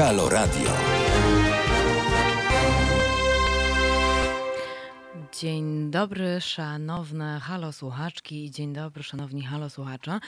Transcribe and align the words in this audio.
Halo 0.00 0.28
Radio. 0.28 0.70
Dzień 5.32 5.90
dobry, 5.90 6.40
szanowne 6.40 7.40
halo 7.40 7.72
słuchaczki 7.72 8.44
i 8.44 8.50
dzień 8.50 8.72
dobry, 8.72 9.02
szanowni 9.02 9.42
halo 9.42 9.70
słuchacze. 9.70 10.20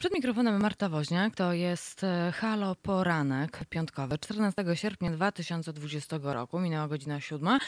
Przed 0.00 0.14
mikrofonem 0.14 0.60
Marta 0.60 0.88
Woźniak, 0.88 1.34
to 1.34 1.52
jest 1.52 2.04
e, 2.04 2.32
Halo 2.32 2.74
Poranek 2.74 3.64
piątkowy, 3.70 4.18
14 4.18 4.64
sierpnia 4.74 5.10
2020 5.10 6.18
roku, 6.22 6.60
minęła 6.60 6.88
godzina 6.88 7.20
siódma. 7.20 7.58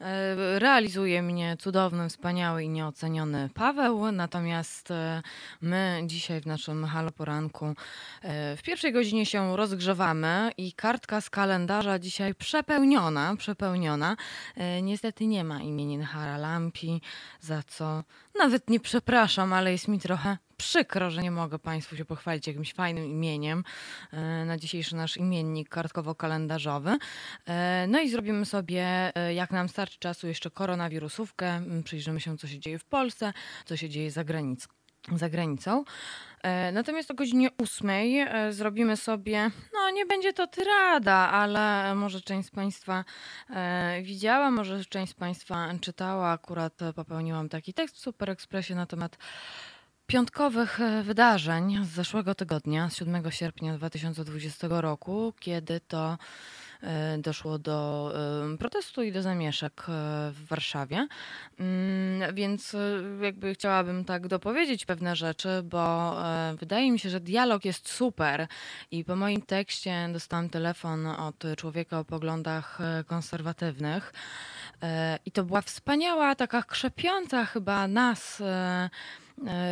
E, 0.00 0.58
realizuje 0.58 1.22
mnie 1.22 1.56
cudowny, 1.58 2.08
wspaniały 2.08 2.64
i 2.64 2.68
nieoceniony 2.68 3.50
Paweł, 3.54 4.12
natomiast 4.12 4.90
e, 4.90 5.22
my 5.60 6.02
dzisiaj 6.06 6.40
w 6.40 6.46
naszym 6.46 6.84
Halo 6.84 7.10
Poranku 7.10 7.74
w 8.56 8.62
pierwszej 8.62 8.92
godzinie 8.92 9.26
się 9.26 9.56
rozgrzewamy 9.56 10.50
i 10.56 10.72
kartka 10.72 11.20
z 11.20 11.30
kalendarza 11.30 11.98
dzisiaj 11.98 12.34
przepełniona, 12.34 13.36
przepełniona. 13.36 14.16
Niestety 14.82 15.26
nie 15.26 15.44
ma 15.44 15.62
imienin 15.62 16.02
Haralampi, 16.02 17.00
za 17.40 17.62
co 17.62 18.04
nawet 18.38 18.70
nie 18.70 18.80
przepraszam, 18.80 19.52
ale 19.52 19.72
jest 19.72 19.88
mi 19.88 20.00
trochę 20.00 20.38
przykro, 20.56 21.10
że 21.10 21.22
nie 21.22 21.30
mogę 21.30 21.58
Państwu 21.58 21.96
się 21.96 22.04
pochwalić 22.04 22.46
jakimś 22.46 22.72
fajnym 22.72 23.04
imieniem 23.04 23.64
e, 24.12 24.44
na 24.44 24.58
dzisiejszy 24.58 24.96
nasz 24.96 25.16
imiennik 25.16 25.68
kartkowo-kalendarzowy. 25.68 26.96
E, 27.46 27.86
no 27.88 28.00
i 28.00 28.10
zrobimy 28.10 28.46
sobie, 28.46 29.12
e, 29.14 29.34
jak 29.34 29.50
nam 29.50 29.68
starczy 29.68 29.98
czasu, 29.98 30.26
jeszcze 30.26 30.50
koronawirusówkę. 30.50 31.62
Przyjrzymy 31.84 32.20
się, 32.20 32.38
co 32.38 32.46
się 32.46 32.58
dzieje 32.58 32.78
w 32.78 32.84
Polsce, 32.84 33.32
co 33.64 33.76
się 33.76 33.88
dzieje 33.88 34.10
za 34.10 34.24
granicą. 34.24 34.68
Za 35.16 35.28
granicą. 35.28 35.84
Natomiast 36.72 37.10
o 37.10 37.14
godzinie 37.14 37.48
ósmej 37.58 38.26
zrobimy 38.50 38.96
sobie, 38.96 39.50
no 39.72 39.90
nie 39.90 40.06
będzie 40.06 40.32
to 40.32 40.46
tyrada, 40.46 41.14
ale 41.14 41.94
może 41.94 42.20
część 42.20 42.48
z 42.48 42.50
Państwa 42.50 43.04
widziała, 44.02 44.50
może 44.50 44.84
część 44.84 45.12
z 45.12 45.14
Państwa 45.14 45.68
czytała. 45.80 46.30
Akurat 46.30 46.78
popełniłam 46.94 47.48
taki 47.48 47.74
tekst 47.74 47.96
w 47.96 48.00
Super 48.00 48.30
Expressie 48.30 48.74
na 48.74 48.86
temat 48.86 49.16
piątkowych 50.12 50.80
e, 50.80 51.02
wydarzeń 51.02 51.84
z 51.84 51.88
zeszłego 51.88 52.34
tygodnia, 52.34 52.90
z 52.90 52.96
7 52.96 53.30
sierpnia 53.30 53.74
2020 53.74 54.68
roku, 54.70 55.32
kiedy 55.40 55.80
to 55.80 56.12
e, 56.12 56.16
doszło 57.18 57.58
do 57.58 58.12
e, 58.54 58.58
protestu 58.58 59.02
i 59.02 59.12
do 59.12 59.22
zamieszek 59.22 59.82
w 60.32 60.46
Warszawie. 60.48 61.08
Mm, 61.58 62.34
więc 62.34 62.76
jakby 63.20 63.54
chciałabym 63.54 64.04
tak 64.04 64.28
dopowiedzieć 64.28 64.86
pewne 64.86 65.16
rzeczy, 65.16 65.48
bo 65.64 66.16
wydaje 66.58 66.92
mi 66.92 66.98
się, 66.98 67.10
że 67.10 67.20
dialog 67.20 67.64
jest 67.64 67.88
super 67.88 68.46
i 68.90 69.04
po 69.04 69.16
moim 69.16 69.42
tekście 69.42 70.08
dostałam 70.12 70.48
telefon 70.48 71.06
od 71.06 71.44
człowieka 71.56 71.98
o 71.98 72.04
poglądach 72.04 72.78
konserwatywnych. 73.06 74.12
I 75.24 75.32
to 75.32 75.44
była 75.44 75.62
wspaniała, 75.62 76.34
taka 76.34 76.62
krzepiąca 76.62 77.44
chyba 77.44 77.88
nas 77.88 78.42
E, 78.52 78.90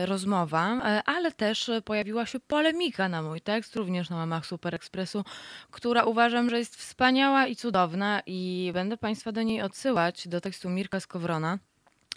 rozmowa, 0.04 0.80
e, 0.84 1.02
ale 1.06 1.32
też 1.32 1.70
pojawiła 1.84 2.26
się 2.26 2.40
polemika 2.40 3.08
na 3.08 3.22
mój 3.22 3.40
tekst, 3.40 3.76
również 3.76 4.10
na 4.10 4.16
łamach 4.16 4.46
Super 4.46 4.74
Expressu, 4.74 5.24
która 5.70 6.04
uważam, 6.04 6.50
że 6.50 6.58
jest 6.58 6.76
wspaniała 6.76 7.46
i 7.46 7.56
cudowna 7.56 8.22
i 8.26 8.70
będę 8.74 8.96
Państwa 8.96 9.32
do 9.32 9.42
niej 9.42 9.62
odsyłać, 9.62 10.28
do 10.28 10.40
tekstu 10.40 10.70
Mirka 10.70 11.00
Skowrona 11.00 11.58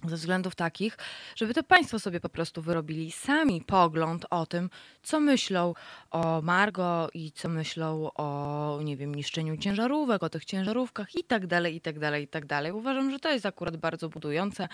ze 0.10 0.16
względów 0.16 0.56
takich, 0.56 0.98
żeby 1.36 1.54
to 1.54 1.64
Państwo 1.64 2.00
sobie 2.00 2.20
po 2.20 2.30
prostu 2.30 2.62
wyrobili 2.62 3.12
sami 3.12 3.62
pogląd 3.62 4.26
o 4.30 4.46
tym, 4.46 4.70
co 5.04 5.20
myślą 5.20 5.74
o 6.12 6.42
Margo 6.42 7.10
i 7.14 7.32
co 7.32 7.50
myślą 7.50 8.12
o, 8.16 8.80
nie 8.84 8.98
wiem, 8.98 9.16
niszczeniu 9.16 9.58
ciężarówek, 9.58 10.24
o 10.24 10.30
tych 10.30 10.46
ciężarówkach 10.46 11.16
i 11.16 11.24
tak 11.24 11.48
dalej, 11.48 11.76
i 11.76 11.82
tak 11.82 12.00
dalej, 12.00 12.24
i 12.24 12.28
tak 12.28 12.46
dalej. 12.46 12.72
Uważam, 12.72 13.12
że 13.12 13.20
to 13.20 13.30
jest 13.30 13.46
akurat 13.46 13.78
bardzo 13.78 14.10
budujące, 14.10 14.68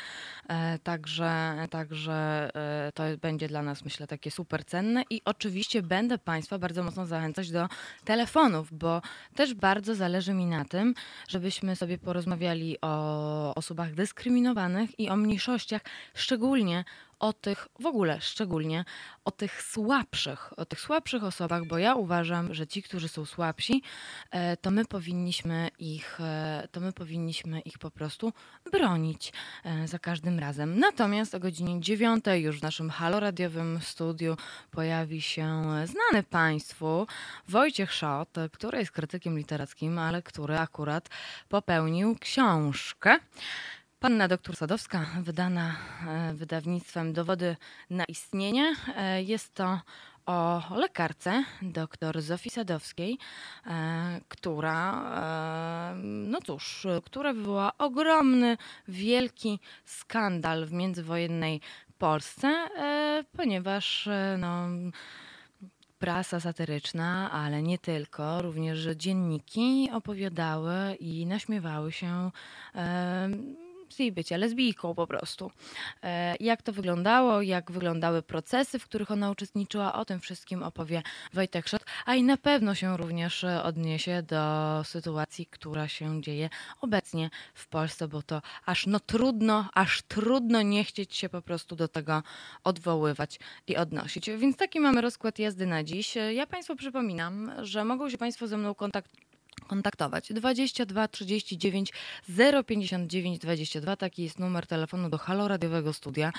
e, 0.47 0.79
także, 0.79 1.55
także 1.69 2.49
e, 2.55 2.91
to 2.91 3.03
będzie 3.21 3.47
dla 3.47 3.61
nas, 3.61 3.83
myślę, 3.83 4.07
takie 4.07 4.31
super 4.31 4.65
cenne 4.65 5.03
i 5.09 5.21
oczywiście 5.25 5.81
będę 5.81 6.17
Państwa 6.17 6.59
bardzo 6.59 6.83
mocno 6.83 7.05
zachęcać 7.05 7.51
do 7.51 7.67
telefonów, 8.05 8.73
bo 8.73 9.01
też 9.35 9.53
bardzo 9.53 9.95
zależy 9.95 10.33
mi 10.33 10.45
na 10.45 10.65
tym, 10.65 10.93
żebyśmy 11.27 11.75
sobie 11.75 11.97
porozmawiali 11.97 12.77
o 12.81 13.55
osobach 13.55 13.93
dyskryminowanych 13.93 14.99
i 14.99 15.09
o 15.09 15.15
mniejszościach, 15.15 15.81
szczególnie 16.13 16.85
o 17.19 17.33
tych, 17.33 17.67
w 17.79 17.85
ogóle 17.85 18.21
szczególnie 18.21 18.85
o 19.25 19.31
tych 19.31 19.61
słabszych, 19.61 20.59
o 20.59 20.65
tych 20.65 20.81
słabszych 20.81 21.23
osobach, 21.23 21.65
bo 21.65 21.77
ja 21.77 21.95
uważam, 21.95 22.53
że 22.53 22.67
ci, 22.67 22.83
którzy 22.83 23.07
są 23.07 23.25
słabsi, 23.25 23.83
e, 24.31 24.57
to 24.57 24.71
my 24.71 24.85
powinniśmy 24.85 25.69
ich, 25.79 26.19
e, 26.21 26.67
to 26.71 26.79
my 26.79 26.93
powinniśmy 26.93 27.59
ich 27.59 27.77
po 27.77 27.91
prostu 27.91 28.33
bronić 28.71 29.33
e, 29.63 29.87
za 29.87 29.99
każdym 29.99 30.39
razem. 30.39 30.79
Natomiast 30.79 31.35
o 31.35 31.39
godzinie 31.39 31.81
9 31.81 32.25
już 32.35 32.59
w 32.59 32.63
naszym 32.63 32.89
haloradiowym 32.89 33.79
studiu 33.81 34.37
pojawi 34.71 35.21
się 35.21 35.63
znany 35.85 36.23
Państwu 36.23 37.07
Wojciech 37.47 37.93
Szot, 37.93 38.29
który 38.51 38.79
jest 38.79 38.91
krytykiem 38.91 39.37
literackim, 39.37 39.99
ale 39.99 40.21
który 40.21 40.57
akurat 40.57 41.09
popełnił 41.49 42.15
książkę. 42.19 43.19
Panna 43.99 44.27
doktor 44.27 44.55
Sadowska, 44.55 45.05
wydana 45.21 45.75
e, 46.07 46.33
wydawnictwem 46.33 47.13
Dowody 47.13 47.55
na 47.89 48.05
istnienie. 48.05 48.75
E, 48.95 49.23
jest 49.23 49.53
to 49.53 49.79
o 50.25 50.61
lekarce 50.75 51.43
dr 51.61 52.21
Zofii 52.21 52.49
Sadowskiej, 52.49 53.17
e, 53.65 54.21
która, 54.27 55.03
no 56.03 56.41
cóż, 56.41 56.87
która 57.05 57.33
wywołała 57.33 57.77
ogromny, 57.77 58.57
wielki 58.87 59.59
skandal 59.85 60.65
w 60.65 60.73
międzywojennej 60.73 61.61
Polsce, 61.97 62.67
ponieważ 63.37 64.09
no, 64.37 64.67
prasa 65.99 66.39
satyryczna, 66.39 67.31
ale 67.31 67.61
nie 67.61 67.77
tylko, 67.77 68.41
również 68.41 68.87
dzienniki 68.95 69.89
opowiadały 69.93 70.95
i 70.99 71.25
naśmiewały 71.25 71.91
się 71.91 72.31
z 73.93 74.13
bycia 74.13 74.37
lesbijką 74.37 74.95
po 74.95 75.07
prostu. 75.07 75.51
E, 76.03 76.35
jak 76.39 76.61
to 76.61 76.73
wyglądało, 76.73 77.41
jak 77.41 77.71
wyglądały 77.71 78.21
procesy, 78.21 78.79
w 78.79 78.85
których 78.85 79.11
ona 79.11 79.31
uczestniczyła, 79.31 79.93
o 79.93 80.05
tym 80.05 80.19
wszystkim 80.19 80.63
opowie 80.63 81.03
Wojtek 81.33 81.67
Szot, 81.67 81.85
a 82.05 82.15
i 82.15 82.23
na 82.23 82.37
pewno 82.37 82.75
się 82.75 82.97
również 82.97 83.43
odniesie 83.63 84.23
do 84.23 84.81
sytuacji, 84.83 85.45
która 85.45 85.87
się 85.87 86.21
dzieje 86.21 86.49
obecnie 86.81 87.29
w 87.53 87.67
Polsce, 87.67 88.07
bo 88.07 88.21
to 88.21 88.41
aż 88.65 88.87
no 88.87 88.99
trudno, 88.99 89.69
aż 89.73 90.01
trudno 90.01 90.61
nie 90.61 90.83
chcieć 90.83 91.15
się 91.15 91.29
po 91.29 91.41
prostu 91.41 91.75
do 91.75 91.87
tego 91.87 92.23
odwoływać 92.63 93.39
i 93.67 93.77
odnosić. 93.77 94.29
Więc 94.29 94.57
taki 94.57 94.79
mamy 94.79 95.01
rozkład 95.01 95.39
jazdy 95.39 95.65
na 95.65 95.83
dziś. 95.83 96.15
Ja 96.33 96.47
Państwu 96.47 96.75
przypominam, 96.75 97.51
że 97.61 97.85
mogą 97.85 98.09
się 98.09 98.17
Państwo 98.17 98.47
ze 98.47 98.57
mną 98.57 98.75
kontaktować 98.75 99.28
kontaktować. 99.67 100.33
22 100.33 101.07
39 101.07 101.93
059 102.67 103.39
22, 103.39 103.95
taki 103.95 104.23
jest 104.23 104.39
numer 104.39 104.67
telefonu 104.67 105.09
do 105.09 105.17
Halo 105.17 105.47
Radiowego 105.47 105.93
Studia. 105.93 106.33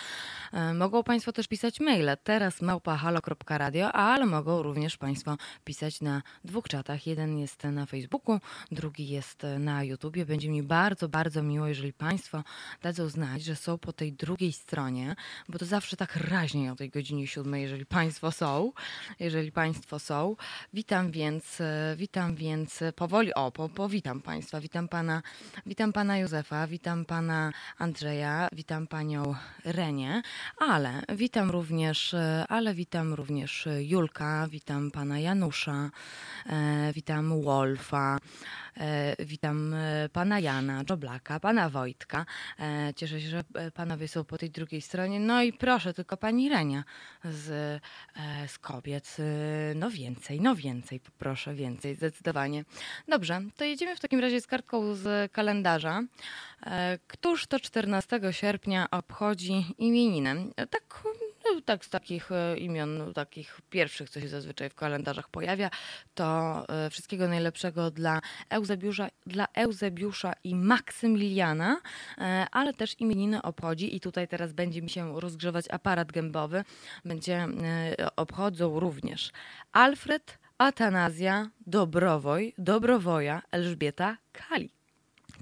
E, 0.52 0.74
mogą 0.74 1.02
Państwo 1.02 1.32
też 1.32 1.48
pisać 1.48 1.80
maile, 1.80 2.10
teraz 2.24 2.62
małpa 2.62 2.96
halo.radio, 2.96 3.92
ale 3.92 4.26
mogą 4.26 4.62
również 4.62 4.96
Państwo 4.96 5.36
pisać 5.64 6.00
na 6.00 6.22
dwóch 6.44 6.68
czatach. 6.68 7.06
Jeden 7.06 7.38
jest 7.38 7.64
na 7.64 7.86
Facebooku, 7.86 8.40
drugi 8.72 9.08
jest 9.08 9.42
na 9.58 9.84
YouTubie. 9.84 10.26
Będzie 10.26 10.48
mi 10.50 10.62
bardzo, 10.62 11.08
bardzo 11.08 11.42
miło, 11.42 11.66
jeżeli 11.66 11.92
Państwo 11.92 12.44
dadzą 12.82 13.08
znać, 13.08 13.42
że 13.42 13.56
są 13.56 13.78
po 13.78 13.92
tej 13.92 14.12
drugiej 14.12 14.52
stronie, 14.52 15.16
bo 15.48 15.58
to 15.58 15.64
zawsze 15.64 15.96
tak 15.96 16.16
raźniej 16.16 16.70
o 16.70 16.76
tej 16.76 16.90
godzinie 16.90 17.26
siódmej, 17.26 17.62
jeżeli 17.62 17.86
Państwo 17.86 18.32
są. 18.32 18.72
Jeżeli 19.20 19.52
Państwo 19.52 19.98
są. 19.98 20.36
Witam 20.72 21.10
więc, 21.10 21.60
e, 21.60 21.94
witam 21.96 22.34
więc 22.34 22.80
powoli 22.96 23.09
powoli, 23.10 23.34
o, 23.34 23.50
po, 23.50 23.68
powitam 23.68 24.20
Państwa. 24.20 24.60
Witam 24.60 24.88
Pana, 24.88 25.22
witam 25.66 25.92
Pana 25.92 26.18
Józefa, 26.18 26.66
witam 26.66 27.04
Pana 27.04 27.52
Andrzeja, 27.78 28.48
witam 28.52 28.86
Panią 28.86 29.34
Renię, 29.64 30.22
ale 30.58 31.02
witam 31.16 31.50
również, 31.50 32.14
ale 32.48 32.74
witam 32.74 33.14
również 33.14 33.68
Julka, 33.80 34.46
witam 34.50 34.90
Pana 34.90 35.18
Janusza, 35.18 35.90
e, 36.46 36.92
witam 36.92 37.42
Wolfa, 37.42 38.18
E, 38.69 38.69
witam 39.18 39.74
e, 39.74 40.08
pana 40.08 40.40
Jana, 40.40 40.84
Dżoblaka, 40.84 41.40
pana 41.40 41.68
Wojtka. 41.68 42.26
E, 42.58 42.92
cieszę 42.96 43.20
się, 43.20 43.28
że 43.28 43.44
panowie 43.74 44.08
są 44.08 44.24
po 44.24 44.38
tej 44.38 44.50
drugiej 44.50 44.80
stronie. 44.80 45.20
No 45.20 45.42
i 45.42 45.52
proszę, 45.52 45.94
tylko 45.94 46.16
pani 46.16 46.48
Renia 46.48 46.84
z, 47.24 47.80
z 48.46 48.58
kobiet. 48.58 49.16
No 49.74 49.90
więcej, 49.90 50.40
no 50.40 50.54
więcej, 50.54 51.00
poproszę, 51.00 51.54
więcej, 51.54 51.94
zdecydowanie. 51.94 52.64
Dobrze, 53.08 53.40
to 53.56 53.64
jedziemy 53.64 53.96
w 53.96 54.00
takim 54.00 54.20
razie 54.20 54.40
z 54.40 54.46
kartką 54.46 54.94
z 54.94 55.32
kalendarza. 55.32 56.02
Któż 57.06 57.46
to 57.46 57.60
14 57.60 58.20
sierpnia 58.30 58.90
obchodzi 58.90 59.64
imieniny? 59.78 60.46
Tak 60.70 61.02
tak 61.64 61.84
z 61.84 61.90
takich 61.90 62.32
e, 62.32 62.56
imion, 62.56 62.98
no, 62.98 63.12
takich 63.12 63.60
pierwszych, 63.70 64.10
co 64.10 64.20
się 64.20 64.28
zazwyczaj 64.28 64.70
w 64.70 64.74
kalendarzach 64.74 65.28
pojawia, 65.28 65.70
to 66.14 66.64
e, 66.68 66.90
wszystkiego 66.90 67.28
najlepszego 67.28 67.90
dla 67.90 68.20
Eusebiusza, 68.50 69.08
dla 69.26 69.46
Eusebiusza 69.54 70.32
i 70.44 70.54
Maksymiliana, 70.54 71.80
e, 72.18 72.46
ale 72.52 72.74
też 72.74 73.00
imieniny 73.00 73.42
obchodzi 73.42 73.96
i 73.96 74.00
tutaj 74.00 74.28
teraz 74.28 74.52
będzie 74.52 74.82
mi 74.82 74.90
się 74.90 75.20
rozgrzewać 75.20 75.64
aparat 75.70 76.12
gębowy, 76.12 76.64
będzie 77.04 77.48
obchodzą 78.16 78.80
również 78.80 79.30
Alfred, 79.72 80.38
Atanazja, 80.58 81.50
Dobrowoj, 81.66 82.54
Dobrowoja, 82.58 83.42
Elżbieta, 83.50 84.16
Kali. 84.32 84.70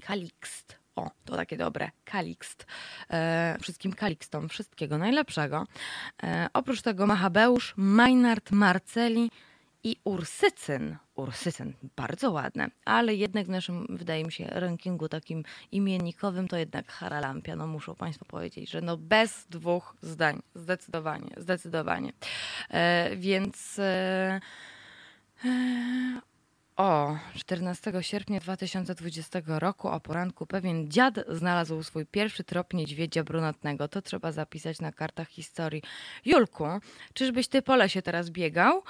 Kalikst. 0.01 0.78
O, 0.99 1.11
to 1.25 1.37
takie 1.37 1.57
dobre. 1.57 1.91
Kalikst. 2.05 2.67
E, 3.11 3.57
wszystkim 3.61 3.93
kalikstom 3.93 4.49
wszystkiego 4.49 4.99
najlepszego. 4.99 5.67
E, 6.23 6.49
oprócz 6.53 6.83
tego 6.83 7.07
Machabeusz, 7.07 7.75
Majnard, 7.77 8.51
Marceli 8.51 9.31
i 9.85 9.97
Ursycyn. 10.05 10.97
Ursycyn, 11.15 11.73
bardzo 11.97 12.31
ładne, 12.31 12.71
ale 12.85 13.15
jednak 13.15 13.47
w 13.47 13.49
naszym, 13.49 13.87
wydaje 13.89 14.25
mi 14.25 14.33
się, 14.33 14.45
rankingu 14.45 15.09
takim 15.09 15.45
imiennikowym 15.73 16.49
to 16.49 16.57
jednak 16.57 16.93
Haralampia. 16.93 17.57
No 17.57 17.67
muszą 17.67 17.95
Państwo 17.95 18.25
powiedzieć, 18.25 18.71
że 18.71 18.81
no 18.81 18.97
bez 18.97 19.47
dwóch 19.51 19.97
zdań. 20.03 20.43
Zdecydowanie, 20.55 21.31
zdecydowanie. 21.37 22.13
E, 22.71 23.17
więc... 23.17 23.79
E, 23.79 24.41
e 25.45 26.28
o, 26.79 27.17
14 27.35 27.93
sierpnia 28.01 28.41
2020 28.41 29.41
roku 29.47 29.89
o 29.89 30.01
poranku 30.01 30.47
pewien 30.47 30.91
dziad 30.91 31.15
znalazł 31.29 31.83
swój 31.83 32.07
pierwszy 32.07 32.45
trop 32.45 32.75
niedźwiedzia 32.75 33.25
brunatnego. 33.25 33.89
To 33.89 34.03
trzeba 34.03 34.33
zapisać 34.33 34.81
na 34.81 34.93
kartach 34.93 35.29
historii. 35.29 35.83
Julku, 36.25 36.65
czyżbyś 37.15 37.49
ty 37.49 37.63
po 37.63 37.77
lesie 37.77 38.03
teraz 38.03 38.31
biegał? 38.31 38.83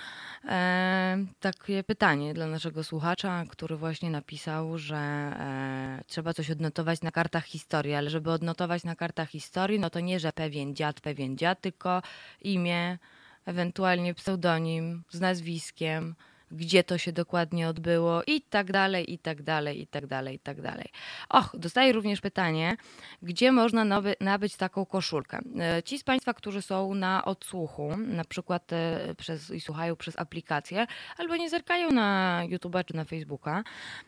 E, 0.45 1.25
takie 1.41 1.85
pytanie 1.85 2.35
dla 2.35 2.47
naszego 2.47 2.85
słuchacza, 2.85 3.45
który 3.49 3.77
właśnie 3.77 4.11
napisał, 4.11 4.79
że 4.79 4.97
e, 4.97 6.05
trzeba 6.07 6.35
coś 6.35 6.51
odnotować 6.51 7.03
na 7.03 7.11
kartach 7.11 7.45
historii, 7.45 7.95
ale 7.95 8.11
żeby 8.11 8.31
odnotować 8.31 8.85
na 8.85 8.97
kartach 8.97 9.29
historii, 9.29 9.81
no 9.81 9.91
to 9.91 10.01
nie, 10.01 10.21
że 10.21 10.33
pewien 10.33 10.75
dziad, 10.75 11.01
pewien 11.01 11.39
dziad, 11.39 11.61
tylko 11.61 12.03
imię, 12.43 12.99
ewentualnie 13.47 14.15
pseudonim 14.15 15.05
z 15.11 15.21
nazwiskiem, 15.21 16.15
gdzie 16.51 16.85
to 16.85 16.99
się 16.99 17.13
dokładnie 17.13 17.69
odbyło 17.69 18.23
i 18.27 18.41
tak 18.41 18.73
dalej, 18.73 19.13
i 19.13 19.19
tak 19.19 19.43
dalej, 19.43 19.83
i 19.83 19.87
tak 19.87 20.07
dalej, 20.07 20.37
i 20.37 20.39
tak 20.39 20.63
dalej. 20.63 20.89
Och, 21.29 21.51
dostaję 21.55 21.93
również 21.93 22.21
pytanie, 22.21 22.77
gdzie 23.23 23.53
można 23.53 24.03
nabyć 24.21 24.57
taką 24.57 24.87
koszulkę. 24.87 25.41
E, 25.61 25.83
ci 25.83 25.99
z 25.99 26.05
Państwa, 26.05 26.35
którzy 26.35 26.63
są 26.63 26.95
na 26.95 27.25
odsłuchu, 27.25 27.97
na 27.97 28.25
przykład 28.25 28.73
e, 28.73 29.15
przez, 29.15 29.51
i 29.51 29.61
słuchają 29.61 29.97
przez 29.97 30.19
aplikację, 30.19 30.87
albo 31.19 31.37
nie 31.37 31.51
zerkają 31.51 31.91
na 31.91 32.43
YouTube'a 32.49 32.85
czy 32.85 32.97
na 32.97 33.05
Facebooka, 33.05 33.65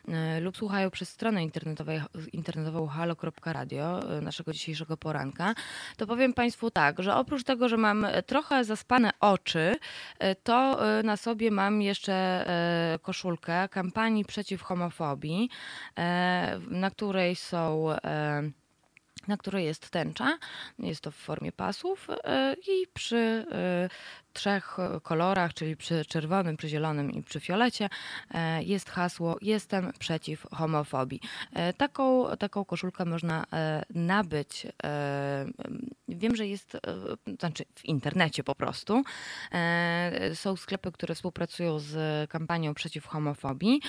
e, 0.09 0.41
lub 0.41 0.57
słuchają 0.57 0.91
przez 0.91 1.09
stronę 1.09 1.43
internetową 2.33 2.87
halo.radio 2.87 4.01
naszego 4.23 4.53
dzisiejszego 4.53 4.97
poranka, 4.97 5.55
to 5.97 6.07
powiem 6.07 6.33
Państwu 6.33 6.71
tak, 6.71 7.03
że 7.03 7.15
oprócz 7.15 7.45
tego, 7.45 7.69
że 7.69 7.77
mam 7.77 8.07
trochę 8.27 8.65
zaspane 8.65 9.11
oczy, 9.21 9.77
to 10.43 10.79
na 11.05 11.17
sobie 11.17 11.51
mam 11.51 11.83
jeszcze 11.83 12.30
koszulkę 13.03 13.69
kampanii 13.69 14.25
przeciw 14.25 14.63
homofobii, 14.63 15.51
e, 15.99 16.61
na 16.69 16.91
której 16.91 17.37
są 17.37 17.91
e, 17.91 18.51
na 19.29 19.37
której 19.37 19.65
jest 19.65 19.91
tęcza, 19.91 20.39
jest 20.79 21.01
to 21.01 21.11
w 21.11 21.15
formie 21.15 21.53
pasów 21.53 22.09
i 22.69 22.87
przy 22.95 23.47
trzech 24.33 24.77
kolorach, 25.03 25.55
czyli 25.55 25.77
przy 25.77 26.05
czerwonym, 26.05 26.57
przy 26.57 26.69
zielonym 26.69 27.13
i 27.13 27.23
przy 27.23 27.41
fiolecie, 27.41 27.89
e, 28.31 28.63
jest 28.63 28.91
hasło 28.91 29.37
Jestem 29.43 29.93
przeciw 29.99 30.47
homofobii. 30.53 31.21
E, 31.53 31.73
taką, 31.73 32.37
taką 32.37 32.65
koszulkę 32.65 33.05
można 33.05 33.45
e, 33.53 33.83
nabyć. 33.95 34.67
Wiem, 36.09 36.37
że 36.37 36.47
jest, 36.47 36.77
znaczy 37.39 37.65
w 37.75 37.85
internecie 37.85 38.45
po 38.45 38.55
prostu. 38.55 39.03
Są 40.35 40.57
sklepy, 40.57 40.93
które 40.93 41.15
współpracują 41.15 41.79
z 41.79 42.31
kampanią 42.31 42.75
przeciw 42.75 43.07
homofobii 43.07 43.81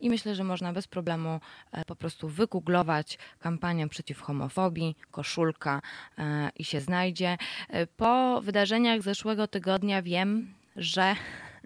i 0.00 0.10
myślę, 0.10 0.34
że 0.34 0.44
można 0.44 0.72
bez 0.72 0.88
problemu 0.88 1.40
po 1.86 1.96
prostu 1.96 2.28
wygooglować 2.28 3.18
kampanię 3.38 3.88
przeciw 3.88 4.20
homofobii, 4.20 4.96
koszulka 5.10 5.82
i 6.56 6.64
się 6.64 6.80
znajdzie. 6.80 7.36
Po 7.96 8.40
wydarzeniach 8.40 9.02
zeszłego 9.02 9.46
tygodnia 9.46 9.55
wiem, 10.02 10.54
że 10.76 11.16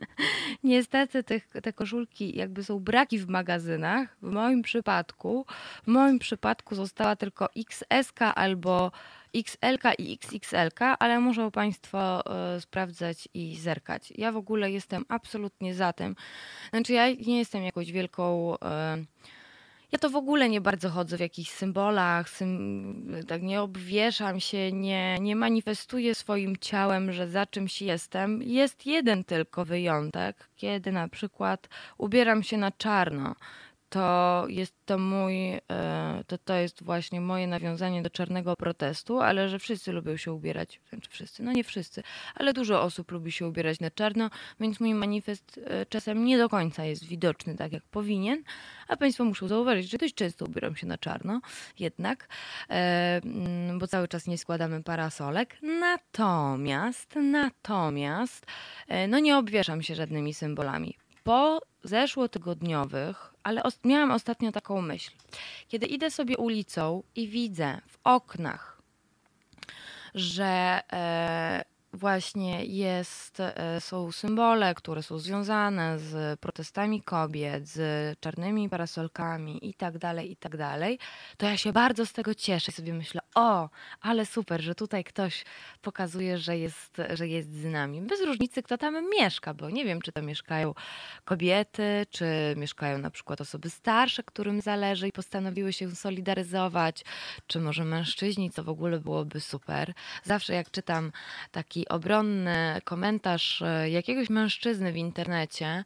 niestety 0.65 1.25
te 1.63 1.73
koszulki 1.73 2.37
jakby 2.37 2.65
są 2.65 2.81
braki 2.81 3.19
w 3.19 3.29
magazynach. 3.29 4.17
W 4.23 4.31
moim 4.31 4.63
przypadku, 4.63 5.47
w 5.85 5.87
moim 5.87 6.19
przypadku 6.19 6.75
została 6.75 7.17
tylko 7.17 7.49
XS 7.57 8.13
albo 8.35 8.93
XL 9.35 9.79
i 9.99 10.13
XXL, 10.13 10.85
ale 10.99 11.21
muszą 11.21 11.51
Państwo 11.51 12.23
y, 12.57 12.61
sprawdzać 12.61 13.29
i 13.35 13.57
zerkać. 13.57 14.13
Ja 14.17 14.33
w 14.33 14.37
ogóle 14.37 14.71
jestem 14.71 15.05
absolutnie 15.09 15.75
za 15.75 15.93
tym. 15.93 16.17
Znaczy 16.71 16.93
ja 16.93 17.11
nie 17.11 17.39
jestem 17.39 17.63
jakąś 17.63 17.93
wielką... 17.93 18.55
Y, 18.55 19.07
ja 19.93 19.99
to 19.99 20.11
w 20.11 20.17
ogóle 20.17 20.49
nie 20.49 20.61
bardzo 20.61 20.91
chodzę 20.91 21.17
w 21.17 21.21
jakichś 21.21 21.51
symbolach, 21.51 22.29
sym, 22.29 23.17
tak 23.29 23.43
nie 23.43 23.63
obwieszam 23.63 24.41
się, 24.41 24.73
nie, 24.73 25.19
nie 25.21 25.37
manifestuję 25.37 26.15
swoim 26.15 26.57
ciałem, 26.57 27.13
że 27.13 27.29
za 27.29 27.47
czymś 27.47 27.83
jestem. 27.83 28.43
Jest 28.43 28.87
jeden 28.87 29.25
tylko 29.25 29.65
wyjątek, 29.65 30.49
kiedy 30.57 30.93
na 30.93 31.09
przykład 31.09 31.69
ubieram 31.99 32.43
się 32.43 32.59
na 32.59 32.71
czarno 32.71 33.35
to 33.91 34.45
jest 34.49 34.75
to 34.87 34.99
mój, 34.99 35.53
e, 35.53 35.61
to, 36.27 36.39
to 36.39 36.55
jest 36.55 36.83
właśnie 36.83 37.21
moje 37.21 37.47
nawiązanie 37.47 38.03
do 38.03 38.11
czarnego 38.11 38.57
protestu, 38.57 39.21
ale 39.21 39.49
że 39.49 39.59
wszyscy 39.59 39.93
lubią 39.93 40.17
się 40.17 40.33
ubierać, 40.33 40.81
znaczy 40.89 41.11
wszyscy, 41.11 41.43
no 41.43 41.53
nie 41.53 41.65
wszyscy, 41.65 42.03
ale 42.35 42.53
dużo 42.53 42.83
osób 42.83 43.11
lubi 43.11 43.33
się 43.33 43.47
ubierać 43.47 43.81
na 43.81 43.91
czarno, 43.91 44.31
więc 44.61 44.81
mój 44.81 44.95
manifest 44.95 45.61
e, 45.65 45.87
czasem 45.87 46.25
nie 46.25 46.39
do 46.39 46.49
końca 46.49 46.85
jest 46.85 47.05
widoczny 47.05 47.57
tak 47.57 47.73
jak 47.73 47.83
powinien, 47.83 48.43
a 48.89 48.97
Państwo 48.97 49.25
muszą 49.25 49.49
zauważyć, 49.49 49.91
że 49.91 49.99
dość 49.99 50.15
często 50.15 50.45
ubieram 50.45 50.77
się 50.77 50.87
na 50.87 50.99
czarno, 50.99 51.41
jednak, 51.79 52.29
e, 52.71 53.21
mm, 53.25 53.79
bo 53.79 53.87
cały 53.87 54.09
czas 54.09 54.27
nie 54.27 54.39
składamy 54.39 54.83
parasolek, 54.83 55.57
natomiast, 55.63 57.15
natomiast, 57.15 58.47
no 59.09 59.19
nie 59.19 59.37
obwieszam 59.37 59.83
się 59.83 59.95
żadnymi 59.95 60.35
symbolami. 60.35 60.97
Po 61.25 61.70
zeszłotygodniowych, 61.83 63.35
ale 63.43 63.63
os 63.63 63.79
miałam 63.85 64.11
ostatnio 64.11 64.53
taką 64.53 64.83
myśl. 64.83 65.11
Kiedy 65.69 65.87
idę 65.87 66.11
sobie 66.11 66.39
ulicą 66.39 67.03
i 67.17 67.29
widzę 67.29 67.81
w 67.87 67.99
oknach, 68.05 68.83
że 70.15 70.81
e, 70.93 71.65
właśnie 71.93 72.65
jest, 72.65 73.41
e, 73.41 73.81
są 73.81 74.13
symbole, 74.13 74.75
które 74.75 75.03
są 75.03 75.19
związane 75.19 75.99
z 75.99 76.41
protestami 76.41 77.03
kobiet, 77.03 77.69
z 77.69 78.19
czarnymi 78.21 78.69
parasolkami 78.69 79.69
i 79.69 79.75
tak 79.75 79.99
dalej, 79.99 80.33
i 80.33 80.37
tak 80.37 80.57
dalej, 80.57 80.99
to 81.37 81.47
ja 81.47 81.57
się 81.57 81.73
bardzo 81.73 82.07
z 82.07 82.13
tego 82.13 82.35
cieszę. 82.35 82.73
Sobie 82.73 82.95
myślę, 82.95 83.21
o, 83.35 83.69
ale 84.01 84.27
super, 84.27 84.63
że 84.63 84.75
tutaj 84.75 85.05
ktoś 85.05 85.45
pokazuje, 85.83 86.39
że 86.39 86.59
jest, 86.59 86.97
że 87.15 87.29
jest 87.29 87.53
z 87.53 87.65
nami. 87.65 88.03
Bez 88.03 88.23
różnicy, 88.23 88.63
kto 88.63 88.79
tam 88.79 89.11
mieszka, 89.11 89.55
bo 89.55 89.71
nie 89.71 89.85
wiem, 89.85 90.01
czy 90.03 90.13
to 90.13 90.23
mieszkają 90.23 90.75
kobiety, 91.25 92.07
czy 92.11 92.55
mieszkają 92.57 92.99
na 92.99 93.11
przykład 93.11 93.41
osoby 93.41 93.71
starsze, 93.71 94.23
którym 94.23 94.61
zależy 94.61 95.09
i 95.09 95.13
postanowiły 95.13 95.73
się 95.73 95.91
solidaryzować, 95.91 97.05
czy 97.47 97.61
może 97.61 97.85
mężczyźni, 97.85 98.51
co 98.51 98.65
w 98.65 98.69
ogóle 98.69 99.01
byłoby 99.01 99.41
super. 99.41 99.93
Zawsze 100.25 100.55
jak 100.55 100.71
czytam 100.71 101.13
taki 101.51 101.80
taki 101.81 101.89
obronny 101.89 102.81
komentarz 102.85 103.63
e, 103.63 103.91
jakiegoś 103.91 104.31
mężczyzny 104.31 104.93
w 104.93 104.97
internecie, 104.97 105.85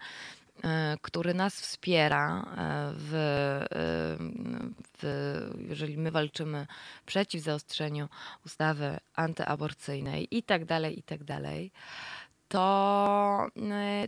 e, 0.65 0.97
który 1.03 1.35
nas 1.35 1.61
wspiera, 1.61 2.41
e, 2.41 2.93
w, 2.97 3.11
w, 4.99 5.05
jeżeli 5.69 5.99
my 5.99 6.11
walczymy 6.11 6.67
przeciw 7.07 7.43
zaostrzeniu 7.43 8.09
ustawy 8.47 8.99
antyaborcyjnej 9.15 10.29
i 10.31 10.43
tak 10.43 10.65
dalej, 10.65 10.99
i 10.99 11.03
tak 11.03 11.25
dalej, 11.25 11.73
to, 12.49 13.49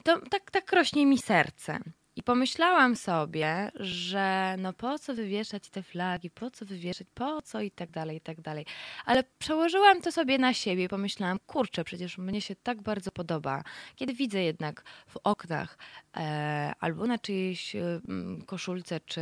to 0.04 0.20
tak, 0.30 0.50
tak 0.50 0.72
rośnie 0.72 1.06
mi 1.06 1.18
serce. 1.18 1.78
I 2.16 2.22
pomyślałam 2.22 2.96
sobie, 2.96 3.70
że 3.80 4.56
no 4.58 4.72
po 4.72 4.98
co 4.98 5.14
wywieszać 5.14 5.68
te 5.70 5.82
flagi, 5.82 6.30
po 6.30 6.50
co 6.50 6.64
wywieszać, 6.64 7.06
po 7.14 7.42
co 7.42 7.60
i 7.60 7.70
tak 7.70 7.90
dalej, 7.90 8.16
i 8.16 8.20
tak 8.20 8.40
dalej. 8.40 8.66
Ale 9.04 9.24
przełożyłam 9.38 10.02
to 10.02 10.12
sobie 10.12 10.38
na 10.38 10.54
siebie 10.54 10.84
i 10.84 10.88
pomyślałam, 10.88 11.38
kurczę, 11.46 11.84
przecież 11.84 12.18
mnie 12.18 12.40
się 12.40 12.56
tak 12.56 12.82
bardzo 12.82 13.10
podoba, 13.10 13.62
kiedy 13.96 14.14
widzę 14.14 14.42
jednak 14.42 14.84
w 15.06 15.16
oknach 15.24 15.78
e, 16.16 16.72
albo 16.80 17.06
na 17.06 17.18
czyjejś 17.18 17.76
e, 17.76 18.00
koszulce, 18.46 19.00
czy 19.00 19.20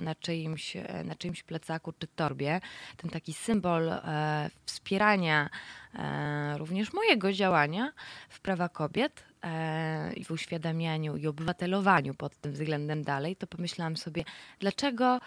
na 0.00 0.14
czyimś, 0.14 0.76
e, 0.76 1.04
na 1.04 1.14
czyimś 1.14 1.42
plecaku, 1.42 1.92
czy 1.92 2.06
torbie, 2.06 2.60
ten 2.96 3.10
taki 3.10 3.32
symbol 3.32 3.88
e, 3.92 4.50
wspierania 4.66 5.50
e, 5.94 6.58
również 6.58 6.92
mojego 6.92 7.32
działania 7.32 7.92
w 8.28 8.40
prawa 8.40 8.68
kobiet 8.68 9.31
i 10.16 10.24
w 10.24 10.30
uświadamianiu 10.30 11.16
i 11.16 11.26
obywatelowaniu 11.26 12.14
pod 12.14 12.36
tym 12.36 12.52
względem 12.52 13.02
dalej, 13.02 13.36
to 13.36 13.46
pomyślałam 13.46 13.96
sobie, 13.96 14.24
dlaczego 14.60 15.20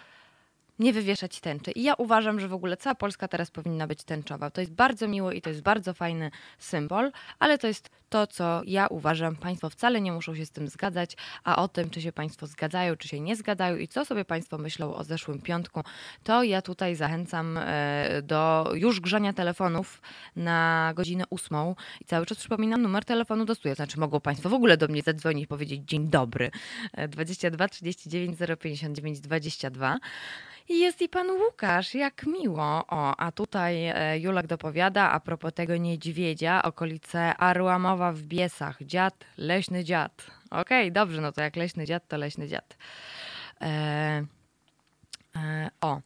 nie 0.78 0.92
wywieszać 0.92 1.40
tęczy. 1.40 1.70
I 1.70 1.82
ja 1.82 1.94
uważam, 1.94 2.40
że 2.40 2.48
w 2.48 2.54
ogóle 2.54 2.76
cała 2.76 2.94
Polska 2.94 3.28
teraz 3.28 3.50
powinna 3.50 3.86
być 3.86 4.04
tęczowa. 4.04 4.50
To 4.50 4.60
jest 4.60 4.72
bardzo 4.72 5.08
miło 5.08 5.32
i 5.32 5.42
to 5.42 5.50
jest 5.50 5.62
bardzo 5.62 5.94
fajny 5.94 6.30
symbol, 6.58 7.12
ale 7.38 7.58
to 7.58 7.66
jest 7.66 7.90
to, 8.08 8.26
co 8.26 8.62
ja 8.66 8.86
uważam. 8.86 9.36
Państwo 9.36 9.70
wcale 9.70 10.00
nie 10.00 10.12
muszą 10.12 10.34
się 10.34 10.46
z 10.46 10.50
tym 10.50 10.68
zgadzać, 10.68 11.16
a 11.44 11.56
o 11.56 11.68
tym, 11.68 11.90
czy 11.90 12.00
się 12.00 12.12
Państwo 12.12 12.46
zgadzają, 12.46 12.96
czy 12.96 13.08
się 13.08 13.20
nie 13.20 13.36
zgadzają 13.36 13.76
i 13.76 13.88
co 13.88 14.04
sobie 14.04 14.24
Państwo 14.24 14.58
myślą 14.58 14.94
o 14.94 15.04
zeszłym 15.04 15.42
piątku, 15.42 15.80
to 16.24 16.42
ja 16.42 16.62
tutaj 16.62 16.94
zachęcam 16.94 17.58
e, 17.58 18.22
do 18.22 18.70
już 18.74 19.00
grzania 19.00 19.32
telefonów 19.32 20.02
na 20.36 20.92
godzinę 20.96 21.24
ósmą 21.30 21.74
i 22.00 22.04
cały 22.04 22.26
czas 22.26 22.38
przypominam 22.38 22.82
numer 22.82 23.04
telefonu 23.04 23.44
do 23.44 23.54
studia. 23.54 23.74
Znaczy 23.74 24.00
mogą 24.00 24.20
Państwo 24.20 24.48
w 24.48 24.54
ogóle 24.54 24.76
do 24.76 24.88
mnie 24.88 25.02
zadzwonić 25.02 25.44
i 25.44 25.46
powiedzieć 25.46 25.82
dzień 25.84 26.08
dobry. 26.08 26.50
E, 26.92 27.08
22 27.08 27.68
39 27.68 28.38
059 28.60 29.20
22. 29.20 29.98
Jest 30.68 31.02
i 31.02 31.08
pan 31.08 31.30
Łukasz, 31.30 31.94
jak 31.94 32.26
miło. 32.26 32.84
O, 32.88 33.16
a 33.16 33.32
tutaj 33.32 33.86
e, 33.86 34.18
Julek 34.18 34.46
dopowiada 34.46 35.10
a 35.10 35.20
propos 35.20 35.54
tego 35.54 35.76
niedźwiedzia, 35.76 36.62
okolice 36.62 37.36
Arłamowa 37.36 38.12
w 38.12 38.22
Biesach. 38.22 38.82
Dziad, 38.82 39.24
leśny 39.38 39.84
dziad. 39.84 40.26
Okej, 40.50 40.92
dobrze, 40.92 41.20
no 41.20 41.32
to 41.32 41.42
jak 41.42 41.56
leśny 41.56 41.86
dziad, 41.86 42.08
to 42.08 42.16
leśny 42.16 42.48
dziad. 42.48 42.76
E, 43.60 43.66
e, 45.36 45.70
o. 45.80 46.00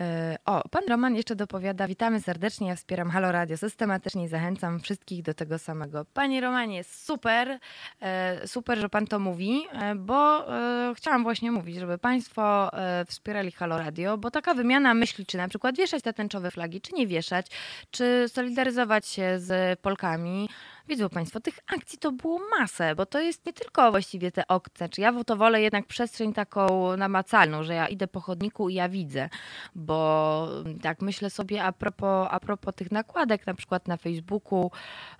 E, 0.00 0.36
O, 0.44 0.68
pan 0.68 0.82
Roman 0.88 1.16
jeszcze 1.16 1.36
dopowiada. 1.36 1.86
Witamy 1.86 2.20
serdecznie, 2.20 2.68
ja 2.68 2.76
wspieram 2.76 3.10
Halo 3.10 3.32
Radio 3.32 3.56
systematycznie 3.56 4.24
i 4.24 4.28
zachęcam 4.28 4.80
wszystkich 4.80 5.22
do 5.22 5.34
tego 5.34 5.58
samego. 5.58 6.04
Panie 6.04 6.40
Romanie, 6.40 6.84
super, 6.84 7.58
e, 8.00 8.48
super, 8.48 8.78
że 8.78 8.88
pan 8.88 9.06
to 9.06 9.18
mówi, 9.18 9.66
e, 9.72 9.94
bo 9.94 10.46
chciałam 10.94 11.22
właśnie 11.22 11.52
mówić, 11.52 11.76
żeby 11.76 11.98
państwo 11.98 12.70
wspierali 13.06 13.52
Halo 13.52 13.78
Radio, 13.78 14.18
bo 14.18 14.30
taka 14.30 14.54
wymiana 14.54 14.94
myśli, 14.94 15.26
czy 15.26 15.36
na 15.36 15.48
przykład 15.48 15.76
wieszać 15.76 16.02
te 16.02 16.12
tęczowe 16.12 16.50
flagi, 16.50 16.80
czy 16.80 16.94
nie 16.94 17.06
wieszać, 17.06 17.46
czy 17.90 18.24
solidaryzować 18.28 19.06
się 19.06 19.38
z 19.38 19.80
Polkami. 19.80 20.48
Widzą 20.88 21.08
Państwo, 21.08 21.40
tych 21.40 21.58
akcji 21.74 21.98
to 21.98 22.12
było 22.12 22.40
masę, 22.58 22.94
bo 22.94 23.06
to 23.06 23.20
jest 23.20 23.46
nie 23.46 23.52
tylko 23.52 23.90
właściwie 23.90 24.32
te 24.32 24.48
okce, 24.48 24.88
czy 24.88 25.00
ja 25.00 25.24
to 25.24 25.36
wolę 25.36 25.62
jednak 25.62 25.86
przestrzeń 25.86 26.32
taką 26.32 26.96
namacalną, 26.96 27.62
że 27.62 27.74
ja 27.74 27.88
idę 27.88 28.06
po 28.06 28.20
chodniku 28.20 28.68
i 28.68 28.74
ja 28.74 28.88
widzę, 28.88 29.28
bo 29.74 30.48
tak 30.82 31.02
myślę 31.02 31.30
sobie 31.30 31.64
a 31.64 31.72
propos, 31.72 32.28
a 32.30 32.40
propos 32.40 32.74
tych 32.74 32.92
nakładek, 32.92 33.46
na 33.46 33.54
przykład 33.54 33.88
na 33.88 33.96
Facebooku, 33.96 34.70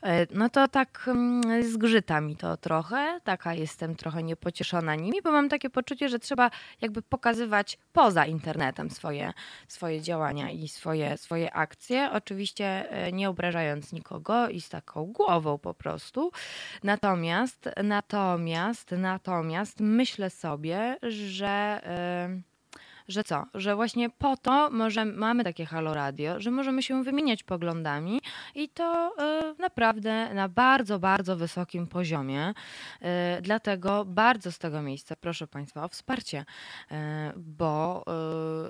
e, 0.02 0.26
no 0.30 0.48
to 0.48 0.68
tak 0.68 1.04
mm, 1.08 1.62
zgrzyta 1.72 2.20
mi 2.20 2.36
to 2.36 2.56
trochę, 2.56 3.20
taka 3.24 3.54
jestem 3.54 3.96
trochę 3.96 4.22
niepocieszona 4.22 4.94
nimi, 4.94 5.22
bo 5.22 5.32
mam 5.32 5.48
takie 5.48 5.70
poczucie, 5.70 6.08
że 6.08 6.18
trzeba 6.18 6.50
jakby 6.80 7.02
pokazywać 7.02 7.78
poza 7.92 8.26
internetem 8.26 8.90
swoje, 8.90 9.32
swoje 9.68 10.00
działania 10.00 10.50
i 10.50 10.68
swoje, 10.68 11.16
swoje 11.16 11.52
akcje, 11.52 12.10
oczywiście 12.12 12.90
e, 12.90 13.12
nie 13.12 13.30
obrażając 13.30 13.92
nikogo 13.92 14.48
i 14.48 14.60
z 14.60 14.68
taką 14.68 15.12
głową 15.12 15.55
po 15.58 15.74
prostu. 15.74 16.32
Natomiast, 16.82 17.68
natomiast, 17.84 18.90
natomiast 18.90 19.80
myślę 19.80 20.30
sobie, 20.30 20.96
że... 21.02 21.80
e, 21.84 22.56
że 23.08 23.24
co? 23.24 23.46
Że 23.54 23.74
właśnie 23.74 24.10
po 24.10 24.36
to 24.36 24.70
może 24.70 25.04
mamy 25.04 25.44
takie 25.44 25.66
Halo 25.66 25.94
Radio, 25.94 26.40
że 26.40 26.50
możemy 26.50 26.82
się 26.82 27.02
wymieniać 27.02 27.42
poglądami 27.42 28.20
i 28.54 28.68
to 28.68 29.12
e, 29.18 29.54
naprawdę 29.58 30.34
na 30.34 30.48
bardzo, 30.48 30.98
bardzo 30.98 31.36
wysokim 31.36 31.86
poziomie. 31.86 32.54
E, 33.02 33.38
dlatego 33.42 34.04
bardzo 34.04 34.52
z 34.52 34.58
tego 34.58 34.82
miejsca 34.82 35.16
proszę 35.16 35.46
Państwa 35.46 35.84
o 35.84 35.88
wsparcie, 35.88 36.44
e, 36.90 37.32
bo 37.36 38.04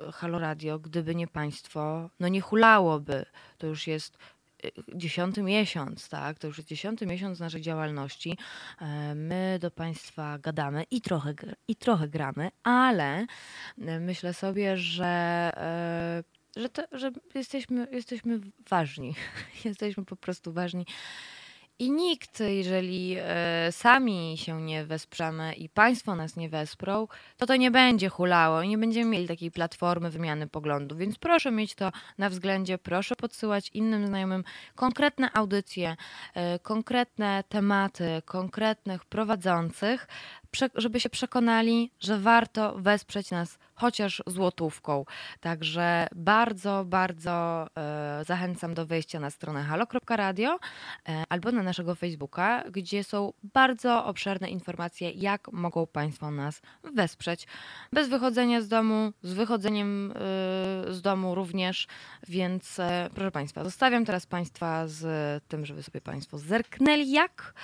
e, 0.09 0.13
Halo 0.13 0.39
Radio, 0.39 0.79
gdyby 0.79 1.15
nie 1.15 1.27
Państwo, 1.27 2.11
no 2.21 2.29
nie 2.29 2.41
hulałoby. 2.41 3.25
To 3.59 3.67
już 3.67 3.87
jest 3.87 4.19
dziesiąty 4.95 5.43
miesiąc, 5.43 6.09
tak? 6.09 6.39
To 6.39 6.47
już 6.47 6.57
jest 6.57 6.69
dziesiąty 6.69 7.07
miesiąc 7.07 7.41
naszej 7.41 7.61
działalności. 7.61 8.39
E, 8.81 9.15
My 9.15 9.59
do 9.61 9.71
Państwa 9.71 10.39
gadamy 10.39 10.85
i 10.91 11.01
trochę, 11.01 11.35
i 11.69 11.77
trochę 11.77 12.09
gramy, 12.09 12.51
ale 12.63 13.27
e, 13.79 14.01
myślę 14.01 14.35
sobie, 14.35 14.77
że, 14.77 15.51
e, 15.57 16.25
że, 16.57 16.69
to, 16.69 16.83
że 16.93 17.11
jesteśmy, 17.35 17.87
jesteśmy 17.93 18.41
ważni. 18.69 19.15
jesteśmy 19.65 20.05
po 20.05 20.17
prostu 20.17 20.53
ważni. 20.53 20.87
I 21.79 21.91
nikt, 21.91 22.41
jeżeli 22.41 23.17
e, 23.19 23.73
sami 23.73 24.35
się 24.39 24.63
nie 24.63 24.85
wesprzemy 24.85 25.55
i 25.55 25.69
państwo 25.69 26.15
nas 26.15 26.37
nie 26.37 26.49
wesprą, 26.49 27.09
to 27.37 27.47
to 27.47 27.57
nie 27.57 27.71
będzie 27.71 28.09
hulało 28.09 28.63
i 28.63 28.69
nie 28.69 28.79
będziemy 28.79 29.11
mieli 29.11 29.29
takiej 29.29 29.51
platformy 29.51 30.11
wymiany 30.11 30.47
poglądów. 30.47 30.99
Więc 30.99 31.19
proszę 31.19 31.51
mieć 31.51 31.75
to 31.75 31.93
na 32.19 32.31
względzie, 32.31 32.79
proszę 32.79 33.17
podsyłać 33.17 33.71
innym 33.75 34.07
znajomym 34.07 34.45
konkretne 34.75 35.31
audycje, 35.33 35.97
e, 36.35 36.59
konkretne 36.59 37.45
tematy, 37.49 38.23
konkretnych 38.25 39.05
prowadzących, 39.05 40.09
żeby 40.75 41.01
się 41.01 41.11
przekonali, 41.11 41.91
że 42.01 42.19
warto 42.19 42.79
wesprzeć 42.79 43.31
nas 43.31 43.59
chociaż 43.77 44.23
złotówką. 44.27 45.05
Także 45.41 46.07
bardzo, 46.15 46.85
bardzo 46.85 47.67
e, 47.77 48.25
zachęcam 48.25 48.75
do 48.75 48.87
wejścia 48.87 49.21
na 49.21 49.31
stronę 49.31 49.63
halo.radio 49.63 50.59
e, 51.09 51.25
albo 51.29 51.53
na 51.53 51.63
naszego 51.63 51.95
Facebooka, 51.95 52.65
gdzie 52.71 53.05
są 53.05 53.33
bardzo 53.43 54.05
obszerne 54.05 54.49
informacje, 54.49 55.11
jak 55.11 55.53
mogą 55.53 55.87
Państwo 55.87 56.31
nas 56.31 56.63
wesprzeć. 56.95 57.47
Bez 57.93 58.09
wychodzenia 58.09 58.61
z 58.61 58.69
domu, 58.69 59.13
z 59.23 59.33
wychodzeniem 59.33 60.11
e, 60.11 60.15
z 60.93 61.03
domu 61.03 61.35
również, 61.35 61.87
więc 62.29 62.81
proszę 63.15 63.31
Państwa, 63.31 63.65
zostawiam 63.65 64.05
teraz 64.05 64.27
Państwa 64.27 64.87
z 64.87 65.05
tym, 65.45 65.67
żeby 65.67 65.83
sobie 65.83 66.01
Państwo 66.01 66.39
zerknęli 66.39 67.11
jak 67.11 67.55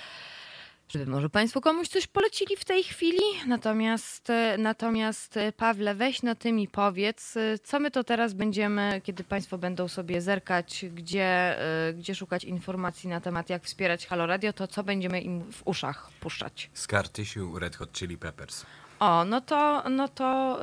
żeby 0.93 1.07
może 1.07 1.31
Państwo 1.31 1.61
komuś 1.61 1.89
coś 1.89 2.07
polecili 2.07 2.57
w 2.57 2.65
tej 2.65 2.85
chwili. 2.85 3.23
Natomiast, 3.47 4.31
e, 4.31 4.59
natomiast 4.59 5.37
e, 5.37 5.53
Pawle, 5.53 5.95
weź 5.95 6.23
na 6.23 6.35
tym 6.35 6.59
i 6.59 6.69
powiedz, 6.69 7.37
e, 7.37 7.59
co 7.59 7.81
my 7.81 7.91
to 7.91 8.05
teraz 8.05 8.35
będziemy, 8.35 9.01
kiedy 9.05 9.25
Państwo 9.25 9.59
będą 9.59 9.89
sobie 9.89 10.21
zerkać, 10.21 10.85
gdzie, 10.95 11.57
gdzie 11.95 12.15
szukać 12.15 12.45
informacji 12.45 13.09
na 13.09 13.21
temat, 13.21 13.51
jak 13.51 13.65
wspierać 13.65 14.07
Halo 14.07 14.27
Radio, 14.27 14.53
to 14.53 14.67
co 14.67 14.85
będziemy 14.85 15.21
im 15.21 15.53
w 15.53 15.63
uszach 15.65 16.11
puszczać. 16.21 16.71
Scar 16.75 17.09
Tissue 17.09 17.59
Red 17.59 17.77
Hot 17.77 17.93
Chili 17.93 18.19
Peppers. 18.19 18.67
O, 19.01 19.25
no 19.25 19.41
to, 19.41 19.83
no 19.91 20.09
to, 20.09 20.59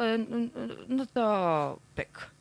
no 0.88 1.06
to 1.06 1.80
pyk. 1.96 2.38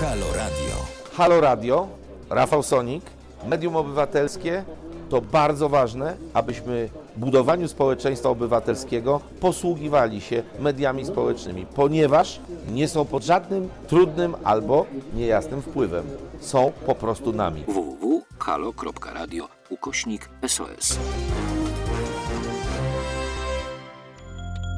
Halo 0.00 0.26
Radio. 0.36 0.74
Halo 1.16 1.40
Radio, 1.40 1.88
Rafał 2.30 2.62
Sonik, 2.62 3.04
medium 3.46 3.76
obywatelskie 3.76 4.64
to 5.10 5.20
bardzo 5.20 5.68
ważne, 5.68 6.16
abyśmy 6.34 6.88
w 7.16 7.20
budowaniu 7.20 7.68
społeczeństwa 7.68 8.28
obywatelskiego 8.28 9.20
posługiwali 9.40 10.20
się 10.20 10.42
mediami 10.60 11.04
społecznymi, 11.04 11.66
ponieważ 11.66 12.40
nie 12.70 12.88
są 12.88 13.04
pod 13.04 13.24
żadnym 13.24 13.68
trudnym 13.88 14.34
albo 14.44 14.86
niejasnym 15.14 15.62
wpływem. 15.62 16.04
Są 16.40 16.72
po 16.86 16.94
prostu 16.94 17.32
nami. 17.32 17.64
www.halo.radio 17.68 19.48
ukośnik 19.70 20.28
SOS. 20.46 20.98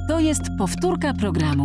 To 0.08 0.20
jest 0.20 0.42
powtórka 0.58 1.12
programu. 1.20 1.64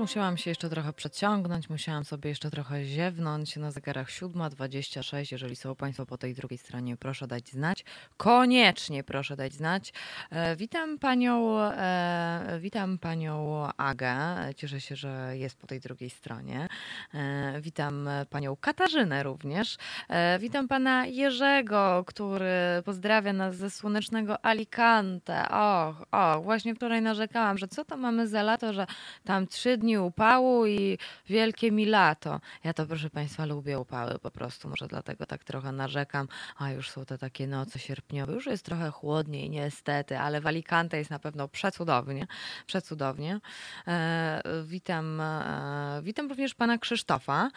Musiałam 0.00 0.36
się 0.36 0.50
jeszcze 0.50 0.70
trochę 0.70 0.92
przeciągnąć, 0.92 1.70
musiałam 1.70 2.04
sobie 2.04 2.28
jeszcze 2.30 2.50
trochę 2.50 2.84
ziewnąć. 2.84 3.56
Na 3.56 3.70
zegarach 3.70 4.08
7.26. 4.08 5.32
Jeżeli 5.32 5.56
są 5.56 5.74
Państwo 5.74 6.06
po 6.06 6.18
tej 6.18 6.34
drugiej 6.34 6.58
stronie, 6.58 6.96
proszę 6.96 7.26
dać 7.26 7.48
znać. 7.48 7.84
Koniecznie 8.16 9.04
proszę 9.04 9.36
dać 9.36 9.52
znać. 9.52 9.92
E, 10.30 10.56
witam 10.56 10.98
Panią, 10.98 11.60
e, 11.60 12.58
witam 12.60 12.98
Panią 12.98 13.66
Agę. 13.76 14.36
Cieszę 14.56 14.80
się, 14.80 14.96
że 14.96 15.32
jest 15.36 15.56
po 15.58 15.66
tej 15.66 15.80
drugiej 15.80 16.10
stronie. 16.10 16.68
E, 17.14 17.60
witam 17.60 18.08
Panią 18.30 18.56
Katarzynę 18.56 19.22
również. 19.22 19.76
E, 20.08 20.38
witam 20.38 20.68
Pana 20.68 21.06
Jerzego, 21.06 22.04
który 22.06 22.50
pozdrawia 22.84 23.32
nas 23.32 23.56
ze 23.56 23.70
słonecznego 23.70 24.44
Alicante. 24.44 25.48
Och, 25.48 26.06
o, 26.12 26.40
właśnie 26.40 26.74
wczoraj 26.74 27.02
narzekałam, 27.02 27.58
że 27.58 27.68
co 27.68 27.84
to 27.84 27.96
mamy 27.96 28.28
za 28.28 28.42
lato, 28.42 28.72
że 28.72 28.86
tam 29.24 29.46
trzy 29.46 29.76
dni 29.76 29.89
upału 29.98 30.66
i 30.66 30.98
wielkie 31.28 31.72
mi 31.72 31.86
lato. 31.86 32.40
Ja 32.64 32.74
to, 32.74 32.86
proszę 32.86 33.10
Państwa, 33.10 33.46
lubię 33.46 33.78
upały 33.78 34.18
po 34.18 34.30
prostu. 34.30 34.68
Może 34.68 34.86
dlatego 34.88 35.26
tak 35.26 35.44
trochę 35.44 35.72
narzekam. 35.72 36.28
A 36.58 36.70
już 36.70 36.90
są 36.90 37.04
te 37.04 37.18
takie 37.18 37.46
noce 37.46 37.78
sierpniowe. 37.78 38.32
Już 38.32 38.46
jest 38.46 38.64
trochę 38.64 38.90
chłodniej, 38.90 39.50
niestety, 39.50 40.18
ale 40.18 40.40
w 40.40 40.46
Alicante 40.46 40.98
jest 40.98 41.10
na 41.10 41.18
pewno 41.18 41.48
przecudownie. 41.48 42.26
Przecudownie. 42.66 43.40
E, 43.88 44.42
witam, 44.64 45.20
e, 45.20 46.00
witam 46.02 46.28
również 46.28 46.54
Pana 46.54 46.78
Krzysztofa. 46.78 47.50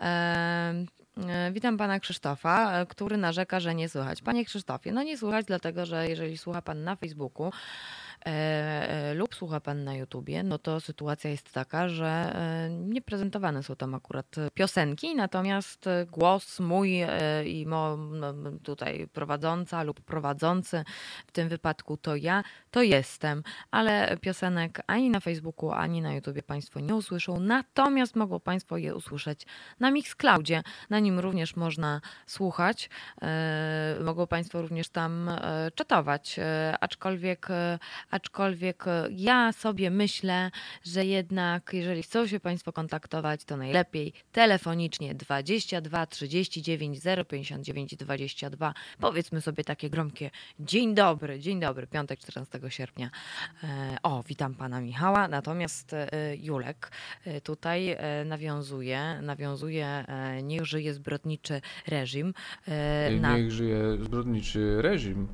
E, 0.00 0.04
e, 1.28 1.52
Witam 1.52 1.76
pana 1.76 2.00
Krzysztofa, 2.00 2.86
który 2.86 3.16
narzeka, 3.16 3.60
że 3.60 3.74
nie 3.74 3.88
słychać. 3.88 4.22
Panie 4.22 4.44
Krzysztofie, 4.44 4.92
no 4.92 5.02
nie 5.02 5.18
słychać, 5.18 5.46
dlatego 5.46 5.86
że 5.86 6.08
jeżeli 6.08 6.38
słucha 6.38 6.62
pan 6.62 6.84
na 6.84 6.96
Facebooku, 6.96 7.52
lub 9.14 9.34
słucha 9.34 9.60
pan 9.60 9.84
na 9.84 9.94
YouTubie, 9.94 10.42
no 10.42 10.58
to 10.58 10.80
sytuacja 10.80 11.30
jest 11.30 11.52
taka, 11.52 11.88
że 11.88 12.06
e, 12.06 12.70
nie 12.70 13.02
prezentowane 13.02 13.62
są 13.62 13.76
tam 13.76 13.94
akurat 13.94 14.36
piosenki, 14.54 15.14
natomiast 15.14 15.86
e, 15.86 16.06
głos 16.06 16.60
mój 16.60 17.00
e, 17.00 17.08
i 17.44 17.66
mo, 17.66 17.98
tutaj 18.62 19.08
prowadząca 19.12 19.82
lub 19.82 20.00
prowadzący, 20.00 20.84
w 21.26 21.32
tym 21.32 21.48
wypadku 21.48 21.96
to 21.96 22.16
ja, 22.16 22.44
to 22.70 22.82
jestem, 22.82 23.42
ale 23.70 24.16
piosenek 24.20 24.82
ani 24.86 25.10
na 25.10 25.20
Facebooku, 25.20 25.70
ani 25.70 26.02
na 26.02 26.14
YouTubie 26.14 26.42
państwo 26.42 26.80
nie 26.80 26.94
usłyszą, 26.94 27.40
natomiast 27.40 28.16
mogą 28.16 28.40
państwo 28.40 28.76
je 28.76 28.94
usłyszeć 28.94 29.46
na 29.80 29.90
Mixcloudzie. 29.90 30.62
Na 30.90 30.98
nim 30.98 31.18
również 31.18 31.56
można 31.56 32.00
słuchać. 32.26 32.90
E, 33.22 33.96
mogą 34.04 34.26
Państwo 34.26 34.62
również 34.62 34.88
tam 34.88 35.28
e, 35.28 35.70
czatować. 35.74 36.38
E, 36.38 36.74
aczkolwiek, 36.80 37.50
e, 37.50 37.78
aczkolwiek 38.14 38.86
e, 38.88 39.08
ja 39.10 39.52
sobie 39.52 39.90
myślę, 39.90 40.50
że 40.84 41.04
jednak 41.06 41.70
jeżeli 41.72 42.02
chcą 42.02 42.26
się 42.26 42.40
Państwo 42.40 42.72
kontaktować, 42.72 43.44
to 43.44 43.56
najlepiej 43.56 44.12
telefonicznie 44.32 45.14
22 45.14 46.06
39 46.06 46.98
059 47.28 47.96
22. 47.96 48.74
Powiedzmy 49.00 49.40
sobie 49.40 49.64
takie 49.64 49.90
gromkie 49.90 50.30
dzień 50.60 50.94
dobry, 50.94 51.40
dzień 51.40 51.60
dobry, 51.60 51.86
piątek 51.86 52.20
14 52.20 52.60
sierpnia. 52.68 53.10
E, 53.64 53.96
O, 54.02 54.22
witam 54.28 54.54
Pana 54.54 54.80
Michała, 54.80 55.28
natomiast 55.28 55.92
e, 55.92 56.08
Julek 56.36 56.90
tutaj 57.42 57.96
nawiązuje, 58.24 59.18
nawiązuje 59.22 60.04
niech 60.42 60.64
żyje 60.66 60.94
zbrodniczy 60.94 61.60
reżim. 61.86 62.34
na- 63.20 63.36
Niech 63.38 63.50
żyje 63.52 63.96
zbrodniczy 64.04 64.82
reżim. 64.82 65.28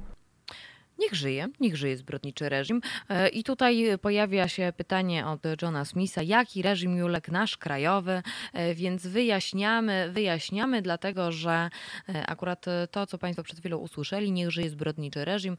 Niech 1.01 1.15
żyje, 1.15 1.49
niech 1.61 1.77
żyje 1.77 1.97
zbrodniczy 1.97 2.49
reżim. 2.49 2.81
E, 3.09 3.29
I 3.29 3.45
tutaj 3.45 3.99
pojawia 4.03 4.49
się 4.49 4.73
pytanie 4.77 5.27
od 5.27 5.41
Johna 5.63 5.85
Smitha, 5.85 6.23
jaki 6.23 6.63
reżim 6.63 6.97
Julek 6.97 7.29
nasz 7.29 7.57
krajowy, 7.57 8.23
E, 8.53 8.75
więc 8.75 9.07
wyjaśniamy, 9.07 10.11
wyjaśniamy, 10.13 10.83
dlatego 10.83 11.33
że 11.33 11.71
e, 12.09 12.27
akurat 12.27 12.67
to, 12.91 13.07
co 13.07 13.19
Państwo 13.19 13.43
przed 13.43 13.59
chwilą 13.59 13.77
usłyszeli, 13.77 14.33
niech 14.33 14.51
żyje 14.51 14.71
zbrodniczy 14.71 15.25
reżim, 15.25 15.57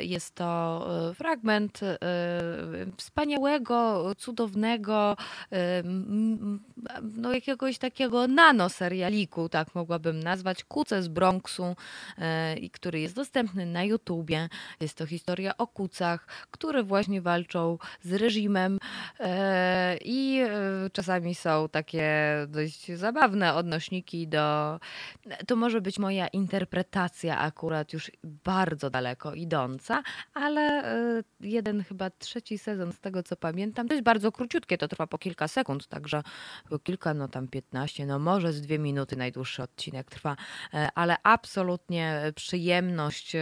jest 0.00 0.34
to 0.34 0.88
fragment 1.14 1.80
wspaniałego, 2.96 4.06
cudownego, 4.14 5.16
no 7.02 7.32
jakiegoś 7.32 7.78
takiego 7.78 8.28
nanoserialiku, 8.28 9.48
tak 9.48 9.74
mogłabym 9.74 10.20
nazwać, 10.20 10.64
Kuce 10.64 11.02
z 11.02 11.08
Bronxu, 11.08 11.76
który 12.72 13.00
jest 13.00 13.14
dostępny 13.14 13.66
na 13.66 13.84
YouTubie. 13.84 14.48
Jest 14.80 14.98
to 14.98 15.06
historia 15.06 15.56
o 15.56 15.66
kucach, 15.66 16.26
które 16.50 16.82
właśnie 16.82 17.22
walczą 17.22 17.78
z 18.02 18.12
reżimem 18.12 18.78
e, 19.20 19.96
i 20.04 20.40
e, 20.40 20.90
czasami 20.92 21.34
są 21.34 21.68
takie 21.68 22.10
dość 22.48 22.92
zabawne 22.92 23.54
odnośniki 23.54 24.28
do. 24.28 24.78
To 25.46 25.56
może 25.56 25.80
być 25.80 25.98
moja 25.98 26.28
interpretacja 26.28 27.38
akurat 27.38 27.92
już 27.92 28.10
bardzo 28.24 28.90
daleko 28.90 29.34
idąca, 29.34 30.02
ale 30.34 30.60
e, 30.60 31.22
jeden 31.40 31.84
chyba 31.84 32.10
trzeci 32.10 32.58
sezon 32.58 32.92
z 32.92 33.00
tego 33.00 33.22
co 33.22 33.36
pamiętam, 33.36 33.88
to 33.88 33.94
jest 33.94 34.04
bardzo 34.04 34.32
króciutkie, 34.32 34.78
to 34.78 34.88
trwa 34.88 35.06
po 35.06 35.18
kilka 35.18 35.48
sekund, 35.48 35.86
także 35.88 36.22
po 36.70 36.78
kilka, 36.78 37.14
no 37.14 37.28
tam 37.28 37.48
15, 37.48 38.06
no 38.06 38.18
może 38.18 38.52
z 38.52 38.60
dwie 38.60 38.78
minuty 38.78 39.16
najdłuższy 39.16 39.62
odcinek 39.62 40.10
trwa, 40.10 40.36
ale 40.94 41.16
absolutnie 41.22 42.32
przyjemność 42.34 43.36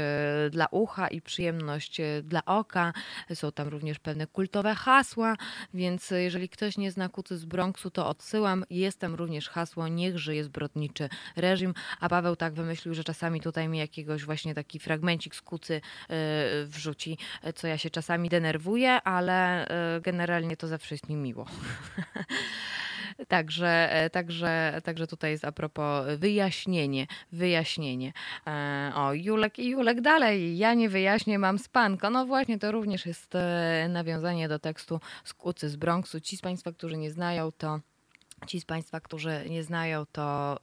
dla 0.51 0.67
ucha 0.71 1.09
i 1.09 1.18
przyjemność 1.23 2.01
e, 2.01 2.23
dla 2.23 2.45
oka. 2.45 2.93
Są 3.35 3.53
tam 3.53 3.69
również 3.69 3.99
pewne 3.99 4.27
kultowe 4.27 4.75
hasła, 4.75 5.37
więc 5.75 6.11
jeżeli 6.11 6.49
ktoś 6.49 6.79
nie 6.79 6.91
zna 6.91 7.09
Kucy 7.09 7.39
z 7.39 7.45
Bronxu, 7.45 7.91
to 7.91 8.09
odsyłam. 8.09 8.65
Jest 8.71 9.01
tam 9.01 9.15
również 9.15 9.49
hasło 9.49 9.89
Niech 9.89 10.19
żyje 10.19 10.45
zbrodniczy 10.45 11.09
reżim, 11.37 11.75
a 12.01 12.09
Paweł 12.09 12.37
tak 12.37 12.55
wymyślił, 12.55 12.95
że 12.95 13.05
czasami 13.05 13.41
tutaj 13.41 13.69
mi 13.69 13.79
jakiegoś 13.79 14.25
właśnie 14.25 14.55
taki 14.55 14.79
fragmencik 14.79 15.35
z 15.35 15.43
Kucy 15.43 15.75
e, 15.75 15.81
wrzuci, 16.65 17.19
co 17.55 17.67
ja 17.67 17.79
się 17.79 17.91
czasami 17.91 18.29
denerwuję, 18.29 19.03
ale 19.03 19.69
e, 19.69 20.01
generalnie 20.01 20.57
to 20.57 20.69
zawsze 20.69 20.95
jest 20.95 21.09
mi 21.09 21.17
miło. 21.17 21.47
Także, 23.29 23.93
e, 23.93 24.11
także, 24.11 24.81
także 24.85 25.07
tutaj 25.07 25.31
jest 25.31 25.45
a 25.45 25.53
propos 25.53 26.07
wyjaśnienie, 26.19 27.07
wyjaśnienie. 27.33 28.13
E, 28.47 28.93
O, 28.95 29.13
Julek 29.13 29.59
i 29.59 29.69
Julek 29.69 30.01
dalej, 30.01 30.59
ja 30.59 30.75
nie 30.75 30.89
wyjaśnię, 30.89 31.39
mam 31.39 31.59
spanko. 31.59 32.11
No 32.11 32.27
właśnie, 32.27 32.59
to 32.59 32.73
również 32.73 33.07
jest 33.07 33.35
e, 33.35 33.87
nawiązanie 33.89 34.49
do 34.49 34.59
tekstu 34.59 35.01
z 35.25 35.35
Kucy 35.35 35.69
z 35.69 35.77
Bronxu. 35.77 36.21
Ci 36.21 36.37
z 36.37 36.41
Państwa, 36.41 36.73
którzy 36.73 36.97
nie 36.97 37.11
znają, 37.11 37.53
to 37.53 37.81
Ci 38.47 38.61
z 38.61 38.65
Państwa, 38.65 39.01
którzy 39.01 39.45
nie 39.51 39.63
znają, 39.63 40.07
to, 40.13 40.57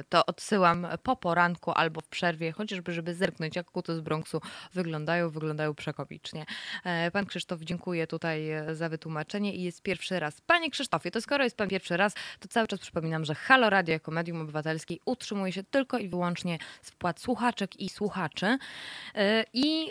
y, 0.00 0.04
to 0.08 0.26
odsyłam 0.26 0.86
po 1.02 1.16
poranku 1.16 1.70
albo 1.70 2.00
w 2.00 2.08
przerwie, 2.08 2.52
chociażby, 2.52 2.92
żeby 2.92 3.14
zerknąć, 3.14 3.56
jak 3.56 3.70
kuty 3.70 3.96
z 3.96 4.00
Bronxu 4.00 4.40
wyglądają. 4.74 5.30
Wyglądają 5.30 5.74
przekomicznie. 5.74 6.46
E, 6.84 7.10
Pan 7.10 7.26
Krzysztof 7.26 7.60
dziękuję 7.60 8.06
tutaj 8.06 8.50
e, 8.50 8.74
za 8.74 8.88
wytłumaczenie 8.88 9.54
i 9.54 9.62
jest 9.62 9.82
pierwszy 9.82 10.20
raz. 10.20 10.40
Panie 10.40 10.70
Krzysztofie, 10.70 11.10
to 11.10 11.20
skoro 11.20 11.44
jest 11.44 11.56
Pan 11.56 11.68
pierwszy 11.68 11.96
raz, 11.96 12.14
to 12.40 12.48
cały 12.48 12.68
czas 12.68 12.80
przypominam, 12.80 13.24
że 13.24 13.34
Halo 13.34 13.70
Radio 13.70 13.92
jako 13.92 14.10
medium 14.10 14.40
obywatelskie 14.40 14.96
utrzymuje 15.04 15.52
się 15.52 15.62
tylko 15.62 15.98
i 15.98 16.08
wyłącznie 16.08 16.58
z 16.82 16.90
wpłat 16.90 17.20
słuchaczek 17.20 17.80
i 17.80 17.88
słuchaczy. 17.88 18.58
E, 19.14 19.44
I 19.52 19.90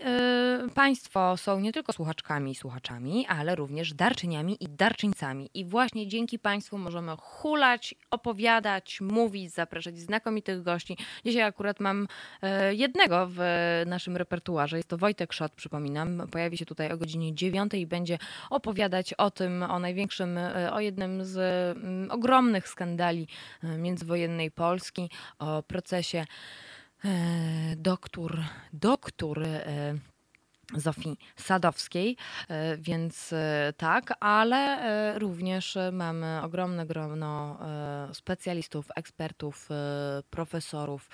Państwo 0.75 1.37
są 1.37 1.59
nie 1.59 1.73
tylko 1.73 1.93
słuchaczkami 1.93 2.51
i 2.51 2.55
słuchaczami, 2.55 3.25
ale 3.27 3.55
również 3.55 3.93
darczyniami 3.93 4.63
i 4.63 4.69
darczyńcami. 4.69 5.49
I 5.53 5.65
właśnie 5.65 6.07
dzięki 6.07 6.39
Państwu 6.39 6.77
możemy 6.77 7.11
hulać, 7.27 7.95
opowiadać, 8.11 9.01
mówić, 9.01 9.53
zapraszać 9.53 9.99
znakomitych 9.99 10.63
gości. 10.63 10.97
Dzisiaj 11.25 11.43
akurat 11.43 11.79
mam 11.79 12.07
e, 12.41 12.75
jednego 12.75 13.27
w 13.29 13.39
naszym 13.85 14.17
repertuarze. 14.17 14.77
Jest 14.77 14.89
to 14.89 14.97
Wojtek 14.97 15.33
Szot, 15.33 15.51
przypominam. 15.51 16.27
Pojawi 16.31 16.57
się 16.57 16.65
tutaj 16.65 16.91
o 16.91 16.97
godzinie 16.97 17.35
9 17.35 17.73
i 17.73 17.87
będzie 17.87 18.17
opowiadać 18.49 19.13
o 19.13 19.31
tym, 19.31 19.63
o 19.63 19.79
największym, 19.79 20.37
e, 20.37 20.73
o 20.73 20.79
jednym 20.79 21.25
z 21.25 21.37
mm, 21.77 22.11
ogromnych 22.11 22.67
skandali 22.67 23.27
e, 23.63 23.77
międzywojennej 23.77 24.51
Polski, 24.51 25.09
o 25.39 25.63
procesie 25.63 26.25
doktor, 27.77 28.39
doktor 28.73 29.43
Zofii 30.75 31.17
Sadowskiej, 31.35 32.17
e, 32.49 32.77
więc 32.77 33.33
e, 33.33 33.73
tak, 33.77 34.13
ale 34.19 34.57
e, 34.57 35.19
również 35.19 35.77
mamy 35.91 36.41
ogromne 36.43 36.85
grono 36.85 37.59
specjalistów, 38.13 38.87
ekspertów, 38.95 39.69
profesorów. 40.29 41.09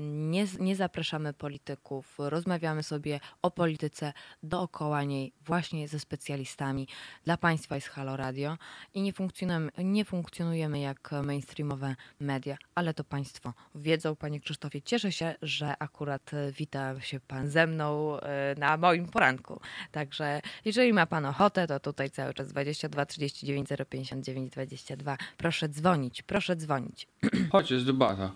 Nie, 0.00 0.44
nie 0.60 0.76
zapraszamy 0.76 1.32
polityków, 1.32 2.14
rozmawiamy 2.18 2.82
sobie 2.82 3.20
o 3.42 3.50
polityce 3.50 4.12
dookoła 4.42 5.04
niej, 5.04 5.32
właśnie 5.40 5.88
ze 5.88 6.00
specjalistami. 6.00 6.88
Dla 7.24 7.36
Państwa 7.36 7.74
jest 7.74 7.88
Halo 7.88 8.16
Radio 8.16 8.56
i 8.94 9.02
nie 9.02 9.12
funkcjonujemy, 9.12 9.70
nie 9.78 10.04
funkcjonujemy 10.04 10.80
jak 10.80 11.10
mainstreamowe 11.22 11.96
media, 12.20 12.56
ale 12.74 12.94
to 12.94 13.04
Państwo 13.04 13.54
wiedzą, 13.74 14.16
Panie 14.16 14.40
Krzysztofie. 14.40 14.82
Cieszę 14.82 15.12
się, 15.12 15.34
że 15.42 15.74
akurat 15.78 16.30
wita 16.52 17.00
się 17.00 17.20
Pan 17.20 17.48
ze 17.48 17.66
mną 17.66 18.18
na 18.56 18.76
moim 18.76 19.06
poranku. 19.06 19.60
Także 19.92 20.40
jeżeli 20.64 20.92
ma 20.92 21.06
Pan 21.06 21.26
ochotę, 21.26 21.66
to 21.66 21.80
tutaj 21.80 22.10
cały 22.10 22.34
czas 22.34 22.48
22 22.48 23.06
39 23.06 23.68
059 23.88 24.52
22. 24.52 25.16
Proszę 25.36 25.68
dzwonić, 25.68 26.22
proszę 26.22 26.56
dzwonić. 26.56 27.06
Chodź, 27.52 27.70
jest 27.70 27.86
debata. 27.86 28.32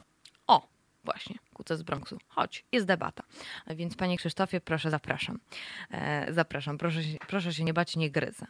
O, 0.47 0.69
właśnie, 1.05 1.39
kuce 1.59 1.77
z 1.77 1.83
Bronxu. 1.83 2.19
Chodź, 2.29 2.65
jest 2.73 2.87
debata. 2.87 3.23
Więc 3.67 3.97
panie 3.97 4.17
Krzysztofie, 4.17 4.61
proszę, 4.61 4.91
zapraszam. 4.91 5.39
E, 5.91 6.33
zapraszam, 6.33 6.79
proszę, 6.79 7.01
proszę 7.29 7.55
się 7.55 7.65
nie 7.65 7.75
bać, 7.75 7.97
nie 7.97 8.11
gryzę. 8.11 8.47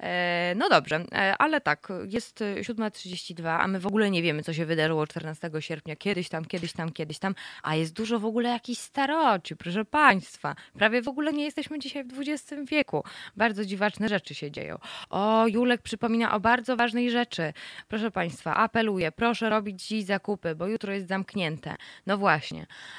E, 0.00 0.54
no 0.56 0.68
dobrze, 0.68 1.04
e, 1.12 1.34
ale 1.38 1.60
tak, 1.60 1.88
jest 2.08 2.42
e, 2.42 2.54
7.32, 2.54 3.58
a 3.60 3.68
my 3.68 3.80
w 3.80 3.86
ogóle 3.86 4.10
nie 4.10 4.22
wiemy, 4.22 4.42
co 4.42 4.52
się 4.52 4.66
wydarzyło 4.66 5.06
14 5.06 5.50
sierpnia, 5.60 5.96
kiedyś 5.96 6.28
tam, 6.28 6.44
kiedyś 6.44 6.72
tam, 6.72 6.92
kiedyś 6.92 7.18
tam, 7.18 7.34
a 7.62 7.74
jest 7.76 7.92
dużo 7.92 8.18
w 8.18 8.24
ogóle 8.24 8.48
jakichś 8.48 8.80
staroci, 8.80 9.56
proszę 9.56 9.84
państwa. 9.84 10.56
Prawie 10.74 11.02
w 11.02 11.08
ogóle 11.08 11.32
nie 11.32 11.44
jesteśmy 11.44 11.78
dzisiaj 11.78 12.04
w 12.04 12.20
XX 12.20 12.70
wieku. 12.70 13.04
Bardzo 13.36 13.64
dziwaczne 13.64 14.08
rzeczy 14.08 14.34
się 14.34 14.50
dzieją. 14.50 14.78
O, 15.10 15.46
Julek 15.46 15.82
przypomina 15.82 16.34
o 16.34 16.40
bardzo 16.40 16.76
ważnej 16.76 17.10
rzeczy. 17.10 17.52
Proszę 17.88 18.10
państwa, 18.10 18.54
apeluję, 18.56 19.12
proszę 19.12 19.50
robić 19.50 19.86
dziś 19.86 20.04
zakupy, 20.04 20.54
bo 20.54 20.66
jutro 20.66 20.92
jest 20.92 21.08
zamknięte. 21.08 21.76
No 22.06 22.18
właśnie. 22.18 22.49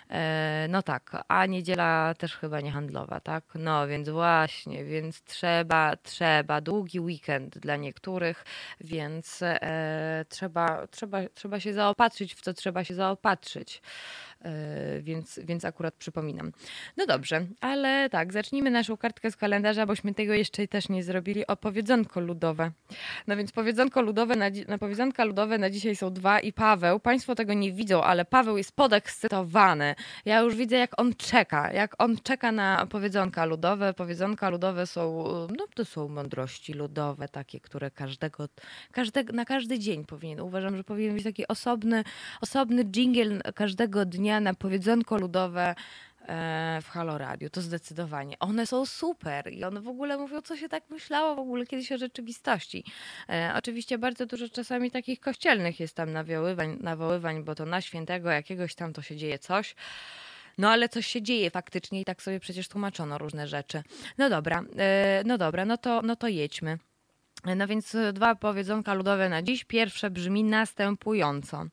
E, 0.10 0.68
no 0.70 0.84
tak, 0.84 1.24
a 1.28 1.46
niedziela 1.46 2.14
też 2.18 2.36
chyba 2.36 2.62
nie 2.62 2.72
handlowa, 2.72 3.20
tak? 3.20 3.44
No 3.56 3.88
więc 3.88 4.10
właśnie, 4.10 4.86
więc 4.86 5.22
trzeba, 5.22 5.96
trzeba, 5.98 6.62
długi 6.62 7.00
weekend 7.00 7.58
dla 7.58 7.76
niektórych, 7.76 8.46
więc 8.82 9.42
e, 9.42 10.26
trzeba, 10.30 10.88
trzeba, 10.88 11.20
trzeba 11.34 11.60
się 11.60 11.74
zaopatrzyć 11.74 12.36
w 12.36 12.42
co 12.42 12.54
trzeba 12.54 12.84
się 12.84 12.94
zaopatrzyć. 12.96 13.82
E, 14.46 15.02
więc, 15.02 15.40
więc 15.44 15.66
akurat 15.66 15.94
przypominam. 15.96 16.52
No 16.98 17.06
dobrze, 17.06 17.46
ale 17.62 18.10
tak, 18.10 18.34
zacznijmy 18.34 18.72
naszą 18.72 18.98
kartkę 18.98 19.32
z 19.32 19.36
kalendarza, 19.36 19.86
bośmy 19.86 20.14
tego 20.14 20.34
jeszcze 20.34 20.68
też 20.68 20.90
nie 20.90 21.04
zrobili, 21.04 21.48
o 21.48 21.56
powiedzonko 21.56 22.20
ludowe. 22.20 22.72
No 23.28 23.38
więc 23.38 23.52
powiedzonko 23.52 24.02
ludowe 24.02 24.36
na, 24.36 24.46
na 24.68 24.78
powiedzonka 24.78 25.26
ludowe 25.26 25.58
na 25.58 25.70
dzisiaj 25.70 25.96
są 25.96 26.14
dwa 26.14 26.40
i 26.40 26.54
Paweł, 26.54 27.00
Państwo 27.00 27.36
tego 27.36 27.54
nie 27.54 27.72
widzą, 27.72 28.04
ale 28.04 28.26
Paweł 28.26 28.58
jest 28.58 28.76
podekscytowany. 28.76 29.96
Ja 30.26 30.40
już 30.40 30.56
widzę, 30.56 30.78
jak 30.78 31.00
on 31.00 31.16
czeka, 31.16 31.74
jak 31.74 31.96
on 31.98 32.18
czeka 32.24 32.52
na 32.52 32.86
powiedzonka 32.90 33.46
ludowe. 33.46 33.94
Powiedzonka 33.94 34.50
ludowe 34.50 34.88
są, 34.88 35.24
no 35.58 35.68
to 35.76 35.86
są 35.86 36.08
mądrości 36.08 36.74
ludowe, 36.74 37.28
takie, 37.28 37.60
które 37.60 37.92
każdego, 37.92 38.48
każdego 38.92 39.34
na 39.34 39.46
każdy 39.46 39.80
dzień 39.80 40.06
powinien. 40.06 40.42
Uważam, 40.42 40.78
że 40.78 40.84
powinien 40.84 41.14
być 41.14 41.24
taki 41.24 41.48
osobny, 41.48 42.04
osobny 42.42 42.84
dżingiel 42.86 43.42
każdego 43.56 44.06
dnia 44.06 44.31
na 44.40 44.54
powiedzonko 44.54 45.18
ludowe 45.18 45.76
e, 46.28 46.80
w 46.82 46.90
Halo 46.90 47.18
Radio, 47.18 47.50
to 47.50 47.62
zdecydowanie. 47.62 48.40
One 48.40 48.68
są 48.68 48.86
super 48.86 49.54
i 49.54 49.64
one 49.64 49.82
w 49.82 49.88
ogóle 49.88 50.18
mówią, 50.18 50.42
co 50.42 50.58
się 50.58 50.70
tak 50.70 50.90
myślało 50.90 51.36
w 51.36 51.40
ogóle 51.40 51.66
kiedyś 51.66 51.92
o 51.92 51.98
rzeczywistości. 51.98 52.84
E, 53.30 53.54
oczywiście 53.58 53.98
bardzo 53.98 54.26
dużo 54.26 54.50
czasami 54.50 54.92
takich 54.92 55.20
kościelnych 55.20 55.80
jest 55.80 55.96
tam 55.96 56.12
nawoływań, 56.14 56.78
nawoływań, 56.82 57.44
bo 57.44 57.56
to 57.56 57.66
na 57.66 57.82
świętego 57.82 58.30
jakiegoś 58.30 58.76
tam 58.76 58.94
to 58.94 59.02
się 59.02 59.16
dzieje 59.16 59.40
coś. 59.40 59.76
No 60.58 60.70
ale 60.70 60.90
coś 60.90 61.08
się 61.08 61.22
dzieje 61.22 61.50
faktycznie 61.50 62.02
i 62.02 62.06
tak 62.06 62.22
sobie 62.22 62.40
przecież 62.40 62.68
tłumaczono 62.68 63.18
różne 63.18 63.48
rzeczy. 63.48 63.84
No 64.18 64.30
dobra, 64.30 64.64
e, 64.78 65.24
no 65.26 65.38
dobra, 65.38 65.66
no 65.66 65.78
to, 65.78 66.02
no 66.02 66.16
to 66.16 66.28
jedźmy. 66.28 66.78
No 67.56 67.68
więc 67.68 67.96
e, 67.96 68.14
dwa 68.14 68.36
powiedzonka 68.36 68.94
ludowe 68.94 69.30
na 69.30 69.42
dziś. 69.42 69.64
Pierwsze 69.64 70.10
brzmi 70.10 70.44
następująco. 70.44 71.66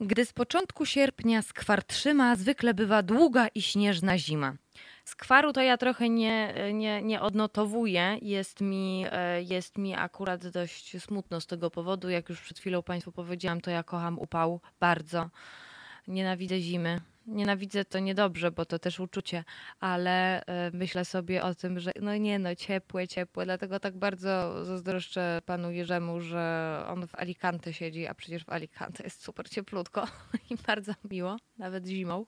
Gdy 0.00 0.24
z 0.24 0.32
początku 0.32 0.86
sierpnia 0.86 1.42
skwar 1.42 1.84
trzyma, 1.84 2.36
zwykle 2.36 2.74
bywa 2.74 3.02
długa 3.02 3.48
i 3.48 3.62
śnieżna 3.62 4.18
zima. 4.18 4.54
Skwaru 5.04 5.52
to 5.52 5.62
ja 5.62 5.76
trochę 5.76 6.08
nie, 6.08 6.54
nie, 6.72 7.02
nie 7.02 7.20
odnotowuję. 7.20 8.18
Jest 8.22 8.60
mi, 8.60 9.06
e, 9.12 9.42
jest 9.42 9.78
mi 9.78 9.94
akurat 9.94 10.46
dość 10.46 11.02
smutno 11.02 11.40
z 11.40 11.46
tego 11.46 11.70
powodu. 11.70 12.08
Jak 12.08 12.28
już 12.28 12.40
przed 12.40 12.58
chwilą 12.58 12.82
Państwu 12.82 13.12
powiedziałam, 13.12 13.60
to 13.60 13.70
ja 13.70 13.82
kocham 13.82 14.18
upał 14.18 14.60
bardzo. 14.80 15.30
Nienawidzę 16.06 16.60
zimy. 16.60 17.00
Nienawidzę 17.26 17.84
to 17.84 17.98
niedobrze, 17.98 18.50
bo 18.50 18.64
to 18.64 18.78
też 18.78 19.00
uczucie, 19.00 19.44
ale 19.80 20.44
e, 20.44 20.70
myślę 20.74 21.04
sobie 21.04 21.42
o 21.42 21.54
tym, 21.54 21.80
że 21.80 21.92
no 22.00 22.16
nie 22.16 22.38
no, 22.38 22.54
ciepłe, 22.54 23.08
ciepłe, 23.08 23.44
dlatego 23.44 23.80
tak 23.80 23.98
bardzo 23.98 24.64
zazdroszczę 24.64 25.42
panu 25.46 25.70
Jerzemu, 25.70 26.20
że 26.20 26.84
on 26.88 27.06
w 27.06 27.14
Alicante 27.14 27.72
siedzi, 27.72 28.06
a 28.06 28.14
przecież 28.14 28.44
w 28.44 28.50
Alicante 28.50 29.04
jest 29.04 29.22
super 29.22 29.48
cieplutko 29.48 30.06
i 30.50 30.56
bardzo 30.66 30.92
miło, 31.10 31.36
nawet 31.58 31.86
zimą. 31.86 32.26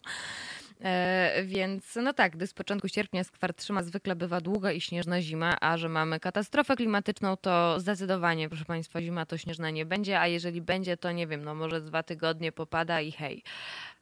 E, 0.81 1.43
więc 1.45 1.97
no 1.97 2.13
tak, 2.13 2.33
gdy 2.33 2.47
z 2.47 2.55
początku 2.55 2.89
sierpnia 2.89 3.25
skwar 3.25 3.55
trzyma, 3.55 3.83
zwykle 3.83 4.17
bywa 4.17 4.41
długa 4.41 4.73
i 4.73 4.81
śnieżna 4.81 5.23
zima, 5.23 5.57
a 5.61 5.77
że 5.77 5.89
mamy 5.89 6.21
katastrofę 6.21 6.77
klimatyczną, 6.77 7.37
to 7.37 7.81
zdecydowanie, 7.81 8.49
proszę 8.49 8.65
Państwa, 8.65 9.03
zima 9.03 9.27
to 9.27 9.39
śnieżna 9.39 9.71
nie 9.71 9.87
będzie, 9.87 10.21
a 10.21 10.27
jeżeli 10.27 10.63
będzie, 10.63 10.97
to 10.97 11.13
nie 11.13 11.27
wiem, 11.27 11.45
no 11.45 11.55
może 11.55 11.81
dwa 11.81 12.03
tygodnie 12.03 12.53
popada 12.53 13.01
i 13.01 13.13
hej. 13.13 13.43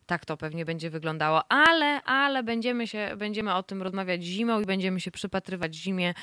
Tak 0.07 0.25
to 0.25 0.37
pewnie 0.37 0.65
będzie 0.65 0.91
wyglądało, 0.91 1.53
ale, 1.53 2.03
ale 2.03 2.43
będziemy, 2.43 2.87
się, 2.87 3.11
będziemy 3.17 3.55
o 3.55 3.63
tym 3.63 3.83
rozmawiać 3.83 4.23
zimą 4.23 4.61
i 4.61 4.65
będziemy 4.65 5.01
się 5.01 5.11
przypatrywać 5.11 5.75
zimie, 5.75 6.15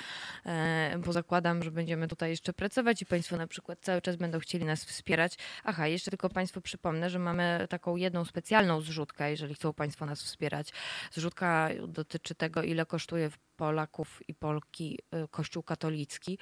e, 0.46 0.98
bo 1.06 1.14
zakładam, 1.14 1.64
że 1.64 1.72
będziemy 1.72 2.08
tutaj 2.08 2.30
jeszcze 2.30 2.54
pracować 2.54 3.02
i 3.02 3.06
Państwo 3.06 3.38
na 3.38 3.48
przykład 3.48 3.80
cały 3.82 4.02
czas 4.02 4.16
będą 4.16 4.40
chcieli 4.40 4.66
nas 4.66 4.86
wspierać. 4.86 5.38
Aha, 5.64 5.88
jeszcze 5.88 6.12
tylko 6.12 6.30
Państwu 6.30 6.62
przypomnę, 6.62 7.10
że 7.10 7.20
mamy 7.20 7.68
taką 7.70 7.96
jedną 7.96 8.26
specjalną 8.26 8.82
zrzutkę, 8.82 9.32
jeżeli 9.32 9.56
chcą 9.56 9.74
Państwo 9.74 10.06
nas 10.06 10.24
wspierać. 10.24 10.74
Zrzutka 11.12 11.70
dotyczy 11.88 12.36
tego, 12.36 12.64
ile 12.64 12.86
kosztuje 12.86 13.30
Polaków 13.58 14.22
i 14.28 14.34
Polki 14.34 15.00
y, 15.24 15.28
Kościół 15.28 15.64
katolicki, 15.64 16.38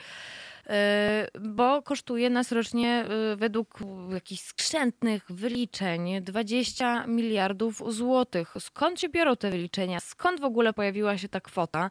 y, 0.65 0.69
bo 1.39 1.82
kosztuje 1.82 2.30
nas 2.30 2.52
rocznie 2.52 3.06
y, 3.34 3.36
według 3.36 3.80
jakichś 4.13 4.41
skrzętnych 4.41 5.32
wyliczeń 5.32 6.21
20 6.21 7.08
miliardów 7.08 7.84
złotych. 7.88 8.54
Skąd 8.60 9.00
się 9.00 9.10
biorą 9.10 9.36
te 9.36 9.52
wyliczenia? 9.52 10.00
Skąd 10.00 10.39
w 10.39 10.43
ogóle 10.43 10.74
pojawiła 10.74 11.17
się 11.17 11.30
ta 11.30 11.41
kwota? 11.41 11.89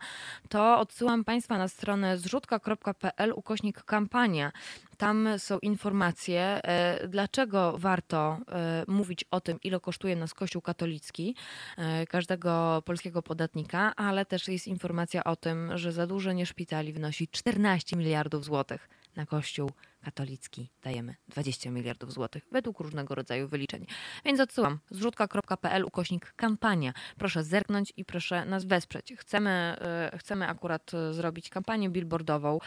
To 0.48 0.78
odsyłam 0.78 1.24
Państwa 1.24 1.58
na 1.58 1.68
stronę 1.68 2.18
zrzutka.pl 2.18 3.32
ukośnik 3.36 3.82
kampania. 3.82 4.52
Tam 5.00 5.28
są 5.38 5.58
informacje, 5.58 6.40
e, 6.62 7.08
dlaczego 7.08 7.78
warto 7.78 8.38
e, 8.48 8.84
mówić 8.88 9.24
o 9.30 9.40
tym, 9.40 9.58
ile 9.62 9.80
kosztuje 9.80 10.16
nas 10.16 10.34
Kościół 10.34 10.62
katolicki, 10.62 11.34
e, 11.78 12.06
każdego 12.06 12.82
polskiego 12.86 13.22
podatnika, 13.22 13.92
ale 13.96 14.26
też 14.26 14.48
jest 14.48 14.66
informacja 14.66 15.24
o 15.24 15.36
tym, 15.36 15.78
że 15.78 15.92
zadłużenie 15.92 16.46
szpitali 16.46 16.92
wynosi 16.92 17.28
14 17.28 17.96
miliardów 17.96 18.44
złotych. 18.44 18.88
Na 19.16 19.26
Kościół 19.26 19.70
katolicki 20.04 20.70
dajemy 20.82 21.14
20 21.28 21.70
miliardów 21.70 22.12
złotych 22.12 22.46
według 22.52 22.80
różnego 22.80 23.14
rodzaju 23.14 23.48
wyliczeń. 23.48 23.86
Więc 24.24 24.40
odsyłam 24.40 24.78
zrzutka.pl 24.90 25.84
ukośnik 25.84 26.32
kampania. 26.36 26.92
Proszę 27.18 27.44
zerknąć 27.44 27.92
i 27.96 28.04
proszę 28.04 28.44
nas 28.44 28.64
wesprzeć. 28.64 29.12
Chcemy, 29.16 29.50
e, 29.50 30.18
chcemy 30.18 30.48
akurat 30.48 30.94
e, 30.94 31.14
zrobić 31.14 31.50
kampanię 31.50 31.90
billboardową, 31.90 32.58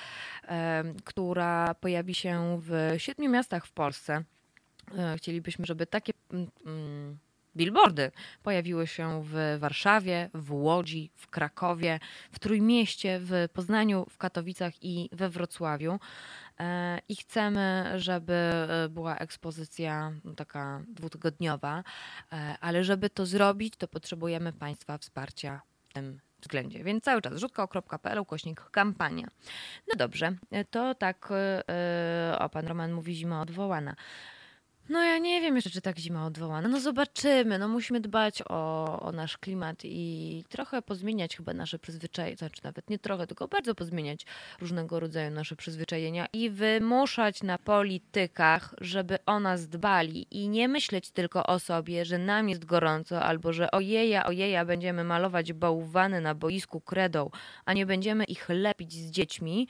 e, 0.44 0.84
która 1.04 1.74
pojawi 1.74 2.16
się 2.16 2.60
w 2.62 2.94
siedmiu 2.98 3.30
miastach 3.30 3.66
w 3.66 3.72
Polsce. 3.72 4.24
Chcielibyśmy, 5.18 5.66
żeby 5.66 5.86
takie 5.86 6.14
mm, 6.32 6.48
mm, 6.66 7.18
billboardy 7.58 8.12
pojawiły 8.44 8.88
się 8.88 9.24
w 9.26 9.58
Warszawie, 9.60 10.30
w 10.34 10.52
Łodzi, 10.52 11.12
w 11.16 11.28
Krakowie, 11.28 12.00
w 12.32 12.40
Trójmieście, 12.40 13.20
w 13.22 13.48
Poznaniu, 13.54 14.06
w 14.10 14.18
Katowicach 14.18 14.74
i 14.84 15.10
we 15.12 15.30
Wrocławiu. 15.30 16.00
E, 16.60 17.00
I 17.10 17.16
chcemy, 17.16 17.92
żeby 17.96 18.34
e, 18.34 18.90
była 18.90 19.18
ekspozycja 19.18 20.12
no, 20.24 20.34
taka 20.34 20.82
dwutygodniowa, 20.88 21.84
e, 22.32 22.56
ale 22.62 22.84
żeby 22.84 23.10
to 23.10 23.26
zrobić, 23.26 23.76
to 23.76 23.88
potrzebujemy 23.88 24.54
Państwa 24.54 24.98
wsparcia 24.98 25.62
w 25.90 25.94
tym 25.94 26.20
względzie. 26.42 26.84
Więc 26.84 27.04
cały 27.04 27.22
czas 27.22 27.40
rzutka.pl 27.40 28.20
ukośnik 28.20 28.70
kampania. 28.72 29.28
No 29.88 29.96
dobrze, 29.96 30.36
to 30.70 30.96
tak, 30.96 31.30
o 32.40 32.50
pan 32.50 32.68
Roman 32.68 32.94
mówi 32.94 33.16
zima 33.16 33.42
odwołana. 33.42 33.96
No 34.90 35.04
ja 35.04 35.18
nie 35.18 35.42
wiem 35.42 35.56
jeszcze, 35.56 35.70
czy 35.70 35.82
tak 35.82 36.00
zima 36.00 36.26
odwołana. 36.26 36.68
No 36.68 36.80
zobaczymy. 36.80 37.60
No 37.60 37.68
musimy 37.68 38.00
dbać 38.00 38.42
o, 38.50 39.00
o 39.02 39.12
nasz 39.12 39.38
klimat 39.38 39.80
i 39.84 40.44
trochę 40.50 40.82
pozmieniać 40.82 41.38
chyba 41.38 41.54
nasze 41.54 41.80
przyzwyczajenia, 41.80 42.38
znaczy 42.38 42.62
nawet 42.64 42.90
nie 42.90 43.00
trochę, 43.00 43.28
tylko 43.28 43.48
bardzo 43.48 43.76
pozmieniać 43.76 44.26
różnego 44.62 45.00
rodzaju 45.00 45.32
nasze 45.32 45.56
przyzwyczajenia 45.56 46.28
i 46.34 46.50
wymuszać 46.50 47.44
na 47.44 47.58
politykach, 47.58 48.76
żeby 48.82 49.18
o 49.26 49.40
nas 49.40 49.68
dbali 49.68 50.28
i 50.32 50.50
nie 50.50 50.68
myśleć 50.68 51.12
tylko 51.12 51.46
o 51.46 51.60
sobie, 51.60 52.06
że 52.06 52.18
nam 52.18 52.50
jest 52.50 52.66
gorąco 52.66 53.24
albo 53.24 53.54
że 53.54 53.72
ojeja, 53.72 54.26
ojeja 54.26 54.66
będziemy 54.66 55.04
malować 55.04 55.54
bałwany 55.54 56.22
na 56.22 56.36
boisku 56.36 56.82
kredą, 56.82 57.30
a 57.66 57.74
nie 57.74 57.86
będziemy 57.86 58.24
ich 58.24 58.50
lepić 58.50 58.94
z 58.94 59.12
dziećmi 59.12 59.68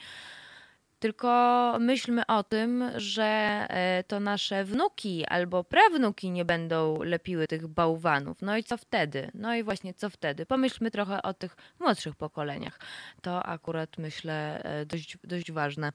tylko 1.04 1.76
myślmy 1.80 2.26
o 2.28 2.44
tym, 2.44 2.84
że 2.96 3.24
e, 3.70 4.04
to 4.08 4.20
nasze 4.20 4.66
wnuki 4.66 5.26
albo 5.26 5.64
prawnuki 5.64 6.32
nie 6.32 6.46
będą 6.46 7.04
lepiły 7.04 7.48
tych 7.48 7.68
bałwanów. 7.68 8.42
No 8.42 8.58
i 8.58 8.64
co 8.64 8.78
wtedy? 8.78 9.32
No 9.34 9.56
i 9.56 9.64
właśnie 9.64 9.94
co 9.94 10.10
wtedy? 10.10 10.46
Pomyślmy 10.46 10.92
trochę 10.92 11.22
o 11.22 11.34
tych 11.34 11.56
młodszych 11.80 12.16
pokoleniach. 12.16 12.80
To 13.22 13.46
akurat 13.46 13.98
myślę 13.98 14.64
e, 14.64 14.86
dość, 14.86 15.18
dość 15.24 15.52
ważne. 15.52 15.92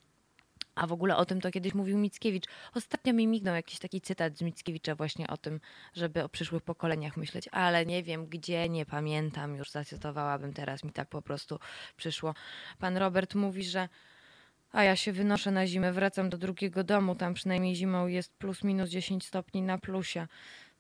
A 0.75 0.87
w 0.87 0.93
ogóle 0.93 1.17
o 1.17 1.25
tym 1.25 1.41
to 1.41 1.51
kiedyś 1.51 1.75
mówił 1.75 1.99
Mickiewicz. 1.99 2.45
Ostatnio 2.75 3.13
mi 3.13 3.27
mignął 3.27 3.55
jakiś 3.55 3.79
taki 3.79 4.01
cytat 4.01 4.39
z 4.39 4.43
Mickiewicza 4.43 4.95
właśnie 4.95 5.27
o 5.27 5.37
tym, 5.37 5.61
żeby 5.95 6.25
o 6.25 6.29
przyszłych 6.29 6.63
pokoleniach 6.63 7.17
myśleć, 7.17 7.49
ale 7.53 7.87
nie 7.87 8.03
wiem 8.03 8.27
gdzie, 8.27 8.69
nie 8.69 8.87
pamiętam, 8.87 9.57
już 9.57 9.71
zacytowałabym 9.71 10.53
teraz, 10.53 10.85
mi 10.85 10.93
tak 10.93 11.09
po 11.09 11.23
prostu 11.23 11.59
przyszło. 11.97 12.35
Pan 12.79 12.97
Robert 12.97 13.35
mówi, 13.35 13.65
że 13.65 13.89
a 14.73 14.83
ja 14.85 14.97
się 14.97 15.13
wynoszę 15.13 15.51
na 15.51 15.67
zimę, 15.67 15.93
wracam 15.93 16.31
do 16.31 16.39
drugiego 16.39 16.85
domu, 16.85 17.15
tam 17.15 17.35
przynajmniej 17.35 17.75
zimą 17.75 18.07
jest 18.07 18.33
plus 18.35 18.65
minus 18.65 18.91
10 18.91 19.27
stopni 19.27 19.63
na 19.63 19.79
plusie. 19.79 20.27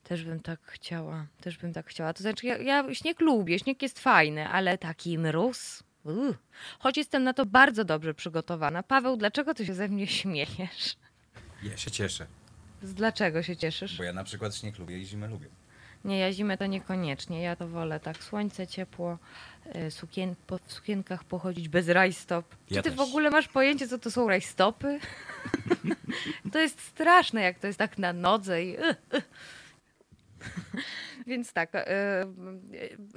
Też 0.02 0.24
bym 0.24 0.40
tak 0.40 0.60
chciała, 0.62 1.26
też 1.40 1.58
bym 1.58 1.72
tak 1.72 1.86
chciała. 1.86 2.12
To 2.12 2.22
znaczy, 2.22 2.46
ja, 2.46 2.58
ja 2.58 2.94
śnieg 2.94 3.20
lubię, 3.20 3.58
śnieg 3.58 3.82
jest 3.82 3.98
fajny, 3.98 4.48
ale 4.48 4.78
taki 4.78 5.18
mróz. 5.18 5.82
Uuu. 6.04 6.34
Choć 6.78 6.96
jestem 6.96 7.24
na 7.24 7.32
to 7.32 7.46
bardzo 7.46 7.84
dobrze 7.84 8.14
przygotowana. 8.14 8.82
Paweł, 8.82 9.16
dlaczego 9.16 9.54
ty 9.54 9.66
się 9.66 9.74
ze 9.74 9.88
mnie 9.88 10.06
śmiejesz? 10.06 10.96
Ja 11.62 11.76
się 11.76 11.90
cieszę, 11.90 12.26
Z 12.82 12.94
Dlaczego 12.94 13.42
się 13.42 13.56
cieszysz? 13.56 13.96
bo 13.96 14.02
ja 14.02 14.12
na 14.12 14.24
przykład 14.24 14.56
śnieg 14.56 14.78
lubię 14.78 14.98
i 14.98 15.04
zimę 15.04 15.28
lubię. 15.28 15.46
Nie, 16.04 16.18
ja 16.18 16.32
zimę 16.32 16.58
to 16.58 16.66
niekoniecznie. 16.66 17.42
Ja 17.42 17.56
to 17.56 17.68
wolę 17.68 18.00
tak 18.00 18.24
słońce, 18.24 18.66
ciepło, 18.66 19.18
y, 19.76 19.90
sukien, 19.90 20.34
po, 20.46 20.58
w 20.58 20.72
sukienkach 20.72 21.24
pochodzić 21.24 21.68
bez 21.68 21.88
rajstop. 21.88 22.56
Czy 22.68 22.74
Ja 22.74 22.82
ty 22.82 22.90
też. 22.90 22.98
w 22.98 23.00
ogóle 23.00 23.30
masz 23.30 23.48
pojęcie, 23.48 23.88
co 23.88 23.98
to 23.98 24.10
są 24.10 24.28
rajstopy? 24.28 25.00
to 26.52 26.58
jest 26.58 26.80
straszne, 26.80 27.42
jak 27.42 27.58
to 27.58 27.66
jest 27.66 27.78
tak 27.78 27.98
na 27.98 28.12
nodze 28.12 28.64
i... 28.64 28.78
y, 28.78 28.90
y. 29.14 29.22
Więc 31.26 31.52
tak, 31.52 31.74
y, 31.74 31.78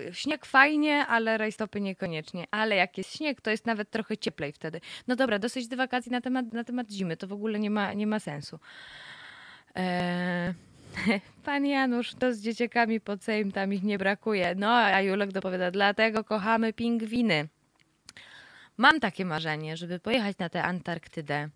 y, 0.01 0.13
śnieg 0.13 0.45
fajnie, 0.45 1.05
ale 1.07 1.37
rajstopy 1.37 1.81
niekoniecznie. 1.81 2.45
Ale 2.51 2.75
jak 2.75 2.97
jest 2.97 3.17
śnieg, 3.17 3.41
to 3.41 3.51
jest 3.51 3.65
nawet 3.65 3.89
trochę 3.89 4.17
cieplej 4.17 4.51
wtedy. 4.51 4.81
No 5.07 5.15
dobra, 5.15 5.39
dosyć 5.39 5.67
dywagacji 5.67 6.11
na 6.11 6.21
temat, 6.21 6.53
na 6.53 6.63
temat 6.63 6.91
zimy. 6.91 7.17
To 7.17 7.27
w 7.27 7.33
ogóle 7.33 7.59
nie 7.59 7.69
ma, 7.69 7.93
nie 7.93 8.07
ma 8.07 8.19
sensu. 8.19 8.59
Eee, 9.75 10.53
Pan 11.45 11.65
Janusz, 11.65 12.13
to 12.13 12.33
z 12.33 12.39
dzieciakami 12.39 12.99
pod 12.99 13.23
Sejm, 13.23 13.51
tam 13.51 13.73
ich 13.73 13.83
nie 13.83 13.97
brakuje. 13.97 14.55
No, 14.55 14.71
a 14.71 15.01
Julek 15.01 15.31
dopowiada, 15.31 15.71
dlatego 15.71 16.23
kochamy 16.23 16.73
pingwiny. 16.73 17.47
Mam 18.77 18.99
takie 18.99 19.25
marzenie, 19.25 19.77
żeby 19.77 19.99
pojechać 19.99 20.37
na 20.37 20.49
tę 20.49 20.63
Antarktydę. 20.63 21.49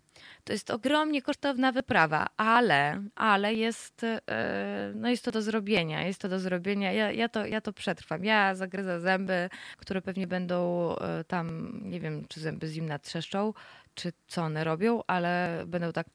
To 0.44 0.52
jest 0.52 0.70
ogromnie 0.70 1.22
kosztowna 1.22 1.72
wyprawa, 1.72 2.26
ale, 2.36 3.02
ale 3.14 3.54
jest, 3.54 4.04
e, 4.04 4.92
no 4.94 5.08
jest 5.08 5.24
to 5.24 5.30
do 5.30 5.42
zrobienia. 5.42 6.02
Jest 6.02 6.20
to 6.20 6.28
do 6.28 6.38
zrobienia. 6.38 6.92
Ja, 6.92 7.12
ja, 7.12 7.28
to, 7.28 7.46
ja 7.46 7.60
to 7.60 7.72
przetrwam. 7.72 8.24
Ja 8.24 8.54
zagryzę 8.54 9.00
zęby, 9.00 9.50
które 9.76 10.02
pewnie 10.02 10.26
będą 10.26 10.90
e, 10.96 11.24
tam, 11.24 11.80
nie 11.82 12.00
wiem, 12.00 12.24
czy 12.28 12.40
zęby 12.40 12.68
zimna 12.68 12.98
trzeszczą, 12.98 13.52
czy 13.94 14.12
co 14.26 14.42
one 14.42 14.64
robią, 14.64 15.02
ale 15.06 15.64
będą 15.66 15.92
tak 15.92 16.06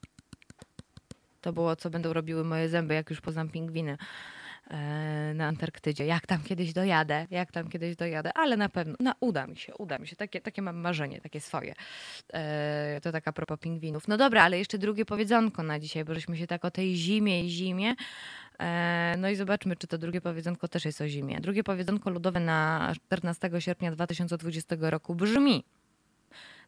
to 1.42 1.54
było, 1.54 1.76
co 1.76 1.90
będą 1.90 2.14
robiły 2.14 2.44
moje 2.44 2.70
zęby, 2.70 2.94
jak 2.94 3.10
już 3.10 3.22
poznam 3.22 3.50
pingwiny 3.50 3.98
e, 4.70 5.34
na 5.36 5.48
Antarktydzie. 5.48 6.06
Jak 6.06 6.28
tam 6.28 6.44
kiedyś 6.44 6.74
dojadę, 6.74 7.28
jak 7.32 7.52
tam 7.52 7.70
kiedyś 7.70 7.96
dojadę, 7.96 8.32
ale 8.34 8.58
na 8.58 8.70
pewno, 8.70 8.96
no 9.00 9.14
uda 9.20 9.48
mi 9.48 9.58
się, 9.58 9.76
uda 9.76 9.98
mi 9.98 10.08
się. 10.08 10.16
Takie, 10.16 10.42
takie 10.42 10.62
mam 10.62 10.78
marzenie, 10.78 11.22
takie 11.22 11.42
swoje. 11.42 11.74
E, 12.34 13.00
to 13.04 13.12
tak 13.12 13.28
a 13.28 13.32
propos 13.32 13.60
pingwinów. 13.60 14.08
No 14.08 14.18
dobra, 14.18 14.44
ale 14.44 14.60
jeszcze 14.60 14.78
drugie 14.78 15.06
powiedzonko 15.06 15.64
na 15.64 15.80
dzisiaj, 15.80 16.06
bo 16.06 16.14
żeśmy 16.14 16.38
się 16.38 16.48
tak 16.48 16.66
o 16.66 16.72
tej 16.72 16.96
zimie 16.96 17.46
i 17.46 17.50
zimie. 17.50 17.96
E, 18.60 19.16
no 19.18 19.30
i 19.30 19.36
zobaczmy, 19.36 19.76
czy 19.76 19.88
to 19.88 19.98
drugie 19.98 20.22
powiedzonko 20.22 20.68
też 20.68 20.86
jest 20.86 21.02
o 21.02 21.08
zimie. 21.08 21.42
Drugie 21.42 21.64
powiedzonko 21.64 22.10
ludowe 22.10 22.40
na 22.40 22.92
14 22.96 23.50
sierpnia 23.60 23.92
2020 23.92 24.76
roku 24.80 25.16
brzmi 25.16 25.64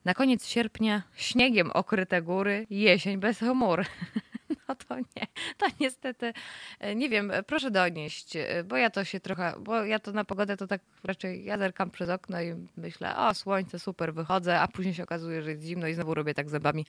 na 0.06 0.14
koniec 0.14 0.48
sierpnia 0.48 1.04
śniegiem 1.16 1.72
okryte 1.72 2.22
góry, 2.22 2.68
jesień 2.70 3.18
bez 3.18 3.40
chmur. 3.40 3.86
No 4.68 4.76
to 4.76 4.98
nie, 4.98 5.28
to 5.58 5.66
niestety, 5.80 6.34
e, 6.80 6.96
nie 6.96 7.10
wiem, 7.10 7.32
e, 7.32 7.44
proszę 7.44 7.72
donieść, 7.72 8.36
e, 8.36 8.64
bo 8.64 8.78
ja 8.78 8.90
to 8.90 9.04
się 9.04 9.20
trochę, 9.20 9.54
bo 9.60 9.86
ja 9.86 10.00
to 10.00 10.12
na 10.12 10.26
pogodę 10.26 10.58
to 10.58 10.68
tak 10.68 10.82
raczej, 11.04 11.46
ja 11.46 11.58
zerkam 11.58 11.92
przez 11.92 12.10
okno 12.10 12.42
i 12.42 12.56
myślę, 12.78 13.18
o 13.18 13.34
słońce, 13.34 13.80
super, 13.80 14.14
wychodzę, 14.14 14.60
a 14.60 14.68
później 14.68 14.94
się 14.94 15.04
okazuje, 15.04 15.42
że 15.42 15.52
jest 15.52 15.64
zimno 15.64 15.88
i 15.88 15.94
znowu 15.94 16.14
robię 16.14 16.34
tak 16.34 16.50
zębami. 16.50 16.86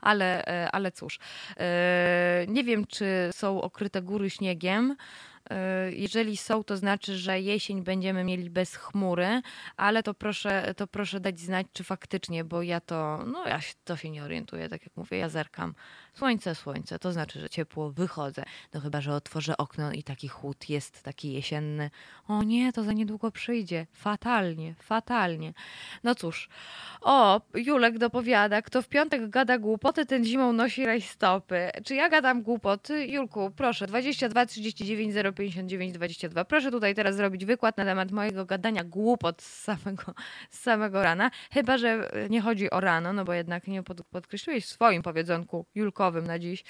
Ale, 0.00 0.44
ale 0.72 0.92
cóż, 0.92 1.18
nie 2.48 2.64
wiem, 2.64 2.86
czy 2.86 3.30
są 3.32 3.62
okryte 3.62 4.02
góry 4.02 4.30
śniegiem. 4.30 4.96
Jeżeli 5.90 6.36
są, 6.36 6.64
to 6.64 6.76
znaczy, 6.76 7.18
że 7.18 7.40
jesień 7.40 7.82
będziemy 7.82 8.24
mieli 8.24 8.50
bez 8.50 8.76
chmury, 8.76 9.42
ale 9.76 10.02
to 10.02 10.14
proszę, 10.14 10.74
to 10.76 10.86
proszę 10.86 11.20
dać 11.20 11.40
znać, 11.40 11.66
czy 11.72 11.84
faktycznie, 11.84 12.44
bo 12.44 12.62
ja 12.62 12.80
to, 12.80 13.24
no 13.26 13.48
ja 13.48 13.60
się, 13.60 13.74
to 13.84 13.96
się 13.96 14.10
nie 14.10 14.24
orientuję, 14.24 14.68
tak 14.68 14.82
jak 14.82 14.96
mówię, 14.96 15.18
ja 15.18 15.28
zerkam. 15.28 15.74
Słońce, 16.20 16.54
słońce, 16.54 16.98
to 16.98 17.12
znaczy, 17.12 17.40
że 17.40 17.50
ciepło, 17.50 17.90
wychodzę. 17.90 18.44
No 18.74 18.80
chyba, 18.80 19.00
że 19.00 19.14
otworzę 19.14 19.56
okno 19.56 19.92
i 19.92 20.02
taki 20.02 20.28
chłód 20.28 20.68
jest, 20.68 21.02
taki 21.02 21.32
jesienny. 21.32 21.90
O 22.28 22.42
nie, 22.42 22.72
to 22.72 22.84
za 22.84 22.92
niedługo 22.92 23.30
przyjdzie. 23.30 23.86
Fatalnie, 23.92 24.74
fatalnie. 24.74 25.52
No 26.04 26.14
cóż, 26.14 26.48
o, 27.00 27.40
Julek 27.54 27.98
dopowiada, 27.98 28.62
kto 28.62 28.82
w 28.82 28.88
piątek 28.88 29.30
gada 29.30 29.58
głupoty, 29.58 30.06
ten 30.06 30.24
zimą 30.24 30.52
nosi 30.52 30.86
rajstopy. 30.86 31.70
Czy 31.84 31.94
ja 31.94 32.08
gadam 32.08 32.42
głupoty? 32.42 33.06
Julku, 33.06 33.50
proszę, 33.56 33.86
22 33.86 34.46
39 34.46 35.14
059 35.36 35.94
22. 35.94 36.44
Proszę 36.44 36.70
tutaj 36.70 36.94
teraz 36.94 37.16
zrobić 37.16 37.44
wykład 37.44 37.76
na 37.76 37.84
temat 37.84 38.12
mojego 38.12 38.46
gadania 38.46 38.84
głupot 38.84 39.42
z 39.42 39.62
samego, 39.62 40.14
z 40.50 40.60
samego 40.60 41.02
rana. 41.02 41.30
Chyba, 41.52 41.78
że 41.78 42.10
nie 42.30 42.40
chodzi 42.40 42.70
o 42.70 42.80
rano, 42.80 43.12
no 43.12 43.24
bo 43.24 43.32
jednak 43.32 43.66
nie 43.66 43.82
pod, 43.82 44.02
podkreśliłeś 44.02 44.64
w 44.64 44.68
swoim 44.68 45.02
powiedzonku 45.02 45.66
na 46.12 46.38
dziś, 46.38 46.64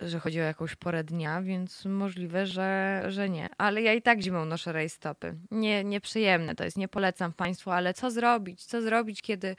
że 0.00 0.18
chodzi 0.18 0.40
o 0.40 0.42
jakąś 0.42 0.74
porę 0.74 1.04
dnia, 1.04 1.42
więc 1.42 1.84
możliwe, 1.84 2.46
że, 2.46 3.02
że 3.08 3.28
nie. 3.28 3.48
Ale 3.58 3.82
ja 3.82 3.94
i 3.94 4.02
tak 4.02 4.20
zimą 4.20 4.44
noszę 4.44 4.72
rajstopy. 4.72 5.34
Nie, 5.50 5.84
nieprzyjemne 5.84 6.54
to 6.54 6.64
jest, 6.64 6.76
nie 6.76 6.88
polecam 6.88 7.32
Państwu, 7.32 7.70
ale 7.70 7.94
co 7.94 8.10
zrobić? 8.10 8.64
Co 8.64 8.82
zrobić, 8.82 9.22
kiedy, 9.22 9.56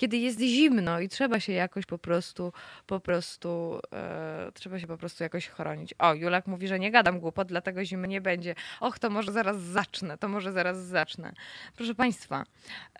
kiedy 0.00 0.16
jest 0.16 0.40
zimno 0.40 1.00
i 1.00 1.08
trzeba 1.08 1.40
się 1.40 1.52
jakoś 1.52 1.86
po 1.86 1.98
prostu, 1.98 2.52
po 2.86 3.00
prostu, 3.00 3.80
e, 3.92 4.52
trzeba 4.54 4.78
się 4.78 4.86
po 4.86 4.96
prostu 4.96 5.22
jakoś 5.22 5.48
chronić. 5.48 5.94
O, 5.98 6.14
Julak 6.14 6.46
mówi, 6.46 6.68
że 6.68 6.78
nie 6.78 6.90
gadam 6.90 7.20
głupot, 7.20 7.48
dlatego 7.48 7.84
zimy 7.84 8.08
nie 8.08 8.20
będzie. 8.20 8.54
Och, 8.80 8.98
to 8.98 9.10
może 9.10 9.32
zaraz 9.32 9.60
zacznę, 9.60 10.18
to 10.18 10.28
może 10.28 10.52
zaraz 10.52 10.78
zacznę. 10.78 11.32
Proszę 11.76 11.94
Państwa, 11.94 12.44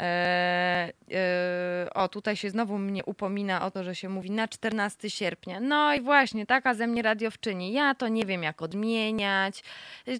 e, 0.00 0.04
e, 1.12 1.94
o, 1.94 2.08
tutaj 2.08 2.36
się 2.36 2.50
znowu 2.50 2.78
mnie 2.78 3.04
upomina 3.04 3.66
o 3.66 3.70
to, 3.70 3.84
że 3.84 3.94
się 3.94 4.08
mówi 4.08 4.30
na 4.30 4.48
14 4.48 5.10
sierpnia. 5.10 5.60
No 5.60 5.94
i 5.94 6.00
właśnie, 6.00 6.46
taka 6.46 6.74
ze 6.74 6.86
mnie 6.86 7.02
radiowczyni. 7.02 7.72
Ja 7.72 7.94
to 7.94 8.08
nie 8.08 8.26
wiem, 8.26 8.42
jak 8.42 8.62
odmieniać. 8.62 9.64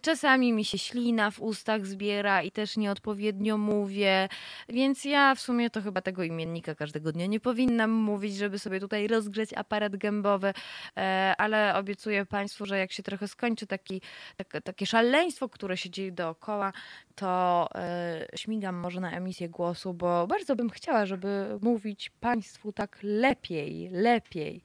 Czasami 0.02 0.52
mi 0.52 0.64
się 0.64 0.78
ślina 0.78 1.30
w 1.30 1.40
ustach 1.40 1.86
zbiera 1.86 2.42
i 2.42 2.50
też 2.50 2.76
nieodpowiednio 2.76 3.58
mówię, 3.58 4.28
więc 4.68 5.04
ja 5.04 5.34
w 5.34 5.40
sumie 5.40 5.70
to 5.70 5.82
chyba 5.82 6.00
tego 6.00 6.22
imiennika 6.22 6.69
każdego 6.74 7.12
dnia 7.12 7.26
nie 7.26 7.40
powinnam 7.40 7.90
mówić, 7.90 8.36
żeby 8.36 8.58
sobie 8.58 8.80
tutaj 8.80 9.08
rozgrzeć 9.08 9.54
aparat 9.54 9.96
gębowy, 9.96 10.52
e, 10.96 11.34
ale 11.38 11.74
obiecuję 11.74 12.26
Państwu, 12.26 12.66
że 12.66 12.78
jak 12.78 12.92
się 12.92 13.02
trochę 13.02 13.28
skończy 13.28 13.66
taki, 13.66 14.00
tak, 14.36 14.62
takie 14.64 14.86
szaleństwo, 14.86 15.48
które 15.48 15.76
się 15.76 15.90
dzieje 15.90 16.12
dookoła, 16.12 16.72
to 17.14 17.68
e, 17.74 18.26
śmigam 18.36 18.76
może 18.76 19.00
na 19.00 19.12
emisję 19.12 19.48
głosu, 19.48 19.94
bo 19.94 20.26
bardzo 20.26 20.56
bym 20.56 20.70
chciała, 20.70 21.06
żeby 21.06 21.58
mówić 21.62 22.10
Państwu 22.10 22.72
tak 22.72 22.98
lepiej, 23.02 23.88
lepiej. 23.92 24.62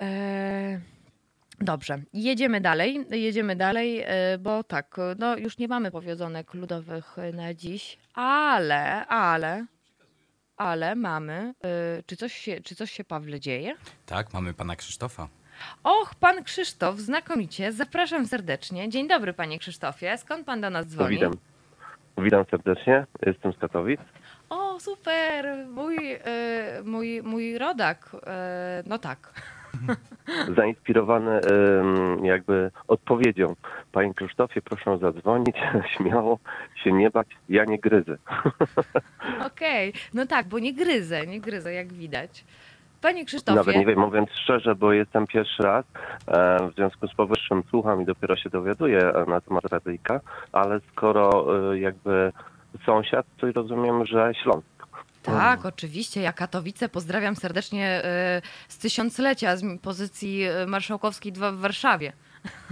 E, 0.00 0.80
Dobrze, 1.62 2.02
jedziemy 2.12 2.60
dalej, 2.60 3.06
jedziemy 3.10 3.56
dalej, 3.56 4.04
bo 4.38 4.64
tak, 4.64 4.96
no 5.18 5.36
już 5.36 5.58
nie 5.58 5.68
mamy 5.68 5.90
powiedzonek 5.90 6.54
ludowych 6.54 7.16
na 7.32 7.54
dziś, 7.54 7.98
ale, 8.14 9.06
ale, 9.06 9.66
ale 10.60 10.94
mamy, 10.94 11.54
e, 11.64 12.02
czy 12.06 12.16
coś 12.16 12.32
się, 12.34 12.60
czy 12.60 12.74
coś 12.74 12.90
się 12.92 13.04
Pawle 13.04 13.40
dzieje? 13.40 13.74
Tak, 14.06 14.32
mamy 14.32 14.54
pana 14.54 14.76
Krzysztofa. 14.76 15.28
Och, 15.82 16.14
pan 16.14 16.44
Krzysztof, 16.44 16.98
znakomicie, 16.98 17.72
zapraszam 17.72 18.26
serdecznie. 18.26 18.88
Dzień 18.88 19.08
dobry 19.08 19.32
panie 19.32 19.58
Krzysztofie, 19.58 20.18
skąd 20.18 20.46
pan 20.46 20.60
do 20.60 20.70
nas 20.70 20.86
dzwoni? 20.86 21.10
witam. 21.10 21.32
Witam 22.18 22.44
serdecznie, 22.50 23.06
jestem 23.26 23.52
z 23.52 23.58
Katowic. 23.58 24.00
O, 24.50 24.80
super, 24.80 25.66
mój, 25.68 26.12
e, 26.12 26.82
mój, 26.84 27.22
mój 27.22 27.58
rodak, 27.58 28.10
e, 28.26 28.82
no 28.86 28.98
tak. 28.98 29.32
zainspirowany 30.56 31.30
em, 31.30 32.24
jakby 32.24 32.70
odpowiedzią. 32.88 33.54
Panie 33.92 34.14
Krzysztofie, 34.14 34.62
proszę 34.62 34.98
zadzwonić, 34.98 35.56
śmiało 35.96 36.38
się 36.84 36.92
nie 36.92 37.10
bać, 37.10 37.28
ja 37.48 37.64
nie 37.64 37.78
gryzę. 37.78 38.16
Okej, 39.52 39.92
no 40.14 40.26
tak, 40.26 40.48
bo 40.48 40.58
nie 40.58 40.74
gryzę, 40.74 41.26
nie 41.26 41.40
gryzę, 41.40 41.72
jak 41.72 41.92
widać. 41.92 42.44
Panie 43.00 43.24
Krzysztofie, 43.24 43.56
Nawet 43.56 43.76
nie 43.76 43.86
wiem, 43.86 43.98
mówiąc 44.00 44.30
szczerze, 44.30 44.74
bo 44.74 44.92
jestem 44.92 45.26
pierwszy 45.26 45.62
raz, 45.62 45.84
w 46.70 46.74
związku 46.74 47.08
z 47.08 47.14
powyższym 47.14 47.62
słucham 47.70 48.02
i 48.02 48.04
dopiero 48.04 48.36
się 48.36 48.50
dowiaduję 48.50 48.98
e, 48.98 49.24
na 49.30 49.40
temat 49.40 49.64
radyjka, 49.64 50.20
ale 50.52 50.80
skoro 50.92 51.46
e, 51.72 51.78
jakby 51.78 52.32
sąsiad, 52.86 53.26
to 53.38 53.52
rozumiem, 53.52 54.06
że 54.06 54.32
Śląsk. 54.42 54.79
Tak, 55.22 55.66
oczywiście, 55.66 56.20
ja 56.20 56.32
Katowice 56.32 56.88
pozdrawiam 56.88 57.36
serdecznie 57.36 58.02
y, 58.38 58.68
z 58.68 58.78
tysiąclecia 58.78 59.56
z 59.56 59.80
pozycji 59.82 60.48
y, 60.48 60.66
marszałkowskiej 60.66 61.32
2 61.32 61.52
w 61.52 61.56
Warszawie. 61.56 62.12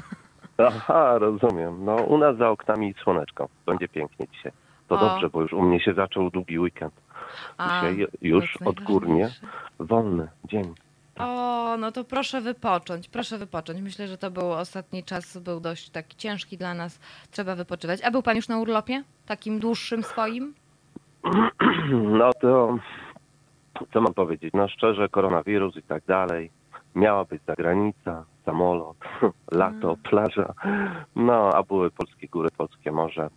Aha, 0.68 1.18
rozumiem. 1.18 1.84
No 1.84 1.96
u 1.96 2.18
nas 2.18 2.36
za 2.36 2.50
oknami 2.50 2.94
słoneczko. 3.02 3.48
Będzie 3.66 3.88
pięknie 3.88 4.26
dzisiaj. 4.32 4.52
To 4.88 4.94
O. 4.94 4.98
dobrze, 4.98 5.30
bo 5.30 5.42
już 5.42 5.52
u 5.52 5.62
mnie 5.62 5.80
się 5.80 5.94
zaczął 5.94 6.30
długi 6.30 6.58
weekend. 6.58 6.94
A, 7.58 7.80
Dzisiaj 7.80 8.06
już 8.22 8.56
to 8.58 8.70
odgórnie 8.70 9.30
wolny 9.78 10.28
dzień. 10.44 10.74
O, 11.18 11.76
no 11.78 11.92
to 11.92 12.04
proszę 12.04 12.40
wypocząć, 12.40 13.08
proszę 13.08 13.38
wypocząć. 13.38 13.80
Myślę, 13.80 14.08
że 14.08 14.18
to 14.18 14.30
był 14.30 14.52
ostatni 14.52 15.04
czas, 15.04 15.38
był 15.38 15.60
dość 15.60 15.90
taki 15.90 16.16
ciężki 16.16 16.58
dla 16.58 16.74
nas. 16.74 17.00
Trzeba 17.30 17.54
wypoczywać. 17.54 18.00
A 18.02 18.10
był 18.10 18.22
pan 18.22 18.36
już 18.36 18.48
na 18.48 18.58
urlopie? 18.58 19.02
Takim 19.26 19.58
dłuższym 19.58 20.02
swoim? 20.02 20.54
No 22.18 22.32
to 22.32 22.78
co 23.92 24.00
mam 24.00 24.14
powiedzieć? 24.14 24.54
No 24.54 24.68
szczerze, 24.68 25.08
koronawirus 25.08 25.76
i 25.76 25.82
tak 25.82 26.04
dalej. 26.04 26.50
Miała 26.94 27.24
być 27.24 27.42
zagranica, 27.46 28.24
samolot, 28.44 28.96
lato, 29.52 29.96
plaża. 29.96 30.54
No, 31.16 31.50
a 31.54 31.62
były 31.62 31.90
polskie 31.90 32.28
góry, 32.28 32.48
polskie 32.56 32.92
morze. 32.92 33.30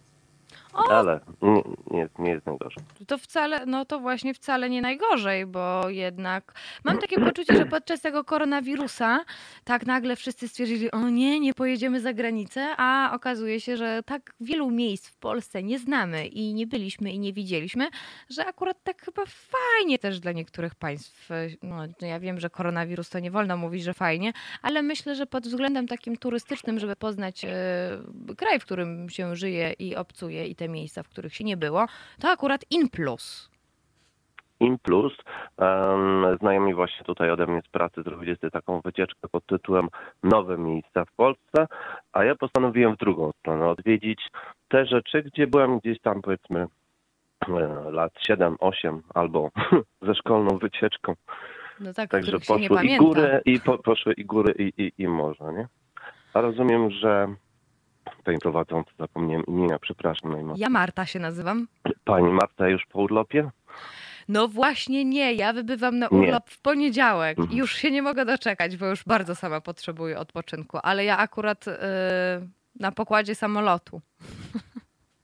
Ale 0.74 1.20
nie, 1.42 1.64
nie, 1.92 2.10
nie 2.20 2.32
jest 2.32 2.46
najgorzej. 2.46 2.84
To 3.08 3.18
wcale, 3.18 3.66
no 3.66 3.86
to 3.86 4.00
właśnie 4.00 4.34
wcale 4.34 4.70
nie 4.70 4.82
najgorzej, 4.82 5.46
bo 5.46 5.90
jednak 5.90 6.54
mam 6.84 6.98
takie 6.98 7.20
poczucie, 7.20 7.56
że 7.56 7.66
podczas 7.66 8.02
tego 8.02 8.24
koronawirusa 8.24 9.26
tak 9.64 9.86
nagle 9.86 10.16
wszyscy 10.16 10.48
stwierdzili, 10.48 10.92
o 10.92 11.10
nie, 11.10 11.40
nie 11.40 11.54
pojedziemy 11.54 12.02
za 12.02 12.14
granicę, 12.14 12.68
a 12.78 13.12
okazuje 13.16 13.60
się, 13.60 13.78
że 13.78 14.04
tak 14.06 14.34
wielu 14.40 14.72
miejsc 14.72 15.08
w 15.08 15.18
Polsce 15.18 15.64
nie 15.64 15.80
znamy 15.80 16.28
i 16.28 16.54
nie 16.54 16.68
byliśmy 16.68 17.12
i 17.12 17.20
nie 17.20 17.34
widzieliśmy, 17.34 17.90
że 18.30 18.46
akurat 18.46 18.84
tak 18.84 19.02
chyba 19.02 19.24
fajnie 19.26 20.00
też 20.00 20.20
dla 20.20 20.32
niektórych 20.32 20.76
państw. 20.76 21.30
No, 21.64 21.76
ja 22.02 22.20
wiem, 22.20 22.40
że 22.40 22.50
koronawirus 22.50 23.10
to 23.10 23.20
nie 23.20 23.32
wolno 23.32 23.58
mówić, 23.58 23.84
że 23.84 23.94
fajnie, 23.94 24.34
ale 24.62 24.82
myślę, 24.82 25.16
że 25.16 25.26
pod 25.26 25.48
względem 25.48 25.88
takim 25.88 26.18
turystycznym, 26.18 26.80
żeby 26.80 26.96
poznać 26.96 27.46
e, 27.46 27.50
kraj, 28.38 28.60
w 28.60 28.66
którym 28.66 29.10
się 29.10 29.36
żyje 29.36 29.74
i 29.80 29.96
obcuje 29.96 30.48
i 30.48 30.56
te 30.62 30.70
miejsca, 30.70 31.04
w 31.04 31.10
których 31.10 31.36
się 31.36 31.44
nie 31.44 31.58
było, 31.58 31.86
to 32.20 32.30
akurat 32.30 32.66
in 32.70 32.90
plus. 32.90 33.52
Im 34.60 34.78
plus, 34.80 35.14
um, 35.58 36.38
znajomi 36.40 36.74
właśnie 36.74 37.06
tutaj 37.06 37.30
ode 37.30 37.48
mnie 37.48 37.62
z 37.62 37.68
pracy 37.68 38.04
zrobili 38.04 38.36
sobie 38.36 38.52
taką 38.52 38.82
wycieczkę 38.82 39.28
pod 39.32 39.46
tytułem 39.46 39.88
Nowe 40.24 40.58
miejsca 40.58 41.06
w 41.06 41.12
Polsce, 41.16 41.68
a 42.14 42.24
ja 42.24 42.36
postanowiłem 42.36 42.96
w 42.96 42.98
drugą 42.98 43.32
stronę 43.40 43.68
odwiedzić 43.70 44.22
te 44.68 44.86
rzeczy, 44.86 45.24
gdzie 45.24 45.48
byłem 45.48 45.80
gdzieś 45.80 46.02
tam 46.02 46.22
powiedzmy 46.22 46.68
e, 47.48 47.92
lat 47.92 48.12
7, 48.28 48.56
8 48.60 49.02
albo 49.14 49.50
ze 50.08 50.16
szkolną 50.16 50.58
wycieczką. 50.58 51.14
No 51.80 51.94
tak, 51.94 52.10
Także 52.10 52.40
poszły 52.40 52.86
i 52.86 52.98
góry, 52.98 53.42
i 53.46 53.60
po, 53.60 53.78
poszły 53.78 54.14
i 54.14 54.26
góry, 54.26 54.54
i, 54.60 54.84
i, 54.84 54.94
i 54.98 55.08
morze, 55.08 55.54
nie? 55.54 55.68
A 56.34 56.42
rozumiem, 56.42 56.92
że 56.92 57.36
pani 58.24 58.40
prowadząca, 58.40 58.92
zapomniałem 59.00 59.46
imienia, 59.46 59.80
przepraszam 59.80 60.32
najmocniej. 60.32 60.62
Ja 60.62 60.70
Marta 60.70 61.06
się 61.06 61.20
nazywam. 61.20 61.68
Pani 62.04 62.28
Marta 62.32 62.68
już 62.70 62.86
po 62.86 63.00
urlopie? 63.00 63.50
No 64.28 64.48
właśnie 64.48 65.06
nie, 65.06 65.34
ja 65.34 65.54
wybywam 65.54 66.00
na 66.00 66.08
Nie. 66.12 66.18
urlop 66.18 66.50
w 66.50 66.62
poniedziałek. 66.62 67.40
Mhm. 67.40 67.58
Już 67.58 67.76
się 67.76 67.92
nie 67.92 68.02
mogę 68.02 68.26
doczekać, 68.26 68.78
bo 68.78 68.86
już 68.86 69.04
bardzo 69.04 69.36
sama 69.36 69.62
potrzebuję 69.62 70.20
odpoczynku, 70.20 70.78
ale 70.84 71.06
ja 71.06 71.18
akurat 71.18 71.68
y, 71.68 71.72
na 72.80 72.92
pokładzie 72.92 73.36
samolotu. 73.36 74.02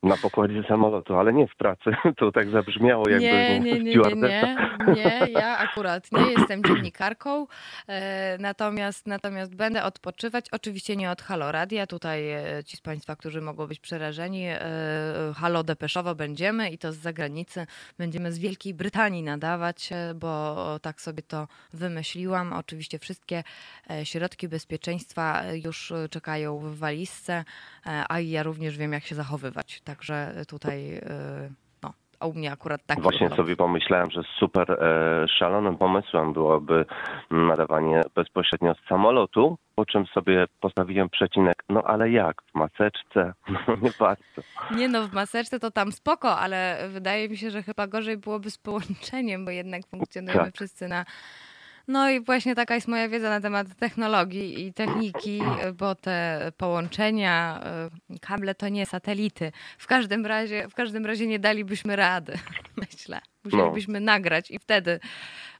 Na 0.04 0.18
pokładzie 0.18 0.64
samolotu, 0.68 1.16
ale 1.16 1.34
nie 1.34 1.48
w 1.48 1.56
pracy. 1.56 1.92
To 2.18 2.32
tak 2.32 2.50
zabrzmiało, 2.50 3.10
jakby 3.10 3.26
Nie, 3.26 3.60
nie, 3.60 3.80
nie, 3.80 3.94
nie, 3.94 4.16
nie, 4.16 4.56
nie, 4.96 5.28
ja 5.32 5.58
akurat 5.58 6.12
nie 6.12 6.32
jestem 6.32 6.64
dziennikarką, 6.64 7.48
e, 7.88 8.38
natomiast, 8.38 9.08
natomiast 9.08 9.56
będę 9.56 9.84
odpoczywać, 9.84 10.46
oczywiście 10.52 10.96
nie 10.96 11.12
od 11.12 11.22
Halo 11.22 11.52
Radia, 11.52 11.88
tutaj 11.88 12.32
e, 12.32 12.64
ci 12.66 12.78
z 12.78 12.82
Państwa, 12.82 13.16
którzy 13.16 13.42
mogą 13.42 13.68
być 13.68 13.80
przerażeni, 13.80 14.46
e, 14.48 14.60
Halo 15.36 15.64
Depeszowo 15.64 16.16
będziemy 16.16 16.70
i 16.70 16.78
to 16.78 16.94
z 16.94 16.98
zagranicy, 16.98 17.68
będziemy 17.98 18.32
z 18.32 18.40
Wielkiej 18.40 18.74
Brytanii 18.74 19.24
nadawać, 19.24 19.90
bo 20.16 20.56
tak 20.80 21.02
sobie 21.02 21.24
to 21.24 21.48
wymyśliłam, 21.74 22.54
oczywiście 22.54 23.00
wszystkie 23.00 23.44
środki 24.04 24.48
bezpieczeństwa 24.48 25.44
już 25.54 25.94
czekają 26.10 26.60
w 26.60 26.78
walizce, 26.78 27.44
a 28.10 28.20
ja 28.20 28.44
również 28.44 28.78
wiem 28.78 28.94
jak 28.94 29.04
się 29.04 29.16
zachowywać, 29.16 29.82
także 29.88 30.34
tutaj... 30.48 30.94
e, 30.96 31.50
no, 31.84 31.94
a 32.20 32.28
u 32.28 32.34
mnie 32.34 32.52
akurat 32.52 32.82
tak 32.86 33.02
Właśnie 33.02 33.20
wygląda. 33.20 33.36
sobie 33.44 33.56
pomyślałem, 33.56 34.12
że 34.12 34.22
super 34.40 34.72
e, 34.72 35.28
szalonym 35.40 35.78
pomysłem 35.78 36.34
byłoby 36.34 36.86
nadawanie 37.32 38.02
bezpośrednio 38.16 38.74
z 38.74 38.88
samolotu, 38.90 39.58
po 39.76 39.86
czym 39.86 40.06
sobie 40.06 40.46
postawiłem 40.60 41.10
przecinek, 41.10 41.64
no 41.70 41.84
ale 41.84 42.10
jak, 42.10 42.42
w 42.42 42.56
maseczce? 42.56 43.34
No 43.68 43.76
nie 43.82 43.92
bardzo. 44.00 44.24
Nie 44.76 44.88
no, 44.88 45.08
w 45.08 45.14
maseczce 45.14 45.60
to 45.60 45.72
tam 45.72 45.92
spoko, 45.92 46.38
ale 46.38 46.90
wydaje 46.90 47.30
mi 47.30 47.38
się, 47.38 47.52
że 47.52 47.64
chyba 47.64 47.88
gorzej 47.88 48.18
byłoby 48.18 48.52
z 48.52 48.58
połączeniem, 48.58 49.46
bo 49.46 49.52
jednak 49.52 49.82
funkcjonujemy 49.88 50.46
Tak. 50.46 50.56
wszyscy 50.56 50.88
na... 50.88 51.06
No 51.88 52.10
i 52.10 52.22
właśnie 52.22 52.56
taka 52.56 52.76
jest 52.76 52.88
moja 52.88 53.10
wiedza 53.10 53.30
na 53.30 53.42
temat 53.42 53.76
technologii 53.76 54.66
i 54.66 54.74
techniki, 54.74 55.42
bo 55.78 55.96
te 55.96 56.52
połączenia, 56.58 57.62
y, 58.16 58.20
kable 58.20 58.56
to 58.56 58.70
nie 58.70 58.86
satelity. 58.86 59.52
W 59.78 59.88
każdym 59.88 60.26
razie, 60.26 60.68
w 60.70 60.74
każdym 60.76 61.06
razie 61.06 61.28
nie 61.28 61.40
dalibyśmy 61.40 61.96
rady, 61.96 62.34
myślę. 62.92 63.20
Musielibyśmy 63.44 64.00
nagrać 64.00 64.52
i 64.52 64.60
wtedy, 64.60 65.00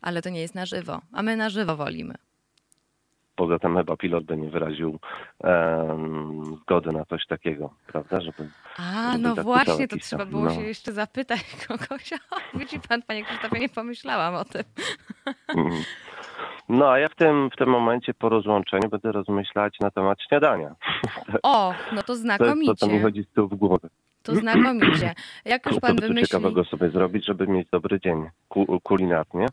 ale 0.02 0.22
to 0.22 0.30
nie 0.30 0.42
jest 0.42 0.56
na 0.56 0.66
żywo, 0.66 1.02
a 1.14 1.24
my 1.24 1.38
na 1.38 1.50
żywo 1.50 1.76
wolimy. 1.76 2.14
Poza 3.36 3.60
tym 3.60 3.78
chyba 3.78 3.98
pilot 3.98 4.24
by 4.24 4.38
nie 4.38 4.50
wyraził 4.50 5.00
em, 5.44 6.44
zgody 6.62 6.92
na 6.92 7.06
coś 7.06 7.26
takiego, 7.26 7.74
prawda? 7.88 8.22
Żeby 8.22 8.50
A, 8.78 9.12
Żeby 9.12 9.24
no 9.24 9.36
tak 9.36 9.44
właśnie, 9.46 9.88
to 9.88 9.98
trzeba 9.98 10.26
było 10.26 10.44
no. 10.44 10.56
się 10.56 10.62
jeszcze 10.62 10.92
zapytać 10.92 11.42
kogoś. 11.68 12.14
O, 12.32 12.58
widzi 12.58 12.80
pan, 12.80 13.02
panie 13.02 13.26
Krzysztofie, 13.26 13.60
nie 13.60 13.70
pomyślałam 13.70 14.36
o 14.36 14.46
tym. 14.46 14.64
Mm. 15.48 15.84
No 16.70 16.90
a 16.92 17.00
ja 17.00 17.10
w 17.10 17.16
tym, 17.16 17.50
w 17.50 17.56
tym 17.56 17.70
momencie 17.70 18.14
po 18.14 18.30
rozłączeniu 18.30 18.90
będę 18.90 19.12
rozmyślać 19.12 19.80
na 19.80 19.92
temat 19.92 20.18
śniadania. 20.30 20.76
O, 21.44 21.74
no 21.92 22.04
to 22.04 22.08
To 22.08 22.14
jest 22.14 22.28
to, 22.38 22.46
co 22.46 22.56
mi 22.56 22.66
znakomicie. 22.66 23.02
chodzi 23.02 23.24
z 23.24 23.28
tyłu 23.34 23.48
w 23.48 23.56
głowie. 23.56 23.90
To 24.24 24.36
znakomicie. 24.36 25.14
Jak 25.46 25.66
już 25.66 25.80
pan 25.80 25.96
wymyśli... 25.96 26.28
ciekawego 26.28 26.64
sobie 26.64 26.90
zrobić, 26.90 27.26
żeby 27.26 27.48
mieć 27.48 27.70
dobry 27.70 28.00
dzień 28.00 28.30
ku, 28.50 28.80
kulinarnie. 28.84 29.46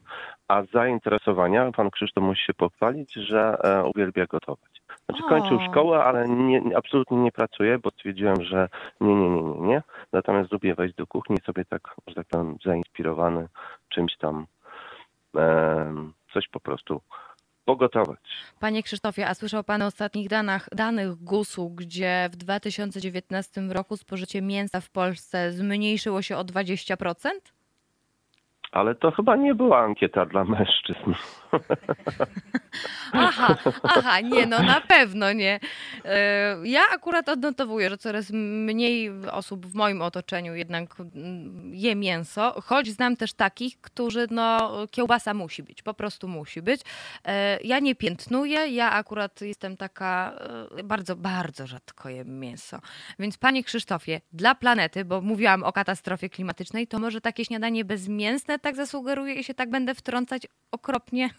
A 0.49 0.63
z 0.63 0.71
zainteresowania 0.71 1.73
pan 1.73 1.91
Krzysztof 1.91 2.25
musi 2.25 2.45
się 2.45 2.55
pochwalić, 2.55 3.13
że 3.13 3.57
e, 3.65 3.85
uwielbia 3.85 4.27
gotować. 4.27 4.71
Znaczy 5.09 5.25
O. 5.25 5.29
kończył 5.29 5.59
szkołę, 5.71 6.05
ale 6.05 6.29
nie, 6.29 6.61
nie- 6.61 6.77
absolutnie 6.77 7.17
nie 7.19 7.33
pracuje, 7.33 7.79
bo 7.79 7.91
stwierdziłem, 7.91 8.43
że 8.45 8.69
nie, 9.01 9.15
nie, 9.15 9.31
nie, 9.31 9.43
nie, 9.43 9.61
nie. 9.61 9.83
Natomiast 10.13 10.53
lubię 10.53 10.75
wejść 10.75 10.95
do 10.95 11.07
kuchni 11.07 11.37
sobie 11.47 11.65
tak, 11.65 11.95
że 12.07 12.15
tak 12.15 12.27
powiem, 12.27 12.57
zainspirowany 12.65 13.49
czymś 13.89 14.17
tam, 14.17 14.47
coś 16.35 16.49
po 16.49 16.61
prostu 16.61 17.01
pogotować. 17.65 18.21
Panie 18.61 18.83
Krzysztofie, 18.83 19.29
a 19.29 19.35
słyszał 19.35 19.65
pan 19.65 19.83
o 19.83 19.87
ostatnich 19.87 20.29
danych, 20.29 20.69
danych 20.73 21.15
GUS-u, 21.15 21.71
gdzie 21.71 22.29
w 22.33 22.37
2019 22.37 23.61
roku 23.61 23.97
spożycie 23.97 24.43
mięsa 24.43 24.81
w 24.81 24.91
Polsce 24.91 25.53
zmniejszyło 25.53 26.23
się 26.23 26.37
o 26.37 26.43
20%? 26.43 27.29
Ale 28.73 28.95
to 28.95 29.11
chyba 29.11 29.37
nie 29.37 29.55
była 29.55 29.79
ankieta 29.79 30.27
dla 30.27 30.45
mężczyzn. 30.45 31.13
Aha, 33.13 33.57
aha, 33.83 34.21
nie, 34.21 34.47
no 34.47 34.63
na 34.63 34.81
pewno 34.81 35.33
nie. 35.33 35.61
E, 36.05 36.57
Ja 36.65 36.81
akurat 36.95 37.29
odnotowuję, 37.29 37.91
że 37.91 37.99
coraz 37.99 38.31
mniej 38.33 39.11
osób 39.33 39.67
w 39.67 39.75
moim 39.75 40.03
otoczeniu 40.03 40.55
jednak 40.55 40.95
je 41.71 41.97
mięso, 41.97 42.61
choć 42.65 42.91
znam 42.91 43.17
też 43.17 43.33
takich, 43.33 43.81
którzy 43.81 44.27
no 44.31 44.73
kiełbasa 44.91 45.35
musi 45.35 45.63
być, 45.63 45.83
po 45.83 45.95
prostu 45.95 46.29
musi 46.29 46.63
być. 46.63 46.81
E, 47.25 47.59
Ja 47.63 47.79
nie 47.79 47.95
piętnuję, 47.95 48.69
ja 48.69 48.91
akurat 48.93 49.41
jestem 49.41 49.77
taka 49.77 50.35
e, 50.79 50.83
bardzo, 50.83 51.17
bardzo 51.17 51.67
rzadko 51.67 52.09
jem 52.09 52.41
mięso. 52.41 52.79
Więc 53.19 53.37
panie 53.39 53.65
Krzysztofie, 53.65 54.21
dla 54.33 54.55
planety, 54.55 55.05
bo 55.05 55.21
mówiłam 55.21 55.63
o 55.63 55.73
katastrofie 55.73 56.29
klimatycznej, 56.29 56.87
to 56.87 56.99
może 56.99 57.21
takie 57.21 57.45
śniadanie 57.45 57.85
bezmięsne 57.85 58.59
tak 58.59 58.77
zasugeruje 58.77 59.35
i 59.35 59.45
się 59.45 59.55
tak 59.55 59.71
będę 59.71 59.95
wtrącać 59.95 60.47
okropnie? 60.73 61.31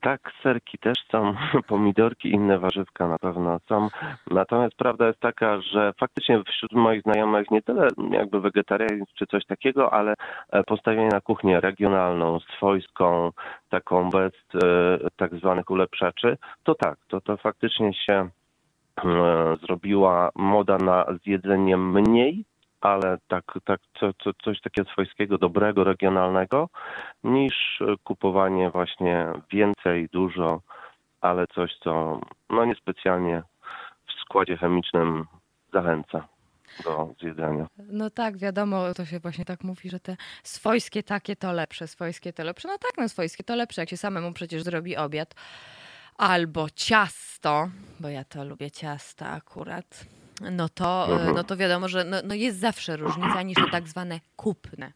Tak, 0.00 0.32
serki 0.42 0.78
też 0.78 0.98
są, 1.12 1.34
pomidorki, 1.68 2.30
inne 2.30 2.58
warzywka 2.58 3.08
na 3.08 3.18
pewno 3.18 3.58
są. 3.68 3.88
Natomiast 4.30 4.76
prawda 4.76 5.06
jest 5.06 5.20
taka, 5.20 5.60
że 5.60 5.92
faktycznie 6.00 6.42
wśród 6.44 6.72
moich 6.72 7.02
znajomych 7.02 7.50
nie 7.50 7.62
tyle 7.62 7.88
jakby 8.10 8.40
wegetarianizm 8.40 9.12
czy 9.18 9.26
coś 9.26 9.46
takiego, 9.46 9.92
ale 9.92 10.14
e, 10.50 10.62
postawienie 10.62 11.08
na 11.08 11.20
kuchnię 11.20 11.60
regionalną, 11.60 12.38
swojską, 12.56 13.30
taką 13.68 14.10
bez 14.10 14.32
e, 14.54 14.98
tak 15.16 15.34
zwanych 15.34 15.70
ulepszaczy, 15.70 16.38
to 16.62 16.74
tak, 16.74 16.98
to, 17.08 17.20
to 17.20 17.36
faktycznie 17.36 17.94
się 17.94 18.28
e, 19.04 19.56
zrobiła 19.66 20.30
moda 20.34 20.78
na 20.78 21.06
zjedzenie 21.24 21.76
mniej, 21.76 22.44
ale 22.80 23.18
tak, 23.28 23.44
tak 23.64 23.80
co, 24.00 24.12
co, 24.12 24.30
coś 24.44 24.60
takiego 24.60 24.90
swojskiego, 24.90 25.38
dobrego, 25.38 25.84
regionalnego, 25.84 26.68
niż 27.24 27.80
e, 27.80 27.94
kupowanie 28.04 28.70
właśnie 28.70 29.26
więcej, 29.52 30.08
dużo, 30.12 30.60
ale 31.20 31.46
coś, 31.46 31.78
co 31.84 32.20
no 32.50 32.64
niespecjalnie 32.64 33.42
w 34.08 34.20
składzie 34.22 34.56
chemicznym 34.56 35.26
zachęca 35.72 36.28
do 36.84 37.14
zjedzenia. 37.20 37.66
No 37.78 38.10
tak, 38.10 38.38
wiadomo, 38.38 38.94
to 38.94 39.04
się 39.04 39.20
właśnie 39.20 39.44
tak 39.44 39.64
mówi, 39.64 39.90
że 39.90 40.00
te 40.00 40.16
swojskie 40.42 41.02
takie 41.02 41.36
to 41.36 41.52
lepsze, 41.52 41.88
swojskie 41.88 42.32
to 42.32 42.44
lepsze. 42.44 42.68
No 42.68 42.78
tak, 42.78 42.92
no 42.98 43.08
swojskie 43.08 43.44
to 43.44 43.56
lepsze, 43.56 43.82
jak 43.82 43.90
się 43.90 43.96
samemu 43.96 44.32
przecież 44.32 44.62
zrobi 44.62 44.96
obiad. 44.96 45.34
Albo 46.18 46.70
ciasto, 46.74 47.68
bo 48.00 48.08
ja 48.08 48.24
to 48.24 48.44
lubię 48.44 48.70
ciasta 48.70 49.30
akurat. 49.30 50.06
No 50.40 50.68
to, 50.68 51.06
Mhm. 51.12 51.34
no 51.34 51.44
to 51.44 51.56
wiadomo, 51.56 51.88
że 51.88 52.04
no, 52.04 52.16
no 52.24 52.34
jest 52.34 52.58
zawsze 52.58 52.96
różnica 52.96 53.42
niż 53.42 53.56
te 53.56 53.70
tak 53.70 53.88
zwane 53.88 54.20
kupne. 54.36 54.92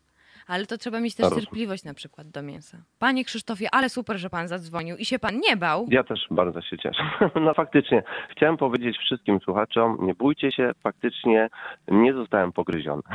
Ale 0.46 0.66
to 0.66 0.78
trzeba 0.78 1.00
mieć 1.00 1.14
też 1.14 1.24
Rozumiem. 1.24 1.44
cierpliwość 1.44 1.84
na 1.84 1.94
przykład 1.94 2.28
do 2.30 2.42
mięsa. 2.42 2.78
Panie 2.98 3.24
Krzysztofie, 3.24 3.68
ale 3.74 3.88
super, 3.88 4.18
że 4.18 4.30
pan 4.30 4.48
zadzwonił 4.48 4.96
i 4.96 5.04
się 5.04 5.18
pan 5.18 5.40
nie 5.40 5.56
bał. 5.56 5.86
Ja 5.90 6.04
też 6.04 6.26
bardzo 6.30 6.62
się 6.62 6.78
cieszę. 6.78 7.02
No 7.40 7.54
faktycznie, 7.54 8.02
chciałem 8.30 8.56
powiedzieć 8.56 8.98
wszystkim 8.98 9.40
słuchaczom, 9.40 9.98
nie 10.00 10.14
bójcie 10.14 10.52
się, 10.52 10.70
faktycznie 10.82 11.48
nie 11.88 12.14
zostałem 12.14 12.52
pogryziony. 12.52 13.02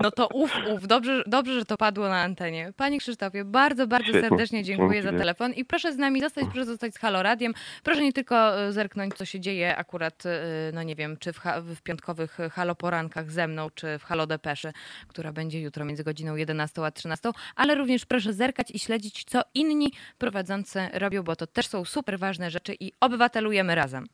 No 0.00 0.10
to 0.10 0.28
uf, 0.32 0.52
uf, 0.72 0.86
dobrze, 0.86 1.22
dobrze, 1.26 1.54
że 1.54 1.64
to 1.64 1.76
padło 1.76 2.08
na 2.08 2.20
antenie. 2.20 2.72
Panie 2.76 2.98
Krzysztofie, 2.98 3.44
bardzo, 3.44 3.86
bardzo 3.86 4.08
Świetnie. 4.08 4.28
serdecznie 4.28 4.64
dziękuję 4.64 5.02
Dzięki 5.02 5.16
za 5.16 5.18
telefon 5.18 5.52
i 5.52 5.64
proszę 5.64 5.92
z 5.92 5.98
nami 5.98 6.20
zostać, 6.20 6.44
proszę 6.44 6.64
zostać 6.64 6.94
z 6.94 6.98
Halo 6.98 7.22
Radiem. 7.22 7.52
Proszę 7.82 8.02
nie 8.02 8.12
tylko 8.12 8.60
e, 8.60 8.72
zerknąć, 8.72 9.14
co 9.14 9.24
się 9.24 9.40
dzieje 9.40 9.76
akurat, 9.76 10.26
e, 10.26 10.40
no 10.74 10.82
nie 10.82 10.96
wiem, 10.96 11.16
czy 11.16 11.32
w, 11.32 11.40
w 11.76 11.82
piątkowych 11.82 12.40
e, 12.40 12.50
Halo 12.50 12.74
Porankach 12.74 13.30
ze 13.30 13.48
mną, 13.48 13.68
czy 13.74 13.98
w 13.98 14.04
Halo 14.04 14.26
Depeszy, 14.26 14.72
która 15.08 15.32
będzie 15.32 15.60
jutro 15.60 15.84
między 15.84 16.04
godziną 16.04 16.36
11 16.36 16.84
a 16.84 16.90
13, 16.90 17.30
ale 17.56 17.74
również 17.74 18.06
proszę 18.06 18.32
zerkać 18.32 18.70
i 18.70 18.78
śledzić, 18.78 19.24
co 19.24 19.40
inni 19.54 19.92
prowadzący 20.18 20.88
robią, 20.92 21.22
bo 21.22 21.36
to 21.36 21.46
też 21.46 21.66
są 21.66 21.84
super 21.84 22.18
ważne 22.18 22.50
rzeczy 22.50 22.74
i 22.80 22.92
obywatelujemy 23.00 23.74
razem. 23.74 24.06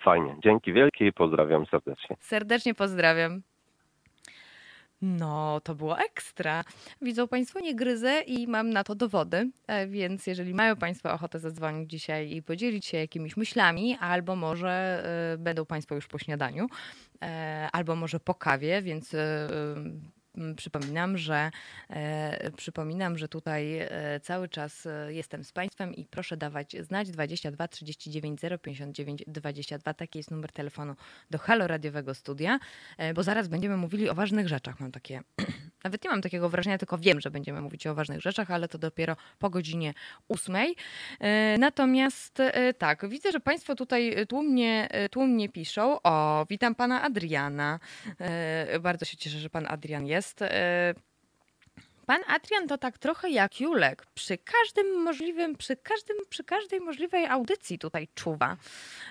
Fajnie, 0.00 0.36
dzięki 0.44 0.72
wielkie 0.72 1.06
i 1.06 1.12
pozdrawiam 1.12 1.66
serdecznie. 1.66 2.16
Serdecznie 2.20 2.74
pozdrawiam. 2.74 3.42
No, 5.06 5.60
to 5.60 5.74
było 5.74 5.98
ekstra. 5.98 6.64
Widzą 7.02 7.28
Państwo, 7.28 7.60
nie 7.60 7.74
gryzę 7.74 8.20
i 8.20 8.46
mam 8.46 8.70
na 8.70 8.84
to 8.84 8.94
dowody, 8.94 9.50
e, 9.66 9.86
więc 9.86 10.26
jeżeli 10.26 10.54
mają 10.54 10.76
Państwo 10.76 11.12
ochotę 11.12 11.38
zadzwonić 11.38 11.90
dzisiaj 11.90 12.30
i 12.30 12.42
podzielić 12.42 12.86
się 12.86 12.98
jakimiś 12.98 13.36
myślami, 13.36 13.96
albo 14.00 14.36
może 14.36 15.04
e, 15.34 15.38
będą 15.38 15.66
Państwo 15.66 15.94
już 15.94 16.06
po 16.06 16.18
śniadaniu, 16.18 16.66
e, 17.22 17.68
albo 17.72 17.96
może 17.96 18.20
po 18.20 18.34
kawie, 18.34 18.82
więc 18.82 19.16
przypominam, 20.56 21.18
że 21.18 21.50
e, 21.90 22.50
przypominam, 22.50 23.18
że 23.18 23.28
tutaj 23.28 23.78
e, 23.78 23.88
cały 24.22 24.48
czas 24.48 24.86
e, 24.86 25.14
jestem 25.14 25.44
z 25.44 25.52
Państwem 25.52 25.94
i 25.94 26.06
proszę 26.06 26.36
dawać 26.36 26.76
znać 26.80 27.10
22 27.10 27.68
39 27.68 28.40
059 28.62 29.24
22. 29.26 29.94
Taki 29.94 30.18
jest 30.18 30.30
numer 30.30 30.52
telefonu 30.52 30.96
do 31.30 31.38
Halo 31.38 31.66
Radiowego 31.66 32.14
Studia, 32.14 32.58
bo 33.14 33.22
zaraz 33.22 33.48
będziemy 33.48 33.76
mówili 33.76 34.08
o 34.08 34.14
ważnych 34.14 34.48
rzeczach. 34.48 34.80
Mam 34.80 34.92
takie, 34.92 35.20
nawet 35.84 36.04
nie 36.04 36.10
mam 36.10 36.22
takiego 36.22 36.48
wrażenia, 36.48 36.78
tylko 36.78 36.98
wiem, 36.98 37.20
że 37.20 37.30
będziemy 37.30 37.60
mówić 37.60 37.86
o 37.86 37.94
ważnych 37.94 38.20
rzeczach, 38.20 38.50
ale 38.50 38.68
to 38.68 38.78
dopiero 38.78 39.16
po 39.38 39.50
godzinie 39.50 39.94
ósmej. 40.28 40.76
E, 41.20 41.58
Natomiast 41.58 42.40
e, 42.40 42.74
tak, 42.74 43.08
widzę, 43.08 43.32
że 43.32 43.40
Państwo 43.40 43.74
tutaj 43.74 44.16
tłumnie, 44.28 44.88
e, 44.90 45.08
tłumnie 45.08 45.48
piszą. 45.48 46.02
O, 46.02 46.46
witam 46.50 46.74
Pana 46.74 47.02
Adriana. 47.02 47.80
Bardzo 48.80 49.04
się 49.04 49.16
cieszę, 49.16 49.38
że 49.38 49.50
Pan 49.50 49.66
Adrian 49.68 50.06
jest. 50.06 50.40
Pan 52.06 52.20
Adrian 52.28 52.68
to 52.68 52.78
tak 52.78 52.98
trochę 52.98 53.30
jak 53.30 53.60
Julek. 53.60 54.06
Przy 54.14 54.38
każdym 54.38 55.02
możliwym, 55.02 55.56
przy, 55.56 55.76
każdym, 55.76 56.16
przy 56.28 56.44
każdej 56.44 56.80
możliwej 56.80 57.26
audycji 57.26 57.78
tutaj 57.78 58.08
czuwa. 58.14 58.56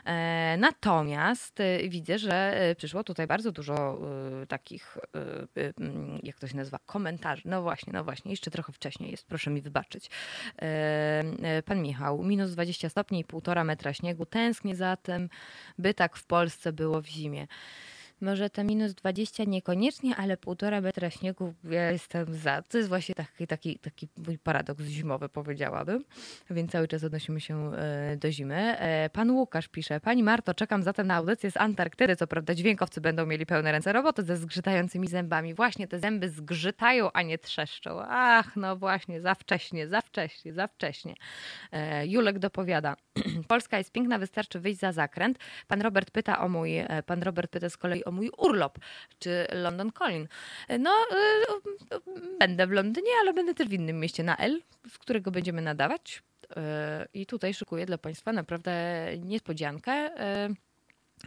E, 0.05 0.55
natomiast 0.59 1.59
e, 1.59 1.89
widzę, 1.89 2.19
że 2.19 2.33
e, 2.33 2.75
przyszło 2.75 3.03
tutaj 3.03 3.27
bardzo 3.27 3.51
dużo 3.51 3.99
takich, 4.47 4.97
jak 6.23 6.39
to 6.39 6.47
się 6.47 6.57
nazywa, 6.57 6.79
komentarzy. 6.85 7.41
No 7.45 7.61
właśnie, 7.61 7.93
no 7.93 8.03
właśnie, 8.03 8.31
jeszcze 8.31 8.51
trochę 8.51 8.73
wcześniej 8.73 9.11
jest, 9.11 9.27
proszę 9.27 9.51
mi 9.51 9.61
wybaczyć. 9.61 10.09
Pan 11.65 11.81
Michał, 11.81 12.23
minus 12.23 12.51
20 12.51 12.89
stopni 12.89 13.19
i 13.19 13.23
półtora 13.25 13.63
metra 13.63 13.93
śniegu. 13.93 14.25
Tęsknię 14.25 14.75
za 14.75 14.97
tym, 14.97 15.29
by 15.77 15.93
tak 15.93 16.17
w 16.17 16.25
Polsce 16.25 16.73
było 16.73 17.01
w 17.01 17.07
zimie. 17.07 17.47
Może 18.24 18.49
te 18.49 18.63
minus 18.63 18.93
20 18.93 19.43
niekoniecznie, 19.43 20.15
ale 20.15 20.38
półtora 20.38 20.82
metra 20.82 21.09
śniegu 21.09 21.53
ja 21.63 21.91
jestem 21.91 22.34
za. 22.34 22.61
To 22.61 22.78
jest 22.78 22.89
właśnie 22.89 23.15
taki, 23.15 23.47
taki, 23.47 23.80
taki 23.80 24.07
mój 24.28 24.39
paradoks 24.39 24.84
zimowy, 24.84 25.30
powiedziałabym. 25.30 26.03
Więc 26.49 26.71
cały 26.71 26.88
czas 26.88 27.03
odnosimy 27.03 27.41
się 27.41 27.74
e, 27.74 28.17
do 28.17 28.32
zimy. 28.32 28.80
E, 28.80 29.09
Pan 29.09 29.32
Łukasz 29.32 29.67
pisze, 29.67 29.99
Pani 29.99 30.24
Marto, 30.24 30.53
czekam 30.53 30.84
zatem 30.84 31.07
na 31.07 31.15
audycję 31.15 31.51
z 31.51 31.57
Antarktydy. 31.57 32.15
Co 32.15 32.28
prawda 32.28 32.55
dźwiękowcy 32.55 33.01
będą 33.01 33.26
mieli 33.26 33.45
pełne 33.45 33.71
ręce 33.71 33.93
roboty 33.93 34.24
ze 34.24 34.38
zgrzytającymi 34.38 35.07
zębami. 35.07 35.53
Właśnie 35.53 35.88
te 35.88 35.99
zęby 35.99 36.30
zgrzytają, 36.30 37.11
a 37.11 37.21
nie 37.21 37.38
trzeszczą. 37.38 37.99
Ach, 38.07 38.55
no 38.55 38.76
właśnie, 38.76 39.21
za 39.21 39.36
wcześnie, 39.36 39.88
za 39.88 40.01
wcześnie, 40.01 40.53
za 40.53 40.67
wcześnie. 40.67 41.13
E, 41.71 42.07
Julek 42.07 42.39
dopowiada, 42.39 42.95
Polska 43.47 43.78
jest 43.78 43.91
piękna, 43.91 44.19
wystarczy 44.19 44.59
wyjść 44.59 44.80
za 44.80 44.91
zakręt. 44.91 45.38
Pan 45.67 45.82
Robert 45.82 46.11
pyta 46.11 46.39
o 46.39 46.49
mój, 46.49 46.71
pan 47.05 47.24
Robert 47.24 47.51
pyta 47.51 47.69
z 47.69 47.78
kolei 47.78 48.03
o 48.03 48.12
mój 48.14 48.32
urlop, 48.38 48.80
czy 49.20 49.47
London 49.51 49.91
Calling. 49.91 50.30
No, 50.80 50.91
e, 50.91 51.99
będę 52.39 52.68
w 52.68 52.72
Londynie, 52.72 53.11
ale 53.22 53.34
będę 53.34 53.53
też 53.53 53.68
w 53.68 53.74
innym 53.74 53.99
mieście 53.99 54.24
na 54.24 54.38
L, 54.38 54.61
z 54.89 54.97
którego 54.97 55.32
będziemy 55.32 55.61
nadawać. 55.61 56.24
E, 56.55 57.07
I 57.14 57.26
tutaj 57.26 57.53
szykuję 57.53 57.86
dla 57.86 57.97
Państwa 57.97 58.34
naprawdę 58.34 58.74
niespodziankę. 59.20 59.91
e, 59.91 60.49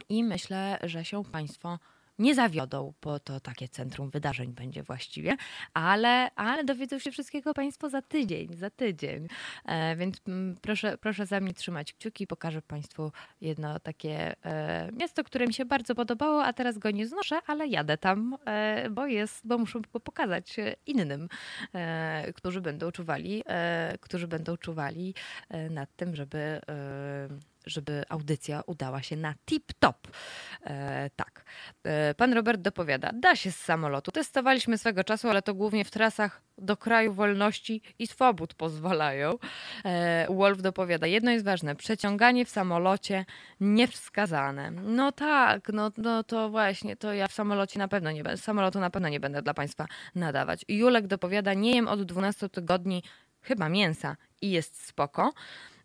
I 0.09 0.23
myślę, 0.23 0.79
że 0.83 1.05
się 1.05 1.23
Państwo 1.23 1.79
nie 2.19 2.35
zawiodą, 2.35 2.93
bo 3.01 3.19
to 3.19 3.39
takie 3.39 3.69
centrum 3.69 4.09
wydarzeń 4.09 4.53
będzie 4.53 4.83
właściwie, 4.83 5.37
ale, 5.73 6.31
ale 6.35 6.63
dowiedzą 6.63 6.99
się 6.99 7.11
wszystkiego 7.11 7.53
Państwo 7.53 7.89
za 7.89 8.01
tydzień, 8.01 8.57
za 8.57 8.69
tydzień. 8.69 9.27
E, 9.65 9.95
więc 9.95 10.21
mm, 10.27 10.55
proszę, 10.61 10.97
proszę 10.97 11.25
za 11.25 11.39
mnie 11.39 11.53
trzymać 11.53 11.93
kciuki. 11.93 12.27
Pokażę 12.27 12.61
Państwu 12.61 13.11
jedno 13.41 13.79
takie 13.79 14.35
e, 14.45 14.91
miasto, 14.91 15.23
które 15.23 15.47
mi 15.47 15.53
się 15.53 15.65
bardzo 15.65 15.95
podobało, 15.95 16.43
a 16.43 16.53
teraz 16.53 16.77
go 16.77 16.91
nie 16.91 17.07
znoszę, 17.07 17.39
ale 17.47 17.67
jadę 17.67 17.97
tam, 17.97 18.37
e, 18.45 18.89
bo 18.89 19.07
jest, 19.07 19.47
bo 19.47 19.57
muszę 19.57 19.79
go 19.93 19.99
pokazać 19.99 20.55
innym, 20.85 21.29
e, 21.73 22.33
którzy 22.33 22.61
będą 22.61 22.91
czuwali, 22.91 23.43
e, 23.45 23.97
którzy 24.01 24.27
będą 24.27 24.57
czuwali 24.57 25.13
e, 25.49 25.69
nad 25.69 25.95
tym, 25.95 26.15
żeby, 26.15 26.61
żeby 27.67 28.03
audycja 28.09 28.61
udała 28.65 29.01
się 29.01 29.15
na 29.15 29.33
tip-top. 29.45 29.93
E, 30.63 31.09
tak. 31.15 31.45
E, 31.83 32.13
Pan 32.13 32.33
Robert 32.33 32.61
dopowiada, 32.61 33.11
da 33.13 33.35
się 33.35 33.51
z 33.51 33.59
samolotu. 33.59 34.11
Testowaliśmy 34.11 34.77
swego 34.77 35.03
czasu, 35.03 35.29
ale 35.29 35.41
to 35.41 35.53
głównie 35.53 35.85
w 35.85 35.91
trasach 35.91 36.41
do 36.57 36.77
kraju 36.77 37.13
wolności 37.13 37.81
i 37.99 38.07
swobód 38.07 38.53
pozwalają. 38.53 39.33
E, 39.85 40.27
Wolf 40.29 40.61
dopowiada, 40.61 41.07
jedno 41.07 41.31
jest 41.31 41.45
ważne, 41.45 41.75
przeciąganie 41.75 42.45
w 42.45 42.49
samolocie 42.49 43.25
niewskazane. 43.59 44.71
No 44.71 45.11
tak, 45.11 45.69
no, 45.73 45.91
no 45.97 46.23
to 46.23 46.49
właśnie, 46.49 46.95
to 46.95 47.13
ja 47.13 47.27
w 47.27 47.33
samolocie 47.33 47.79
na 47.79 47.87
pewno 47.87 48.11
nie 48.11 48.23
będę, 48.23 48.37
samolotu 48.37 48.79
na 48.79 48.89
pewno 48.89 49.09
nie 49.09 49.19
będę 49.19 49.41
dla 49.41 49.53
Państwa 49.53 49.85
nadawać. 50.15 50.65
Julek 50.67 51.07
dopowiada, 51.07 51.53
nie 51.53 51.75
jem 51.75 51.87
od 51.87 52.03
12 52.03 52.49
tygodni 52.49 53.03
chyba 53.41 53.69
mięsa 53.69 54.17
i 54.41 54.51
jest 54.51 54.85
spoko. 54.87 55.33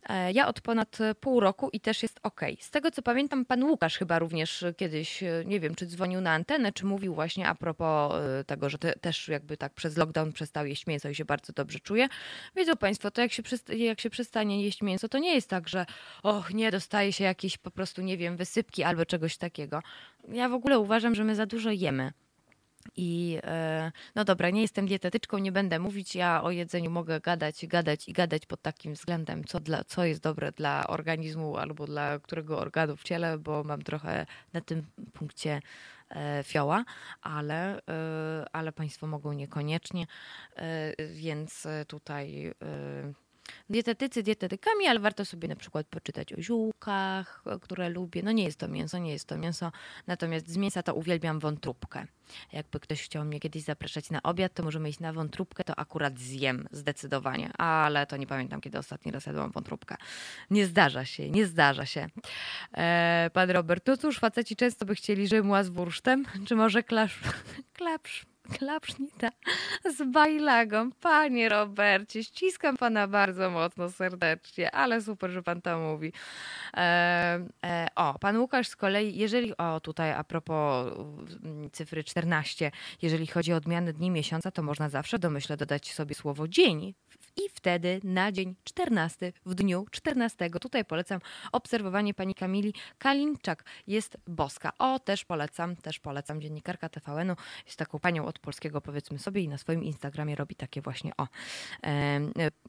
E, 0.09 0.33
Ja 0.33 0.49
od 0.49 0.61
ponad 0.61 0.99
pół 1.21 1.41
roku 1.41 1.71
i 1.73 1.81
też 1.81 2.03
jest 2.03 2.21
ok. 2.23 2.41
Z 2.61 2.71
tego 2.71 2.91
co 2.91 3.03
pamiętam, 3.03 3.45
pan 3.45 3.65
Łukasz 3.65 3.99
chyba 3.99 4.19
również 4.19 4.65
kiedyś, 4.77 5.23
e, 5.23 5.43
nie 5.47 5.61
wiem, 5.61 5.75
czy 5.75 5.87
dzwonił 5.87 6.21
na 6.21 6.33
antenę, 6.33 6.73
czy 6.73 6.87
mówił 6.87 7.15
właśnie 7.15 7.49
a 7.49 7.55
propos 7.55 8.13
e, 8.15 8.45
tego, 8.45 8.71
że 8.71 8.79
te, 8.79 8.93
też 8.93 9.29
jakby 9.29 9.57
tak 9.57 9.75
przez 9.75 9.97
lockdown 9.97 10.33
przestał 10.33 10.67
jeść 10.67 10.87
mięso 10.87 11.09
i 11.09 11.15
się 11.15 11.25
bardzo 11.25 11.53
dobrze 11.53 11.81
czuje. 11.81 12.09
Wiedzą 12.57 12.77
Państwo, 12.77 13.11
to 13.11 13.21
jak 13.21 13.33
się, 13.33 13.43
jak 13.77 14.01
się 14.01 14.11
przestanie 14.11 14.65
jeść 14.65 14.83
mięso, 14.83 15.09
to 15.09 15.19
nie 15.19 15.35
jest 15.35 15.49
tak, 15.49 15.69
że 15.69 15.87
och, 16.23 16.55
nie, 16.55 16.71
dostaje 16.71 17.13
się 17.13 17.25
jakieś 17.25 17.59
po 17.59 17.71
prostu, 17.71 18.03
nie 18.03 18.19
wiem, 18.19 18.37
wysypki 18.37 18.83
albo 18.83 19.07
czegoś 19.07 19.37
takiego. 19.37 19.83
Ja 20.29 20.49
w 20.49 20.55
ogóle 20.55 20.79
uważam, 20.79 21.15
że 21.15 21.25
my 21.25 21.35
za 21.35 21.47
dużo 21.47 21.71
jemy. 21.71 22.13
I 22.97 23.39
e, 23.43 23.93
no 24.15 24.25
dobra, 24.25 24.51
nie 24.51 24.63
jestem 24.63 24.87
dietetyczką, 24.87 25.39
nie 25.39 25.53
będę 25.53 25.79
mówić. 25.79 26.15
Ja 26.15 26.43
o 26.43 26.51
jedzeniu 26.51 26.91
mogę 26.91 27.21
gadać, 27.21 27.67
gadać 27.67 28.09
i 28.09 28.13
gadać 28.13 28.47
pod 28.47 28.63
takim 28.63 28.95
względem, 28.95 29.45
co, 29.45 29.61
dla, 29.61 29.85
co 29.85 30.05
jest 30.05 30.21
dobre 30.21 30.53
dla 30.53 30.87
organizmu 30.87 31.57
albo 31.57 31.87
dla 31.87 32.19
którego 32.19 32.59
organu 32.59 32.97
w 32.97 33.03
ciele, 33.03 33.39
bo 33.39 33.65
mam 33.65 33.83
trochę 33.83 34.27
na 34.53 34.61
tym 34.61 34.87
punkcie 35.13 35.61
e, 36.11 36.43
fioła, 36.45 36.85
ale, 37.23 37.79
e, 37.79 38.47
ale 38.53 38.73
Państwo 38.73 39.07
mogą 39.07 39.33
niekoniecznie, 39.33 40.07
więc 41.15 41.67
tutaj. 41.87 42.55
Dietetycy 43.71 44.23
dietetykami, 44.23 44.87
ale 44.87 45.01
warto 45.01 45.25
sobie 45.25 45.49
na 45.49 45.57
przykład 45.57 45.87
poczytać 45.87 46.33
o 46.33 46.43
ziółkach, 46.43 47.43
e, 47.47 47.59
które 47.59 47.89
lubię. 47.89 48.23
No 48.23 48.33
nie 48.33 48.45
jest 48.45 48.59
to 48.59 48.69
mięso, 48.69 48.99
nie 48.99 49.13
jest 49.13 49.25
to 49.25 49.39
mięso, 49.39 49.73
natomiast 50.07 50.49
z 50.49 50.57
mięsa 50.57 50.83
to 50.83 50.95
uwielbiam 50.95 51.39
wątróbkę. 51.39 52.07
Jakby 52.53 52.81
ktoś 52.81 53.03
chciał 53.03 53.25
mnie 53.25 53.41
kiedyś 53.41 53.63
zapraszać 53.63 54.11
na 54.11 54.23
obiad, 54.23 54.55
to 54.55 54.63
możemy 54.63 54.89
iść 54.89 55.01
na 55.01 55.13
wątróbkę, 55.13 55.65
to 55.65 55.79
akurat 55.79 56.19
zjem 56.19 56.69
zdecydowanie, 56.71 57.53
ale 57.59 58.07
to 58.07 58.17
nie 58.17 58.27
pamiętam, 58.27 58.61
kiedy 58.61 58.79
ostatni 58.79 59.13
raz 59.13 59.27
jadłam 59.27 59.51
wątróbkę. 59.51 59.97
Nie 60.51 60.67
zdarza 60.67 61.05
się, 61.05 61.31
nie 61.31 61.47
zdarza 61.47 61.87
się. 61.87 62.09
E, 62.77 63.31
pan 63.33 63.51
Robert, 63.51 63.87
no 63.87 63.97
cóż, 63.97 64.19
faceci 64.19 64.57
często 64.57 64.87
by 64.87 64.95
chcieli 64.95 65.29
żymła 65.29 65.65
z 65.65 65.69
wursztem, 65.69 66.25
czy 66.47 66.57
może 66.57 66.83
klasz, 66.83 67.21
klapsz, 67.79 68.32
klapsznita 68.43 69.31
z 69.97 70.11
bajlagą. 70.11 70.91
Panie 70.93 71.49
Robercie, 71.49 72.25
ściskam 72.25 72.77
pana 72.77 73.09
bardzo 73.09 73.51
mocno, 73.51 73.91
serdecznie, 73.91 74.71
ale 74.71 75.03
super, 75.03 75.31
że 75.31 75.43
pan 75.43 75.63
to 75.63 75.79
mówi. 75.79 76.13
E, 76.77 77.47
e, 77.65 77.89
o, 77.97 78.19
pan 78.19 78.39
Łukasz 78.39 78.69
z 78.69 78.77
kolei, 78.77 79.17
jeżeli, 79.17 79.57
o 79.57 79.81
tutaj 79.81 80.13
a 80.13 80.25
propos 80.25 80.93
mm, 81.45 81.71
cyfry 81.71 82.05
14, 82.05 82.71
jeżeli 83.03 83.27
chodzi 83.27 83.53
o 83.53 83.57
odmiany 83.57 83.93
dni 83.93 84.11
miesiąca, 84.11 84.51
to 84.51 84.63
można 84.63 84.89
zawsze 84.89 85.19
domyśle 85.19 85.57
dodać 85.57 85.93
sobie 85.93 86.15
słowo 86.15 86.49
dzień 86.49 86.95
i 87.37 87.49
wtedy 87.55 88.01
na 88.05 88.33
dzień 88.33 88.55
14, 88.65 89.33
w 89.47 89.55
dniu 89.55 89.87
14, 89.91 90.51
tutaj 90.51 90.85
polecam 90.85 91.21
obserwowanie 91.53 92.15
pani 92.15 92.35
Kamili 92.35 92.75
Kalinczak, 92.99 93.65
jest 93.87 94.17
boska. 94.27 94.73
O, 94.79 94.99
też 94.99 95.25
polecam, 95.25 95.77
też 95.77 96.01
polecam, 96.01 96.41
dziennikarka 96.41 96.89
TVN-u, 96.89 97.37
jest 97.67 97.79
taką 97.79 97.99
panią 97.99 98.27
od 98.27 98.39
polskiego 98.39 98.81
powiedzmy 98.81 99.19
sobie 99.19 99.43
i 99.43 99.49
na 99.49 99.59
swoim 99.59 99.85
Instagramie 99.85 100.35
robi 100.35 100.55
takie 100.55 100.81
właśnie 100.81 101.13
o. 101.17 101.29
e, 101.83 102.21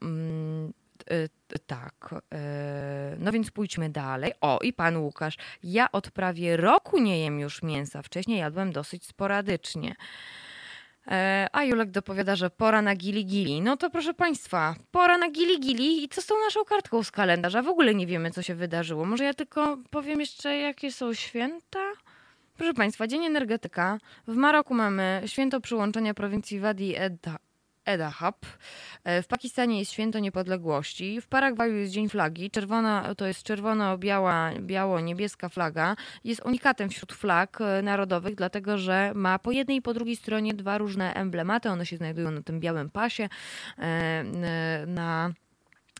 mm, 0.02 0.72
e, 1.10 1.28
tak, 1.66 2.14
e, 2.34 3.16
no 3.18 3.32
więc 3.32 3.50
pójdźmy 3.50 3.90
dalej. 3.90 4.32
O, 4.40 4.58
i 4.62 4.72
pan 4.72 4.96
Łukasz. 4.96 5.36
Ja 5.62 5.92
od 5.92 6.10
prawie 6.10 6.56
roku 6.56 6.98
nie 6.98 7.18
jem 7.18 7.40
już 7.40 7.62
mięsa. 7.62 8.02
Wcześniej 8.02 8.38
jadłem 8.38 8.72
dosyć 8.72 9.06
sporadycznie. 9.06 9.94
E, 11.06 11.48
A 11.52 11.64
Julek 11.64 11.90
dopowiada, 11.90 12.36
że 12.36 12.50
pora 12.50 12.82
na 12.82 12.96
gili-gili. 12.96 13.62
No 13.62 13.76
to 13.76 13.90
proszę 13.90 14.14
Państwa, 14.14 14.74
pora 14.90 15.18
na 15.18 15.30
gili-gili 15.30 16.04
i 16.04 16.08
co 16.08 16.22
z 16.22 16.26
tą 16.26 16.34
naszą 16.44 16.64
kartką 16.64 17.02
z 17.02 17.10
kalendarza? 17.10 17.62
W 17.62 17.68
ogóle 17.68 17.94
nie 17.94 18.06
wiemy, 18.06 18.30
co 18.30 18.42
się 18.42 18.54
wydarzyło. 18.54 19.04
Może 19.04 19.24
ja 19.24 19.34
tylko 19.34 19.78
powiem 19.90 20.20
jeszcze, 20.20 20.56
jakie 20.58 20.92
są 20.92 21.14
święta? 21.14 21.78
Proszę 22.56 22.74
Państwa, 22.74 23.06
Dzień 23.06 23.24
Energetyka. 23.24 23.98
W 24.28 24.36
Maroku 24.36 24.74
mamy 24.74 25.22
święto 25.26 25.60
przyłączenia 25.60 26.14
prowincji 26.14 26.60
Wadi 26.60 26.94
Edha. 26.96 27.36
Edahab. 27.84 28.46
E, 29.04 29.22
W 29.22 29.26
Pakistanie 29.26 29.78
jest 29.78 29.92
święto 29.92 30.18
niepodległości. 30.18 31.20
W 31.20 31.26
Paragwaju 31.28 31.76
jest 31.76 31.92
Dzień 31.92 32.08
Flagi. 32.08 32.50
Czerwona 32.50 33.14
to 33.14 33.26
jest 33.26 33.42
czerwono-biała, 33.42 34.50
biało-niebieska 34.60 35.48
flaga. 35.48 35.96
Jest 36.24 36.42
unikatem 36.44 36.88
wśród 36.88 37.12
flag 37.12 37.60
e, 37.60 37.82
narodowych, 37.82 38.34
dlatego 38.34 38.78
że 38.78 39.12
ma 39.14 39.38
po 39.38 39.52
jednej 39.52 39.76
i 39.76 39.82
po 39.82 39.94
drugiej 39.94 40.16
stronie 40.16 40.54
dwa 40.54 40.78
różne 40.78 41.14
emblematy. 41.14 41.70
One 41.70 41.86
się 41.86 41.96
znajdują 41.96 42.30
na 42.30 42.42
tym 42.42 42.60
białym 42.60 42.90
pasie. 42.90 43.28
e, 43.78 44.24
Na 44.86 45.32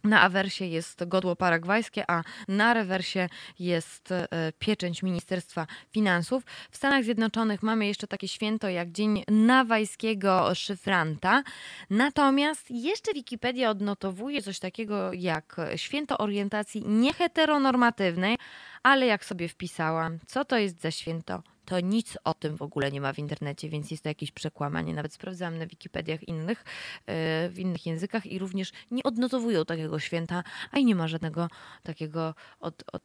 na 0.04 0.20
awersie 0.20 0.64
jest 0.64 1.04
godło 1.04 1.36
paragwajskie, 1.36 2.04
a 2.10 2.22
na 2.48 2.74
rewersie 2.74 3.28
jest 3.58 4.12
e, 4.12 4.28
pieczęć 4.58 5.02
Ministerstwa 5.02 5.66
Finansów. 5.90 6.42
W 6.70 6.76
Stanach 6.76 7.04
Zjednoczonych 7.04 7.62
mamy 7.62 7.86
jeszcze 7.86 8.06
takie 8.06 8.28
święto 8.28 8.68
jak 8.68 8.90
Dzień 8.90 9.24
Nawajskiego 9.28 10.54
Szyfranta. 10.54 11.42
Natomiast 11.90 12.70
jeszcze 12.70 13.12
Wikipedia 13.12 13.70
odnotowuje 13.70 14.42
coś 14.42 14.58
takiego 14.58 15.12
jak 15.12 15.56
Święto 15.76 16.18
Orientacji 16.18 16.82
Nieheteronormatywnej, 16.86 18.36
ale 18.82 19.06
jak 19.06 19.24
sobie 19.24 19.48
wpisałam, 19.48 20.18
co 20.26 20.44
to 20.44 20.56
jest 20.56 20.80
za 20.80 20.90
święto, 20.90 21.42
to 21.64 21.80
nic 21.80 22.18
o 22.24 22.34
tym 22.34 22.56
w 22.56 22.62
ogóle 22.62 22.92
nie 22.92 23.00
ma 23.00 23.12
w 23.12 23.18
internecie, 23.18 23.68
więc 23.68 23.90
jest 23.90 24.02
to 24.02 24.08
jakieś 24.08 24.30
przekłamanie. 24.30 24.94
Nawet 24.94 25.12
sprawdzałam 25.12 25.58
na 25.58 25.66
Wikipediach 25.66 26.28
innych, 26.28 26.64
e, 27.06 27.48
w 27.48 27.58
innych 27.58 27.86
językach 27.86 28.26
i 28.26 28.38
również 28.38 28.72
nie 28.90 29.02
odnotowują 29.02 29.64
takiego 29.64 29.98
święta, 29.98 30.44
a 30.70 30.78
i 30.78 30.84
nie 30.84 30.94
ma 30.94 31.08
żadnego 31.08 31.48
takiego, 31.82 32.34
od, 32.60 32.84
od, 32.92 33.02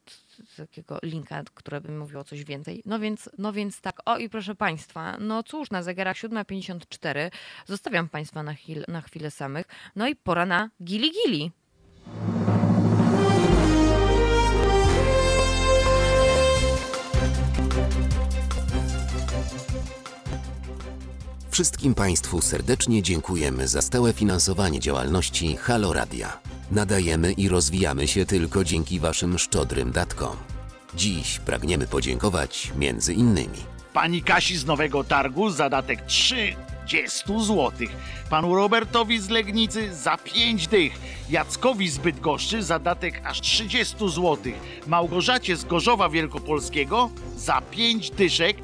takiego 0.58 1.00
linka, 1.04 1.44
który 1.54 1.82
by 1.82 1.92
mówił 1.92 2.20
o 2.20 2.24
coś 2.24 2.44
więcej. 2.44 2.82
No 2.86 3.00
więc, 3.00 3.30
no 3.38 3.54
więc 3.54 3.82
tak, 3.82 4.00
o 4.06 4.18
i 4.18 4.30
proszę 4.30 4.56
Państwa, 4.56 5.18
no 5.20 5.44
cóż, 5.44 5.72
na 5.72 5.84
zegarach 5.84 6.18
7.54 6.18 7.32
zostawiam 7.66 8.10
Państwa 8.10 8.44
na, 8.44 8.54
chwil, 8.54 8.84
na 8.88 9.02
chwilę 9.02 9.32
samych, 9.32 9.66
no 9.96 10.08
i 10.08 10.16
pora 10.16 10.46
na 10.46 10.70
gili 10.84 11.12
Wszystkim 21.60 21.96
Państwu 21.96 22.42
serdecznie 22.42 23.04
dziękujemy 23.04 23.68
za 23.68 23.82
stałe 23.82 24.14
finansowanie 24.14 24.80
działalności 24.80 25.58
Halo 25.58 25.94
Radia. 25.94 26.40
Nadajemy 26.72 27.32
i 27.32 27.50
rozwijamy 27.50 28.08
się 28.08 28.26
tylko 28.26 28.64
dzięki 28.64 29.00
Waszym 29.00 29.40
szczodrym 29.40 29.92
datkom. 29.92 30.38
Dziś 30.96 31.40
pragniemy 31.40 31.88
podziękować 31.88 32.72
między 32.78 33.14
innymi 33.14 33.58
Pani 33.94 34.22
Kasi 34.22 34.58
z 34.58 34.66
Nowego 34.66 35.04
Targu 35.04 35.50
zadatek 35.50 36.06
30 36.06 36.58
zł. 37.28 37.72
Panu 38.30 38.56
Robertowi 38.56 39.20
z 39.20 39.30
Legnicy 39.30 39.96
za 39.96 40.18
5 40.18 40.68
dych. 40.68 41.00
Jackowi 41.30 41.90
z 41.90 41.98
Bydgoszczy 41.98 42.64
zadatek 42.64 43.22
aż 43.26 43.42
30 43.42 43.96
zł. 43.98 44.38
Małgorzacie 44.88 45.58
z 45.58 45.66
Gorzowa 45.66 46.10
Wielkopolskiego 46.10 47.10
za 47.38 47.62
5 47.62 48.12
dyszek. 48.12 48.58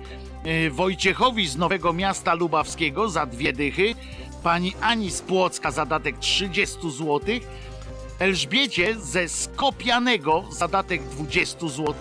Yy, 0.45 0.71
Wojciechowi 0.71 1.47
z 1.47 1.57
Nowego 1.57 1.93
Miasta 1.93 2.33
Lubawskiego 2.33 3.09
za 3.09 3.25
dwie 3.25 3.53
dychy. 3.53 3.95
Pani 4.43 4.73
Ani 4.81 5.11
z 5.11 5.21
Płocka 5.21 5.71
zadatek 5.71 6.19
30 6.19 6.91
zł. 6.91 7.19
Elżbiecie 8.19 8.95
ze 8.99 9.29
Skopianego 9.29 10.43
zadatek 10.51 11.03
20 11.03 11.67
zł, 11.67 11.93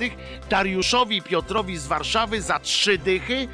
Dariuszowi 0.51 1.23
Piotrowi 1.23 1.79
z 1.79 1.87
Warszawy 1.87 2.43
za 2.43 2.59
3 2.59 2.99
dychy, 2.99 3.49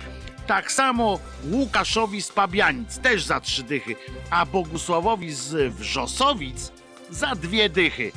tak 0.46 0.72
samo 0.72 1.18
Łukaszowi 1.50 2.22
z 2.22 2.32
Pabianic 2.32 2.98
też 2.98 3.24
za 3.24 3.40
3 3.40 3.62
dychy, 3.62 3.96
a 4.30 4.46
Bogusławowi 4.46 5.32
z 5.32 5.74
Wrzosowic 5.74 6.72
za 7.10 7.34
dwie 7.34 7.68
dychy. 7.68 8.12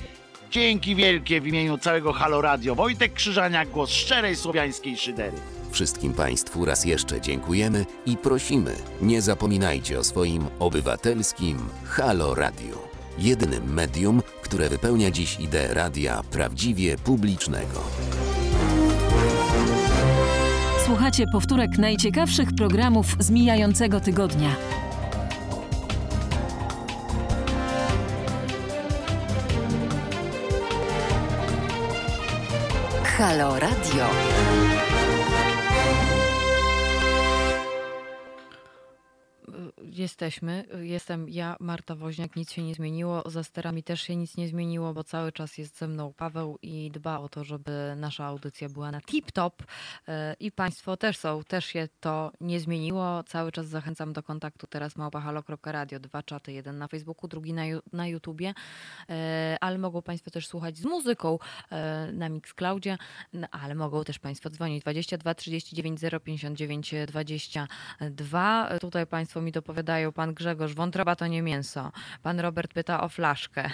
Dzięki 0.52 0.96
wielkie 0.96 1.42
w 1.42 1.48
imieniu 1.48 1.78
całego 1.78 2.14
Halo 2.14 2.42
Radio. 2.42 2.76
Wojtek 2.76 3.14
Krzyżaniak, 3.14 3.70
głos 3.70 3.90
szczerej 3.90 4.36
słowiańskiej 4.36 4.98
szydery. 4.98 5.38
Wszystkim 5.74 6.14
Państwu 6.14 6.66
raz 6.66 6.86
jeszcze 6.86 7.22
dziękujemy 7.22 7.86
i 8.06 8.18
prosimy, 8.18 8.76
nie 9.02 9.22
zapominajcie 9.22 10.00
o 10.00 10.04
swoim 10.04 10.46
obywatelskim 10.60 11.58
Halo 11.86 12.36
Radio. 12.36 12.88
Jedynym 13.18 13.74
medium, 13.74 14.22
które 14.42 14.70
wypełnia 14.70 15.12
dziś 15.12 15.40
ideę 15.40 15.74
radia 15.74 16.22
prawdziwie 16.32 16.98
publicznego. 16.98 17.82
Słuchacie 20.86 21.26
powtórek 21.32 21.78
najciekawszych 21.78 22.50
programów 22.58 23.16
z 23.20 23.32
mijającego 23.32 24.00
tygodnia. 24.00 24.56
Halo 33.04 33.60
Radio. 33.60 34.73
Jesteśmy. 40.04 40.66
Jestem 40.82 41.30
ja, 41.30 41.56
Marta 41.60 41.96
Woźniak. 41.96 42.36
Nic 42.36 42.52
się 42.52 42.64
nie 42.64 42.76
zmieniło. 42.76 43.24
Za 43.26 43.44
sterami 43.44 43.84
też 43.84 44.02
się 44.02 44.16
nic 44.16 44.38
nie 44.38 44.48
zmieniło, 44.48 44.94
bo 44.94 45.04
cały 45.04 45.32
czas 45.32 45.58
jest 45.58 45.78
ze 45.78 45.88
mną 45.88 46.14
Paweł 46.14 46.58
i 46.62 46.92
dba 46.92 47.20
o 47.20 47.30
to, 47.30 47.44
żeby 47.44 47.94
nasza 47.98 48.26
audycja 48.26 48.70
była 48.70 48.92
na 48.92 49.00
tip-top. 49.00 49.52
E, 50.08 50.36
I 50.40 50.52
Państwo 50.52 50.98
też 50.98 51.18
są. 51.18 51.44
Też 51.44 51.66
się 51.66 51.88
to 52.00 52.32
nie 52.42 52.60
zmieniło. 52.60 53.24
Cały 53.24 53.52
czas 53.52 53.68
zachęcam 53.68 54.14
do 54.14 54.24
kontaktu. 54.24 54.68
Teraz 54.68 54.96
małpahalo.radio. 54.96 56.00
Dwa 56.00 56.24
czaty. 56.24 56.54
Jeden 56.54 56.78
na 56.78 56.88
Facebooku, 56.88 57.28
drugi 57.28 57.54
na, 57.54 57.64
na 57.94 58.08
YouTubie. 58.08 58.54
E, 59.10 59.58
Ale 59.62 59.78
mogą 59.78 60.02
Państwo 60.02 60.32
też 60.32 60.48
słuchać 60.48 60.78
z 60.78 60.86
muzyką 60.86 61.40
na 62.14 62.30
Mixcloudzie. 62.30 62.98
Ale 63.52 63.76
mogą 63.76 64.04
też 64.04 64.20
Państwo 64.20 64.50
dzwonić 64.50 64.82
22 64.82 65.36
39 65.36 66.00
059 66.24 66.96
22. 67.08 68.70
Tutaj 68.82 69.08
Państwo 69.08 69.42
mi 69.42 69.52
dopowiadają, 69.52 69.93
Pan 70.12 70.34
Grzegorz, 70.34 70.74
wątroba 70.74 71.16
to 71.16 71.28
nie 71.28 71.42
mięso. 71.42 71.92
Pan 72.24 72.40
Robert 72.40 72.74
pyta 72.74 73.04
o 73.04 73.10
flaszkę. 73.10 73.70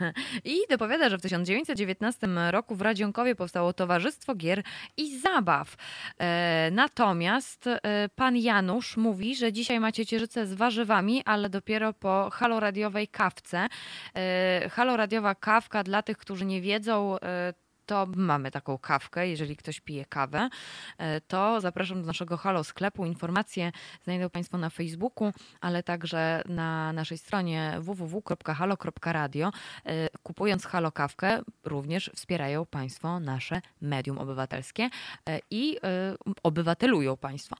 I 0.44 0.56
dopowiada, 0.70 1.08
że 1.08 1.18
w 1.18 1.22
1919 1.22 2.28
roku 2.50 2.74
w 2.74 2.80
Radzionkowie 2.80 3.34
powstało 3.34 3.72
Towarzystwo 3.72 4.34
Gier 4.34 4.62
i 4.96 5.18
Zabaw. 5.18 5.76
E, 6.18 6.68
natomiast 6.72 7.66
e, 7.66 8.08
Pan 8.14 8.36
Janusz 8.36 8.96
mówi, 8.96 9.36
że 9.36 9.52
dzisiaj 9.52 9.80
macie 9.80 10.06
ciecierzycę 10.06 10.46
z 10.46 10.54
warzywami, 10.54 11.22
ale 11.24 11.48
dopiero 11.48 11.92
po 11.92 12.30
haloradiowej 12.32 13.08
kawce. 13.08 13.68
E, 14.14 14.68
haloradiowa 14.70 15.34
kawka 15.34 15.82
dla 15.82 16.02
tych, 16.02 16.16
którzy 16.16 16.44
nie 16.44 16.60
wiedzą, 16.60 17.16
to 17.92 18.06
mamy 18.16 18.50
taką 18.50 18.78
kawkę, 18.78 19.28
jeżeli 19.28 19.56
ktoś 19.56 19.80
pije 19.80 20.04
kawę, 20.04 20.48
e, 20.98 21.20
to 21.20 21.60
zapraszam 21.60 22.00
do 22.00 22.06
naszego 22.06 22.36
Halo 22.36 22.64
sklepu. 22.64 23.06
Informacje 23.06 23.72
znajdą 24.04 24.30
Państwo 24.30 24.58
na 24.58 24.70
Facebooku, 24.70 25.32
ale 25.60 25.82
także 25.82 26.42
na 26.48 26.92
naszej 26.92 27.18
stronie 27.18 27.76
www.halo.radio. 27.80 29.50
E, 29.86 30.08
Kupując 30.22 30.66
Halo 30.66 30.92
kawkę, 30.92 31.40
również 31.64 32.10
wspierają 32.14 32.66
Państwo 32.66 33.20
nasze 33.20 33.60
medium 33.80 34.18
obywatelskie 34.18 34.90
e, 35.28 35.40
i 35.50 35.78
obywatelują 36.42 37.16
Państwo. 37.16 37.56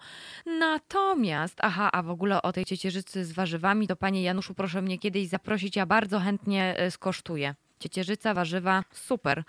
Natomiast, 0.47 1.59
aha, 1.61 1.91
a 1.93 2.03
w 2.03 2.11
ogóle 2.11 2.43
o 2.43 2.53
tej 2.53 2.65
ciecierzycy 2.65 3.25
z 3.25 3.33
warzywami, 3.33 3.89
to 3.89 3.97
Panie 3.97 4.23
Januszu, 4.23 4.55
proszę 4.55 4.83
mnie 4.83 4.99
kiedyś 4.99 5.29
zaprosić, 5.29 5.77
ja 5.77 5.87
bardzo 5.87 6.21
chętnie 6.21 6.77
skosztuję. 6.91 7.55
Ciecierzyca, 7.83 8.35
warzywa, 8.35 8.85
super. 8.93 9.43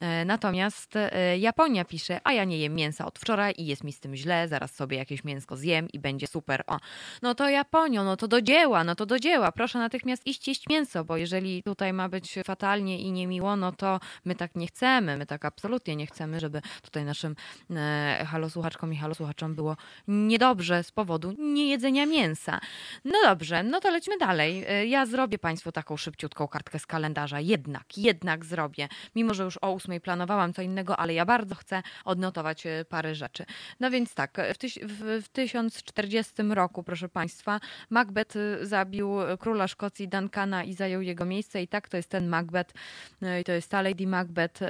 E, 0.00 0.24
Natomiast 0.24 0.96
e, 0.96 1.38
Japonia 1.38 1.84
pisze, 1.84 2.20
a 2.24 2.32
ja 2.32 2.44
nie 2.44 2.58
jem 2.58 2.74
mięsa 2.74 3.06
od 3.06 3.18
wczoraj 3.18 3.54
i 3.58 3.66
jest 3.66 3.84
mi 3.84 3.92
z 3.92 4.00
tym 4.00 4.16
źle, 4.16 4.48
zaraz 4.48 4.74
sobie 4.74 4.96
jakieś 4.96 5.24
mięsko 5.24 5.56
zjem 5.56 5.88
i 5.92 5.98
będzie 5.98 6.26
super. 6.26 6.64
O, 6.66 6.76
no 7.22 7.34
to 7.34 7.48
Japonio, 7.48 8.04
no 8.04 8.16
to 8.16 8.28
do 8.28 8.42
dzieła, 8.42 8.84
no 8.84 8.94
to 8.94 9.06
do 9.06 9.18
dzieła. 9.18 9.52
Proszę 9.52 9.78
natychmiast 9.78 10.26
iść 10.26 10.48
jeść 10.48 10.68
mięso, 10.68 11.04
bo 11.04 11.16
jeżeli 11.16 11.62
tutaj 11.62 11.92
ma 11.92 12.08
być 12.08 12.38
fatalnie 12.44 12.98
i 13.00 13.12
niemiło, 13.12 13.56
no 13.56 13.72
to 13.72 14.00
my 14.24 14.34
tak 14.34 14.54
nie 14.56 14.66
chcemy, 14.66 15.16
my 15.16 15.26
tak 15.26 15.44
absolutnie 15.44 15.96
nie 15.96 16.06
chcemy, 16.06 16.40
żeby 16.40 16.62
tutaj 16.82 17.04
naszym 17.04 17.36
e, 17.70 18.26
halosłuchaczkom 18.30 18.92
i 18.92 18.96
halosłuchaczom 18.96 19.54
było 19.54 19.76
niedobrze 20.08 20.84
z 20.84 20.92
powodu 20.92 21.34
niejedzenia 21.38 22.06
mięsa. 22.06 22.60
No 23.04 23.18
dobrze, 23.24 23.62
no 23.62 23.80
to 23.80 23.90
lecimy 23.90 24.18
dalej. 24.18 24.64
E, 24.68 24.86
Ja 24.86 25.06
zrobię 25.06 25.38
Państwu 25.38 25.72
taką 25.72 25.96
szybciutką 25.96 26.48
kartkę 26.48 26.78
z 26.78 26.86
kalendarza. 26.86 27.40
Jednak, 27.68 27.98
jednak 27.98 28.44
zrobię. 28.44 28.88
Mimo, 29.14 29.34
że 29.34 29.42
już 29.42 29.58
o 29.62 29.72
ósmej 29.72 30.00
planowałam 30.00 30.52
co 30.52 30.62
innego, 30.62 30.96
ale 30.96 31.14
ja 31.14 31.24
bardzo 31.24 31.54
chcę 31.54 31.82
odnotować 32.04 32.66
e, 32.66 32.84
parę 32.88 33.14
rzeczy. 33.14 33.44
No 33.80 33.90
więc 33.90 34.14
tak, 34.14 34.38
w, 34.54 34.58
tyś, 34.58 34.78
w, 34.82 35.22
w 35.24 35.28
1040 35.28 36.32
roku, 36.50 36.82
proszę 36.82 37.08
Państwa, 37.08 37.60
Macbeth 37.90 38.36
e, 38.36 38.66
zabił 38.66 39.16
króla 39.38 39.68
Szkocji 39.68 40.08
Duncana 40.08 40.64
i 40.64 40.74
zajął 40.74 41.02
jego 41.02 41.24
miejsce 41.24 41.62
i 41.62 41.68
tak 41.68 41.88
to 41.88 41.96
jest 41.96 42.08
ten 42.08 42.28
Macbeth 42.28 42.74
e, 43.22 43.40
i 43.40 43.44
to 43.44 43.52
jest 43.52 43.70
ta 43.70 43.82
Lady 43.82 44.06
Macbeth 44.06 44.60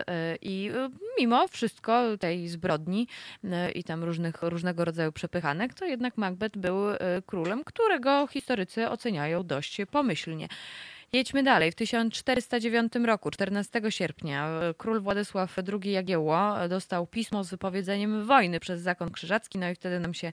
i 0.42 0.70
mimo 1.18 1.48
wszystko 1.48 2.18
tej 2.18 2.48
zbrodni 2.48 3.08
i 3.74 3.84
tam 3.84 4.04
różnych, 4.04 4.42
różnego 4.42 4.84
rodzaju 4.84 5.12
przepychanek, 5.12 5.74
to 5.74 5.84
jednak 5.84 6.16
Macbeth 6.16 6.58
był 6.58 6.76
królem, 7.26 7.64
którego 7.64 8.26
historycy 8.26 8.88
oceniają 8.88 9.42
dość 9.46 9.80
pomyślnie. 9.90 10.48
Jedźmy 11.12 11.42
dalej. 11.42 11.72
W 11.72 11.74
1409 11.74 12.92
roku, 13.06 13.30
14 13.30 13.82
sierpnia, 13.88 14.50
król 14.76 15.00
Władysław 15.00 15.56
II 15.82 15.92
Jagiełło 15.92 16.54
dostał 16.68 17.06
pismo 17.06 17.44
z 17.44 17.50
wypowiedzeniem 17.50 18.26
wojny 18.26 18.60
przez 18.60 18.80
zakon 18.80 19.10
krzyżacki, 19.10 19.58
no 19.58 19.70
i 19.70 19.74
wtedy 19.74 20.00
nam 20.00 20.14
się 20.14 20.32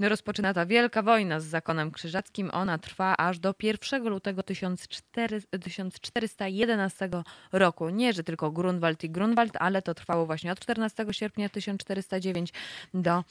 rozpoczyna 0.00 0.54
ta 0.54 0.66
wielka 0.66 1.02
wojna 1.02 1.40
z 1.40 1.44
zakonem 1.44 1.90
krzyżackim. 1.90 2.50
Ona 2.52 2.78
trwa 2.78 3.16
aż 3.16 3.38
do 3.38 3.54
1 3.62 4.08
lutego 4.08 4.42
1400 4.42 5.28
1411 5.58 7.08
roku. 7.52 7.88
Nie, 7.88 8.12
że 8.12 8.24
tylko 8.24 8.50
Grunwald 8.50 9.04
i 9.04 9.10
Grunwald, 9.10 9.52
ale 9.60 9.82
to 9.82 9.94
trwało 9.94 10.26
właśnie 10.26 10.52
od 10.52 10.60
14 10.60 11.06
sierpnia 11.10 11.48
1409 11.48 12.52
do 12.94 13.24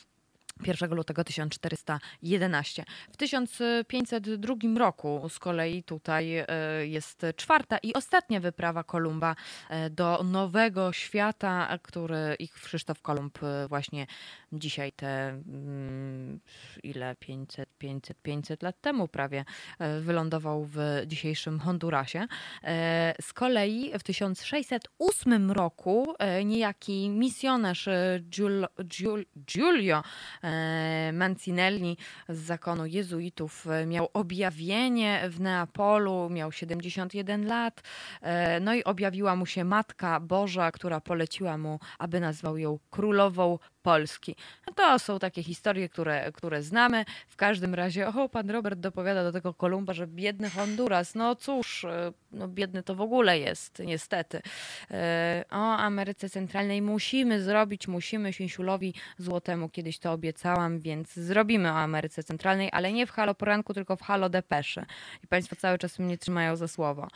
1 0.68 0.96
lutego 0.96 1.24
1411. 1.24 2.86
W 3.12 3.18
1502 3.18 4.56
roku 4.78 5.30
z 5.30 5.40
kolei 5.40 5.84
tutaj 5.84 6.38
e, 6.38 6.46
jest 6.84 7.26
czwarta 7.36 7.78
i 7.78 7.94
ostatnia 7.94 8.40
wyprawa 8.40 8.84
Kolumba 8.84 9.36
e, 9.70 9.90
do 9.90 10.24
Nowego 10.24 10.94
Świata, 10.94 11.78
który 11.82 12.36
ich 12.40 12.54
Krzysztof 12.54 13.02
Kolumb 13.02 13.44
e, 13.44 13.68
właśnie 13.68 14.08
dzisiaj 14.52 14.92
te 14.92 15.30
mm, 15.30 16.40
ile 16.84 17.16
500, 17.16 17.70
500, 17.78 18.22
500 18.22 18.64
lat 18.64 18.82
temu 18.82 19.08
prawie 19.08 19.46
wylądował 20.02 20.66
w 20.66 20.78
dzisiejszym 21.08 21.60
Hondurasie. 21.60 22.28
Z 23.22 23.34
kolei 23.34 23.92
w 24.00 24.04
1608 24.04 25.52
roku 25.52 26.16
niejaki 26.46 27.10
misjonarz 27.10 27.90
Giul, 28.30 28.68
Giul, 28.84 29.26
Giulio 29.46 30.04
e, 30.44 30.51
Mancinelli 31.14 31.98
z 32.30 32.38
zakonu 32.38 32.86
jezuitów 32.86 33.68
e, 33.68 33.86
miał 33.86 34.10
objawienie 34.14 35.30
w 35.30 35.40
Neapolu, 35.40 36.30
miał 36.30 36.52
71 36.52 37.46
lat, 37.46 37.82
e, 38.22 38.60
no 38.60 38.74
i 38.74 38.84
objawiła 38.84 39.36
mu 39.36 39.46
się 39.46 39.64
Matka 39.64 40.20
Boża, 40.20 40.72
która 40.72 41.02
poleciła 41.02 41.58
mu, 41.58 41.80
aby 42.00 42.20
nazwał 42.20 42.58
ją 42.58 42.80
królową 42.90 43.60
Polski. 43.82 44.36
To 44.76 45.00
są 45.00 45.20
takie 45.20 45.44
historie, 45.44 45.90
które, 45.90 46.32
które 46.32 46.64
znamy. 46.64 47.06
W 47.28 47.36
każdym 47.36 47.76
razie, 47.76 48.08
o, 48.08 48.30
pan 48.30 48.50
Robert 48.50 48.80
dopowiada 48.80 49.24
do 49.24 49.32
tego 49.32 49.54
Kolumba, 49.54 49.94
że 49.94 50.08
biedny 50.08 50.50
Honduras, 50.50 51.16
no 51.16 51.36
cóż, 51.36 51.84
e, 51.86 52.12
no 52.32 52.48
biedny 52.48 52.84
to 52.84 52.96
w 52.96 53.02
ogóle 53.02 53.40
jest, 53.40 53.80
niestety. 53.86 54.42
E, 54.92 55.46
O 55.52 55.78
Ameryce 55.78 56.30
Centralnej 56.30 56.82
musimy 56.82 57.42
zrobić, 57.42 57.88
musimy 57.88 58.34
Sińsiulowi 58.34 58.94
Złotemu, 59.18 59.70
kiedyś 59.70 60.00
to 60.00 60.12
obiecałam, 60.12 60.80
więc 60.80 61.14
zrobimy 61.14 61.70
o 61.72 61.76
Ameryce 61.76 62.24
Centralnej, 62.24 62.70
ale 62.72 62.94
nie 62.94 63.06
w 63.08 63.12
Halo 63.12 63.36
Poranku, 63.36 63.74
tylko 63.74 63.96
w 63.96 64.02
Halo 64.02 64.30
Depesze. 64.30 64.86
I 65.24 65.28
państwo 65.28 65.56
cały 65.56 65.78
czas 65.78 66.00
mnie 66.00 66.18
trzymają 66.18 66.56
za 66.56 66.68
słowo. 66.68 67.08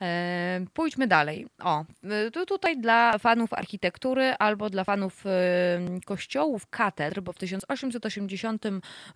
E, 0.00 0.64
Pójdźmy 0.74 1.06
dalej. 1.06 1.46
O, 1.62 1.84
tu, 2.32 2.46
tutaj 2.46 2.78
dla 2.80 3.18
fanów 3.18 3.52
architektury 3.52 4.34
albo 4.38 4.70
dla 4.70 4.84
fanów 4.84 5.24
kościołów, 6.12 6.66
katedr, 6.66 7.20
bo 7.20 7.32
w 7.32 7.38
1880 7.38 8.64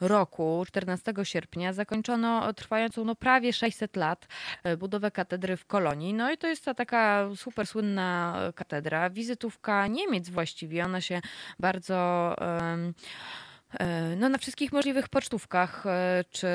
roku, 0.00 0.64
14 0.66 1.12
sierpnia, 1.22 1.72
zakończono 1.72 2.52
trwającą 2.52 3.04
no, 3.04 3.14
prawie 3.14 3.52
600 3.52 3.96
lat 3.96 4.26
y, 4.66 4.76
budowę 4.76 5.10
katedry 5.10 5.56
w 5.56 5.66
Kolonii. 5.66 6.14
No 6.14 6.32
i 6.32 6.38
to 6.38 6.46
jest 6.46 6.64
ta 6.64 6.74
taka 6.74 7.28
super 7.36 7.66
słynna 7.66 8.38
katedra, 8.54 9.10
wizytówka 9.10 9.86
Niemiec 9.86 10.28
właściwie. 10.28 10.84
Ona 10.84 11.00
się 11.00 11.20
bardzo 11.58 12.34
e, 13.80 14.16
no, 14.16 14.28
na 14.28 14.38
wszystkich 14.38 14.72
możliwych 14.72 15.08
pocztówkach 15.08 15.86
e, 15.86 16.24
czy 16.30 16.48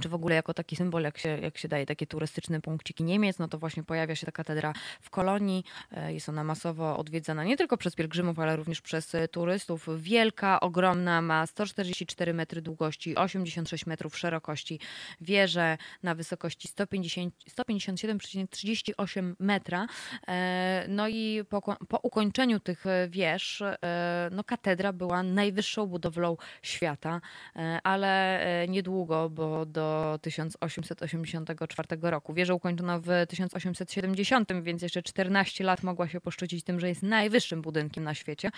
czy 0.00 0.08
w 0.08 0.14
ogóle 0.14 0.34
jako 0.34 0.54
taki 0.54 0.76
symbol, 0.76 1.02
jak 1.02 1.18
się, 1.18 1.28
jak 1.28 1.58
się 1.58 1.68
daje 1.68 1.86
takie 1.86 2.06
turystyczne 2.06 2.60
punkciki 2.60 3.04
Niemiec, 3.04 3.38
no 3.38 3.48
to 3.48 3.58
właśnie 3.58 3.82
pojawia 3.82 4.14
się 4.14 4.26
ta 4.26 4.32
katedra 4.32 4.72
w 5.00 5.10
Kolonii. 5.10 5.64
E, 5.92 6.12
Jest 6.14 6.28
ona 6.28 6.44
masowo 6.44 6.96
odwiedzana 6.96 7.44
nie 7.44 7.56
tylko 7.56 7.76
przez 7.76 7.94
pielgrzymów, 7.94 8.38
ale 8.38 8.56
również 8.56 8.80
przez 8.80 9.14
e, 9.14 9.28
turystów. 9.28 9.88
Wielka, 10.02 10.60
ogromna, 10.60 11.22
ma 11.22 11.46
144 11.46 12.34
metry 12.34 12.62
długości, 12.62 13.16
86 13.16 13.86
metrów 13.86 14.18
szerokości. 14.18 14.80
Wieże 15.20 15.78
na 16.02 16.14
wysokości 16.14 16.68
150 16.68 17.34
157,38 17.50 19.34
metra. 19.38 19.86
E, 20.28 20.84
No 20.88 21.08
i 21.08 21.44
po, 21.48 21.62
po 21.88 21.98
ukończeniu 22.02 22.60
tych 22.60 22.84
wież, 23.08 23.62
no 24.30 24.44
katedra 24.44 24.92
była 24.92 25.22
najwyższą 25.22 25.86
budowlą 25.86 26.36
świata, 26.62 27.20
ale 27.82 28.40
niedługo, 28.68 29.30
bo 29.30 29.66
do 29.66 29.81
1884 30.22 31.88
roku. 32.02 32.34
Wieżę 32.34 32.54
ukończono 32.54 33.00
w 33.00 33.08
1870, 33.28 34.62
więc 34.62 34.82
jeszcze 34.82 35.02
14 35.02 35.64
lat 35.64 35.82
mogła 35.82 36.08
się 36.08 36.20
poszczycić 36.20 36.64
tym, 36.64 36.80
że 36.80 36.88
jest 36.88 37.02
najwyższym 37.02 37.62
budynkiem 37.62 38.04
na 38.04 38.14
świecie. 38.14 38.50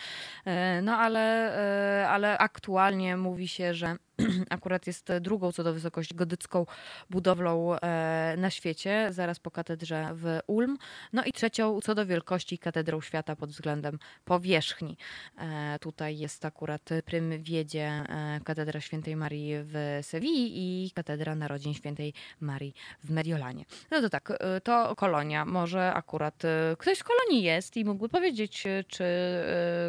E, 0.44 0.82
No 0.82 0.96
ale, 0.96 1.56
e, 2.02 2.08
ale 2.08 2.38
aktualnie 2.38 3.16
mówi 3.16 3.48
się, 3.48 3.74
że 3.74 3.96
akurat 4.50 4.86
jest 4.86 5.10
e, 5.10 5.20
drugą 5.20 5.52
co 5.52 5.64
do 5.64 5.74
wysokości 5.74 6.14
gotycką 6.14 6.66
budowlą 7.10 7.76
e, 7.78 8.34
na 8.38 8.50
świecie, 8.50 9.08
zaraz 9.10 9.40
po 9.40 9.50
katedrze 9.50 10.10
w 10.12 10.38
Ulm. 10.46 10.78
No 11.12 11.24
i 11.24 11.32
trzecią 11.32 11.80
co 11.80 11.94
do 11.94 12.06
wielkości 12.06 12.58
katedrą 12.58 13.00
świata 13.00 13.36
pod 13.36 13.50
względem 13.50 13.98
powierzchni. 14.24 14.96
E, 15.38 15.78
tutaj 15.78 16.18
jest 16.18 16.44
akurat 16.44 16.90
prym 17.04 17.42
wiedzie 17.42 18.04
katedra 18.44 18.80
Świętej 18.80 19.16
Marii 19.16 19.52
w 19.56 19.98
Sewilli 20.02 20.84
i 20.86 20.90
katedra 20.90 21.34
Narodzin 21.34 21.74
Świętej 21.74 22.14
Marii 22.40 22.74
w 23.04 23.10
Mediolanie. 23.10 23.64
No 23.90 24.00
to 24.00 24.10
tak, 24.10 24.38
to 24.64 24.96
kolonia. 24.96 25.44
Może 25.44 25.94
akurat 25.94 26.42
ktoś 26.78 26.98
z 26.98 27.04
kolonii 27.04 27.42
jest 27.42 27.76
i 27.76 27.84
mógłby 27.84 28.08
powiedzieć, 28.08 28.64
czy 28.88 29.04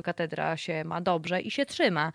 katedra 0.03 0.57
się 0.57 0.83
ma 0.83 1.01
dobrze 1.01 1.41
i 1.41 1.51
się 1.51 1.65
trzyma. 1.65 2.11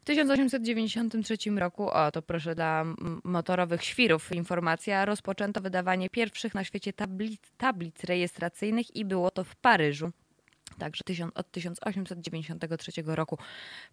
W 0.00 0.04
1800 0.04 0.51
1993 0.58 1.50
roku, 1.50 1.90
o 1.90 2.10
to 2.10 2.22
proszę 2.22 2.54
dla 2.54 2.84
motorowych 3.24 3.84
świrów 3.84 4.32
informacja, 4.32 5.04
rozpoczęto 5.04 5.60
wydawanie 5.60 6.10
pierwszych 6.10 6.54
na 6.54 6.64
świecie 6.64 6.92
tablic, 6.92 7.40
tablic 7.56 8.04
rejestracyjnych 8.04 8.96
i 8.96 9.04
było 9.04 9.30
to 9.30 9.44
w 9.44 9.56
Paryżu. 9.56 10.12
Także 10.78 11.04
od 11.34 11.50
1893 11.50 12.92
roku 13.06 13.38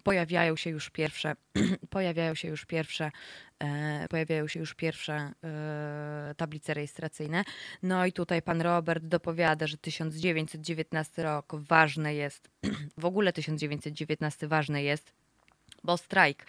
pojawiają 0.02 0.56
się 0.56 0.70
już 0.70 0.90
pierwsze, 0.90 1.36
pojawiają 1.90 2.34
się 2.34 2.48
już 2.48 2.64
pierwsze, 2.64 3.10
e, 3.58 4.08
pojawiają 4.08 4.48
się 4.48 4.60
już 4.60 4.74
pierwsze 4.74 5.32
e, 5.44 6.34
tablice 6.36 6.74
rejestracyjne. 6.74 7.44
No 7.82 8.06
i 8.06 8.12
tutaj 8.12 8.42
pan 8.42 8.60
Robert 8.60 9.04
dopowiada, 9.04 9.66
że 9.66 9.76
1919 9.76 11.22
rok 11.22 11.52
ważny 11.54 12.14
jest, 12.14 12.50
w 12.98 13.04
ogóle 13.04 13.32
1919 13.32 14.48
ważny 14.48 14.82
jest 14.82 15.19
bo 15.84 15.96
strajk. 15.96 16.46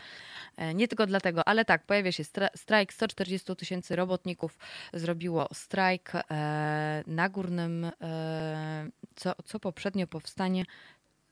E, 0.58 0.74
Nie 0.74 0.88
tylko 0.88 1.06
dlatego, 1.08 1.48
ale 1.48 1.66
tak, 1.66 1.86
pojawia 1.86 2.12
się 2.12 2.24
stra- 2.24 2.50
strajk. 2.56 2.94
140 2.94 3.56
tysięcy 3.56 3.96
robotników 3.96 4.58
zrobiło 4.94 5.48
strajk 5.54 6.12
e, 6.16 7.04
na 7.08 7.30
górnym, 7.30 7.92
e, 8.02 8.90
co, 9.16 9.34
co 9.46 9.60
poprzednio 9.60 10.08
powstanie. 10.08 10.66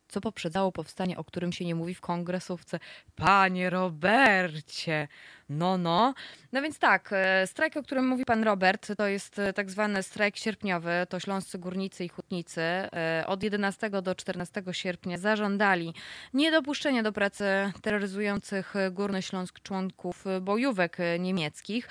Co 0.07 0.21
poprzedzało 0.21 0.71
powstanie, 0.71 1.17
o 1.17 1.23
którym 1.23 1.51
się 1.51 1.65
nie 1.65 1.75
mówi 1.75 1.95
w 1.95 2.01
kongresówce? 2.01 2.79
Panie 3.15 3.69
Robercie! 3.69 5.07
No, 5.49 5.77
no. 5.77 6.13
No 6.51 6.61
więc 6.61 6.79
tak, 6.79 7.09
e, 7.13 7.47
strajk, 7.47 7.77
o 7.77 7.83
którym 7.83 8.07
mówi 8.07 8.25
pan 8.25 8.43
Robert, 8.43 8.87
to 8.97 9.07
jest 9.07 9.39
e, 9.39 9.53
tak 9.53 9.71
zwany 9.71 10.03
strajk 10.03 10.37
sierpniowy. 10.37 10.91
To 11.09 11.19
śląscy 11.19 11.59
górnicy 11.59 12.05
i 12.05 12.09
hutnicy 12.09 12.61
e, 12.61 13.23
od 13.27 13.43
11 13.43 13.89
do 13.89 14.15
14 14.15 14.63
sierpnia 14.71 15.17
zażądali 15.17 15.93
niedopuszczenia 16.33 17.03
do 17.03 17.11
pracy 17.11 17.45
terroryzujących 17.81 18.73
Górny 18.91 19.21
Śląsk 19.21 19.59
członków 19.59 20.25
bojówek 20.41 20.97
niemieckich. 21.19 21.89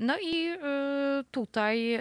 No 0.00 0.16
i 0.22 0.50
tutaj 1.30 1.98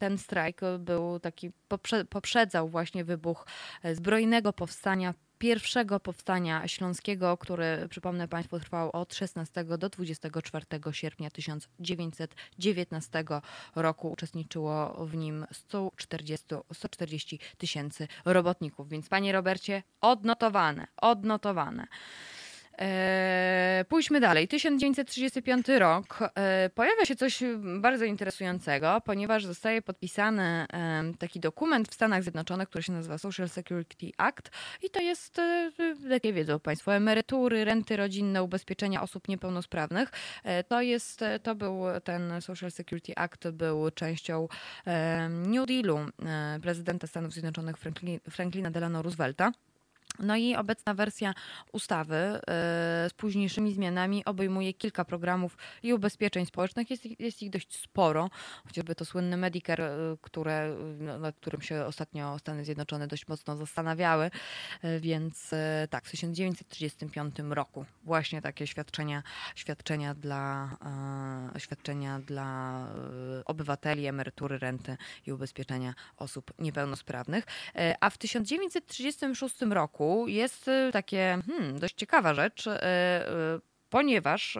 ten 0.00 0.18
strajk 0.18 0.60
był 0.78 1.20
taki, 1.20 1.50
poprze- 1.70 2.04
poprzedzał 2.04 2.68
właśnie 2.68 3.04
wybuch 3.04 3.46
zbrojnego 3.92 4.52
powstania 4.52 5.14
pierwszego 5.38 6.00
powstania 6.00 6.68
śląskiego, 6.68 7.36
które 7.36 7.88
przypomnę 7.88 8.28
Państwu 8.28 8.60
trwało 8.60 8.92
od 8.92 9.14
16 9.14 9.64
do 9.64 9.88
24 9.88 10.66
sierpnia 10.92 11.30
1919 11.30 13.24
roku. 13.74 14.10
Uczestniczyło 14.10 15.06
w 15.06 15.16
nim 15.16 15.46
140 15.52 16.46
140 16.72 17.38
tysięcy 17.58 18.08
robotników. 18.24 18.88
Więc 18.88 19.08
Panie 19.08 19.32
Robercie, 19.32 19.82
odnotowane, 20.00 20.86
odnotowane. 20.96 21.86
Eee, 22.78 23.84
pójdźmy 23.84 24.20
dalej. 24.20 24.48
1935 24.48 25.78
rok. 25.78 26.18
E, 26.34 26.70
pojawia 26.74 27.04
się 27.04 27.16
coś 27.16 27.42
bardzo 27.80 28.04
interesującego, 28.04 29.00
ponieważ 29.04 29.44
zostaje 29.44 29.82
podpisany 29.82 30.66
em, 30.72 31.14
taki 31.14 31.40
dokument 31.40 31.88
w 31.88 31.94
Stanach 31.94 32.22
Zjednoczonych, 32.22 32.68
który 32.68 32.82
się 32.82 32.92
nazywa 32.92 33.18
Social 33.18 33.48
Security 33.48 34.10
Act 34.18 34.50
i 34.82 34.90
to 34.90 35.00
jest, 35.00 35.38
e, 35.38 35.72
jak 36.08 36.24
nie 36.24 36.32
wiedzą 36.32 36.60
Państwo, 36.60 36.94
emerytury, 36.94 37.64
renty 37.64 37.96
rodzinne, 37.96 38.42
ubezpieczenia 38.42 39.02
osób 39.02 39.28
niepełnosprawnych. 39.28 40.12
E, 40.44 40.64
to 40.64 40.80
jest, 40.80 41.22
e, 41.22 41.38
to 41.38 41.54
był 41.54 41.82
ten 42.04 42.40
Social 42.40 42.70
Security 42.70 43.12
Act 43.16 43.48
był 43.50 43.90
częścią 43.90 44.48
New 45.30 45.66
Dealu 45.66 45.98
e, 45.98 46.58
prezydenta 46.62 47.06
Stanów 47.06 47.32
Zjednoczonych 47.32 47.76
Franklin, 47.76 48.20
Franklina 48.30 48.70
Delano 48.70 49.02
Roosevelta. 49.02 49.52
No 50.18 50.36
i 50.36 50.56
obecna 50.56 50.94
wersja 50.94 51.34
ustawy 51.72 52.16
e, 52.16 52.40
z 53.08 53.12
późniejszymi 53.16 53.74
zmianami 53.74 54.24
obejmuje 54.24 54.74
kilka 54.74 55.04
programów 55.04 55.56
i 55.82 55.92
ubezpieczeń 55.92 56.46
społecznych. 56.46 56.90
Jest, 56.90 57.20
jest 57.20 57.42
ich 57.42 57.50
dość 57.50 57.80
sporo, 57.80 58.30
chociażby 58.64 58.94
to 58.94 59.04
słynne 59.04 59.36
Medicare, 59.36 59.80
e, 59.80 60.16
które, 60.20 60.76
no, 60.98 61.18
nad 61.18 61.36
którym 61.36 61.62
się 61.62 61.84
ostatnio 61.84 62.38
Stany 62.38 62.64
Zjednoczone 62.64 63.06
dość 63.06 63.28
mocno 63.28 63.56
zastanawiały. 63.56 64.30
Więc 65.00 65.50
tak, 65.90 66.04
w 66.06 66.10
1935 66.10 67.36
roku 67.50 67.84
właśnie 68.04 68.42
takie 68.42 68.66
świadczenia, 68.66 69.22
świadczenia 69.54 70.14
dla, 70.14 70.76
świadczenia 71.58 72.20
dla 72.20 72.86
obywateli, 73.44 74.06
emerytury, 74.06 74.58
renty 74.58 74.96
i 75.26 75.32
ubezpieczenia 75.32 75.94
osób 76.16 76.52
niepełnosprawnych. 76.58 77.44
A 78.00 78.10
w 78.10 78.18
1936 78.18 79.60
roku 79.60 80.05
jest 80.26 80.68
e, 80.68 80.92
takie 80.92 81.38
hmm, 81.46 81.78
dość 81.78 81.94
ciekawa 81.94 82.34
rzecz, 82.34 82.66
e, 82.66 82.82
e, 82.82 83.58
ponieważ, 83.90 84.58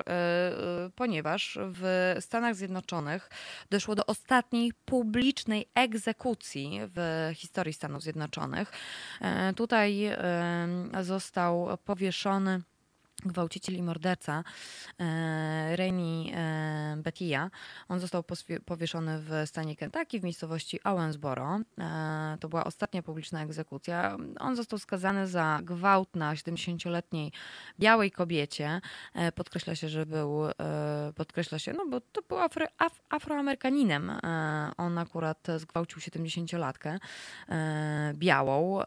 ponieważ 0.94 1.58
w 1.60 2.14
Stanach 2.20 2.54
Zjednoczonych 2.54 3.30
doszło 3.70 3.94
do 3.94 4.06
ostatniej 4.06 4.72
publicznej 4.84 5.68
egzekucji 5.74 6.80
w 6.94 7.30
historii 7.34 7.72
Stanów 7.72 8.02
Zjednoczonych. 8.02 8.72
E, 9.20 9.52
Tutaj 9.54 10.10
został 11.02 11.68
powieszony 11.84 12.62
gwałciciel 13.26 13.76
i 13.76 13.82
morderca 13.82 14.44
e, 15.00 15.76
Rainey 15.76 16.32
e, 16.34 16.96
Bettia. 16.96 17.50
On 17.88 18.00
został 18.00 18.24
powieszony 18.64 19.18
w 19.18 19.30
stanie 19.46 19.76
Kentucky 19.76 20.20
w 20.20 20.24
miejscowości 20.24 20.82
Owensboro. 20.82 21.60
E, 21.78 22.36
to 22.40 22.48
była 22.48 22.64
ostatnia 22.64 23.02
publiczna 23.02 23.42
egzekucja. 23.42 24.16
On 24.40 24.56
został 24.56 24.78
skazany 24.78 25.26
za 25.28 25.60
gwałt 25.62 26.16
na 26.16 26.34
70-letniej 26.34 27.32
białej 27.80 28.10
kobiecie. 28.10 28.80
Podkreśla 29.34 29.74
się, 29.74 29.88
że 29.88 30.06
był, 30.06 30.40
podkreśla 31.14 31.58
się, 31.58 31.72
no 31.72 31.86
bo 31.86 32.00
to 32.00 32.22
był 32.28 32.38
afro, 32.38 32.66
af, 32.78 33.00
afroamerykaninem. 33.10 34.12
On 34.76 34.98
akurat 34.98 35.46
zgwałcił 35.56 36.00
70-latkę 36.00 36.98
e, 37.48 38.12
białą. 38.14 38.82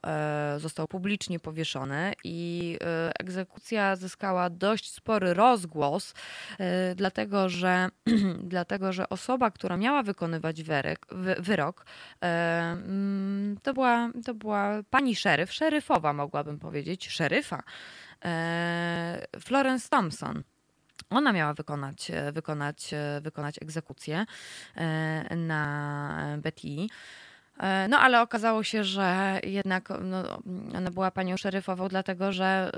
Został 0.57 0.87
publicznie 0.87 1.39
powieszony 1.39 2.13
i 2.23 2.77
egzekucja 3.19 3.95
zyskała 3.95 4.28
dość 4.49 4.91
spory 4.91 5.33
rozgłos, 5.33 6.13
e, 6.59 6.95
dlatego 6.95 7.49
że, 7.49 7.89
dlatego 8.43 8.93
że 8.93 9.09
osoba, 9.09 9.51
która 9.51 9.77
miała 9.77 10.03
wykonywać 10.03 10.63
wyrok, 10.63 11.05
wy, 11.11 11.35
wyrok 11.39 11.85
e, 12.21 12.25
mm, 12.71 13.57
to, 13.63 13.73
była, 13.73 14.11
to 14.25 14.33
była 14.33 14.83
pani 14.89 15.15
szeryf, 15.15 15.53
szeryfowa 15.53 16.13
mogłabym 16.13 16.59
powiedzieć, 16.59 17.09
szeryfa, 17.09 17.63
e, 18.25 19.27
Florence 19.39 19.89
Thompson. 19.89 20.43
Ona 21.09 21.33
miała 21.33 21.53
wykonać, 21.53 22.11
wykonać, 22.33 22.91
wykonać 23.21 23.55
egzekucję 23.61 24.25
na 25.35 26.37
Betty. 26.37 26.87
E, 27.59 27.87
No 27.87 27.99
ale 27.99 28.21
okazało 28.21 28.63
się, 28.63 28.83
że 28.83 29.39
jednak 29.43 29.89
no, 30.01 30.23
ona 30.77 30.91
była 30.91 31.11
panią 31.11 31.37
szeryfową, 31.37 31.87
dlatego 31.87 32.31
że 32.31 32.71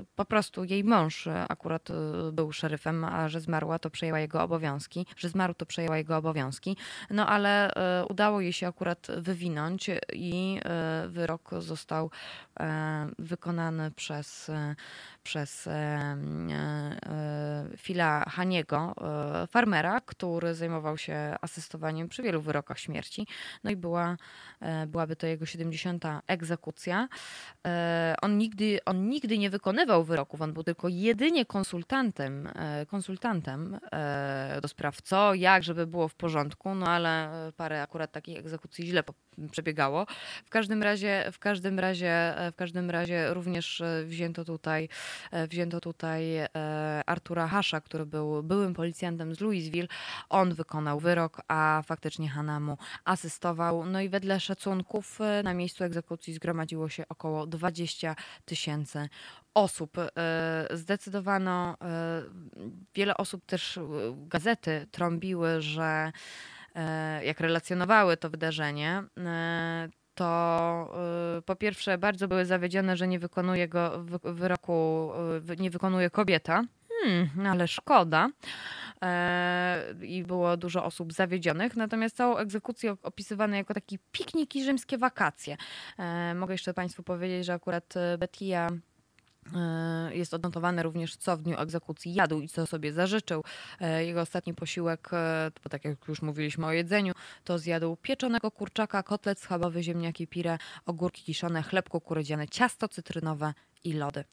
y, 0.00 0.04
po 0.16 0.24
prostu 0.24 0.64
jej 0.64 0.84
mąż 0.84 1.28
akurat 1.48 1.90
y, 1.90 2.32
był 2.32 2.52
szeryfem, 2.52 3.04
a 3.04 3.28
że 3.28 3.40
zmarła, 3.40 3.78
to 3.78 3.90
przejęła 3.90 4.20
jego 4.20 4.42
obowiązki, 4.42 5.06
że 5.16 5.28
zmarł, 5.28 5.54
to 5.54 5.66
przejęła 5.66 5.96
jego 5.98 6.16
obowiązki. 6.16 6.76
No 7.10 7.26
ale 7.26 7.72
udało 8.10 8.40
jej 8.40 8.52
się 8.52 8.68
akurat 8.68 9.06
wywinąć 9.18 9.90
i 10.12 10.60
wyrok 11.08 11.50
został 11.58 12.10
e, 12.60 13.06
wykonany 13.18 13.90
przez, 13.90 14.48
e, 14.48 14.74
przez 15.22 15.66
e, 15.66 15.70
e, 15.70 16.16
e, 17.06 17.76
Phila 17.76 18.24
Haniego, 18.28 18.94
e, 19.42 19.46
farmera, 19.46 20.00
który 20.00 20.54
zajmował 20.54 20.98
się 20.98 21.36
asystowaniem 21.40 22.08
przy 22.08 22.22
wielu 22.22 22.40
wyrokach 22.40 22.78
śmierci. 22.78 23.26
No 23.64 23.70
i 23.70 23.76
była, 23.76 24.05
e, 24.60 24.86
byłaby 24.86 25.16
to 25.16 25.26
jego 25.26 25.46
70. 25.46 26.04
egzekucja. 26.26 27.08
E, 27.66 28.14
On 28.22 28.38
nigdy, 28.38 28.78
on 28.84 29.08
nigdy 29.08 29.38
nie 29.38 29.50
wykonywał 29.50 30.04
wyroków, 30.04 30.40
on 30.40 30.52
był 30.52 30.62
tylko 30.62 30.88
jedynie 30.88 31.46
konsultantem, 31.46 32.46
e, 32.54 32.86
konsultantem 32.86 33.78
do 34.62 34.68
spraw 34.68 35.02
co, 35.02 35.34
jak, 35.34 35.62
żeby 35.62 35.86
było 35.86 36.08
w 36.08 36.14
porządku, 36.14 36.74
no 36.74 36.86
ale 36.86 37.30
parę 37.56 37.82
akurat 37.82 38.12
takich 38.12 38.38
egzekucji 38.38 38.86
źle 38.86 39.02
przebiegało. 39.50 40.06
W 40.44 40.50
każdym 40.50 40.82
razie, 40.82 41.28
w 41.32 41.38
każdym 41.38 41.78
razie, 41.78 42.38
e, 42.38 42.52
w 42.52 42.56
każdym 42.56 42.90
razie 42.90 43.34
również 43.34 43.80
e, 43.80 44.04
wzięto 44.04 44.44
tutaj, 44.44 44.88
e, 45.30 45.48
wzięto 45.48 45.80
tutaj 45.80 46.26
Artura 47.06 47.46
Hasza, 47.48 47.80
który 47.80 48.06
był 48.06 48.42
byłym 48.42 48.74
policjantem 48.74 49.34
z 49.34 49.40
Louisville. 49.40 49.88
On 50.28 50.54
wykonał 50.54 51.00
wyrok, 51.00 51.42
a 51.48 51.82
faktycznie 51.86 52.28
Hanna 52.28 52.60
mu 52.60 52.78
asystował. 53.04 53.86
No 53.86 54.00
i 54.00 54.08
wedle 54.08 54.40
szacunków 54.40 55.18
na 55.44 55.54
miejscu 55.54 55.84
egzekucji 55.84 56.34
zgromadziło 56.34 56.88
się 56.88 57.04
około 57.08 57.46
20 57.46 58.16
tysięcy 58.44 59.08
osób. 59.54 59.96
Zdecydowano, 60.70 61.76
wiele 62.94 63.16
osób 63.16 63.46
też, 63.46 63.78
gazety 64.28 64.86
trąbiły, 64.90 65.60
że 65.60 66.12
jak 67.22 67.40
relacjonowały 67.40 68.16
to 68.16 68.30
wydarzenie, 68.30 69.02
e, 69.18 69.88
to 70.14 70.94
e, 71.38 71.42
po 71.42 71.56
pierwsze 71.56 71.98
bardzo 71.98 72.28
były 72.28 72.44
zawiedzione, 72.44 72.96
że 72.96 73.08
nie 73.08 73.18
wykonuje 73.18 73.68
go 73.68 74.04
wy- 74.04 74.34
wyroku, 74.34 75.10
e, 75.36 75.40
wy- 75.40 75.56
nie 75.56 75.70
wykonuje 75.70 76.10
kobieta. 76.10 76.62
Hmm, 77.02 77.46
ale 77.46 77.68
szkoda. 77.68 78.28
E, 79.02 79.84
I 80.02 80.22
było 80.24 80.56
dużo 80.56 80.84
osób 80.84 81.12
zawiedzionych. 81.12 81.76
Natomiast 81.76 82.16
całą 82.16 82.36
egzekucję 82.36 82.96
opisywano 83.02 83.56
jako 83.56 83.74
taki 83.74 83.98
piknik 84.12 84.56
i 84.56 84.64
rzymskie 84.64 84.98
wakacje. 84.98 85.56
E, 85.98 86.34
Mogę 86.34 86.54
jeszcze 86.54 86.74
Państwu 86.74 87.02
powiedzieć, 87.02 87.46
że 87.46 87.52
akurat 87.54 87.94
e, 87.96 88.18
Betia 88.18 88.68
e, 88.70 88.78
jest 90.10 90.34
odnotowane 90.34 90.82
również, 90.82 91.16
co 91.16 91.36
w 91.36 91.42
dniu 91.42 91.60
egzekucji 91.60 92.14
jadł 92.14 92.40
i 92.40 92.48
co 92.48 92.66
sobie 92.66 92.92
zażyczył. 92.92 93.44
E, 93.80 94.04
Jego 94.04 94.20
ostatni 94.20 94.54
posiłek, 94.54 95.08
e, 95.12 95.50
bo 95.64 95.70
tak 95.70 95.84
jak 95.84 96.08
już 96.08 96.22
mówiliśmy 96.22 96.66
o 96.66 96.72
jedzeniu, 96.72 97.12
to 97.44 97.58
zjadł 97.58 97.96
pieczonego 97.96 98.50
kurczaka, 98.50 99.02
kotlet 99.02 99.40
schabowy, 99.40 99.82
ziemniaki 99.82 100.26
pire, 100.26 100.58
ogórki 100.86 101.22
kiszone, 101.22 101.62
chleb 101.62 101.88
kukurydziany, 101.88 102.48
ciasto 102.48 102.88
cytrynowe 102.88 103.54
i 103.84 103.92
lody. 103.92 104.24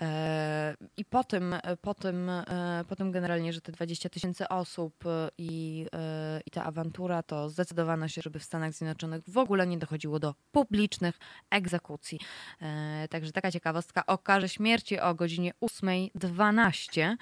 E, 0.00 0.76
I 0.96 1.04
po 1.04 1.24
tym, 1.24 1.54
po 1.80 1.94
tym, 1.94 2.30
e, 2.30 2.84
po 2.88 2.96
tym 2.96 3.12
generalnie, 3.12 3.52
że 3.52 3.60
te 3.60 3.72
20 3.72 4.08
tysięcy 4.08 4.48
osób 4.48 5.06
e, 5.06 5.28
i, 5.38 5.86
e, 5.92 6.40
i 6.46 6.50
ta 6.50 6.64
awantura, 6.64 7.22
to 7.22 7.50
zdecydowano 7.50 8.08
się, 8.08 8.22
żeby 8.22 8.38
w 8.38 8.44
Stanach 8.44 8.72
Zjednoczonych 8.72 9.22
w 9.28 9.38
ogóle 9.38 9.66
nie 9.66 9.78
dochodziło 9.78 10.18
do 10.18 10.34
publicznych 10.52 11.18
egzekucji. 11.50 12.20
E, 12.62 13.08
Także 13.10 13.32
taka 13.32 13.50
ciekawostka 13.50 14.06
o 14.06 14.18
karze 14.18 14.48
śmierci 14.48 15.00
o 15.00 15.14
godzinie 15.14 15.52
8.12. 15.62 17.16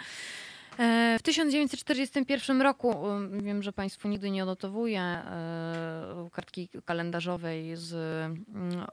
E, 0.79 1.19
W 1.19 1.23
1941 1.23 2.63
roku, 2.63 2.95
wiem, 3.43 3.63
że 3.63 3.73
Państwu 3.73 4.09
nigdy 4.09 4.31
nie 4.31 4.43
odnotowuję 4.43 5.01
e, 5.01 6.29
kartki 6.33 6.69
kalendarzowej 6.85 7.77
z 7.77 7.95
mm, 7.95 8.87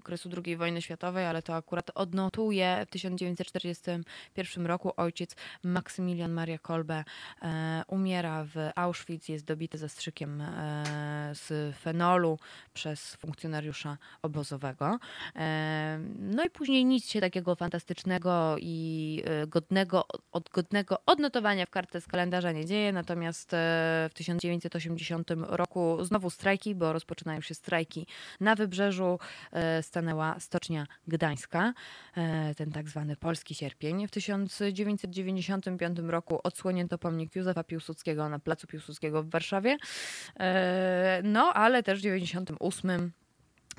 okresu 0.00 0.30
II 0.46 0.56
wojny 0.56 0.82
światowej, 0.82 1.26
ale 1.26 1.42
to 1.42 1.54
akurat 1.54 1.90
odnotuje 1.94 2.86
w 2.86 2.90
1941 2.90 4.66
roku 4.66 4.92
ojciec 4.96 5.36
Maksymilian 5.62 6.32
Maria 6.32 6.58
Kolbe 6.58 7.04
e, 7.42 7.82
umiera 7.86 8.44
w 8.44 8.70
Auschwitz, 8.74 9.28
jest 9.28 9.44
dobity 9.44 9.78
zastrzykiem 9.78 10.40
e, 10.40 10.50
z 11.34 11.76
fenolu 11.76 12.38
przez 12.74 13.14
funkcjonariusza 13.14 13.98
obozowego. 14.22 14.98
E, 15.36 16.00
no 16.18 16.44
i 16.44 16.50
później 16.50 16.84
nic 16.84 17.08
się 17.08 17.20
takiego 17.20 17.54
fantastycznego 17.54 18.56
i 18.58 19.22
e, 19.26 19.46
godnego, 19.46 20.04
od, 20.32 20.50
godnego 20.50 20.98
odnotowania 21.06 21.66
w 21.66 21.70
kartce 21.70 22.00
z 22.00 22.06
kalendarza 22.06 22.52
nie 22.52 22.66
dzieje, 22.66 22.92
natomiast 22.92 23.54
e, 23.54 23.56
w 24.10 24.14
1980 24.14 25.30
roku 25.36 26.04
znowu 26.04 26.30
strajki, 26.30 26.74
bo 26.74 26.92
rozpoczynają 26.92 27.40
się 27.40 27.54
strajki 27.54 28.06
na 28.40 28.54
wybrzeżu, 28.54 29.18
e, 29.52 29.82
stanęła 29.90 30.40
Stocznia 30.40 30.86
Gdańska, 31.08 31.72
e, 32.16 32.54
ten 32.54 32.70
tak 32.72 32.88
zwany 32.88 33.16
polski 33.16 33.54
sierpień. 33.54 34.06
W 34.06 34.10
1995 34.10 35.98
roku 35.98 36.40
odsłonięto 36.42 36.98
pomnik 36.98 37.36
Józefa 37.36 37.64
Piłsudskiego 37.64 38.28
na 38.28 38.38
Placu 38.38 38.66
Piłsudskiego 38.66 39.22
w 39.22 39.30
Warszawie, 39.30 39.76
E, 40.40 41.20
no 41.24 41.52
ale 41.54 41.82
też 41.82 41.98
w 41.98 42.02
1998 42.02 43.12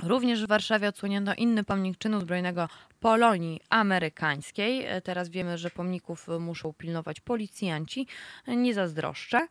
Również 0.04 0.44
w 0.44 0.48
Warszawie 0.48 0.88
odsłonięto 0.88 1.34
inny 1.34 1.64
pomnik 1.64 1.98
czynu 1.98 2.22
zbrojnego 2.22 2.70
Polonii 3.00 3.62
amerykańskiej. 3.70 4.86
E, 4.86 5.02
Teraz 5.02 5.30
wiemy, 5.30 5.58
że 5.58 5.70
pomników 5.70 6.28
muszą 6.40 6.74
pilnować 6.74 7.20
policjanci. 7.20 8.08
Nie 8.48 8.74
zazdroszczę. 8.74 9.48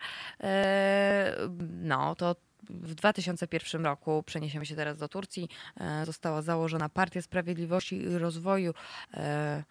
No, 1.82 2.14
to 2.14 2.36
w 2.82 2.94
2001 2.94 3.84
roku 3.84 4.22
przeniesiemy 4.22 4.66
się 4.66 4.76
teraz 4.76 4.98
do 4.98 5.08
Turcji. 5.08 5.48
e, 5.80 6.06
Została 6.06 6.42
założona 6.42 6.88
Partia 6.88 7.22
Sprawiedliwości 7.22 7.96
i 7.96 8.18
Rozwoju 8.18 8.74
e, 9.14 9.64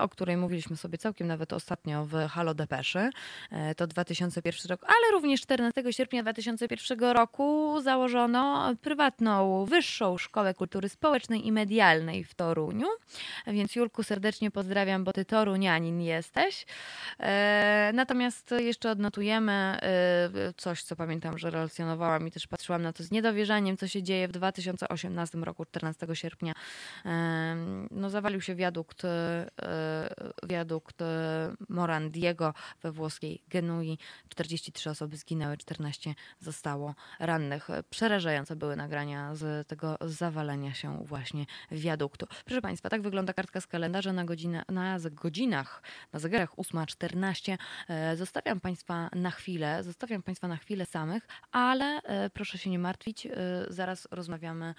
O 0.00 0.08
której 0.08 0.36
mówiliśmy 0.36 0.76
sobie 0.76 0.98
całkiem 0.98 1.26
nawet 1.26 1.52
ostatnio 1.52 2.04
w 2.04 2.12
Halo 2.28 2.54
Depeszy. 2.54 3.10
E, 3.50 3.74
To 3.74 3.86
2001 3.86 4.70
rok, 4.70 4.84
ale 4.84 5.12
również 5.12 5.40
14 5.40 5.92
sierpnia 5.92 6.22
2001 6.22 7.00
roku 7.12 7.76
założono 7.82 8.74
prywatną 8.82 9.64
Wyższą 9.64 10.18
Szkołę 10.18 10.54
Kultury 10.54 10.88
Społecznej 10.88 11.46
i 11.46 11.52
Medialnej 11.52 12.24
w 12.24 12.34
Toruniu. 12.34 12.86
Więc 13.46 13.76
Julku 13.76 14.02
serdecznie 14.02 14.50
pozdrawiam, 14.50 15.04
bo 15.04 15.12
ty 15.12 15.24
torunianin 15.24 16.00
jesteś. 16.00 16.66
E, 17.20 17.90
Natomiast 17.94 18.50
jeszcze 18.58 18.90
odnotujemy 18.90 19.52
e, 19.52 20.30
coś, 20.56 20.82
co 20.82 20.96
pamiętam, 20.96 21.38
że 21.38 21.50
relacjonowałam 21.50 22.28
i 22.28 22.30
też 22.30 22.46
patrzyłam 22.46 22.82
na 22.82 22.92
to 22.92 23.02
z 23.02 23.10
niedowierzaniem, 23.10 23.76
co 23.76 23.88
się 23.88 24.02
dzieje 24.02 24.28
w 24.28 24.32
2018 24.32 25.38
roku, 25.38 25.64
14 25.64 26.06
sierpnia. 26.14 26.52
No, 27.90 28.10
zawalił 28.10 28.40
się 28.40 28.54
wiadukt, 28.54 29.02
wiadukt 30.42 31.02
e, 31.02 31.54
Morandiego 31.68 32.54
we 32.82 32.92
włoskiej 32.92 33.42
Genui. 33.48 33.98
43 34.28 34.90
osoby 34.90 35.16
zginęły, 35.16 35.56
14 35.56 36.14
zostało 36.40 36.94
rannych. 37.20 37.68
Przerażające 37.90 38.56
były 38.56 38.76
nagrania 38.76 39.34
z 39.34 39.68
tego 39.68 39.98
zawalenia 40.00 40.74
się 40.74 41.04
właśnie 41.04 41.46
wiaduktu. 41.70 42.26
Proszę 42.44 42.62
Państwa, 42.62 42.88
tak 42.88 43.02
wygląda 43.02 43.32
kartka 43.32 43.60
z 43.60 43.66
kalendarza 43.66 44.12
na, 44.12 44.24
godzinę, 44.24 44.62
na 44.68 44.98
godzinach, 45.10 45.82
na 46.12 46.18
zegarach 46.18 46.54
8.14. 46.56 47.58
E, 47.88 48.16
Zostawiam 48.16 48.60
Państwa 48.60 49.10
na 49.14 49.30
chwilę, 49.30 49.82
zostawiam 49.82 50.22
Państwa 50.22 50.48
na 50.48 50.56
chwilę 50.56 50.86
samych, 50.86 51.28
ale 51.52 52.02
e, 52.02 52.30
proszę 52.30 52.58
się 52.58 52.70
nie 52.70 52.78
martwić, 52.78 53.26
e, 53.26 53.30
zaraz 53.68 54.08
rozmawiamy 54.10 54.74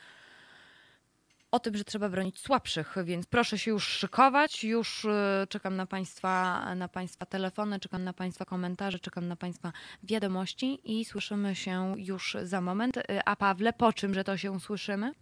o 1.54 1.60
tym, 1.60 1.78
że 1.78 1.84
trzeba 1.84 2.10
bronić 2.10 2.40
słabszych, 2.40 2.96
więc 3.04 3.26
proszę 3.26 3.58
się 3.58 3.72
już 3.72 3.88
szykować. 3.88 4.64
Już 4.64 5.06
e, 5.06 5.48
czekam 5.50 5.76
na 5.76 5.86
Państwa, 5.86 6.76
na 6.76 6.88
państwa 6.88 7.26
telefony, 7.26 7.80
czekam 7.80 8.04
na 8.04 8.14
Państwa 8.14 8.46
komentarze, 8.46 9.00
czekam 9.00 9.28
na 9.28 9.36
Państwa 9.36 9.72
wiadomości 10.04 10.80
i 10.84 11.06
słyszymy 11.06 11.56
się 11.56 11.94
już 11.98 12.38
za 12.44 12.62
moment. 12.62 12.98
E, 12.98 13.28
A 13.28 13.36
Pawle, 13.36 13.74
po 13.74 13.94
czym, 13.94 14.14
że 14.14 14.24
to 14.24 14.38
się 14.38 14.60
słyszymy? 14.60 15.14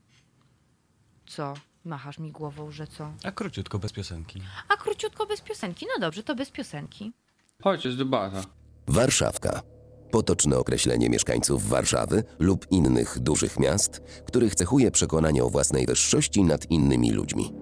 Co? 1.25 1.53
Machasz 1.85 2.19
mi 2.19 2.31
głową, 2.31 2.71
że 2.71 2.87
co? 2.87 3.13
A 3.23 3.31
króciutko, 3.31 3.79
bez 3.79 3.91
piosenki. 3.93 4.41
A 4.69 4.77
króciutko 4.77 5.25
bez 5.25 5.41
piosenki. 5.41 5.85
No 5.93 6.01
dobrze, 6.01 6.23
to 6.23 6.35
bez 6.35 6.51
piosenki. 6.51 7.13
Chodź, 7.63 7.85
jest 7.85 7.97
debata. 7.97 8.43
Warszawka. 8.87 9.61
Potoczne 10.11 10.57
określenie 10.57 11.09
mieszkańców 11.09 11.69
Warszawy 11.69 12.23
lub 12.39 12.71
innych 12.71 13.19
dużych 13.19 13.59
miast, 13.59 14.01
których 14.25 14.55
cechuje 14.55 14.91
przekonanie 14.91 15.43
o 15.43 15.49
własnej 15.49 15.85
wyższości 15.85 16.43
nad 16.43 16.71
innymi 16.71 17.11
ludźmi. 17.11 17.53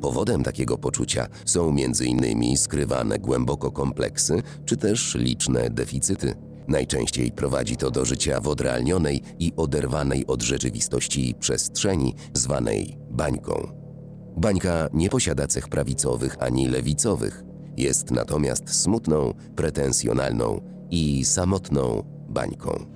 Powodem 0.00 0.42
takiego 0.42 0.78
poczucia 0.78 1.26
są 1.44 1.68
m.in. 1.68 2.56
skrywane 2.56 3.18
głęboko 3.18 3.70
kompleksy, 3.70 4.42
czy 4.64 4.76
też 4.76 5.14
liczne 5.14 5.70
deficyty. 5.70 6.34
Najczęściej 6.68 7.32
prowadzi 7.32 7.76
to 7.76 7.90
do 7.90 8.04
życia 8.04 8.40
w 8.40 8.48
odrealnionej 8.48 9.22
i 9.38 9.52
oderwanej 9.56 10.26
od 10.26 10.42
rzeczywistości 10.42 11.34
przestrzeni, 11.40 12.14
zwanej 12.34 12.98
bańką. 13.10 13.68
Bańka 14.36 14.88
nie 14.92 15.08
posiada 15.08 15.46
cech 15.46 15.68
prawicowych 15.68 16.36
ani 16.40 16.68
lewicowych. 16.68 17.44
Jest 17.76 18.10
natomiast 18.10 18.82
smutną, 18.82 19.34
pretensjonalną 19.56 20.77
i 20.90 21.24
samotną 21.24 22.04
bańką. 22.28 22.86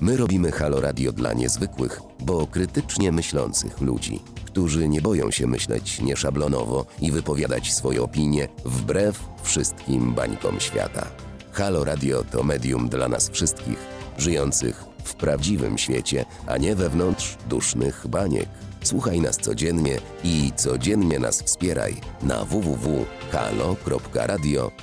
My 0.00 0.16
robimy 0.16 0.52
Halo 0.52 0.80
Radio 0.80 1.12
dla 1.12 1.32
niezwykłych, 1.32 2.00
bo 2.20 2.46
krytycznie 2.46 3.12
myślących 3.12 3.80
ludzi, 3.80 4.20
którzy 4.44 4.88
nie 4.88 5.02
boją 5.02 5.30
się 5.30 5.46
myśleć 5.46 6.00
nieszablonowo 6.00 6.86
i 7.00 7.12
wypowiadać 7.12 7.72
swoje 7.72 8.02
opinie 8.02 8.48
wbrew 8.64 9.24
wszystkim 9.42 10.14
bańkom 10.14 10.60
świata. 10.60 11.06
Halo 11.52 11.84
Radio 11.84 12.24
to 12.30 12.42
medium 12.42 12.88
dla 12.88 13.08
nas 13.08 13.30
wszystkich, 13.30 13.78
żyjących 14.18 14.84
w 15.04 15.14
prawdziwym 15.14 15.78
świecie, 15.78 16.24
a 16.46 16.56
nie 16.56 16.74
wewnątrz 16.74 17.36
dusznych 17.48 18.06
baniek. 18.06 18.48
Słuchaj 18.82 19.20
nas 19.20 19.36
codziennie 19.36 19.98
i 20.24 20.52
codziennie 20.56 21.18
nas 21.18 21.42
wspieraj 21.42 21.96
na 22.22 22.44
www.halo.radio 22.44 23.02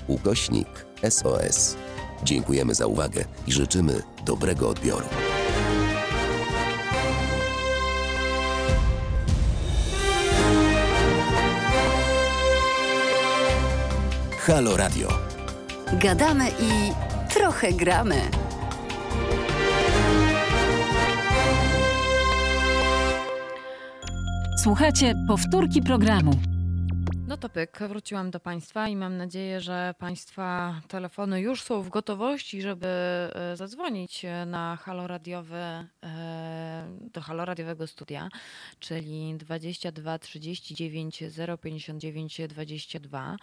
ukośnik 0.08 0.86
SOS. 1.10 1.76
Dziękujemy 2.24 2.76
za 2.76 2.88
uwagę 2.88 3.26
i 3.48 3.52
życzymy 3.52 4.02
dobrego 4.26 4.70
odbioru. 4.70 5.06
Halo 14.40 14.78
Radio. 14.78 15.08
Gadamy 15.94 16.50
i 16.50 16.92
trochę 17.34 17.72
gramy. 17.74 18.16
Słuchacie 24.64 25.14
powtórki 25.28 25.82
programu. 25.82 26.32
No 27.28 27.38
to 27.38 27.50
pyk, 27.50 27.80
wróciłam 27.88 28.32
do 28.32 28.40
Państwa 28.40 28.88
i 28.88 28.96
mam 28.96 29.18
nadzieję, 29.18 29.62
że 29.62 29.96
Państwa 30.00 30.82
telefony 30.88 31.42
już 31.42 31.64
są 31.64 31.82
w 31.82 31.90
gotowości, 31.90 32.62
żeby 32.62 32.88
e, 32.88 33.56
zadzwonić 33.56 34.26
e, 34.26 34.46
na 34.46 34.76
halo 34.76 35.08
radiowe, 35.08 35.88
e, 36.04 36.98
do 37.14 37.22
halo 37.22 37.46
radiowego 37.46 37.88
studia, 37.88 38.30
czyli 38.80 39.36
22 39.38 40.20
39 40.20 41.24
059 41.62 42.42
22. 42.48 43.38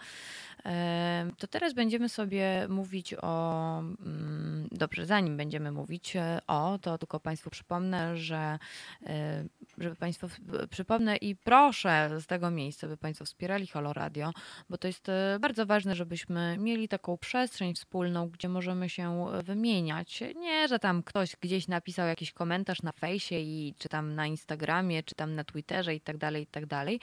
To 1.37 1.47
teraz 1.47 1.73
będziemy 1.73 2.09
sobie 2.09 2.67
mówić 2.69 3.15
o. 3.21 3.79
mm, 3.79 4.67
Dobrze, 4.71 5.05
zanim 5.05 5.37
będziemy 5.37 5.71
mówić 5.71 6.15
e, 6.15 6.39
o, 6.47 6.79
to 6.81 6.97
tylko 6.97 7.19
Państwu 7.19 7.49
przypomnę, 7.49 8.17
że 8.17 8.59
e, 9.05 9.45
żeby 9.77 9.95
Państwo 9.95 10.27
przypomnę 10.69 11.17
i 11.17 11.35
proszę 11.35 12.21
z 12.21 12.27
tego 12.27 12.51
miejsca, 12.51 12.87
by 12.87 12.97
Państwo 12.97 13.25
wspierali 13.25 13.67
Halo 13.67 13.93
Radio, 13.93 14.31
bo 14.69 14.77
to 14.77 14.87
jest 14.87 15.09
e, 15.09 15.37
bardzo 15.41 15.65
ważne, 15.65 15.95
żebyśmy 15.95 16.57
mieli 16.59 16.87
taką 16.87 17.17
przestrzeń 17.17 17.73
wspólną, 17.75 18.29
gdzie 18.29 18.49
możemy 18.49 18.89
się 18.89 19.25
wymieniać. 19.43 20.23
Nie, 20.35 20.67
że 20.67 20.79
tam 20.79 21.03
ktoś 21.03 21.35
gdzieś 21.41 21.67
napisał 21.67 22.07
jakiś 22.07 22.31
komentarz 22.31 22.81
na 22.81 22.91
fejsie 22.91 23.39
i 23.39 23.73
czy 23.77 23.89
tam 23.89 24.15
na 24.15 24.27
Instagramie, 24.27 25.03
czy 25.03 25.15
tam 25.15 25.35
na 25.35 25.43
Twitterze 25.43 25.95
i 25.95 26.01
tak 26.01 26.17
dalej, 26.17 26.43
i 26.43 26.47
tak 26.47 26.65
dalej. 26.65 26.99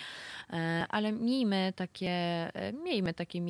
Ale 0.88 1.12
miejmy 1.12 1.72
takie, 1.76 2.50
miejmy 2.84 3.14
takie 3.14 3.40
miejsce 3.40 3.49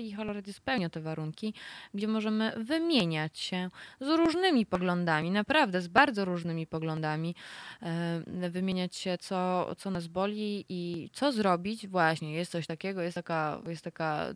i 0.00 0.12
Halo 0.12 0.34
spełnia 0.52 0.90
te 0.90 1.00
warunki, 1.00 1.54
gdzie 1.94 2.08
możemy 2.08 2.52
wymieniać 2.56 3.38
się 3.38 3.70
z 4.00 4.08
różnymi 4.08 4.66
poglądami, 4.66 5.30
naprawdę 5.30 5.80
z 5.80 5.88
bardzo 5.88 6.24
różnymi 6.24 6.66
poglądami, 6.66 7.34
e, 7.82 8.50
wymieniać 8.50 8.96
się, 8.96 9.18
co, 9.18 9.70
co 9.78 9.90
nas 9.90 10.06
boli 10.06 10.64
i 10.68 11.10
co 11.12 11.32
zrobić. 11.32 11.88
Właśnie, 11.88 12.34
jest 12.34 12.52
coś 12.52 12.66
takiego, 12.66 13.02
jest 13.02 13.14
taka, 13.14 13.62
jest 13.66 13.84
taka 13.84 14.26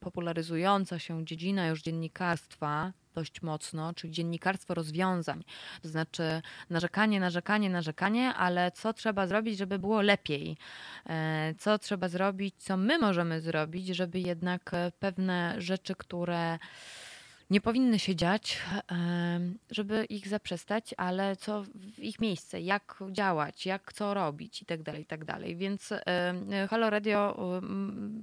popularyzująca 0.00 0.98
się 0.98 1.26
dziedzina 1.26 1.66
już 1.68 1.82
dziennikarstwa, 1.82 2.92
dość 3.14 3.42
mocno, 3.42 3.94
czyli 3.94 4.12
dziennikarstwo 4.12 4.74
rozwiązań. 4.74 5.44
To 5.82 5.88
znaczy 5.88 6.42
narzekanie, 6.70 7.20
narzekanie, 7.20 7.70
narzekanie, 7.70 8.34
ale 8.34 8.70
co 8.72 8.92
trzeba 8.92 9.26
zrobić, 9.26 9.58
żeby 9.58 9.78
było 9.78 10.00
lepiej? 10.02 10.56
E, 11.06 11.54
Co 11.58 11.78
trzeba 11.78 12.08
zrobić, 12.08 12.54
co 12.58 12.76
my 12.76 12.98
możemy 12.98 13.40
zrobić, 13.40 13.86
żeby 13.86 14.20
jednak 14.20 14.74
e, 14.74 14.92
pewne 14.98 15.54
rzeczy, 15.58 15.94
które 15.94 16.58
nie 17.50 17.60
powinny 17.60 17.98
się 17.98 18.16
dziać, 18.16 18.58
żeby 19.70 20.04
ich 20.04 20.28
zaprzestać, 20.28 20.94
ale 20.96 21.36
co 21.36 21.62
w 21.62 21.98
ich 21.98 22.20
miejsce, 22.20 22.60
jak 22.60 23.04
działać, 23.12 23.66
jak 23.66 23.92
co 23.92 24.14
robić 24.14 24.62
i 24.62 24.66
tak 24.66 24.82
dalej, 24.82 25.02
i 25.02 25.06
tak. 25.06 25.20
Więc 25.56 25.92
Halo 26.70 26.90
Radio 26.90 27.36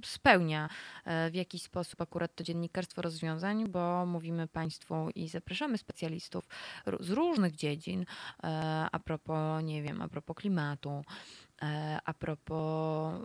spełnia 0.04 0.68
e, 1.04 1.30
w 1.30 1.34
jakiś 1.34 1.62
sposób 1.62 2.00
akurat 2.00 2.34
to 2.34 2.44
dziennikarstwo 2.44 3.02
rozwiązań, 3.02 3.68
bo 3.68 4.06
mówimy 4.06 4.46
Państwu 4.46 5.10
i 5.14 5.28
zapraszamy 5.28 5.78
specjalistów 5.78 6.48
z 7.00 7.10
różnych 7.10 7.56
dziedzin 7.56 8.00
e, 8.44 8.86
a 8.92 8.98
propos, 8.98 9.64
nie 9.64 9.82
wiem, 9.82 10.02
a 10.02 10.08
propos 10.08 10.36
klimatu, 10.36 11.04
A 12.04 12.14
propos, 12.14 13.24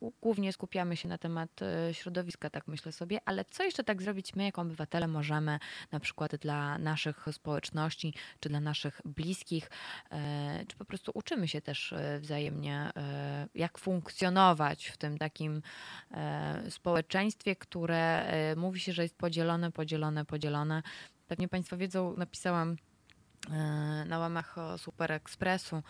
g- 0.00 0.10
głównie 0.20 0.52
skupiamy 0.52 0.96
się 0.96 1.08
na 1.08 1.18
temat 1.18 1.50
e, 1.62 1.94
środowiska, 1.94 2.50
tak 2.50 2.68
myślę 2.68 2.92
sobie, 2.92 3.20
ale 3.24 3.44
co 3.44 3.62
jeszcze 3.64 3.84
tak 3.84 4.02
zrobić 4.02 4.34
my, 4.34 4.44
jako 4.44 4.62
obywatele, 4.62 5.08
możemy 5.08 5.58
na 5.92 6.00
przykład 6.00 6.36
dla 6.36 6.78
naszych 6.78 7.26
społeczności, 7.32 8.14
czy 8.40 8.48
dla 8.48 8.60
naszych 8.60 9.00
bliskich, 9.04 9.70
e, 10.10 10.64
czy 10.68 10.76
po 10.76 10.84
prostu 10.84 11.12
uczymy 11.14 11.48
się 11.48 11.60
też 11.60 11.92
e, 11.92 12.18
wzajemnie, 12.20 12.90
e, 12.96 13.48
jak 13.54 13.78
funkcjonować 13.78 14.86
w 14.86 14.96
tym 14.96 15.18
takim 15.18 15.62
e, 16.10 16.70
społeczeństwie, 16.70 17.56
które 17.56 18.22
e, 18.26 18.56
mówi 18.56 18.80
się, 18.80 18.92
że 18.92 19.02
jest 19.02 19.16
podzielone, 19.18 19.72
podzielone, 19.72 20.24
podzielone. 20.24 20.82
Pewnie 21.28 21.48
Państwo 21.48 21.76
wiedzą, 21.76 22.14
napisałam 22.16 22.70
e, 22.72 22.91
na 24.06 24.18
łamach 24.18 24.56
Super 24.76 25.12
Expressu 25.12 25.82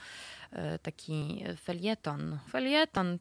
e, 0.52 0.78
taki 0.78 1.44
felieton. 1.62 2.38
Felieton, 2.50 3.18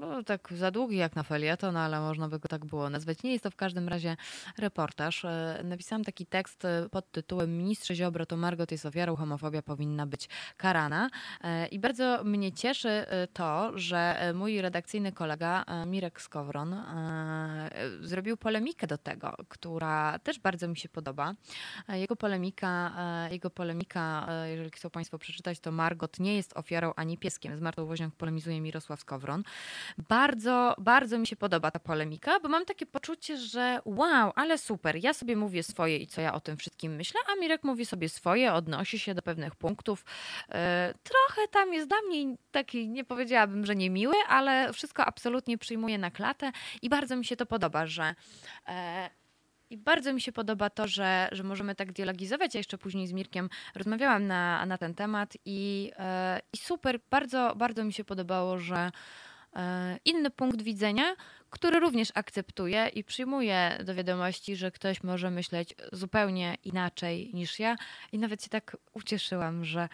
no, 0.00 0.22
tak 0.22 0.52
za 0.52 0.70
długi 0.70 0.96
jak 0.96 1.16
na 1.16 1.22
felieton, 1.22 1.76
ale 1.76 2.00
można 2.00 2.28
by 2.28 2.38
go 2.38 2.48
tak 2.48 2.64
było 2.64 2.90
nazwać. 2.90 3.22
Nie 3.22 3.32
jest 3.32 3.44
to 3.44 3.50
w 3.50 3.56
każdym 3.56 3.88
razie 3.88 4.16
reportaż. 4.58 5.24
E, 5.24 5.60
Napisałam 5.64 6.04
taki 6.04 6.26
tekst 6.26 6.64
e, 6.64 6.88
pod 6.88 7.10
tytułem 7.12 7.58
Ministrze 7.58 7.94
Ziobro 7.94 8.26
to 8.26 8.36
Margot 8.36 8.72
jest 8.72 8.86
ofiarą, 8.86 9.16
homofobia 9.16 9.62
powinna 9.62 10.06
być 10.06 10.28
karana. 10.56 11.10
E, 11.40 11.66
I 11.66 11.78
bardzo 11.78 12.24
mnie 12.24 12.52
cieszy 12.52 12.88
e, 12.88 13.26
to, 13.26 13.78
że 13.78 14.20
e, 14.20 14.32
mój 14.32 14.60
redakcyjny 14.60 15.12
kolega 15.12 15.64
e, 15.66 15.86
Mirek 15.86 16.20
Skowron 16.20 16.72
e, 16.74 16.80
e, 17.72 18.06
zrobił 18.06 18.36
polemikę 18.36 18.86
do 18.86 18.98
tego, 18.98 19.36
która 19.48 20.18
też 20.18 20.38
bardzo 20.38 20.68
mi 20.68 20.76
się 20.76 20.88
podoba. 20.88 21.34
E, 21.88 22.00
Jego 22.00 22.16
polemika, 22.16 22.92
e, 23.30 23.34
polemika, 23.50 24.26
e, 24.28 24.50
jeżeli 24.50 24.70
chcą 24.70 24.90
Państwo 24.90 25.18
przeczytać, 25.18 25.60
to 25.60 25.72
Margot 25.72 26.20
nie 26.20 26.36
jest 26.36 26.56
ofiarą 26.56 26.92
ani 26.96 27.18
pieskiem. 27.18 27.56
Z 27.56 27.60
Martą 27.60 27.86
Woźniak 27.86 28.10
polemizuje 28.10 28.60
Mirosław 28.60 29.00
Skowron. 29.00 29.42
Bardzo, 30.08 30.74
bardzo 30.78 31.18
mi 31.18 31.26
się 31.26 31.36
podoba 31.36 31.70
ta 31.70 31.78
polemika, 31.78 32.40
bo 32.40 32.48
mam 32.48 32.64
takie 32.64 32.86
poczucie, 32.86 33.36
że 33.36 33.80
wow, 33.84 34.32
ale 34.34 34.58
super, 34.58 34.96
ja 35.04 35.14
sobie 35.14 35.36
mówię 35.36 35.62
swoje 35.62 35.96
i 35.96 36.06
co 36.06 36.20
ja 36.20 36.34
o 36.34 36.40
tym 36.40 36.56
wszystkim 36.56 36.96
myślę, 36.96 37.20
a 37.32 37.40
Mirek 37.40 37.64
mówi 37.64 37.86
sobie 37.86 38.08
swoje, 38.08 38.52
odnosi 38.52 38.98
się 38.98 39.14
do 39.14 39.22
pewnych 39.22 39.56
punktów. 39.56 40.04
E, 40.48 40.94
Trochę 41.02 41.48
tam 41.48 41.74
jest 41.74 41.88
dla 41.88 41.96
mnie 42.08 42.36
taki, 42.50 42.88
nie 42.88 43.04
powiedziałabym, 43.04 43.66
że 43.66 43.76
niemiły, 43.76 44.14
ale 44.28 44.72
wszystko 44.72 45.04
absolutnie 45.04 45.58
przyjmuje 45.58 45.98
na 45.98 46.10
klatę 46.10 46.52
i 46.82 46.88
bardzo 46.88 47.16
mi 47.16 47.24
się 47.24 47.36
to 47.36 47.46
podoba, 47.46 47.86
że 47.86 48.14
e, 48.68 49.10
i 49.74 49.76
bardzo 49.76 50.12
mi 50.12 50.20
się 50.20 50.32
podoba 50.32 50.70
to, 50.70 50.88
że, 50.88 51.28
że 51.32 51.42
możemy 51.42 51.74
tak 51.74 51.92
dialogizować. 51.92 52.54
Ja 52.54 52.58
jeszcze 52.58 52.78
później 52.78 53.06
z 53.06 53.12
Mirkiem 53.12 53.48
rozmawiałam 53.74 54.26
na, 54.26 54.66
na 54.66 54.78
ten 54.78 54.94
temat 54.94 55.34
i, 55.44 55.90
e, 55.98 56.40
i 56.52 56.56
super, 56.56 57.00
bardzo, 57.10 57.54
bardzo 57.56 57.84
mi 57.84 57.92
się 57.92 58.04
podobało, 58.04 58.58
że 58.58 58.90
e, 59.56 59.98
inny 60.04 60.30
punkt 60.30 60.62
widzenia, 60.62 61.16
który 61.50 61.80
również 61.80 62.08
akceptuję 62.14 62.88
i 62.94 63.04
przyjmuję 63.04 63.78
do 63.84 63.94
wiadomości, 63.94 64.56
że 64.56 64.70
ktoś 64.70 65.02
może 65.02 65.30
myśleć 65.30 65.74
zupełnie 65.92 66.56
inaczej 66.64 67.30
niż 67.34 67.58
ja. 67.58 67.76
I 68.12 68.18
nawet 68.18 68.42
się 68.42 68.48
tak 68.48 68.76
ucieszyłam, 68.92 69.64
że 69.64 69.88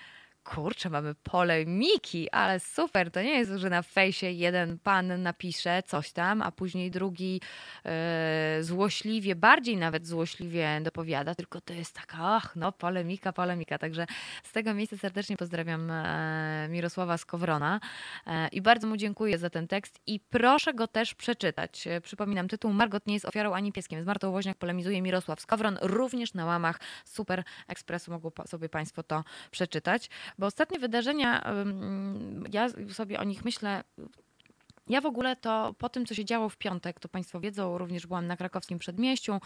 kurczę, 0.55 0.91
mamy 0.91 1.15
polemiki, 1.15 2.31
ale 2.31 2.61
super, 2.61 3.11
to 3.11 3.23
nie 3.23 3.39
jest, 3.39 3.51
że 3.51 3.71
na 3.71 3.83
fejsie 3.83 4.31
jeden 4.31 4.79
pan 4.79 5.23
napisze 5.23 5.83
coś 5.83 6.13
tam, 6.13 6.43
a 6.43 6.53
później 6.53 6.91
drugi 6.91 7.41
e, 7.85 8.59
złośliwie, 8.61 9.37
bardziej 9.37 9.77
nawet 9.77 10.07
złośliwie 10.07 10.81
dopowiada, 10.83 11.35
tylko 11.35 11.61
to 11.61 11.73
jest 11.73 11.95
taka, 11.95 12.17
ach, 12.21 12.57
no 12.57 12.73
polemika, 12.73 13.33
polemika. 13.33 13.79
Także 13.79 14.07
z 14.45 14.53
tego 14.53 14.75
miejsca 14.75 14.97
serdecznie 14.97 15.37
pozdrawiam 15.37 15.91
e, 15.91 16.69
Mirosława 16.71 17.19
Skowrona 17.19 17.81
e, 18.27 18.49
i 18.49 18.63
bardzo 18.63 18.87
mu 18.87 18.97
dziękuję 18.97 19.39
za 19.39 19.51
ten 19.51 19.69
tekst 19.69 20.01
i 20.07 20.21
proszę 20.21 20.75
go 20.75 20.87
też 20.89 21.15
przeczytać. 21.15 21.89
Przypominam, 22.03 22.49
tytuł 22.49 22.73
Margot 22.73 23.07
nie 23.07 23.15
jest 23.15 23.27
ofiarą 23.27 23.55
ani 23.55 23.73
pieskiem. 23.73 24.03
Z 24.03 24.07
Martą 24.07 24.33
Woźniak 24.33 24.59
polemizuje 24.59 25.03
Mirosław 25.03 25.41
Skowron, 25.41 25.79
również 25.81 26.35
na 26.35 26.45
łamach 26.45 26.81
Super 27.05 27.45
Ekspresu 27.69 28.11
mogą 28.11 28.31
sobie 28.47 28.69
Państwo 28.69 29.03
to 29.03 29.25
przeczytać, 29.51 30.11
bo 30.41 30.47
ostatnie 30.47 30.79
wydarzenia, 30.79 31.53
ja 32.53 32.69
sobie 32.93 33.21
o 33.21 33.25
nich 33.25 33.45
myślę 33.45 33.85
ja 34.89 35.01
w 35.01 35.07
ogóle 35.07 35.37
to 35.37 35.75
po 35.79 35.89
tym, 35.89 36.07
co 36.07 36.15
się 36.15 36.25
działo 36.25 36.49
w 36.49 36.57
piątek, 36.57 37.01
to 37.01 37.09
Państwo 37.09 37.41
wiedzą, 37.41 37.79
również 37.79 38.07
byłam 38.07 38.27
na 38.27 38.37
krakowskim 38.37 38.79
przedmieściu. 38.79 39.41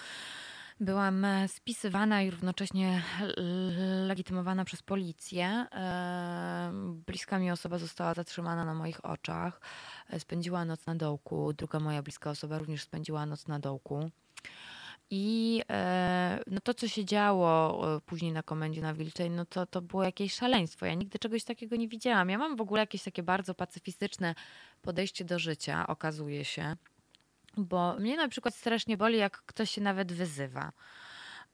Byłam 0.80 1.26
spisywana 1.48 2.22
i 2.22 2.30
równocześnie 2.30 3.02
legitymowana 4.06 4.64
przez 4.64 4.82
policję. 4.82 5.66
Bliska 7.06 7.38
mi 7.38 7.50
osoba 7.50 7.78
została 7.78 8.14
zatrzymana 8.14 8.64
na 8.64 8.74
moich 8.74 9.04
oczach. 9.04 9.60
Spędziła 10.18 10.64
noc 10.64 10.86
na 10.86 10.94
dołku. 10.94 11.52
Druga 11.52 11.80
moja 11.80 12.02
bliska 12.02 12.30
osoba 12.30 12.58
również 12.58 12.82
spędziła 12.82 13.26
noc 13.26 13.48
na 13.48 13.58
dołku. 13.58 14.10
I 15.10 15.62
e, 15.70 16.40
no 16.46 16.60
to, 16.60 16.74
co 16.74 16.88
się 16.88 17.04
działo 17.04 17.96
e, 17.96 18.00
później 18.00 18.32
na 18.32 18.42
komendzie 18.42 18.82
na 18.82 18.94
Wilczej, 18.94 19.30
no 19.30 19.44
to, 19.44 19.66
to 19.66 19.82
było 19.82 20.04
jakieś 20.04 20.34
szaleństwo. 20.34 20.86
Ja 20.86 20.94
nigdy 20.94 21.18
czegoś 21.18 21.44
takiego 21.44 21.76
nie 21.76 21.88
widziałam. 21.88 22.30
Ja 22.30 22.38
mam 22.38 22.56
w 22.56 22.60
ogóle 22.60 22.80
jakieś 22.80 23.02
takie 23.02 23.22
bardzo 23.22 23.54
pacyfistyczne 23.54 24.34
podejście 24.82 25.24
do 25.24 25.38
życia, 25.38 25.86
okazuje 25.86 26.44
się. 26.44 26.76
Bo 27.56 27.94
mnie 27.94 28.16
na 28.16 28.28
przykład 28.28 28.54
strasznie 28.54 28.96
boli, 28.96 29.18
jak 29.18 29.42
ktoś 29.46 29.70
się 29.70 29.80
nawet 29.80 30.12
wyzywa. 30.12 30.72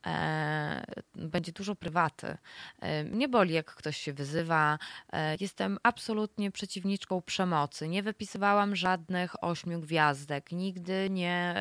E, 0.07 0.85
będzie 1.15 1.53
dużo 1.53 1.75
prywaty. 1.75 2.39
E, 2.81 3.05
Mnie 3.05 3.29
boli, 3.29 3.55
jak 3.55 3.75
ktoś 3.75 3.97
się 3.97 4.13
wyzywa. 4.13 4.79
E, 5.13 5.37
Jestem 5.41 5.79
absolutnie 5.83 6.51
przeciwniczką 6.51 7.23
przemocy. 7.23 7.89
Nie 7.89 8.03
wypisywałam 8.03 8.77
żadnych 8.77 9.45
ośmiu 9.45 9.81
gwiazdek. 9.81 10.53
Nigdy 10.53 11.11
nie 11.11 11.55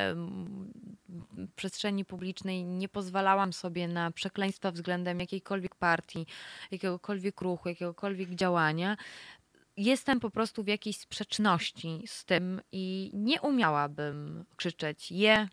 w 1.48 1.54
przestrzeni 1.56 2.04
publicznej 2.04 2.64
nie 2.64 2.88
pozwalałam 2.88 3.52
sobie 3.52 3.88
na 3.88 4.10
przekleństwa 4.10 4.72
względem 4.72 5.20
jakiejkolwiek 5.20 5.74
partii, 5.74 6.26
jakiegokolwiek 6.70 7.40
ruchu, 7.40 7.68
jakiegokolwiek 7.68 8.34
działania. 8.34 8.96
Jestem 9.76 10.20
po 10.20 10.30
prostu 10.30 10.64
w 10.64 10.66
jakiejś 10.66 10.98
sprzeczności 10.98 12.02
z 12.06 12.24
tym 12.24 12.60
i 12.72 13.10
nie 13.14 13.40
umiałabym 13.40 14.44
krzyczeć 14.56 15.12
je 15.12 15.48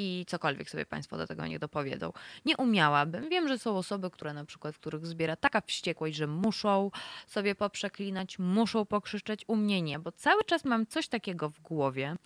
i 0.00 0.24
cokolwiek 0.26 0.70
sobie 0.70 0.86
Państwo 0.86 1.16
do 1.16 1.26
tego 1.26 1.46
nie 1.46 1.58
dopowiedzą. 1.58 2.12
Nie 2.44 2.56
umiałabym. 2.56 3.28
Wiem, 3.28 3.48
że 3.48 3.58
są 3.58 3.76
osoby, 3.76 4.10
które 4.10 4.34
na 4.34 4.44
przykład, 4.44 4.74
których 4.74 5.06
zbiera 5.06 5.36
taka 5.36 5.60
wściekłość, 5.60 6.16
że 6.16 6.26
muszą 6.26 6.90
sobie 7.26 7.54
poprzeklinać, 7.54 8.38
muszą 8.38 8.86
pokrzyczeć. 8.86 9.44
U 9.46 9.56
mnie 9.56 9.82
nie, 9.82 9.98
bo 9.98 10.12
cały 10.12 10.44
czas 10.44 10.64
mam 10.64 10.86
coś 10.86 11.08
takiego 11.08 11.50
w 11.50 11.60
głowie. 11.60 12.16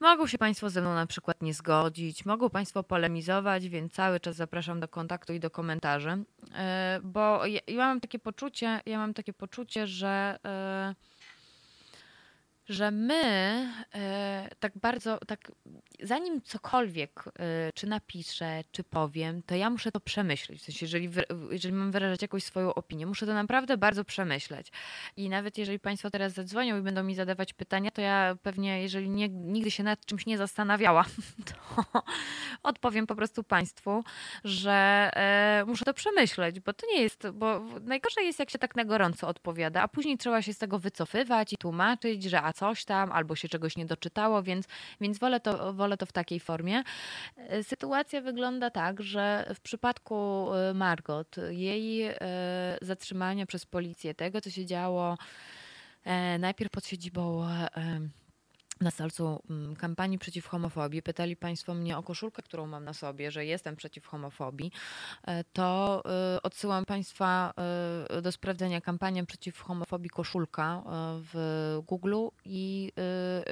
Mogą 0.00 0.26
się 0.26 0.38
Państwo 0.38 0.70
ze 0.70 0.80
mną 0.80 0.94
na 0.94 1.06
przykład 1.06 1.42
nie 1.42 1.54
zgodzić, 1.54 2.24
mogą 2.24 2.50
Państwo 2.50 2.82
polemizować, 2.82 3.68
więc 3.68 3.92
cały 3.92 4.20
czas 4.20 4.36
zapraszam 4.36 4.80
do 4.80 4.88
kontaktu 4.88 5.32
i 5.32 5.40
do 5.40 5.50
komentarzy, 5.50 6.24
E, 6.54 7.00
bo 7.02 7.46
ja, 7.46 7.60
ja 7.66 7.76
mam 7.76 8.00
takie 8.00 8.18
poczucie, 8.18 8.80
ja 8.86 8.98
mam 8.98 9.14
takie 9.14 9.32
poczucie, 9.32 9.86
że 9.86 10.38
e, 10.44 10.94
że 12.68 12.90
my 12.90 13.22
e, 13.94 14.48
tak 14.60 14.78
bardzo, 14.78 15.18
tak 15.26 15.52
zanim 16.04 16.42
cokolwiek, 16.42 17.24
e, 17.38 17.72
czy 17.74 17.86
napiszę, 17.86 18.62
czy 18.72 18.84
powiem, 18.84 19.42
to 19.42 19.54
ja 19.54 19.70
muszę 19.70 19.92
to 19.92 20.00
przemyśleć. 20.00 20.60
W 20.60 20.64
sensie, 20.64 20.84
jeżeli, 20.84 21.10
jeżeli 21.50 21.74
mam 21.74 21.92
wyrażać 21.92 22.22
jakąś 22.22 22.44
swoją 22.44 22.74
opinię, 22.74 23.06
muszę 23.06 23.26
to 23.26 23.34
naprawdę 23.34 23.76
bardzo 23.76 24.04
przemyśleć. 24.04 24.72
I 25.16 25.28
nawet 25.28 25.58
jeżeli 25.58 25.78
Państwo 25.78 26.10
teraz 26.10 26.32
zadzwonią 26.32 26.78
i 26.78 26.82
będą 26.82 27.02
mi 27.02 27.14
zadawać 27.14 27.52
pytania, 27.52 27.90
to 27.90 28.00
ja 28.00 28.36
pewnie, 28.42 28.82
jeżeli 28.82 29.10
nie, 29.10 29.28
nigdy 29.28 29.70
się 29.70 29.82
nad 29.82 30.06
czymś 30.06 30.26
nie 30.26 30.38
zastanawiałam, 30.38 31.04
to 31.48 31.84
odpowiem 32.62 33.06
po 33.06 33.14
prostu 33.14 33.44
Państwu, 33.44 34.04
że 34.44 35.10
e, 35.14 35.64
muszę 35.66 35.84
to 35.84 35.94
przemyśleć, 35.94 36.60
bo 36.60 36.72
to 36.72 36.86
nie 36.86 37.02
jest, 37.02 37.30
bo 37.32 37.60
najgorzej 37.82 38.26
jest, 38.26 38.38
jak 38.38 38.50
się 38.50 38.58
tak 38.58 38.76
na 38.76 38.84
gorąco 38.84 39.28
odpowiada, 39.28 39.82
a 39.82 39.88
później 39.88 40.18
trzeba 40.18 40.42
się 40.42 40.54
z 40.54 40.58
tego 40.58 40.78
wycofywać 40.78 41.52
i 41.52 41.56
tłumaczyć, 41.56 42.22
że 42.22 42.42
a 42.42 42.52
coś 42.52 42.84
tam, 42.84 43.12
albo 43.12 43.36
się 43.36 43.48
czegoś 43.48 43.76
nie 43.76 43.86
doczytało, 43.86 44.42
więc, 44.42 44.66
więc 45.00 45.18
wolę, 45.18 45.40
to, 45.40 45.72
wolę 45.72 45.93
to 45.96 46.06
w 46.06 46.12
takiej 46.12 46.40
formie. 46.40 46.82
E, 47.36 47.62
Sytuacja 47.64 48.20
wygląda 48.20 48.70
tak, 48.70 49.02
że 49.02 49.50
w 49.54 49.60
przypadku 49.60 50.48
e, 50.54 50.74
Margot, 50.74 51.36
jej 51.48 52.02
e, 52.02 52.16
zatrzymania 52.82 53.46
przez 53.46 53.66
policję, 53.66 54.14
tego 54.14 54.40
co 54.40 54.50
się 54.50 54.66
działo 54.66 55.18
najpierw 56.38 56.70
pod 56.70 56.86
siedzibą 56.86 57.46
na 58.80 58.90
salcu 58.90 59.42
mm, 59.50 59.76
kampanii 59.76 60.18
przeciw 60.18 60.46
homofobii 60.46 61.02
pytali 61.02 61.36
Państwo 61.36 61.74
mnie 61.74 61.98
o 61.98 62.02
koszulkę, 62.02 62.42
którą 62.42 62.66
mam 62.66 62.84
na 62.84 62.92
sobie, 62.92 63.30
że 63.30 63.46
jestem 63.46 63.76
przeciw 63.76 64.06
homofobii, 64.06 64.72
e, 65.26 65.44
to 65.44 66.02
y, 66.36 66.42
odsyłam 66.42 66.84
Państwa 66.84 67.54
y, 68.18 68.22
do 68.22 68.32
sprawdzenia 68.32 68.80
kampanię 68.80 69.26
przeciw 69.26 69.60
homofobii 69.60 70.10
koszulka 70.10 70.82
w 71.32 71.80
Google 71.86 72.14
i 72.44 72.92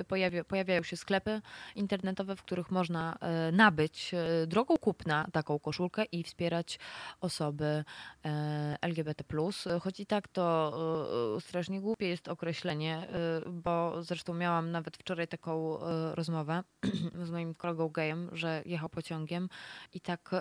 pojawia, 0.09 0.45
pojawiają 0.45 0.83
się 0.83 0.97
sklepy 0.97 1.41
internetowe, 1.75 2.37
w 2.37 2.43
których 2.43 2.71
można 2.71 3.19
nabyć 3.53 4.15
drogą 4.47 4.77
kupna 4.77 5.27
taką 5.33 5.59
koszulkę 5.59 6.05
i 6.05 6.23
wspierać 6.23 6.79
osoby 7.21 7.85
e, 8.25 8.77
LGBT+. 8.81 9.25
Choć 9.81 10.01
i 10.01 10.07
tak 10.07 10.29
to 10.29 10.73
strasznie 11.41 11.81
głupie 11.81 12.09
jest 12.09 12.29
określenie, 12.29 13.09
bo 13.47 14.03
zresztą 14.03 14.35
miałam 14.35 14.71
nawet 14.71 14.97
wczoraj 14.97 15.12
taką 15.31 15.77
y, 15.77 15.81
rozmowę 16.15 16.63
z 17.27 17.31
moim 17.31 17.55
kolegą 17.55 17.89
gejem, 17.89 18.31
że 18.33 18.63
jechał 18.67 18.89
pociągiem 18.89 19.49
i 19.93 20.01
tak, 20.01 20.31
y, 20.33 20.39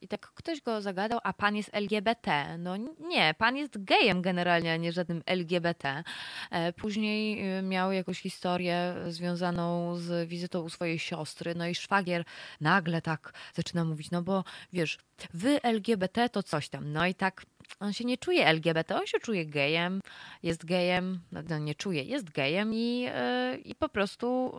i 0.00 0.08
tak 0.08 0.20
ktoś 0.20 0.60
go 0.60 0.82
zagadał, 0.82 1.18
a 1.24 1.32
pan 1.32 1.56
jest 1.56 1.70
LGBT. 1.72 2.58
No 2.58 2.76
nie, 3.08 3.34
pan 3.38 3.56
jest 3.56 3.84
gejem 3.84 4.22
generalnie, 4.22 4.72
a 4.72 4.76
nie 4.76 4.92
żadnym 4.92 5.22
LGBT. 5.26 6.04
E, 6.50 6.72
Później 6.72 7.42
miał 7.62 7.92
jakąś 7.92 8.20
historię 8.20 8.94
związaną 9.08 9.96
z 9.96 10.28
wizytą 10.28 10.60
u 10.60 10.68
swojej 10.68 10.98
siostry, 10.98 11.54
no 11.54 11.66
i 11.66 11.74
szwagier 11.74 12.24
nagle 12.60 13.02
tak 13.02 13.32
zaczyna 13.54 13.84
mówić, 13.84 14.10
no 14.10 14.22
bo 14.22 14.44
wiesz, 14.72 14.98
wy 15.34 15.62
LGBT 15.62 16.28
to 16.28 16.42
coś 16.42 16.68
tam. 16.68 16.92
No 16.92 17.06
i 17.06 17.14
tak 17.14 17.46
on 17.80 17.92
się 17.92 18.04
nie 18.04 18.18
czuje 18.18 18.46
LGBT, 18.46 18.96
on 18.96 19.06
się 19.06 19.18
czuje 19.18 19.46
gejem, 19.46 20.00
jest 20.42 20.64
gejem, 20.64 21.20
no, 21.32 21.40
no 21.48 21.58
nie 21.58 21.74
czuje, 21.74 22.02
jest 22.02 22.30
gejem 22.30 22.74
i, 22.74 23.00
yy, 23.00 23.56
i 23.58 23.74
po 23.74 23.88
prostu 23.88 24.54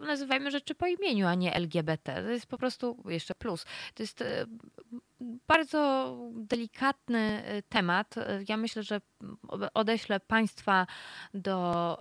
yy, 0.00 0.06
nazywajmy 0.06 0.50
rzeczy 0.50 0.74
po 0.74 0.86
imieniu, 0.86 1.26
a 1.26 1.34
nie 1.34 1.54
LGBT. 1.54 2.22
To 2.22 2.30
jest 2.30 2.46
po 2.46 2.58
prostu 2.58 3.02
jeszcze 3.08 3.34
plus. 3.34 3.64
To 3.94 4.02
jest 4.02 4.20
yy, 4.20 4.26
bardzo 5.46 6.16
delikatny 6.32 7.42
y, 7.58 7.62
temat. 7.62 8.16
Y, 8.16 8.44
Ja 8.48 8.56
myślę, 8.56 8.82
że 8.82 9.00
odeślę 9.74 10.20
Państwa 10.20 10.86
do, 11.34 11.98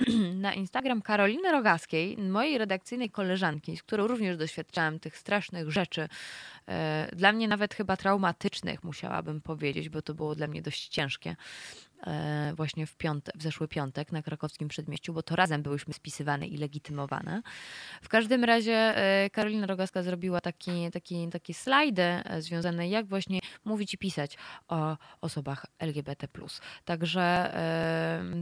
y, 0.00 0.34
na 0.46 0.54
Instagram 0.54 1.02
Karoliny 1.02 1.52
Rogaskiej, 1.52 2.16
mojej 2.18 2.58
redakcyjnej 2.58 3.10
koleżanki, 3.10 3.76
z 3.76 3.82
którą 3.82 4.06
również 4.06 4.36
doświadczałam 4.36 5.00
tych 5.00 5.18
strasznych 5.18 5.70
rzeczy. 5.70 6.08
Dla 7.12 7.32
mnie 7.32 7.48
nawet 7.48 7.74
chyba 7.74 7.96
traumatycznych, 7.96 8.84
musiałabym 8.84 9.40
powiedzieć, 9.40 9.88
bo 9.88 10.02
to 10.02 10.14
było 10.14 10.34
dla 10.34 10.46
mnie 10.46 10.62
dość 10.62 10.88
ciężkie. 10.88 11.36
E, 12.06 12.52
Właśnie 12.56 12.86
w, 12.86 12.96
piątek, 12.96 13.34
w 13.36 13.42
zeszły 13.42 13.68
piątek 13.68 14.12
na 14.12 14.22
krakowskim 14.22 14.68
przedmieściu, 14.68 15.12
bo 15.12 15.22
to 15.22 15.36
razem 15.36 15.62
byłyśmy 15.62 15.94
spisywane 15.94 16.46
i 16.46 16.56
legitymowane. 16.56 17.42
W 18.02 18.08
każdym 18.08 18.44
razie 18.44 18.74
e, 18.74 19.30
Karolina 19.30 19.66
Rogaska 19.66 20.02
zrobiła 20.02 20.40
taki, 20.40 20.90
taki, 20.90 21.28
takie 21.28 21.54
slajdy 21.54 22.02
e, 22.02 22.42
związane, 22.42 22.88
jak 22.88 23.06
właśnie 23.06 23.40
mówić 23.64 23.94
i 23.94 23.98
pisać 23.98 24.36
o 24.68 24.96
osobach 25.20 25.66
LGBT. 25.78 26.28
Także, 26.84 27.52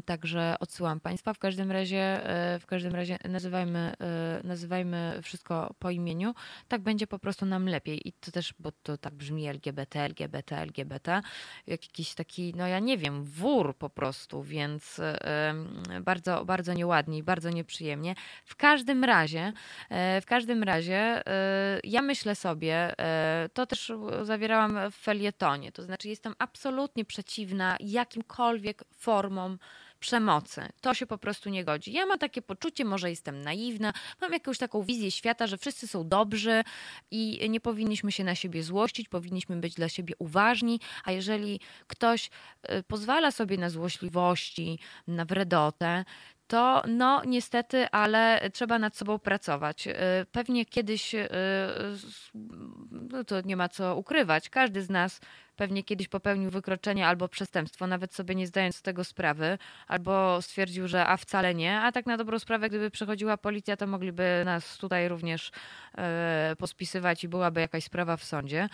także 0.04 0.54
odsyłam 0.60 1.00
Państwa. 1.00 1.34
W 1.34 1.38
każdym 1.38 1.72
razie, 1.72 2.20
w 2.60 2.66
każdym 2.66 2.94
razie 2.94 3.18
nazywajmy, 3.28 3.92
nazywajmy 4.44 5.20
wszystko 5.22 5.74
po 5.78 5.90
imieniu. 5.90 6.34
Tak 6.68 6.82
będzie 6.82 7.06
po 7.06 7.18
prostu 7.18 7.46
nam 7.46 7.68
lepiej. 7.68 8.08
I 8.08 8.12
to 8.12 8.30
też, 8.30 8.54
bo 8.58 8.72
to 8.82 8.98
tak 8.98 9.14
brzmi 9.14 9.46
LGBT, 9.46 10.00
LGBT, 10.00 10.58
LGBT, 10.58 11.20
jak 11.66 11.82
jakiś 11.82 12.14
taki, 12.14 12.54
no 12.56 12.66
ja 12.66 12.78
nie 12.78 12.98
wiem, 12.98 13.24
wór 13.46 13.76
po 13.76 13.90
prostu, 13.90 14.42
więc 14.42 15.00
bardzo, 16.00 16.44
bardzo 16.44 16.72
nieładnie 16.72 17.18
i 17.18 17.22
bardzo 17.22 17.50
nieprzyjemnie. 17.50 18.14
W 18.44 18.56
każdym 18.56 19.04
razie, 19.04 19.52
e, 19.90 20.20
w 20.20 20.26
każdym 20.26 20.62
razie 20.62 21.26
e, 21.26 21.80
ja 21.84 22.02
myślę 22.02 22.34
sobie, 22.34 22.94
e, 22.98 23.48
to 23.54 23.66
też 23.66 23.92
zawierałam 24.22 24.90
w 24.90 24.94
felietonie, 24.94 25.72
to 25.72 25.82
znaczy 25.82 26.08
jestem 26.08 26.34
absolutnie 26.38 27.04
przeciwna 27.04 27.76
jakimkolwiek 27.80 28.84
formom 28.92 29.58
przemocy. 30.00 30.68
To 30.80 30.94
się 30.94 31.06
po 31.06 31.18
prostu 31.18 31.50
nie 31.50 31.64
godzi. 31.64 31.92
Ja 31.92 32.06
mam 32.06 32.18
takie 32.18 32.42
poczucie, 32.42 32.84
może 32.84 33.10
jestem 33.10 33.42
naiwna, 33.42 33.92
mam 34.20 34.32
jakąś 34.32 34.58
taką 34.58 34.82
wizję 34.82 35.10
świata, 35.10 35.46
że 35.46 35.58
wszyscy 35.58 35.88
są 35.88 36.08
dobrzy 36.08 36.64
i 37.10 37.50
nie 37.50 37.60
powinniśmy 37.60 38.12
się 38.12 38.24
na 38.24 38.34
siebie 38.34 38.62
złościć, 38.62 39.08
powinniśmy 39.08 39.56
być 39.56 39.74
dla 39.74 39.88
siebie 39.88 40.14
uważni, 40.18 40.80
a 41.04 41.12
jeżeli 41.12 41.60
ktoś 41.86 42.30
y, 42.70 42.82
pozwala 42.82 43.30
sobie 43.30 43.58
na 43.58 43.70
złośliwości, 43.70 44.78
na 45.06 45.24
wredotę, 45.24 46.04
to 46.46 46.82
no 46.88 47.22
niestety, 47.26 47.90
ale 47.90 48.50
trzeba 48.52 48.78
nad 48.78 48.96
sobą 48.96 49.18
pracować. 49.18 49.86
Y, 49.86 49.92
Pewnie 50.32 50.66
kiedyś, 50.66 51.14
y, 51.14 51.28
no 52.90 53.24
to 53.24 53.40
nie 53.40 53.56
ma 53.56 53.68
co 53.68 53.96
ukrywać, 53.96 54.48
każdy 54.48 54.82
z 54.82 54.90
nas 54.90 55.20
pewnie 55.56 55.84
kiedyś 55.84 56.08
popełnił 56.08 56.50
wykroczenie 56.50 57.06
albo 57.06 57.28
przestępstwo, 57.28 57.86
nawet 57.86 58.14
sobie 58.14 58.34
nie 58.34 58.46
zdając 58.46 58.76
z 58.76 58.82
tego 58.82 59.04
sprawy, 59.04 59.58
albo 59.88 60.42
stwierdził, 60.42 60.88
że 60.88 61.06
a 61.06 61.16
wcale 61.16 61.54
nie, 61.54 61.80
a 61.80 61.92
tak 61.92 62.06
na 62.06 62.16
dobrą 62.16 62.38
sprawę, 62.38 62.68
gdyby 62.68 62.90
przychodziła 62.90 63.36
policja, 63.36 63.76
to 63.76 63.86
mogliby 63.86 64.42
nas 64.44 64.78
tutaj 64.78 65.08
również 65.08 65.50
e, 65.98 66.56
pospisywać 66.58 67.24
i 67.24 67.28
byłaby 67.28 67.60
jakaś 67.60 67.84
sprawa 67.84 68.16
w 68.16 68.24
sądzie. 68.24 68.68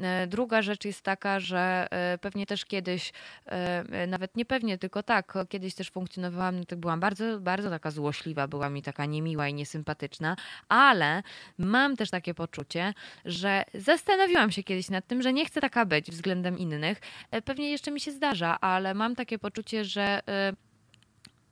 E, 0.00 0.26
Druga 0.26 0.62
rzecz 0.62 0.84
jest 0.84 1.02
taka, 1.02 1.40
że 1.40 1.86
e, 1.90 2.18
pewnie 2.18 2.46
też 2.46 2.64
kiedyś, 2.64 3.12
e, 3.46 4.06
nawet 4.06 4.36
nie 4.36 4.44
pewnie, 4.44 4.78
tylko 4.78 5.02
tak, 5.02 5.34
kiedyś 5.48 5.74
też 5.74 5.90
funkcjonowałam, 5.90 6.58
no 6.58 6.64
tak 6.64 6.78
byłam 6.78 7.00
bardzo, 7.00 7.40
bardzo 7.40 7.70
taka 7.70 7.90
złośliwa, 7.90 8.48
była 8.48 8.70
mi 8.70 8.82
taka 8.82 9.06
niemiła 9.06 9.48
i 9.48 9.54
niesympatyczna, 9.54 10.36
ale 10.68 11.22
mam 11.58 11.96
też 11.96 12.10
takie 12.10 12.34
poczucie, 12.34 12.94
że 13.24 13.64
zastanowiłam 13.74 14.50
się 14.50 14.62
kiedyś 14.62 14.90
nad 14.90 15.06
tym, 15.06 15.22
że 15.22 15.32
nie 15.32 15.46
chcę 15.46 15.60
taka 15.60 15.86
być 15.86 16.10
względem 16.10 16.27
innych. 16.58 17.00
E, 17.30 17.42
Pewnie 17.42 17.70
jeszcze 17.70 17.90
mi 17.90 18.00
się 18.00 18.12
zdarza, 18.12 18.60
ale 18.60 18.94
mam 18.94 19.14
takie 19.14 19.38
poczucie, 19.38 19.84
że 19.84 20.20
e, 20.28 20.52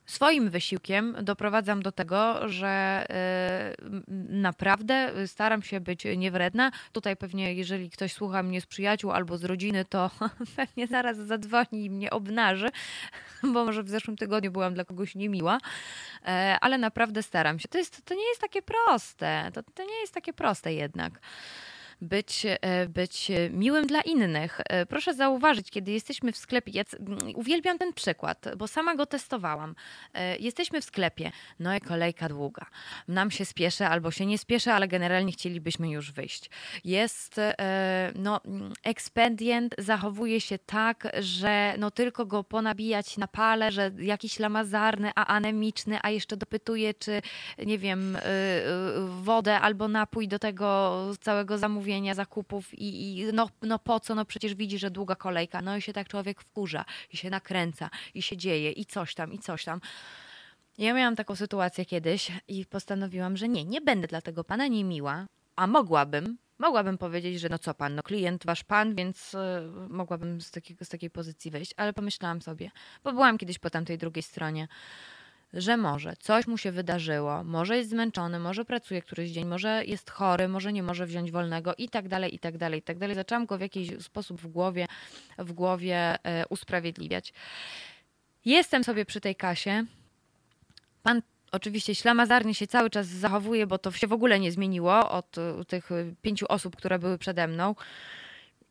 swoim 0.07 0.51
wysiłkiem 0.51 1.17
doprowadzam 1.23 1.83
do 1.83 1.93
tego, 1.93 2.49
że 2.49 2.69
e, 3.11 3.75
naprawdę 4.29 5.27
staram 5.27 5.63
się 5.63 5.81
być 5.81 6.05
niewredna. 6.17 6.71
Tutaj 6.93 7.17
pewnie, 7.17 7.55
jeżeli 7.55 7.91
ktoś 7.91 8.13
słucha 8.13 8.43
mnie 8.43 8.61
z 8.61 8.67
przyjaciół 8.67 9.11
albo 9.11 9.39
z 9.39 9.45
rodziny, 9.45 9.85
to 9.85 10.11
pewnie 10.57 10.87
zaraz 10.87 11.17
zadzwoni 11.17 11.85
i 11.85 11.91
mnie 11.91 12.11
obnaży, 12.11 12.69
bo 13.53 13.65
może 13.65 13.83
w 13.83 13.89
zeszłym 13.89 14.17
tygodniu 14.17 14.53
byłam 14.53 14.75
dla 14.75 14.85
kogoś 14.85 15.15
niemiła, 15.15 15.59
ale 16.61 16.79
naprawdę 16.79 17.23
staram 17.23 17.59
się. 17.59 17.69
To, 17.69 17.79
jest, 17.79 18.05
to 18.05 18.15
nie 18.15 18.29
jest 18.29 18.41
takie 18.41 18.63
proste. 18.63 19.51
To, 19.55 19.63
to 19.63 19.85
nie 19.85 20.01
jest 20.01 20.15
takie 20.15 20.33
proste 20.33 20.75
jednak 20.75 21.21
być, 22.01 22.47
e, 22.47 22.89
być 22.89 23.31
miłym 23.51 23.87
dla 23.87 24.01
innych. 24.01 24.61
E, 24.65 24.87
Proszę 24.87 25.15
zauważyć, 25.15 25.71
kiedy 25.71 25.91
jesteśmy 25.91 26.33
w 26.33 26.37
sklepie, 26.37 26.73
ja 26.75 26.85
uwielbiam 27.35 27.79
ten 27.79 27.93
przykład, 27.93 28.45
bo 28.57 28.69
sama 28.69 28.95
go 28.95 29.07
testowałam. 29.07 29.75
E, 30.15 30.37
Jesteśmy 30.37 30.81
w 30.81 30.85
sklepie, 30.85 31.31
no 31.61 31.77
i 31.77 31.81
kolejka 31.81 32.29
długa. 32.29 32.67
Nam 33.09 33.31
się 33.31 33.45
spieszy 33.45 33.87
albo 33.87 34.11
się 34.11 34.27
nie 34.27 34.39
spieszy, 34.39 34.73
ale 34.73 34.89
generalnie 34.89 35.33
chcielibyśmy 35.33 35.91
już 35.91 36.13
wyjść. 36.13 36.51
Jest, 36.85 37.39
e, 37.39 38.13
no, 38.15 38.41
ekspedient 38.83 39.75
zachowuje 39.79 40.41
się 40.41 40.59
tak, 40.59 41.09
że 41.19 41.75
no 41.79 41.91
tylko 41.91 42.27
go 42.27 42.45
ponabijać 42.45 43.17
na 43.17 43.29
pale, 43.29 43.73
że 43.73 43.91
jakiś 43.99 44.39
lamazarny, 44.39 45.11
a 45.15 45.27
anemiczny, 45.27 45.99
a 46.03 46.11
jeszcze 46.11 46.37
dopytuje, 46.37 46.95
czy 46.95 47.23
nie 47.67 47.79
wiem, 47.79 48.19
wodę 49.23 49.61
albo 49.61 49.89
napój 49.89 50.29
do 50.29 50.39
tego 50.39 50.97
całego 51.21 51.59
zamówienia, 51.87 52.15
zakupów 52.15 52.75
i, 52.75 53.19
i 53.19 53.33
no, 53.33 53.49
no 53.63 53.79
po 53.79 54.01
co, 54.01 54.15
no 54.15 54.25
przecież 54.25 54.55
widzi, 54.55 54.79
że 54.79 54.91
długa 54.91 55.15
kolejka, 55.15 55.63
no 55.63 55.77
i 55.77 55.83
się 55.83 55.93
tak 55.93 56.09
człowiek 56.09 56.41
wkurza 56.41 56.85
i 57.13 57.17
się 57.17 57.31
nakręca 57.31 57.91
i 58.15 58.23
się 58.23 58.37
dzieje 58.37 58.73
i 58.73 58.87
coś 58.87 59.15
tam, 59.15 59.33
i 59.33 59.39
coś 59.39 59.65
tam. 59.65 59.81
Ja 60.79 60.95
miałam 60.95 61.17
taką 61.17 61.37
sytuację 61.37 61.85
kiedyś 61.85 62.33
i 62.49 62.67
postanowiłam, 62.67 63.37
że 63.37 63.49
nie, 63.49 63.65
nie 63.65 63.81
będę 63.81 64.09
dla 64.09 64.21
tego 64.21 64.45
pana 64.45 64.67
niemiła, 64.67 65.27
a 65.57 65.67
mogłabym, 65.67 66.39
mogłabym 66.59 66.99
powiedzieć, 66.99 67.41
że 67.41 67.49
no 67.49 67.59
co 67.59 67.75
pan, 67.75 67.95
no 67.95 68.03
klient 68.03 68.47
wasz 68.47 68.65
pan, 68.65 68.95
więc 68.95 69.35
y, 69.35 69.39
mogłabym 69.89 70.41
z, 70.41 70.51
takiego, 70.51 70.85
z 70.85 70.89
takiej 70.89 71.11
pozycji 71.11 71.51
wejść, 71.51 71.75
ale 71.77 71.93
pomyślałam 71.93 72.43
sobie, 72.43 72.71
bo 73.05 73.13
byłam 73.13 73.39
kiedyś 73.39 73.59
po 73.59 73.71
tamtej 73.71 73.99
drugiej 73.99 74.23
stronie, 74.23 74.69
że 75.53 75.77
może 75.77 76.15
coś 76.17 76.47
mu 76.47 76.59
się 76.59 76.73
wydarzyło, 76.73 77.45
może 77.45 77.77
jest 77.77 77.91
zmęczony, 77.91 78.39
może 78.39 78.65
pracuje 78.65 79.03
któryś 79.03 79.31
dzień, 79.31 79.45
może 79.45 79.85
jest 79.85 80.11
chory, 80.11 80.49
może 80.49 80.73
nie 80.73 80.83
może 80.83 81.07
wziąć 81.07 81.31
wolnego 81.31 81.75
i 81.79 81.89
tak 81.89 82.09
dalej, 82.09 82.35
i 82.35 82.39
tak 82.39 82.59
dalej, 82.59 82.81
i 82.81 82.83
tak 82.83 82.99
dalej. 82.99 83.15
Zaczęłam 83.15 83.47
go 83.47 83.59
w 83.59 83.61
jakiś 83.61 84.03
sposób 84.03 84.41
w 84.41 84.47
głowie, 84.47 84.87
w 85.39 85.53
głowie 85.53 86.25
e, 86.25 86.47
usprawiedliwiać. 86.49 87.33
Jestem 88.45 88.85
sobie 88.85 89.05
przy 89.05 89.21
tej 89.21 89.37
kasie. 89.37 89.85
Pan 91.03 91.23
oczywiście 91.53 91.95
ślamazarnie 91.95 92.55
się 92.55 92.67
cały 92.67 92.91
czas 92.91 93.07
zachowuje, 93.07 93.67
bo 93.67 93.79
to 93.79 93.93
się 93.93 94.07
w 94.07 94.13
ogóle 94.13 94.41
nie 94.41 94.53
zmieniło 94.53 95.11
od 95.11 95.39
e, 95.39 95.65
tych 95.65 95.93
e, 95.93 96.15
pięciu 96.23 96.47
osób, 96.49 96.77
które 96.77 96.99
były 96.99 97.19
przede 97.19 97.49
mną. 97.49 97.75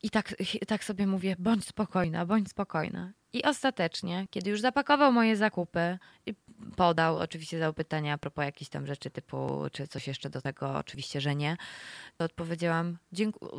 I 0.02 0.10
tak, 0.10 0.34
tak 0.66 0.84
sobie 0.84 1.06
mówię, 1.06 1.36
bądź 1.38 1.64
spokojna, 1.64 2.26
bądź 2.26 2.48
spokojna. 2.48 3.12
I 3.32 3.42
ostatecznie, 3.42 4.26
kiedy 4.30 4.50
już 4.50 4.60
zapakował 4.60 5.12
moje 5.12 5.36
zakupy 5.36 5.98
i 6.26 6.34
podał, 6.76 7.18
oczywiście 7.18 7.58
zadał 7.58 7.74
pytania 7.74 8.12
a 8.12 8.18
propos 8.18 8.44
jakichś 8.44 8.70
tam 8.70 8.86
rzeczy 8.86 9.10
typu, 9.10 9.66
czy 9.72 9.88
coś 9.88 10.06
jeszcze 10.06 10.30
do 10.30 10.40
tego, 10.40 10.74
oczywiście, 10.74 11.20
że 11.20 11.36
nie, 11.36 11.56
to 12.16 12.24
odpowiedziałam, 12.24 12.98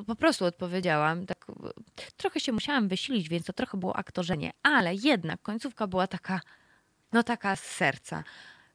po 0.08 0.16
prostu 0.16 0.46
odpowiedziałam, 0.46 1.26
tak 1.26 1.46
trochę 2.18 2.40
się 2.40 2.52
musiałam 2.52 2.88
wysilić, 2.88 3.30
więc 3.30 3.46
to 3.46 3.54
trochę 3.54 3.78
było 3.78 3.96
aktorzenie, 3.96 4.52
ale 4.64 4.96
jednak 4.96 5.42
końcówka 5.42 5.88
była 5.88 6.08
taka, 6.08 6.42
no 7.14 7.24
taka 7.24 7.56
z 7.56 7.64
serca. 7.64 8.24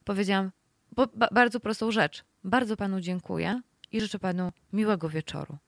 Powiedziałam 0.05 0.51
bo, 0.97 1.07
ba, 1.15 1.28
bardzo 1.32 1.61
prostą 1.61 1.90
rzecz. 1.90 2.24
Bardzo 2.44 2.77
panu 2.77 3.01
dziękuję 3.01 3.61
i 3.93 4.01
życzę 4.01 4.19
panu 4.19 4.53
miłego 4.73 5.09
wieczoru. 5.09 5.59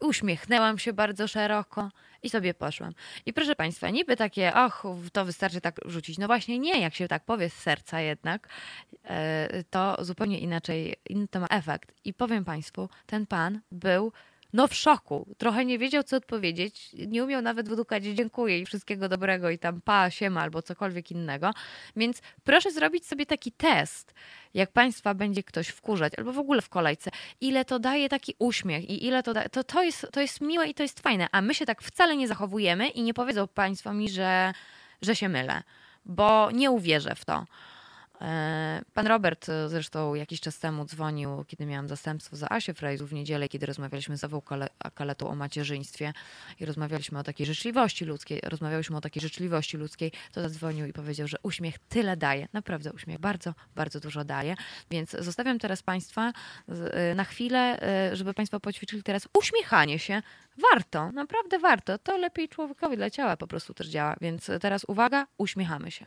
Uśmiechnęłam 0.00 0.78
się 0.78 0.92
bardzo 0.92 1.28
szeroko 1.28 1.90
i 2.26 2.30
sobie 2.30 2.54
poszłam. 2.54 2.92
I 3.26 3.32
proszę 3.32 3.56
Państwa, 3.56 3.90
niby 3.90 4.16
takie, 4.16 4.54
och, 4.54 4.82
to 5.12 5.24
wystarczy 5.24 5.60
tak 5.60 5.80
rzucić. 5.84 6.18
No 6.18 6.26
właśnie 6.26 6.58
nie, 6.58 6.80
jak 6.80 6.94
się 6.94 7.08
tak 7.08 7.24
powie 7.24 7.50
z 7.50 7.54
serca 7.54 8.00
jednak, 8.00 8.48
e, 9.04 9.64
to 9.70 10.04
zupełnie 10.04 10.38
inaczej, 10.38 10.96
inny 11.08 11.28
to 11.28 11.40
ma 11.40 11.46
efekt. 11.46 11.92
I 12.04 12.14
powiem 12.14 12.44
Państwu, 12.44 12.88
ten 13.06 13.26
pan 13.26 13.60
był 13.72 14.12
no 14.52 14.68
w 14.68 14.74
szoku. 14.74 15.34
Trochę 15.38 15.64
nie 15.64 15.78
wiedział, 15.78 16.02
co 16.02 16.16
odpowiedzieć. 16.16 16.90
Nie 16.92 17.24
umiał 17.24 17.42
nawet 17.42 17.68
wydukać 17.68 18.04
dziękuję 18.04 18.58
i 18.60 18.66
wszystkiego 18.66 19.08
dobrego 19.08 19.50
i 19.50 19.58
tam 19.58 19.80
pa, 19.80 20.10
siema 20.10 20.42
albo 20.42 20.62
cokolwiek 20.62 21.10
innego. 21.10 21.50
Więc 21.96 22.22
proszę 22.44 22.70
zrobić 22.70 23.06
sobie 23.06 23.26
taki 23.26 23.52
test, 23.52 24.14
jak 24.54 24.72
Państwa 24.72 25.14
będzie 25.14 25.42
ktoś 25.42 25.68
wkurzać 25.68 26.12
albo 26.18 26.32
w 26.32 26.38
ogóle 26.38 26.62
w 26.62 26.68
kolejce, 26.68 27.10
ile 27.40 27.64
to 27.64 27.78
daje 27.78 28.08
taki 28.08 28.34
uśmiech 28.38 28.90
i 28.90 29.06
ile 29.06 29.22
to 29.22 29.34
daje. 29.34 29.48
To, 29.48 29.64
to, 29.64 29.82
jest, 29.82 30.06
to 30.12 30.20
jest 30.20 30.40
miłe 30.40 30.68
i 30.68 30.74
to 30.74 30.82
jest 30.82 31.00
fajne, 31.00 31.26
a 31.32 31.42
my 31.42 31.54
się 31.54 31.66
tak 31.66 31.82
wcale 31.82 32.16
nie 32.16 32.28
zachowujemy 32.28 32.88
i 32.88 33.02
nie 33.02 33.14
powiedzą 33.14 33.48
Państwo 33.48 33.92
mi, 33.92 34.08
że, 34.08 34.52
że 35.02 35.16
się 35.16 35.28
mylę, 35.28 35.62
bo 36.04 36.50
nie 36.50 36.70
uwierzę 36.70 37.14
w 37.14 37.24
to. 37.24 37.44
E, 38.20 38.82
Pan 38.94 39.06
Robert 39.06 39.48
e, 39.48 39.68
zresztą 39.68 40.14
jakiś 40.14 40.40
czas 40.40 40.58
temu 40.58 40.84
dzwonił, 40.84 41.44
kiedy 41.44 41.66
miałam 41.66 41.88
zastępstwo 41.88 42.36
za 42.36 42.48
Asię 42.50 42.74
Frejzu 42.74 43.06
w 43.06 43.12
niedzielę, 43.12 43.48
kiedy 43.48 43.66
rozmawialiśmy 43.66 44.18
z 44.18 44.24
Ewą 44.24 44.38
Kale- 44.38 44.68
Kaletą 44.94 45.28
o 45.28 45.34
macierzyństwie 45.34 46.12
i 46.60 46.66
rozmawialiśmy 46.66 47.18
o 47.18 47.22
takiej 47.22 47.46
życzliwości 47.46 48.04
ludzkiej, 48.04 48.40
rozmawialiśmy 48.44 48.96
o 48.96 49.00
takiej 49.00 49.22
życzliwości 49.22 49.76
ludzkiej, 49.76 50.12
to 50.32 50.42
zadzwonił 50.42 50.86
i 50.86 50.92
powiedział, 50.92 51.28
że 51.28 51.36
uśmiech 51.42 51.78
tyle 51.78 52.16
daje, 52.16 52.48
naprawdę 52.52 52.92
uśmiech 52.92 53.18
bardzo, 53.18 53.54
bardzo 53.74 54.00
dużo 54.00 54.24
daje, 54.24 54.54
więc 54.90 55.10
zostawiam 55.10 55.58
teraz 55.58 55.82
Państwa 55.82 56.32
e, 56.68 57.14
na 57.14 57.24
chwilę, 57.24 57.80
żeby 58.12 58.34
Państwo 58.34 58.60
poćwiczyli 58.60 59.02
teraz 59.02 59.28
uśmiechanie 59.38 59.98
się. 59.98 60.22
Warto, 60.72 61.12
naprawdę 61.12 61.58
warto, 61.58 61.98
to 61.98 62.16
lepiej 62.16 62.48
człowiekowi 62.48 62.96
dla 62.96 63.10
ciała 63.10 63.36
po 63.36 63.46
prostu 63.46 63.74
też 63.74 63.88
działa, 63.88 64.16
więc 64.20 64.50
teraz 64.60 64.84
uwaga, 64.88 65.26
uśmiechamy 65.38 65.90
się. 65.90 66.06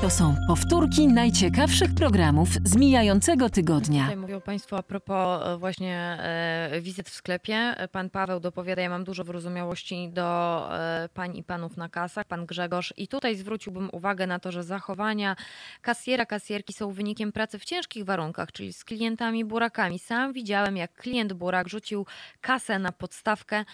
To 0.00 0.10
są 0.10 0.36
powtórki 0.46 1.08
najciekawszych 1.08 1.94
programów 1.94 2.48
z 2.64 2.76
mijającego 2.76 3.50
tygodnia. 3.50 4.02
Tutaj 4.02 4.16
mówią 4.16 4.40
Państwo 4.40 4.78
a 4.78 4.82
propos 4.82 5.46
e, 5.46 5.56
właśnie 5.56 6.18
e, 6.20 6.80
wizyt 6.80 7.08
w 7.08 7.14
sklepie. 7.14 7.74
Pan 7.92 8.10
Paweł 8.10 8.40
dopowiada, 8.40 8.82
ja 8.82 8.90
mam 8.90 9.04
dużo 9.04 9.24
wyrozumiałości 9.24 10.08
do 10.08 10.68
e, 10.78 11.08
pań 11.14 11.36
i 11.36 11.44
panów 11.44 11.76
na 11.76 11.88
kasach, 11.88 12.26
pan 12.26 12.46
Grzegorz. 12.46 12.94
I 12.96 13.08
tutaj 13.08 13.36
zwróciłbym 13.36 13.88
uwagę 13.92 14.26
na 14.26 14.38
to, 14.38 14.52
że 14.52 14.64
zachowania 14.64 15.36
kasjera, 15.82 16.26
kasjerki 16.26 16.72
są 16.72 16.90
wynikiem 16.90 17.32
pracy 17.32 17.58
w 17.58 17.64
ciężkich 17.64 18.04
warunkach, 18.04 18.52
czyli 18.52 18.72
z 18.72 18.84
klientami 18.84 19.44
burakami. 19.44 19.98
Sam 19.98 20.32
widziałem, 20.32 20.76
jak 20.76 20.94
klient 20.94 21.32
burak 21.32 21.68
rzucił 21.68 22.06
kasę 22.40 22.78
na 22.78 22.92
podstawkę. 22.92 23.64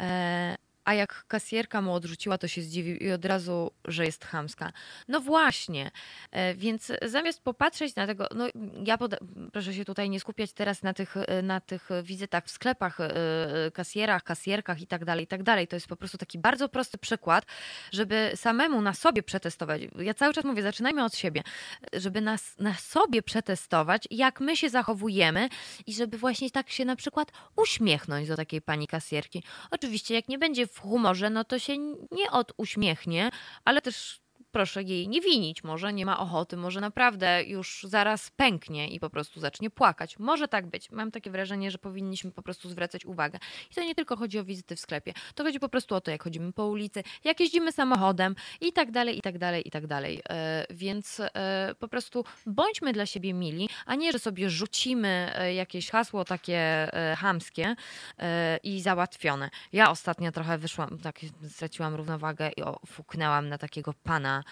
E, 0.00 0.65
a 0.86 0.94
jak 0.94 1.24
kasjerka 1.28 1.82
mu 1.82 1.92
odrzuciła, 1.92 2.38
to 2.38 2.48
się 2.48 2.62
zdziwił 2.62 2.96
i 2.96 3.10
od 3.10 3.24
razu, 3.24 3.70
że 3.84 4.04
jest 4.04 4.24
chamska. 4.24 4.72
No 5.08 5.20
właśnie, 5.20 5.90
e, 6.30 6.54
więc 6.54 6.92
zamiast 7.02 7.42
popatrzeć 7.42 7.96
na 7.96 8.06
tego, 8.06 8.28
no 8.34 8.46
ja 8.84 8.98
poda- 8.98 9.18
proszę 9.52 9.74
się 9.74 9.84
tutaj 9.84 10.10
nie 10.10 10.20
skupiać 10.20 10.52
teraz 10.52 10.82
na 10.82 10.94
tych, 10.94 11.16
e, 11.16 11.42
na 11.42 11.60
tych 11.60 11.88
wizytach 12.02 12.44
w 12.44 12.50
sklepach, 12.50 13.00
e, 13.00 13.70
kasjerach, 13.74 14.22
kasjerkach 14.22 14.80
i 14.80 14.86
tak 14.86 15.04
dalej, 15.04 15.24
i 15.24 15.26
tak 15.26 15.42
dalej. 15.42 15.68
To 15.68 15.76
jest 15.76 15.86
po 15.86 15.96
prostu 15.96 16.18
taki 16.18 16.38
bardzo 16.38 16.68
prosty 16.68 16.98
przykład, 16.98 17.46
żeby 17.92 18.32
samemu 18.34 18.82
na 18.82 18.94
sobie 18.94 19.22
przetestować. 19.22 19.82
Ja 19.98 20.14
cały 20.14 20.34
czas 20.34 20.44
mówię, 20.44 20.62
zaczynajmy 20.62 21.04
od 21.04 21.16
siebie, 21.16 21.42
żeby 21.92 22.20
nas, 22.20 22.54
na 22.58 22.74
sobie 22.74 23.22
przetestować, 23.22 24.04
jak 24.10 24.40
my 24.40 24.56
się 24.56 24.70
zachowujemy 24.70 25.48
i 25.86 25.94
żeby 25.94 26.18
właśnie 26.18 26.50
tak 26.50 26.70
się 26.70 26.84
na 26.84 26.96
przykład 26.96 27.32
uśmiechnąć 27.56 28.28
do 28.28 28.36
takiej 28.36 28.62
pani 28.62 28.86
kasjerki. 28.86 29.42
Oczywiście, 29.70 30.14
jak 30.14 30.28
nie 30.28 30.38
będzie 30.38 30.66
w 30.76 30.80
humorze, 30.80 31.30
no 31.30 31.44
to 31.44 31.58
się 31.58 31.78
nie 32.12 32.30
oduśmiechnie, 32.30 33.30
ale 33.64 33.82
też 33.82 34.20
proszę 34.56 34.82
jej 34.82 35.08
nie 35.08 35.20
winić. 35.20 35.64
Może 35.64 35.92
nie 35.92 36.06
ma 36.06 36.18
ochoty, 36.18 36.56
może 36.56 36.80
naprawdę 36.80 37.44
już 37.44 37.86
zaraz 37.88 38.30
pęknie 38.30 38.88
i 38.88 39.00
po 39.00 39.10
prostu 39.10 39.40
zacznie 39.40 39.70
płakać. 39.70 40.18
Może 40.18 40.48
tak 40.48 40.66
być. 40.66 40.90
Mam 40.90 41.10
takie 41.10 41.30
wrażenie, 41.30 41.70
że 41.70 41.78
powinniśmy 41.78 42.30
po 42.30 42.42
prostu 42.42 42.68
zwracać 42.68 43.04
uwagę. 43.04 43.38
I 43.70 43.74
to 43.74 43.80
nie 43.80 43.94
tylko 43.94 44.16
chodzi 44.16 44.38
o 44.38 44.44
wizyty 44.44 44.76
w 44.76 44.80
sklepie. 44.80 45.12
To 45.34 45.44
chodzi 45.44 45.60
po 45.60 45.68
prostu 45.68 45.94
o 45.94 46.00
to, 46.00 46.10
jak 46.10 46.22
chodzimy 46.22 46.52
po 46.52 46.66
ulicy, 46.66 47.02
jak 47.24 47.40
jeździmy 47.40 47.72
samochodem 47.72 48.34
i 48.60 48.72
tak 48.72 48.90
dalej, 48.90 49.18
i 49.18 49.22
tak 49.22 49.38
dalej, 49.38 49.68
i 49.68 49.70
tak 49.70 49.86
dalej. 49.86 50.22
E, 50.28 50.66
Więc 50.70 51.20
e, 51.20 51.74
po 51.78 51.88
prostu 51.88 52.24
bądźmy 52.46 52.92
dla 52.92 53.06
siebie 53.06 53.34
mili, 53.34 53.68
a 53.86 53.94
nie, 53.94 54.12
że 54.12 54.18
sobie 54.18 54.50
rzucimy 54.50 55.32
e, 55.34 55.54
jakieś 55.54 55.90
hasło 55.90 56.24
takie 56.24 56.58
e, 56.58 57.16
chamskie 57.16 57.76
e, 58.18 58.56
i 58.62 58.80
załatwione. 58.80 59.50
Ja 59.72 59.90
ostatnio 59.90 60.32
trochę 60.32 60.58
wyszłam, 60.58 60.98
tak 60.98 61.20
straciłam 61.48 61.94
równowagę 61.94 62.50
i 62.56 62.62
fuknęłam 62.86 63.48
na 63.48 63.58
takiego 63.58 63.94
pana, 64.02 64.44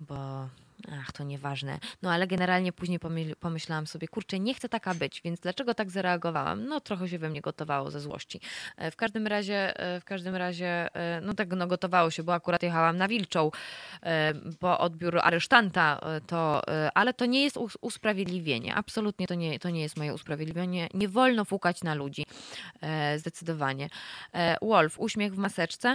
bo 0.00 0.48
ach, 0.92 1.12
to 1.12 1.24
nieważne. 1.24 1.78
No 2.02 2.12
ale 2.12 2.26
generalnie 2.26 2.72
później 2.72 2.98
pomyślałam 3.40 3.86
sobie, 3.86 4.08
kurczę, 4.08 4.38
nie 4.40 4.54
chcę 4.54 4.68
taka 4.68 4.94
być, 4.94 5.20
więc 5.24 5.40
dlaczego 5.40 5.74
tak 5.74 5.90
zareagowałam? 5.90 6.66
No 6.66 6.80
trochę 6.80 7.08
się 7.08 7.18
we 7.18 7.28
mnie 7.30 7.40
gotowało 7.40 7.90
ze 7.90 8.00
złości. 8.00 8.40
E, 8.76 8.90
W 8.90 8.96
każdym 8.96 9.26
razie, 9.26 9.80
e, 9.80 10.00
w 10.00 10.04
każdym 10.04 10.36
razie, 10.36 10.94
e, 10.94 11.20
no 11.20 11.34
tak 11.34 11.48
no 11.48 11.66
gotowało 11.66 12.10
się, 12.10 12.22
bo 12.22 12.34
akurat 12.34 12.62
jechałam 12.62 12.96
na 12.96 13.08
Wilczą 13.08 13.50
po 14.58 14.78
odbiór 14.78 15.18
aresztanta, 15.18 16.00
to, 16.26 16.62
ale 16.94 17.14
to 17.14 17.26
nie 17.26 17.42
jest 17.42 17.56
us- 17.56 17.78
usprawiedliwienie. 17.80 18.74
Absolutnie 18.74 19.26
to 19.26 19.34
nie, 19.34 19.58
to 19.58 19.70
nie 19.70 19.80
jest 19.82 19.96
moje 19.96 20.14
usprawiedliwienie. 20.14 20.88
Nie 20.94 21.08
wolno 21.08 21.44
fukać 21.44 21.82
na 21.82 21.94
ludzi. 21.94 22.26
Zdecydowanie. 23.16 23.88
Wolf, 24.62 25.00
uśmiech 25.00 25.34
w 25.34 25.38
maseczce. 25.38 25.94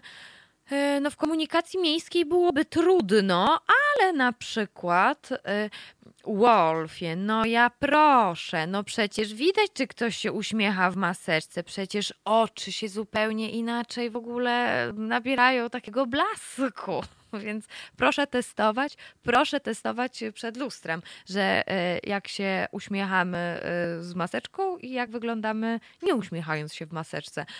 E, 0.72 1.00
No 1.00 1.12
w 1.12 1.16
komunikacji 1.16 1.80
miejskiej 1.80 2.26
byłoby 2.26 2.66
trudno, 2.66 3.60
ale 3.68 4.14
na 4.14 4.34
przykład 4.34 5.30
e, 5.32 5.70
Wolfie, 6.26 7.16
no 7.16 7.46
ja 7.46 7.70
proszę, 7.80 8.68
no 8.68 8.84
przecież 8.84 9.34
widać, 9.34 9.68
czy 9.74 9.88
ktoś 9.88 10.18
się 10.18 10.32
uśmiecha 10.32 10.91
w 10.91 10.96
maseczce, 10.96 11.64
przecież 11.64 12.14
oczy 12.26 12.72
się 12.72 12.90
zupełnie 12.90 13.50
inaczej 13.52 14.10
w 14.10 14.16
ogóle 14.16 14.91
nabierają 14.94 15.70
takiego 15.70 16.06
blasku. 16.06 17.02
Więc 17.45 17.65
proszę 17.97 18.27
testować, 18.27 18.97
proszę 19.23 19.60
testować 19.60 20.23
przed 20.34 20.57
lustrem, 20.57 21.01
że 21.30 21.64
e, 21.68 21.99
jak 22.03 22.27
się 22.27 22.68
uśmiechamy 22.72 23.38
e, 23.38 23.61
z 24.03 24.15
maseczką 24.15 24.77
i 24.77 24.91
jak 24.91 25.11
wyglądamy 25.11 25.80
nie 26.03 26.15
uśmiechając 26.15 26.73
się 26.73 26.85
w 26.85 26.91
maseczce. 26.91 27.45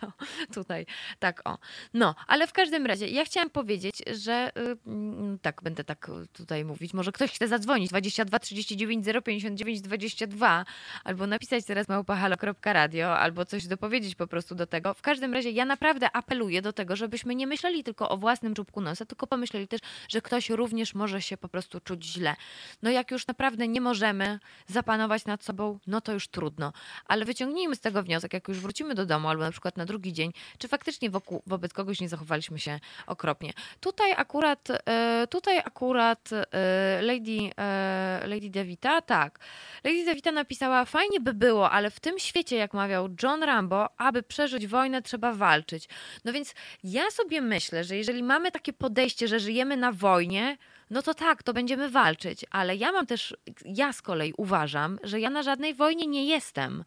To 0.00 0.12
tutaj 0.54 0.86
tak 1.18 1.40
o. 1.44 1.58
No, 1.94 2.14
ale 2.26 2.46
w 2.46 2.52
każdym 2.52 2.86
razie 2.86 3.08
ja 3.08 3.24
chciałam 3.24 3.50
powiedzieć, 3.50 4.02
że 4.06 4.50
y, 4.58 4.76
mm, 4.86 5.38
tak 5.38 5.62
będę 5.62 5.84
tak 5.84 6.10
tutaj 6.32 6.64
mówić. 6.64 6.94
Może 6.94 7.12
ktoś 7.12 7.32
chce 7.32 7.48
zadzwonić 7.48 7.88
22 7.90 8.38
39 8.38 9.06
059 9.24 9.80
22 9.80 10.64
albo 11.04 11.26
napisać 11.26 11.64
teraz 11.64 11.88
małpahalo.radio 11.88 13.18
albo 13.18 13.44
coś 13.44 13.66
dopowiedzieć 13.66 14.14
po 14.14 14.26
prostu 14.26 14.54
do 14.54 14.66
tego. 14.66 14.94
W 14.94 15.02
każdym 15.02 15.34
razie 15.34 15.50
ja 15.50 15.64
naprawdę 15.64 16.16
apeluję 16.16 16.62
do 16.62 16.72
tego, 16.72 16.96
żebyśmy 16.96 17.34
nie 17.34 17.46
myśleli 17.46 17.84
tylko 17.84 18.08
o 18.08 18.16
własnym 18.16 18.54
czubku 18.54 18.80
nosa, 18.84 19.04
tylko 19.04 19.26
pomyśleli 19.26 19.68
też, 19.68 19.80
że 20.08 20.22
ktoś 20.22 20.50
również 20.50 20.94
może 20.94 21.22
się 21.22 21.36
po 21.36 21.48
prostu 21.48 21.80
czuć 21.80 22.04
źle. 22.04 22.36
No 22.82 22.90
jak 22.90 23.10
już 23.10 23.26
naprawdę 23.26 23.68
nie 23.68 23.80
możemy 23.80 24.38
zapanować 24.66 25.24
nad 25.24 25.44
sobą, 25.44 25.78
no 25.86 26.00
to 26.00 26.12
już 26.12 26.28
trudno. 26.28 26.72
Ale 27.06 27.24
wyciągnijmy 27.24 27.76
z 27.76 27.80
tego 27.80 28.02
wniosek, 28.02 28.32
jak 28.32 28.48
już 28.48 28.58
wrócimy 28.58 28.94
do 28.94 29.06
domu 29.06 29.28
albo 29.28 29.42
na 29.42 29.50
przykład 29.50 29.76
na 29.76 29.84
drugi 29.84 30.12
dzień, 30.12 30.32
czy 30.58 30.68
faktycznie 30.68 31.10
wokół, 31.10 31.42
wobec 31.46 31.72
kogoś 31.72 32.00
nie 32.00 32.08
zachowaliśmy 32.08 32.58
się 32.58 32.80
okropnie. 33.06 33.52
Tutaj 33.80 34.12
akurat, 34.16 34.68
e, 34.70 35.26
tutaj 35.30 35.58
akurat 35.58 36.30
e, 36.32 37.02
Lady, 37.02 37.50
e, 37.58 38.20
Lady 38.26 38.50
Davita, 38.50 39.00
tak. 39.00 39.38
Lady 39.84 40.04
Davita 40.04 40.32
napisała, 40.32 40.84
fajnie 40.84 41.20
by 41.20 41.34
było, 41.34 41.70
ale 41.70 41.90
w 41.90 42.00
tym 42.00 42.18
świecie, 42.18 42.56
jak 42.56 42.74
mawiał 42.74 43.08
John 43.22 43.42
Rambo, 43.42 44.00
aby 44.00 44.22
przeżyć 44.22 44.66
wojnę, 44.66 45.02
trzeba 45.02 45.32
walczyć. 45.32 45.88
No 46.24 46.32
więc 46.32 46.54
ja 46.84 47.10
sobie 47.10 47.40
myślę, 47.40 47.84
że 47.84 47.96
jeżeli 47.96 48.22
mamy 48.22 48.50
takie 48.50 48.72
podejście, 48.78 49.28
że 49.28 49.40
żyjemy 49.40 49.76
na 49.76 49.92
wojnie, 49.92 50.56
no 50.90 51.02
to 51.02 51.14
tak, 51.14 51.42
to 51.42 51.52
będziemy 51.52 51.90
walczyć, 51.90 52.44
ale 52.50 52.76
ja 52.76 52.92
mam 52.92 53.06
też, 53.06 53.36
ja 53.64 53.92
z 53.92 54.02
kolei 54.02 54.32
uważam, 54.36 54.98
że 55.02 55.20
ja 55.20 55.30
na 55.30 55.42
żadnej 55.42 55.74
wojnie 55.74 56.06
nie 56.06 56.24
jestem. 56.24 56.84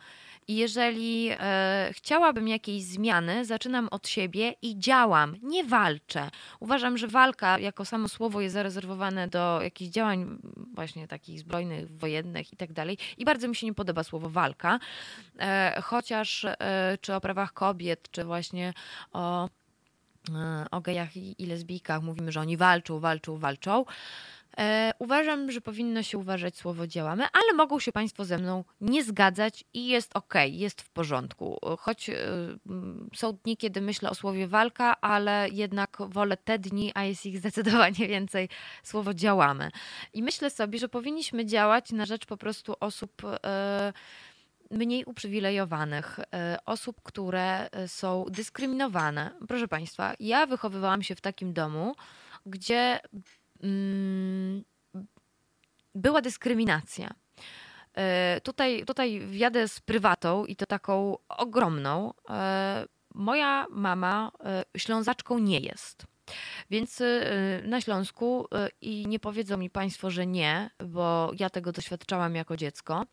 I 0.47 0.55
jeżeli 0.55 1.29
e, 1.31 1.89
chciałabym 1.93 2.47
jakiejś 2.47 2.83
zmiany, 2.83 3.45
zaczynam 3.45 3.87
od 3.91 4.07
siebie 4.07 4.53
i 4.61 4.79
działam, 4.79 5.35
nie 5.41 5.63
walczę. 5.63 6.29
Uważam, 6.59 6.97
że 6.97 7.07
walka 7.07 7.59
jako 7.59 7.85
samo 7.85 8.07
słowo 8.07 8.41
jest 8.41 8.53
zarezerwowane 8.53 9.27
do 9.27 9.59
jakichś 9.63 9.91
działań 9.91 10.39
właśnie 10.73 11.07
takich 11.07 11.39
zbrojnych, 11.39 11.97
wojennych 11.97 12.53
i 12.53 12.57
tak 12.57 12.73
dalej. 12.73 12.97
I 13.17 13.25
bardzo 13.25 13.47
mi 13.47 13.55
się 13.55 13.65
nie 13.65 13.73
podoba 13.73 14.03
słowo 14.03 14.29
walka, 14.29 14.79
e, 15.39 15.81
chociaż 15.83 16.45
e, 16.45 16.97
czy 17.01 17.15
o 17.15 17.21
prawach 17.21 17.53
kobiet, 17.53 18.11
czy 18.11 18.23
właśnie 18.23 18.73
o 19.11 19.49
o 20.71 20.81
gejach 20.81 21.17
i, 21.17 21.45
lesbijkach 21.45 22.01
mówimy, 22.01 22.31
że 22.31 22.39
oni 22.39 22.57
walczą, 22.57 22.99
walczą, 22.99 23.37
walczą. 23.37 23.85
E, 24.57 24.91
uważam, 24.99 25.51
że 25.51 25.61
powinno 25.61 26.03
się 26.03 26.17
uważać 26.17 26.57
słowo 26.57 26.87
działamy, 26.87 27.23
ale 27.33 27.53
mogą 27.53 27.79
się 27.79 27.91
Państwo 27.91 28.25
ze 28.25 28.37
mną 28.37 28.63
nie 28.81 29.03
zgadzać 29.03 29.63
i 29.73 29.87
jest 29.87 30.15
ok, 30.15 30.33
jest 30.45 30.81
w 30.81 30.89
porządku. 30.89 31.59
Choć 31.79 32.09
e, 32.09 32.15
mm, 32.67 33.09
są 33.15 33.33
dni, 33.43 33.57
kiedy 33.57 33.81
myślę 33.81 34.09
o 34.09 34.15
słowie 34.15 34.47
walka, 34.47 35.01
ale 35.01 35.47
jednak 35.51 35.97
wolę 35.99 36.37
te 36.37 36.59
dni, 36.59 36.91
a 36.95 37.03
jest 37.03 37.25
ich 37.25 37.37
zdecydowanie 37.47 38.07
więcej, 38.07 38.49
słowo 38.83 39.13
działamy. 39.13 39.71
I 40.13 40.23
myślę 40.23 40.49
sobie, 40.49 40.79
że 40.79 40.89
powinniśmy 40.89 41.45
działać 41.45 41.91
na 41.91 42.05
rzecz 42.05 42.25
po 42.25 42.37
prostu 42.37 42.75
osób. 42.79 43.21
E, 43.45 43.93
mniej 44.71 45.05
uprzywilejowanych, 45.05 46.19
e, 46.19 46.57
osób, 46.65 47.01
które 47.03 47.71
e, 47.71 47.87
są 47.87 48.25
dyskryminowane. 48.29 49.31
Proszę 49.47 49.67
Państwa, 49.67 50.13
ja 50.19 50.45
wychowywałam 50.45 51.03
się 51.03 51.15
w 51.15 51.21
takim 51.21 51.53
domu, 51.53 51.95
gdzie 52.45 52.99
mm, 53.63 54.63
była 55.95 56.21
dyskryminacja. 56.21 57.13
E, 57.93 58.41
Tutaj, 58.41 58.85
tutaj 58.85 59.19
wjadę 59.19 59.67
z 59.67 59.79
prywatą 59.79 60.45
i 60.45 60.55
to 60.55 60.65
taką 60.65 61.17
ogromną. 61.29 62.13
Moja 63.13 63.65
mama 63.69 64.31
ślązaczką 64.77 65.39
nie 65.39 65.59
jest. 65.59 66.07
Więc 66.69 67.01
y, 67.01 67.63
na 67.65 67.81
Śląsku 67.81 68.45
y, 68.45 68.69
i 68.81 69.07
nie 69.07 69.19
powiedzą 69.19 69.57
mi 69.57 69.69
Państwo, 69.69 70.11
że 70.11 70.27
nie, 70.27 70.69
bo 70.85 71.31
ja 71.39 71.49
tego 71.49 71.71
doświadczałam 71.71 72.35
jako 72.35 72.57
dziecko. 72.57 73.05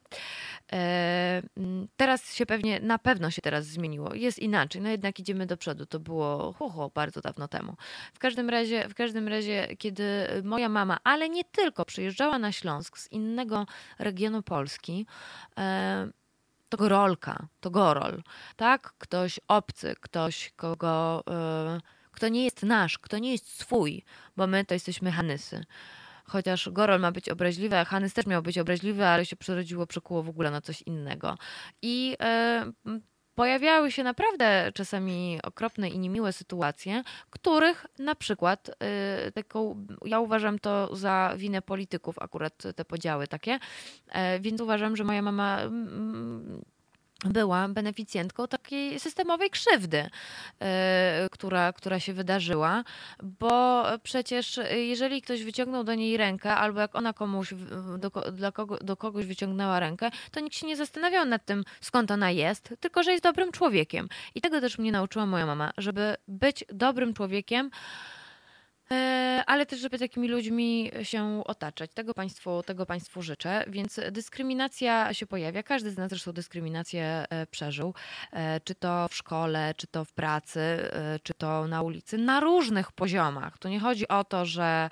E, 0.73 1.43
mm, 1.57 1.89
Teraz 1.97 2.35
się 2.35 2.47
pewnie, 2.47 2.81
na 2.81 2.99
pewno 2.99 3.31
się 3.31 3.43
teraz 3.43 3.67
zmieniło. 3.67 4.15
Jest 4.15 4.39
inaczej, 4.39 4.83
no 4.83 4.89
jednak 4.89 5.21
idziemy 5.21 5.47
do 5.47 5.57
przodu. 5.57 5.87
To 5.87 6.01
było 6.01 6.53
ho, 6.53 6.69
ho, 6.69 6.91
bardzo 6.95 7.21
dawno 7.21 7.49
temu. 7.49 7.77
W 8.15 8.19
każdym 8.19 8.51
razie, 8.51 8.89
w 8.89 8.95
każdym 8.95 9.29
razie, 9.29 9.77
kiedy 9.79 10.05
moja 10.45 10.69
mama, 10.69 10.99
ale 11.05 11.29
nie 11.29 11.45
tylko, 11.45 11.85
przyjeżdżała 11.85 12.39
na 12.39 12.53
Śląsk 12.53 12.99
z 12.99 13.13
innego 13.13 13.67
regionu 13.99 14.43
Polski, 14.43 15.07
e, 15.59 16.09
to 16.69 16.77
gorolka, 16.77 17.47
to 17.61 17.71
gorol, 17.71 18.23
tak? 18.57 18.95
Ktoś 18.99 19.41
obcy, 19.49 19.95
ktoś, 20.01 20.53
kogo, 20.57 21.23
e, 21.31 21.81
kto 22.15 22.29
nie 22.29 22.45
jest 22.45 22.63
nasz, 22.63 22.99
kto 22.99 23.19
nie 23.19 23.33
jest 23.33 23.61
swój, 23.61 24.03
bo 24.37 24.47
my 24.47 24.65
to 24.65 24.75
jesteśmy 24.75 25.13
Hanysy. 25.13 25.65
Chociaż 26.25 26.69
Gorol 26.71 27.01
ma 27.01 27.13
być 27.13 27.29
obraźliwy, 27.29 27.79
a 27.79 27.85
Hanys 27.85 28.13
też 28.13 28.27
miał 28.27 28.43
być 28.43 28.59
obraźliwy, 28.59 29.07
ale 29.07 29.27
się 29.27 29.37
przerodziło, 29.37 29.87
przekuło 29.87 30.23
w 30.23 30.29
ogóle 30.29 30.51
na 30.51 30.61
coś 30.61 30.83
innego. 30.83 31.39
I 31.83 32.17
e, 32.21 32.73
pojawiały 33.35 33.93
się 33.93 34.03
naprawdę 34.03 34.73
czasami 34.75 35.39
okropne 35.43 35.89
i 35.89 35.99
niemiłe 35.99 36.33
sytuacje, 36.33 37.03
których 37.31 37.87
na 37.99 38.15
przykład 38.15 38.71
e, 38.81 39.33
taką, 39.33 39.87
ja 40.05 40.21
uważam 40.21 40.59
to 40.59 40.97
za 40.97 41.35
winę 41.37 41.63
polityków 41.63 42.19
akurat 42.19 42.63
te 42.77 42.85
podziały 42.85 43.27
takie, 43.27 43.59
e, 44.09 44.41
więc 44.41 44.61
uważam, 44.61 44.97
że 44.97 45.05
moja 45.05 45.23
mama 45.23 45.59
była 47.25 47.69
beneficjentką 47.69 48.49
takiej 48.49 49.01
systemowej 49.01 49.51
krzywdy, 49.51 50.11
e, 50.61 51.29
która, 51.31 51.73
która 51.73 52.01
się 52.01 52.13
wydarzyła, 52.13 52.85
bo 53.23 53.85
przecież 54.03 54.59
e, 54.59 54.79
jeżeli 54.79 55.23
ktoś 55.23 55.45
wyciągnął 55.45 55.85
do 55.85 55.95
niej 55.95 56.17
rękę, 56.17 56.55
albo 56.55 56.81
jak 56.81 56.95
ona 56.97 57.13
komuś, 57.13 57.55
do, 57.99 58.11
dla 58.11 58.53
kogo, 58.53 58.79
do 58.79 58.97
kogoś 58.97 59.27
wyciągnęła 59.27 59.81
rękę, 59.81 60.11
to 60.31 60.41
nikt 60.41 60.57
się 60.57 60.67
nie 60.67 60.77
zastanawiał 60.77 61.25
nad 61.25 61.45
tym, 61.45 61.65
skąd 61.81 62.11
ona 62.11 62.31
jest, 62.31 62.75
tylko 62.81 63.03
że 63.03 63.13
jest 63.13 63.25
dobrym 63.25 63.53
człowiekiem. 63.53 64.09
I 64.35 64.41
tego 64.41 64.61
też 64.61 64.79
mnie 64.79 64.93
nauczyła 64.93 65.27
moja 65.27 65.47
mama, 65.47 65.73
żeby 65.79 66.17
być 66.29 66.65
dobrym 66.69 67.15
człowiekiem, 67.15 67.71
ale 69.47 69.67
też, 69.67 69.81
żeby 69.81 69.99
takimi 69.99 70.29
ludźmi 70.29 70.91
się 71.03 71.43
otaczać. 71.45 71.91
Tego 71.95 72.15
państwu, 72.15 72.63
tego 72.63 72.87
państwu 72.87 73.23
życzę, 73.23 73.65
więc 73.69 74.01
dyskryminacja 74.11 75.15
się 75.15 75.27
pojawia. 75.27 75.63
Każdy 75.63 75.91
z 75.91 75.97
nas 75.97 76.09
zresztą 76.09 76.33
dyskryminację 76.33 77.25
e, 77.31 77.47
przeżył, 77.47 77.95
e, 78.33 78.61
czy 78.61 78.75
to 78.75 79.09
w 79.09 79.15
szkole, 79.15 79.75
czy 79.77 79.87
to 79.87 80.05
w 80.05 80.13
pracy, 80.13 80.61
e, 80.61 81.19
czy 81.23 81.35
to 81.35 81.69
na 81.69 81.83
ulicy, 81.83 82.19
na 82.19 82.41
różnych 82.41 82.93
poziomach. 82.93 83.59
Tu 83.59 83.69
nie 83.69 83.81
chodzi 83.81 84.09
o 84.09 84.25
to, 84.25 84.45
że 84.45 84.91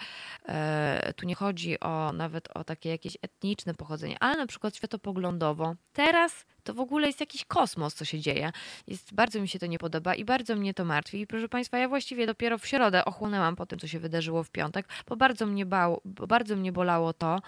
e, 0.48 1.12
tu 1.16 1.26
nie 1.26 1.34
chodzi 1.34 1.80
o 1.80 2.12
nawet 2.12 2.48
o 2.54 2.64
takie 2.64 2.88
jakieś 2.88 3.16
etniczne 3.22 3.74
pochodzenie, 3.74 4.16
ale 4.20 4.36
na 4.36 4.46
przykład 4.46 4.76
światopoglądowo. 4.76 5.74
Teraz 5.92 6.44
to 6.64 6.74
w 6.74 6.80
ogóle 6.80 7.06
jest 7.06 7.20
jakiś 7.20 7.44
kosmos, 7.44 7.94
co 7.94 8.04
się 8.04 8.20
dzieje. 8.20 8.52
Jest, 8.86 9.14
bardzo 9.14 9.40
mi 9.40 9.48
się 9.48 9.58
to 9.58 9.66
nie 9.66 9.78
podoba 9.78 10.14
i 10.14 10.24
bardzo 10.24 10.56
mnie 10.56 10.74
to 10.74 10.84
martwi. 10.84 11.20
I 11.20 11.26
proszę 11.26 11.48
Państwa, 11.48 11.78
ja 11.78 11.88
właściwie 11.88 12.26
dopiero 12.26 12.58
w 12.58 12.66
środę 12.66 13.04
ochłonęłam 13.04 13.56
po 13.56 13.66
tym, 13.66 13.78
co 13.78 13.86
się 13.86 13.98
wydarzyło 13.98 14.44
w 14.44 14.50
piątek, 14.50 14.88
bo 15.08 15.16
bardzo 15.16 15.46
mnie, 15.46 15.66
bało, 15.66 16.00
bardzo 16.04 16.56
mnie 16.56 16.72
bolało 16.72 17.12
to, 17.12 17.40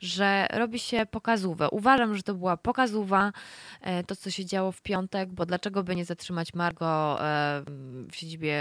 że 0.00 0.46
robi 0.50 0.78
się 0.78 1.06
pokazówę. 1.10 1.70
Uważam, 1.70 2.14
że 2.14 2.22
to 2.22 2.34
była 2.34 2.56
pokazuwa, 2.56 3.32
e, 3.80 4.04
to 4.04 4.16
co 4.16 4.30
się 4.30 4.44
działo 4.44 4.72
w 4.72 4.82
piątek, 4.82 5.32
bo 5.32 5.46
dlaczego 5.46 5.84
by 5.84 5.96
nie 5.96 6.04
zatrzymać 6.04 6.54
Margo 6.54 7.18
e, 7.20 7.62
w 8.10 8.16
siedzibie 8.16 8.56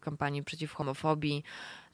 kampanii 0.00 0.42
przeciw 0.42 0.72
homofobii? 0.72 1.44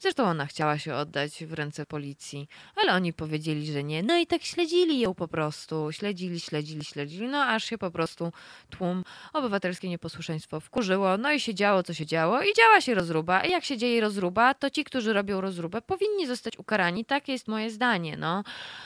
Zresztą 0.01 0.23
ona 0.23 0.45
chciała 0.45 0.77
się 0.77 0.95
oddać 0.95 1.45
w 1.45 1.53
ręce 1.53 1.85
policji, 1.85 2.47
ale 2.75 2.93
oni 2.93 3.13
powiedzieli, 3.13 3.71
że 3.71 3.83
nie. 3.83 4.03
No 4.03 4.17
i 4.17 4.27
tak 4.27 4.43
śledzili 4.43 4.99
ją 4.99 5.13
po 5.13 5.27
prostu. 5.27 5.91
Śledzili, 5.91 6.39
śledzili, 6.39 6.85
śledzili, 6.85 7.27
no 7.27 7.43
aż 7.43 7.63
się 7.63 7.77
po 7.77 7.91
prostu 7.91 8.31
tłum 8.69 9.03
obywatelskie 9.33 9.89
nieposłuszeństwo 9.89 10.59
wkurzyło. 10.59 11.17
No 11.17 11.31
i 11.31 11.39
się 11.39 11.53
działo, 11.53 11.83
co 11.83 11.93
się 11.93 12.05
działo 12.05 12.41
i 12.41 12.53
działa 12.57 12.81
się 12.81 12.93
rozruba. 12.93 13.43
I 13.43 13.51
jak 13.51 13.63
się 13.63 13.77
dzieje 13.77 14.01
rozruba, 14.01 14.53
to 14.53 14.69
ci, 14.69 14.83
którzy 14.83 15.13
robią 15.13 15.41
rozrubę, 15.41 15.81
powinni 15.81 16.27
zostać 16.27 16.57
ukarani. 16.57 17.05
Takie 17.05 17.31
jest 17.31 17.47
moje 17.47 17.69
zdanie, 17.69 18.17
no. 18.17 18.43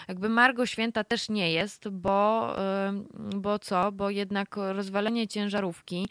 Jakby 0.08 0.30
Margo 0.30 0.66
Święta 0.66 1.04
też 1.04 1.30
nie 1.30 1.52
jest, 1.54 1.90
bo, 1.90 2.56
bo 3.36 3.60
co? 3.60 3.92
Bo 3.92 4.10
jednak 4.10 4.56
rozwalenie 4.58 5.28
ciężarówki 5.28 6.08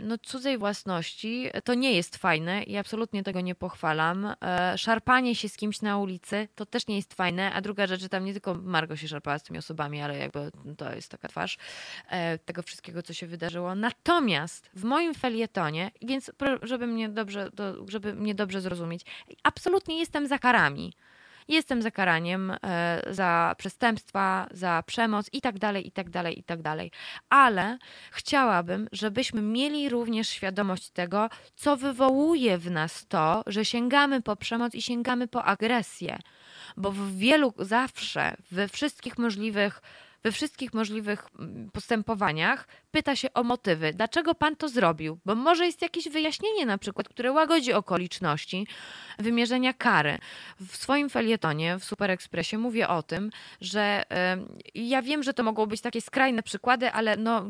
no, 0.00 0.18
cudzej 0.18 0.58
własności 0.58 1.50
to 1.64 1.74
nie 1.74 1.92
jest 1.92 2.16
fajne 2.16 2.62
i 2.62 2.76
absolutnie 2.76 3.22
tego 3.22 3.40
nie 3.40 3.54
pochwalam. 3.54 4.34
E, 4.42 4.78
Szarpanie 4.78 5.34
się 5.34 5.48
z 5.48 5.56
kimś 5.56 5.82
na 5.82 5.98
ulicy 5.98 6.48
to 6.54 6.66
też 6.66 6.86
nie 6.86 6.96
jest 6.96 7.14
fajne, 7.14 7.52
a 7.52 7.60
druga 7.60 7.86
rzecz, 7.86 8.00
że 8.00 8.08
tam 8.08 8.24
nie 8.24 8.32
tylko 8.32 8.54
Margo 8.54 8.96
się 8.96 9.08
szarpała 9.08 9.38
z 9.38 9.42
tymi 9.42 9.58
osobami, 9.58 10.00
ale 10.00 10.18
jakby 10.18 10.50
to 10.76 10.94
jest 10.94 11.10
taka 11.10 11.28
twarz 11.28 11.58
e, 12.08 12.38
tego 12.38 12.62
wszystkiego, 12.62 13.02
co 13.02 13.12
się 13.12 13.26
wydarzyło. 13.26 13.74
Natomiast 13.74 14.70
w 14.74 14.84
moim 14.84 15.14
felietonie, 15.14 15.90
więc 16.02 16.30
żeby 16.62 16.86
mnie 16.86 17.08
dobrze, 17.08 17.50
do, 17.50 17.88
żeby 17.88 18.14
mnie 18.14 18.34
dobrze 18.34 18.60
zrozumieć, 18.60 19.04
absolutnie 19.42 19.98
jestem 19.98 20.26
za 20.26 20.38
karami. 20.38 20.92
Jestem 21.48 21.82
za 21.82 21.90
karaniem 21.90 22.50
e, 22.50 23.02
za 23.10 23.54
przestępstwa, 23.58 24.46
za 24.50 24.82
przemoc 24.86 25.28
i 25.32 25.40
tak 25.40 25.58
dalej, 25.58 25.86
i 25.86 25.92
tak 25.92 26.10
dalej, 26.10 26.38
i 26.38 26.42
tak 26.42 26.62
dalej. 26.62 26.90
Ale 27.30 27.78
chciałabym, 28.12 28.88
żebyśmy 28.92 29.42
mieli 29.42 29.88
również 29.88 30.28
świadomość 30.28 30.90
tego, 30.90 31.28
co 31.54 31.76
wywołuje 31.76 32.58
w 32.58 32.70
nas 32.70 33.06
to, 33.06 33.42
że 33.46 33.64
sięgamy 33.64 34.22
po 34.22 34.36
przemoc 34.36 34.74
i 34.74 34.82
sięgamy 34.82 35.28
po 35.28 35.44
agresję. 35.44 36.18
Bo 36.76 36.92
w 36.92 37.16
wielu, 37.16 37.54
zawsze, 37.58 38.36
we 38.50 38.68
wszystkich 38.68 39.18
możliwych 39.18 39.82
we 40.22 40.32
wszystkich 40.32 40.74
możliwych 40.74 41.26
mm, 41.38 41.70
postępowaniach 41.70 42.68
pyta 42.90 43.16
się 43.16 43.32
o 43.32 43.42
motywy. 43.42 43.92
Dlaczego 43.94 44.34
pan 44.34 44.56
to 44.56 44.68
zrobił? 44.68 45.18
Bo 45.24 45.34
może 45.34 45.66
jest 45.66 45.82
jakieś 45.82 46.08
wyjaśnienie 46.08 46.66
na 46.66 46.78
przykład, 46.78 47.08
które 47.08 47.32
łagodzi 47.32 47.72
okoliczności 47.72 48.66
wymierzenia 49.18 49.72
kary. 49.72 50.18
W 50.60 50.76
swoim 50.76 51.10
felietonie 51.10 51.78
w 51.78 51.84
Super 51.84 52.10
Expressie 52.10 52.58
mówię 52.58 52.88
o 52.88 53.02
tym, 53.02 53.30
że 53.60 54.04
ja 54.74 55.02
wiem, 55.02 55.22
że 55.22 55.34
to 55.34 55.42
mogą 55.42 55.66
być 55.66 55.80
takie 55.80 56.00
skrajne 56.00 56.42
przykłady, 56.42 56.92
ale 56.92 57.16
no, 57.16 57.44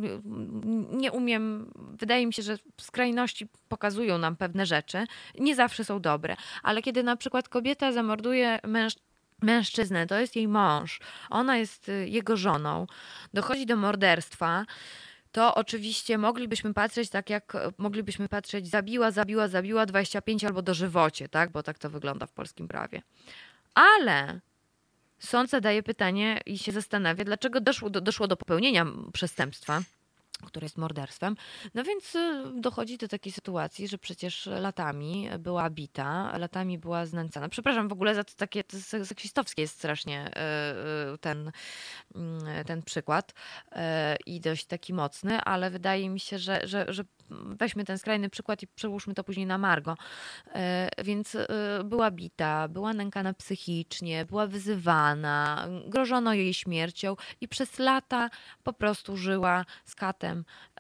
nie 0.93 1.13
umiem, 1.13 1.73
wydaje 1.93 2.27
mi 2.27 2.33
się, 2.33 2.43
że 2.43 2.59
skrajności 2.81 3.47
pokazują 3.69 4.19
nam 4.19 4.37
pewne 4.37 4.67
rzeczy. 4.67 5.07
Nie 5.39 5.55
zawsze 5.55 5.85
są 5.85 6.01
dobre, 6.01 6.37
ale 6.63 6.83
kiedy 6.83 7.03
na 7.03 7.17
przykład 7.17 7.49
kobieta 7.49 7.93
zamorduje 7.93 8.59
mężczyznę, 8.65 9.06
mężczyznę, 9.43 10.07
to 10.07 10.19
jest 10.19 10.37
jej 10.37 10.49
mąż, 10.49 11.01
ona 11.31 11.57
jest 11.57 11.89
y, 11.89 12.09
jego 12.09 12.37
żoną, 12.37 12.87
dochodzi 13.35 13.67
do 13.67 13.77
morderstwa, 13.77 14.67
to 15.33 15.55
oczywiście 15.55 16.19
moglibyśmy 16.19 16.75
patrzeć 16.75 17.11
tak, 17.11 17.31
jak 17.31 17.55
e, 17.55 17.73
moglibyśmy 17.79 18.29
patrzeć 18.29 18.69
zabiła, 18.69 19.11
zabiła, 19.11 19.49
zabiła 19.49 19.87
25 19.87 20.45
albo 20.45 20.63
dożywocie, 20.63 21.29
tak? 21.29 21.51
Bo 21.51 21.63
tak 21.63 21.79
to 21.79 21.91
wygląda 21.91 22.27
w 22.27 22.33
polskim 22.33 22.69
prawie. 22.69 23.03
Ale 23.75 24.41
sąd 25.19 25.51
zadaje 25.51 25.83
pytanie 25.83 26.41
i 26.47 26.59
się 26.59 26.73
zastanawia, 26.73 27.25
dlaczego 27.25 27.61
doszło 27.61 27.91
do, 27.91 28.01
doszło 28.01 28.27
do 28.29 28.37
popełnienia 28.37 28.87
przestępstwa 29.13 29.83
które 30.45 30.65
jest 30.65 30.79
morderstwem. 30.79 31.37
No 31.75 31.85
więc 31.85 32.15
y, 32.15 32.45
dochodzi 32.55 32.99
do 32.99 33.09
takiej 33.09 33.33
sytuacji, 33.33 33.89
że 33.89 33.99
przecież 33.99 34.47
latami 34.47 35.29
była 35.39 35.71
bita, 35.71 36.39
latami 36.39 36.79
była 36.79 37.07
znęcana. 37.07 37.49
Przepraszam 37.49 37.89
w 37.89 37.93
ogóle 37.93 38.15
za 38.15 38.25
to 38.25 38.33
takie 38.37 38.65
to 38.65 38.77
se- 38.81 39.07
seksistowskie 39.07 39.63
jest 39.63 39.75
strasznie 39.75 40.27
y, 40.27 41.15
y, 41.15 41.19
ten, 41.19 41.53
mm, 42.15 42.65
ten 42.65 42.83
przykład 42.83 43.35
i 44.27 44.41
dość 44.41 44.67
taki 44.67 44.95
mocny, 44.95 45.41
ale 45.41 45.71
wydaje 45.71 46.09
mi 46.11 46.21
się, 46.21 46.39
że, 46.39 46.61
że, 46.65 46.87
że 46.89 47.05
weźmy 47.31 47.85
ten 47.85 47.99
skrajny 47.99 48.31
przykład 48.31 48.63
i 48.63 48.67
przełóżmy 48.67 49.15
to 49.15 49.25
później 49.25 49.47
na 49.47 49.59
Margo. 49.59 49.97
Więc 51.05 51.37
była 51.85 52.11
bita, 52.11 52.69
była 52.69 52.93
nękana 52.93 53.35
psychicznie, 53.35 54.25
była 54.25 54.47
wyzywana, 54.47 55.69
grożono 55.87 56.35
jej 56.35 56.55
śmiercią 56.55 57.17
i 57.41 57.49
przez 57.49 57.79
lata 57.79 58.31
po 58.63 58.73
prostu 58.73 59.17
żyła 59.17 59.65
z 59.85 59.95
katem 59.95 60.26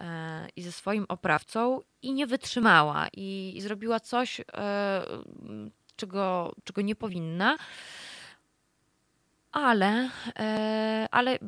e, 0.00 0.48
i 0.56 0.62
ze 0.62 0.72
swoim 0.72 1.06
oprawcą 1.08 1.80
i 2.02 2.12
nie 2.12 2.26
wytrzymała 2.26 3.06
i, 3.16 3.52
i 3.56 3.60
zrobiła 3.60 4.00
coś, 4.00 4.40
e, 4.40 5.02
czego, 5.96 6.52
czego 6.64 6.82
nie 6.82 6.94
powinna. 6.94 7.56
Ale, 9.52 10.10
e, 10.38 11.08
ale 11.10 11.38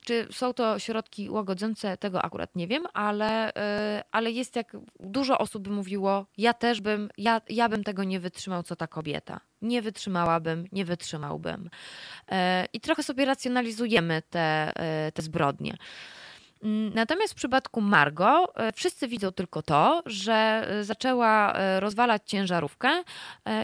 czy 0.00 0.28
są 0.30 0.54
to 0.54 0.78
środki 0.78 1.30
łagodzące, 1.30 1.96
tego 1.96 2.22
akurat 2.22 2.56
nie 2.56 2.66
wiem, 2.66 2.84
ale, 2.92 3.52
ale 4.10 4.30
jest 4.30 4.56
jak 4.56 4.76
dużo 5.00 5.38
osób 5.38 5.62
by 5.62 5.70
mówiło, 5.70 6.26
ja 6.38 6.54
też 6.54 6.80
bym, 6.80 7.08
ja, 7.18 7.40
ja 7.48 7.68
bym 7.68 7.84
tego 7.84 8.04
nie 8.04 8.20
wytrzymał, 8.20 8.62
co 8.62 8.76
ta 8.76 8.86
kobieta. 8.86 9.40
Nie 9.62 9.82
wytrzymałabym, 9.82 10.66
nie 10.72 10.84
wytrzymałbym. 10.84 11.70
I 12.72 12.80
trochę 12.80 13.02
sobie 13.02 13.24
racjonalizujemy 13.24 14.22
te, 14.30 14.72
te 15.14 15.22
zbrodnie. 15.22 15.76
Mm, 16.64 16.94
Natomiast 16.94 17.32
w 17.32 17.36
przypadku 17.36 17.80
Margo 17.80 18.52
e, 18.56 18.72
wszyscy 18.72 19.08
widzą 19.08 19.32
tylko 19.32 19.62
to, 19.62 20.02
że 20.06 20.66
e, 20.68 20.84
zaczęła 20.84 21.52
e, 21.52 21.80
rozwalać 21.80 22.22
ciężarówkę 22.26 23.02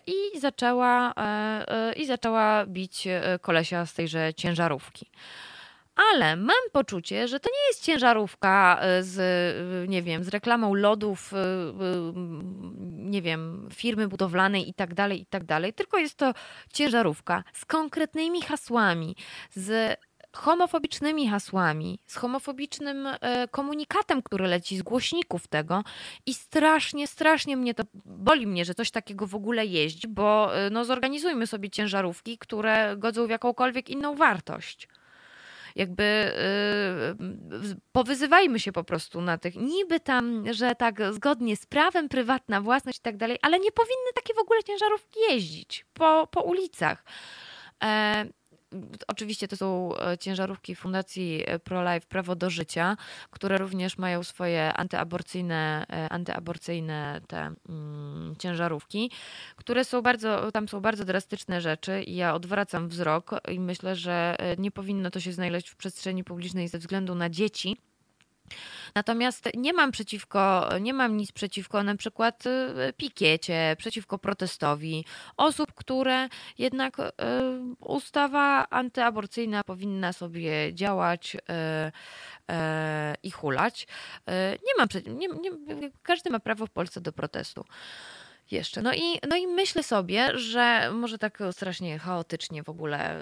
i 0.07 0.41
zaczęła, 0.41 1.15
i 1.97 2.07
zaczęła 2.07 2.67
bić 2.67 3.09
kolesia 3.41 3.87
z 3.87 3.95
tejże 3.95 4.35
ciężarówki. 4.35 5.07
Ale 6.13 6.37
mam 6.37 6.71
poczucie, 6.73 7.29
że 7.29 7.41
to 7.41 7.49
nie 7.49 7.67
jest 7.69 7.85
ciężarówka 7.85 8.81
z, 9.01 9.89
nie 9.89 10.03
wiem, 10.03 10.25
z 10.25 10.29
reklamą 10.29 10.75
lodów, 10.75 11.33
nie 12.89 13.23
wiem, 13.23 13.69
firmy 13.75 14.09
budowlanej 14.09 14.69
i 14.69 14.75
tak 14.75 14.95
dalej, 14.95 15.21
i 15.21 15.27
tak 15.27 15.45
dalej, 15.45 15.73
tylko 15.73 15.99
jest 15.99 16.15
to 16.15 16.35
ciężarówka 16.73 17.45
z 17.53 17.65
konkretnymi 17.65 18.43
hasłami, 18.43 19.17
z 19.51 19.97
homofobicznymi 20.33 21.29
hasłami, 21.29 21.99
z 22.07 22.17
homofobicznym 22.17 23.07
e, 23.07 23.49
komunikatem, 23.49 24.23
który 24.23 24.47
leci 24.47 24.77
z 24.77 24.83
głośników 24.83 25.49
tego 25.49 25.85
i 26.27 26.35
strasznie, 26.35 27.07
strasznie 27.07 27.57
mnie 27.57 27.75
to 27.75 27.83
boli 28.05 28.47
mnie, 28.47 28.65
że 28.65 28.75
coś 28.75 28.91
takiego 28.91 29.27
w 29.27 29.35
ogóle 29.35 29.67
jeździ, 29.67 30.09
bo 30.09 30.57
e, 30.57 30.71
no 30.71 30.85
zorganizujmy 30.85 31.47
sobie 31.47 31.71
ciężarówki, 31.71 32.39
które 32.39 32.95
godzą 32.97 33.27
w 33.27 33.31
jakąkolwiek 33.31 33.91
inną 33.91 34.15
wartość. 34.15 34.89
Jakby 35.77 36.33
yy, 37.61 37.77
powyzywajmy 37.93 38.61
się 38.61 38.73
po 38.73 38.85
prostu 38.85 39.21
na 39.21 39.39
tych, 39.39 39.57
niby 39.57 40.01
tam, 40.01 40.53
że 40.53 40.75
tak 40.75 41.13
zgodnie 41.13 41.57
z 41.57 41.67
prawem, 41.67 42.09
prywatna 42.09 42.61
własność 42.61 42.99
i 42.99 43.03
tak 43.03 43.17
dalej, 43.17 43.39
ale 43.43 43.59
nie 43.59 43.73
powinny 43.73 44.11
takie 44.15 44.35
w 44.35 44.39
ogóle 44.39 44.63
ciężarówki 44.63 45.21
jeździć 45.31 45.87
po, 45.93 46.27
po 46.27 46.43
ulicach. 46.43 47.05
Oczywiście 49.09 49.49
to 49.49 49.57
są 49.57 49.97
e, 49.97 50.19
ciężarówki 50.19 50.75
Fundacji 50.75 51.45
ProLife 51.65 52.07
Prawo 52.07 52.37
do 52.37 52.51
Życia, 52.51 52.97
które 53.31 53.59
również 53.59 53.99
mają 53.99 54.23
swoje 54.23 54.73
antyaborcyjne, 54.73 55.87
e, 55.91 56.09
antyaborcyjne 56.09 57.21
te 57.29 57.55
mm, 57.69 58.35
ciężarówki, 58.39 59.11
które 59.57 59.85
są 59.85 60.03
bardzo, 60.03 60.53
tam 60.53 60.69
są 60.69 60.81
bardzo 60.81 61.05
drastyczne 61.05 61.61
rzeczy 61.61 62.03
i 62.03 62.17
ja 62.17 62.35
odwracam 62.35 62.89
wzrok 62.89 63.31
i 63.49 63.61
myślę, 63.61 63.97
że 63.97 64.37
e, 64.39 64.57
nie 64.57 64.71
powinno 64.71 65.11
to 65.11 65.21
się 65.21 65.33
znaleźć 65.33 65.69
w 65.69 65.77
przestrzeni 65.77 66.25
publicznej 66.25 66.69
ze 66.69 66.79
względu 66.79 67.15
na 67.15 67.31
dzieci, 67.31 67.77
Natomiast 68.95 69.49
nie 69.55 69.73
mam 69.73 69.91
przeciwko, 69.93 70.69
nie 70.81 70.95
mam 70.95 71.17
nic 71.17 71.33
przeciwko 71.33 71.83
na 71.83 71.97
przykład 71.97 72.47
y, 72.47 72.93
pikiecie, 72.97 73.77
przeciwko 73.79 74.19
protestowi 74.19 75.05
osób, 75.37 75.75
które 75.75 76.29
jednak 76.59 76.99
y, 76.99 77.05
ustawa 77.81 78.67
antyaborcyjna 78.71 79.65
powinna 79.65 80.13
sobie 80.13 80.75
działać 80.75 81.37
y, 81.37 81.41
i 83.23 83.31
hulać. 83.31 83.87
Nie 84.67 84.73
mam, 84.79 84.89
nie, 85.19 85.29
nie, 85.75 85.91
każdy 86.03 86.31
ma 86.31 86.41
prawo 86.41 86.67
w 86.67 86.71
Polsce 86.71 87.01
do 87.01 87.13
protestu. 87.13 87.65
Jeszcze. 88.51 88.83
No 88.83 88.93
i, 88.95 89.21
no 89.29 89.37
i 89.37 89.47
myślę 89.47 89.83
sobie, 89.83 90.39
że 90.39 90.91
może 90.93 91.19
tak 91.19 91.39
strasznie 91.51 91.99
chaotycznie 91.99 92.63
w 92.63 92.69
ogóle 92.69 93.17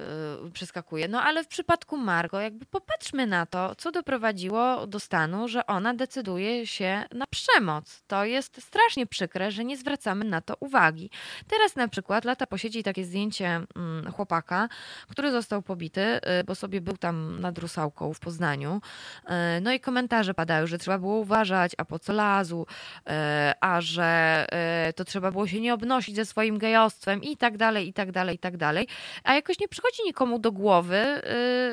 y, 0.46 0.50
przeskakuje, 0.50 1.09
no 1.09 1.22
ale 1.22 1.44
w 1.44 1.48
przypadku 1.48 1.96
Margo, 1.96 2.40
jakby 2.40 2.66
popatrzmy 2.66 3.26
na 3.26 3.46
to, 3.46 3.74
co 3.74 3.92
doprowadziło 3.92 4.86
do 4.86 5.00
stanu, 5.00 5.48
że 5.48 5.66
ona 5.66 5.94
decyduje 5.94 6.66
się 6.66 7.05
na 7.12 7.24
przemoc. 7.30 8.02
To 8.06 8.24
jest 8.24 8.62
strasznie 8.62 9.06
przykre, 9.06 9.50
że 9.50 9.64
nie 9.64 9.76
zwracamy 9.76 10.24
na 10.24 10.40
to 10.40 10.55
uwagi. 10.60 11.10
Teraz 11.48 11.76
na 11.76 11.88
przykład 11.88 12.24
lata 12.24 12.46
po 12.46 12.59
sieci 12.59 12.82
takie 12.82 13.05
zdjęcie 13.05 13.46
mm, 13.76 14.12
chłopaka, 14.12 14.68
który 15.09 15.30
został 15.30 15.62
pobity, 15.62 16.00
y, 16.40 16.44
bo 16.44 16.55
sobie 16.55 16.80
był 16.80 16.96
tam 16.96 17.40
nad 17.40 17.59
Rusałką 17.59 18.14
w 18.14 18.20
Poznaniu. 18.20 18.80
Y, 19.24 19.60
No 19.60 19.72
i 19.72 19.80
komentarze 19.80 20.34
padają, 20.34 20.66
że 20.66 20.78
trzeba 20.78 20.98
było 20.98 21.16
uważać, 21.18 21.72
a 21.78 21.84
po 21.84 21.98
co 21.98 22.12
lazu, 22.12 22.66
y, 23.00 23.12
a 23.60 23.80
że 23.80 24.46
y, 24.88 24.92
to 24.92 25.05
trzeba 25.05 25.18
było 25.20 25.47
się 25.47 25.61
nie 25.61 25.74
obnosić 25.74 26.16
ze 26.16 26.24
swoim 26.24 26.59
gejostwem 26.59 27.23
i 27.23 27.36
tak 27.36 27.57
dalej, 27.57 27.89
i 27.89 27.93
tak 27.93 28.12
dalej, 28.12 28.36
i 28.36 28.39
tak 28.39 28.57
dalej. 28.57 28.89
A 29.24 29.35
jakoś 29.35 29.61
nie 29.61 29.69
przychodzi 29.69 30.03
nikomu 30.05 30.39
do 30.39 30.53
głowy, 30.53 31.23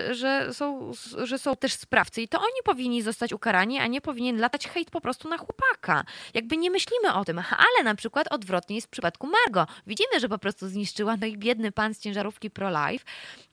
y, 0.10 0.14
że 0.14 0.54
są, 0.54 0.92
że 1.24 1.40
są 1.40 1.56
też 1.56 1.74
sprawcy 1.74 2.22
i 2.22 2.28
to 2.28 2.40
oni 2.40 2.62
powinni 2.64 3.02
zostać 3.02 3.34
ukarani, 3.34 3.80
a 3.80 3.88
nie 3.88 4.02
powinien 4.02 4.40
latać 4.40 4.68
hejt 4.68 4.92
po 4.92 5.02
prostu 5.02 5.30
na 5.30 5.38
chłopaka. 5.38 6.04
Jakby 6.34 6.58
nie 6.58 6.72
myślimy 6.72 7.14
o 7.14 7.26
tym, 7.26 7.40
ale 7.40 7.84
na 7.84 7.96
przykład 7.96 8.28
odwrotnie 8.34 8.76
jest 8.76 8.88
w 8.88 8.92
przypadku 8.92 9.28
Margo. 9.28 9.74
Widzimy, 9.88 10.20
że 10.20 10.30
po 10.30 10.38
prostu 10.38 10.68
zniszczyła, 10.68 11.16
no 11.22 11.28
i 11.28 11.38
biedny 11.38 11.72
pan 11.72 11.94
z 11.94 12.00
ciężarówki 12.00 12.50
pro-life, 12.50 13.06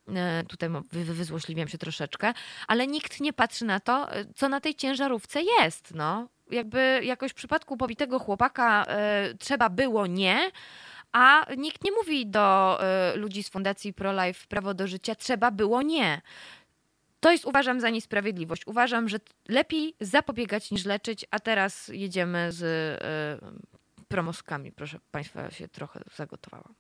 E, 0.09 0.45
Tutaj 0.49 0.71
wyzłośliwiam 0.93 1.69
się 1.69 1.79
troszeczkę, 1.79 2.35
ale 2.69 2.87
nikt 2.87 3.21
nie 3.21 3.33
patrzy 3.33 3.65
na 3.65 3.81
to, 3.81 4.13
e, 4.13 4.25
co 4.35 4.49
na 4.49 4.61
tej 4.61 4.75
ciężarówce 4.75 5.43
jest. 5.43 5.95
No. 5.95 6.29
Jakby 6.53 7.01
jakoś 7.05 7.31
w 7.31 7.35
przypadku 7.35 7.77
pobitego 7.77 8.19
chłopaka 8.19 8.85
e, 8.89 9.35
trzeba 9.39 9.69
było 9.69 10.07
nie, 10.07 10.51
a 11.13 11.47
nikt 11.57 11.85
nie 11.85 11.93
mówi 11.93 12.27
do 12.27 12.79
e, 12.83 13.17
ludzi 13.17 13.43
z 13.43 13.49
Fundacji 13.49 13.93
ProLife 13.93 14.47
Prawo 14.49 14.75
do 14.75 14.87
Życia, 14.87 15.15
trzeba 15.15 15.51
było 15.51 15.83
nie. 15.83 16.21
To 17.21 17.33
jest 17.33 17.45
uważam 17.45 17.81
za 17.81 17.91
niesprawiedliwość. 17.91 18.67
Uważam, 18.67 19.09
że 19.09 19.19
lepiej 19.49 19.95
zapobiegać 20.01 20.71
niż 20.71 20.85
leczyć, 20.85 21.27
a 21.31 21.41
teraz 21.41 21.89
jedziemy 21.89 22.53
z 22.53 22.63
e, 22.63 24.05
promoskami. 24.09 24.73
Proszę 24.73 24.99
Państwa, 25.11 25.51
się 25.51 25.69
trochę 25.69 26.01
zagotowałam. 26.17 26.75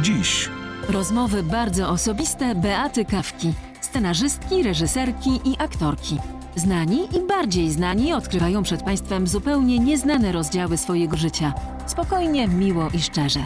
Dziś. 0.00 0.48
Rozmowy 0.88 1.42
bardzo 1.42 1.88
osobiste 1.88 2.54
Beaty 2.54 3.04
Kawki, 3.04 3.52
scenarzystki, 3.80 4.62
reżyserki 4.62 5.40
i 5.44 5.56
aktorki. 5.58 6.18
Znani 6.56 7.08
i 7.16 7.26
bardziej 7.28 7.70
znani 7.70 8.12
odkrywają 8.12 8.62
przed 8.62 8.82
Państwem 8.82 9.26
zupełnie 9.26 9.78
nieznane 9.78 10.32
rozdziały 10.32 10.76
swojego 10.76 11.16
życia. 11.16 11.54
Spokojnie, 11.86 12.48
miło 12.48 12.88
i 12.94 13.00
szczerze. 13.00 13.40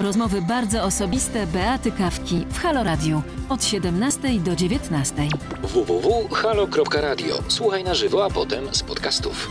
Rozmowy 0.00 0.42
bardzo 0.42 0.82
osobiste 0.82 1.46
Beaty 1.46 1.92
Kawki 1.92 2.46
w 2.50 2.58
Halo 2.58 2.82
Radio 2.82 3.22
od 3.48 3.64
17 3.64 4.40
do 4.40 4.56
19. 4.56 5.28
www.halo.radio. 5.62 7.38
Słuchaj 7.48 7.84
na 7.84 7.94
żywo, 7.94 8.24
a 8.24 8.30
potem 8.30 8.74
z 8.74 8.82
podcastów. 8.82 9.50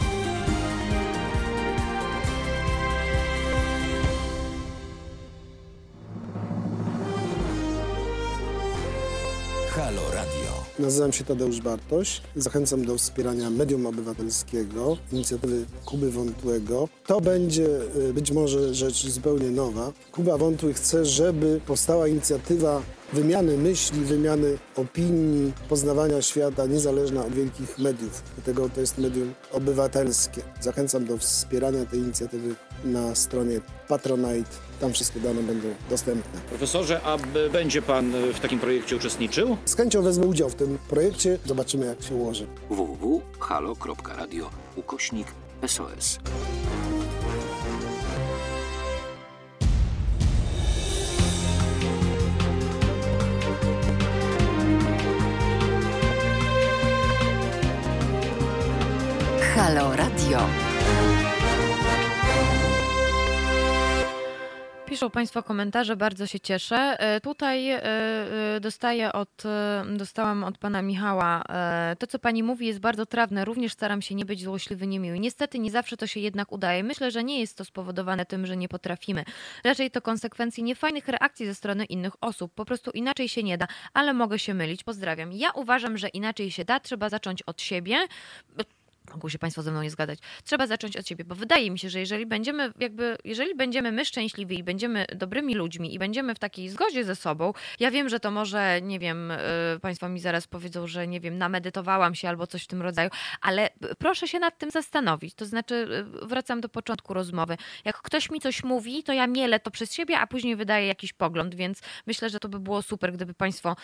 Halo 9.81 10.01
Radio. 10.13 10.51
Nazywam 10.79 11.13
się 11.13 11.23
Tadeusz 11.23 11.61
Bartoś. 11.61 12.21
Zachęcam 12.35 12.85
do 12.85 12.97
wspierania 12.97 13.49
medium 13.49 13.85
obywatelskiego, 13.85 14.97
inicjatywy 15.11 15.65
Kuby 15.85 16.11
Wątłego. 16.11 16.87
To 17.05 17.21
będzie 17.21 17.67
y, 18.09 18.13
być 18.13 18.31
może 18.31 18.73
rzecz 18.73 19.07
zupełnie 19.07 19.49
nowa. 19.49 19.91
Kuba 20.11 20.37
Wątły 20.37 20.73
chce, 20.73 21.05
żeby 21.05 21.61
powstała 21.65 22.07
inicjatywa 22.07 22.81
wymiany 23.13 23.57
myśli, 23.57 23.99
wymiany 23.99 24.57
opinii, 24.75 25.53
poznawania 25.69 26.21
świata 26.21 26.65
niezależna 26.65 27.25
od 27.25 27.33
wielkich 27.33 27.79
mediów. 27.79 28.23
Dlatego 28.35 28.69
to 28.69 28.81
jest 28.81 28.97
medium 28.97 29.33
obywatelskie. 29.51 30.41
Zachęcam 30.59 31.05
do 31.05 31.17
wspierania 31.17 31.85
tej 31.85 31.99
inicjatywy 31.99 32.55
na 32.83 33.15
stronie 33.15 33.61
Patronite. 33.87 34.70
Tam 34.81 34.93
wszystkie 34.93 35.19
dane 35.19 35.43
będą 35.43 35.67
dostępne. 35.89 36.41
Profesorze, 36.49 37.01
a 37.03 37.17
b- 37.17 37.49
będzie 37.49 37.81
pan 37.81 38.11
w 38.33 38.39
takim 38.39 38.59
projekcie 38.59 38.95
uczestniczył? 38.95 39.57
Z 39.65 39.75
chęcią 39.75 40.01
wezmę 40.01 40.25
udział 40.25 40.49
w 40.49 40.55
tym 40.55 40.77
projekcie. 40.89 41.37
Zobaczymy, 41.45 41.85
jak 41.85 42.03
się 42.03 42.15
ułoży. 42.15 42.47
www.halo.radio 42.69 44.49
ukośnik 44.75 45.27
SOS. 45.67 46.19
Halo 59.55 59.95
Radio. 59.95 60.39
Piszą 65.01 65.11
Państwo 65.11 65.43
komentarze, 65.43 65.95
bardzo 65.95 66.27
się 66.27 66.39
cieszę. 66.39 66.75
E, 66.75 67.21
Tutaj 67.21 67.69
e, 67.69 67.83
e, 67.83 68.59
dostaję 68.59 69.13
od, 69.13 69.43
dostałam 69.97 70.43
od 70.43 70.57
Pana 70.57 70.81
Michała, 70.81 71.43
to 71.99 72.07
co 72.07 72.19
Pani 72.19 72.43
mówi 72.43 72.67
jest 72.67 72.79
bardzo 72.79 73.05
trawne, 73.05 73.45
również 73.45 73.71
staram 73.71 74.01
się 74.01 74.15
nie 74.15 74.25
być 74.25 74.43
złośliwy, 74.43 74.87
niemiły. 74.87 75.19
Niestety 75.19 75.59
nie 75.59 75.71
zawsze 75.71 75.97
to 75.97 76.07
się 76.07 76.19
jednak 76.19 76.51
udaje. 76.51 76.83
Myślę, 76.83 77.11
że 77.11 77.23
nie 77.23 77.39
jest 77.39 77.57
to 77.57 77.65
spowodowane 77.65 78.25
tym, 78.25 78.45
że 78.45 78.57
nie 78.57 78.69
potrafimy. 78.69 79.25
Raczej 79.63 79.91
to 79.91 80.01
konsekwencji 80.01 80.63
niefajnych 80.63 81.07
reakcji 81.07 81.45
ze 81.45 81.55
strony 81.55 81.85
innych 81.85 82.13
osób. 82.21 82.53
Po 82.53 82.65
prostu 82.65 82.91
inaczej 82.91 83.29
się 83.29 83.43
nie 83.43 83.57
da, 83.57 83.67
ale 83.93 84.13
mogę 84.13 84.39
się 84.39 84.53
mylić. 84.53 84.83
Pozdrawiam. 84.83 85.33
Ja 85.33 85.51
uważam, 85.51 85.97
że 85.97 86.07
inaczej 86.07 86.51
się 86.51 86.65
da, 86.65 86.79
trzeba 86.79 87.09
zacząć 87.09 87.43
od 87.43 87.61
siebie. 87.61 87.97
Mogą 89.09 89.29
się 89.29 89.39
Państwo 89.39 89.61
ze 89.61 89.71
mną 89.71 89.81
nie 89.81 89.89
zgadzać. 89.89 90.19
Trzeba 90.43 90.67
zacząć 90.67 90.97
od 90.97 91.07
siebie, 91.07 91.23
bo 91.25 91.35
wydaje 91.35 91.71
mi 91.71 91.79
się, 91.79 91.89
że 91.89 91.99
jeżeli 91.99 92.25
będziemy 92.25 92.71
jakby, 92.79 93.17
jeżeli 93.23 93.55
będziemy 93.55 93.91
my 93.91 94.05
szczęśliwi 94.05 94.59
i 94.59 94.63
będziemy 94.63 95.05
dobrymi 95.15 95.55
ludźmi 95.55 95.93
i 95.93 95.99
będziemy 95.99 96.35
w 96.35 96.39
takiej 96.39 96.69
zgodzie 96.69 97.03
ze 97.03 97.15
sobą, 97.15 97.53
ja 97.79 97.91
wiem, 97.91 98.09
że 98.09 98.19
to 98.19 98.31
może, 98.31 98.81
nie 98.81 98.99
wiem, 98.99 99.31
y, 99.31 99.37
Państwo 99.81 100.09
mi 100.09 100.19
zaraz 100.19 100.47
powiedzą, 100.47 100.87
że 100.87 101.07
nie 101.07 101.19
wiem, 101.19 101.37
namedytowałam 101.37 102.15
się 102.15 102.29
albo 102.29 102.47
coś 102.47 102.63
w 102.63 102.67
tym 102.67 102.81
rodzaju, 102.81 103.09
ale 103.41 103.69
proszę 103.99 104.27
się 104.27 104.39
nad 104.39 104.57
tym 104.57 104.71
zastanowić. 104.71 105.33
To 105.33 105.45
znaczy, 105.45 105.75
y, 106.23 106.27
wracam 106.27 106.61
do 106.61 106.69
początku 106.69 107.13
rozmowy. 107.13 107.57
Jak 107.85 108.01
ktoś 108.01 108.31
mi 108.31 108.39
coś 108.39 108.63
mówi, 108.63 109.03
to 109.03 109.13
ja 109.13 109.27
mielę 109.27 109.59
to 109.59 109.71
przez 109.71 109.93
siebie, 109.93 110.19
a 110.19 110.27
później 110.27 110.55
wydaję 110.55 110.87
jakiś 110.87 111.13
pogląd, 111.13 111.55
więc 111.55 111.81
myślę, 112.07 112.29
że 112.29 112.39
to 112.39 112.49
by 112.49 112.59
było 112.59 112.81
super, 112.81 113.13
gdyby 113.13 113.33
Państwo 113.33 113.75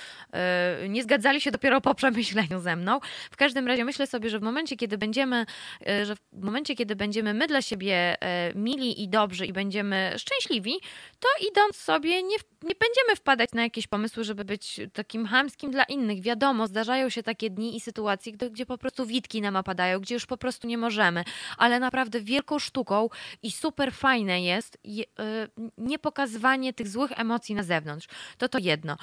y, 0.83 0.89
nie 0.89 1.03
zgadzali 1.03 1.41
się 1.41 1.51
dopiero 1.51 1.81
po 1.81 1.95
przemyśleniu 1.95 2.59
ze 2.59 2.75
mną. 2.75 2.99
W 3.31 3.37
każdym 3.37 3.67
razie 3.67 3.85
myślę 3.85 4.07
sobie, 4.07 4.29
że 4.29 4.39
w 4.39 4.41
momencie, 4.41 4.77
kiedy 4.77 4.97
będziemy, 5.07 5.45
e, 5.87 6.05
że 6.05 6.15
w 6.15 6.43
momencie, 6.43 6.75
kiedy 6.75 6.95
będziemy 6.95 7.33
my 7.33 7.47
dla 7.47 7.61
siebie 7.61 8.21
e, 8.21 8.53
mili 8.55 9.03
i 9.03 9.09
dobrzy 9.09 9.45
i 9.45 9.53
będziemy 9.53 10.13
szczęśliwi, 10.17 10.73
to 11.19 11.27
idąc 11.47 11.75
sobie 11.75 12.23
nie, 12.23 12.37
nie 12.63 12.75
będziemy 12.75 13.15
wpadać 13.15 13.49
na 13.53 13.61
jakieś 13.61 13.87
pomysły, 13.87 14.23
żeby 14.23 14.45
być 14.45 14.79
takim 14.93 15.25
hamskim 15.25 15.71
dla 15.71 15.83
innych. 15.83 16.21
Wiadomo, 16.21 16.67
zdarzają 16.67 17.09
się 17.09 17.23
takie 17.23 17.49
dni 17.49 17.75
i 17.75 17.79
sytuacje, 17.79 18.31
gdy, 18.31 18.49
gdzie 18.49 18.65
po 18.65 18.77
prostu 18.77 19.05
witki 19.05 19.41
nam 19.41 19.55
opadają, 19.55 19.99
gdzie 19.99 20.15
już 20.15 20.25
po 20.25 20.37
prostu 20.37 20.67
nie 20.67 20.77
możemy, 20.77 21.23
ale 21.57 21.79
naprawdę 21.79 22.21
wielką 22.21 22.59
sztuką 22.59 23.09
i 23.43 23.51
super 23.51 23.93
fajne 23.93 24.41
jest 24.41 24.77
je, 24.83 25.03
e, 25.19 25.47
nie 25.77 25.99
pokazywanie 25.99 26.73
tych 26.73 26.87
złych 26.87 27.11
emocji 27.19 27.55
na 27.55 27.63
zewnątrz. 27.63 28.07
To 28.37 28.49
to 28.49 28.57
jedno. 28.59 28.97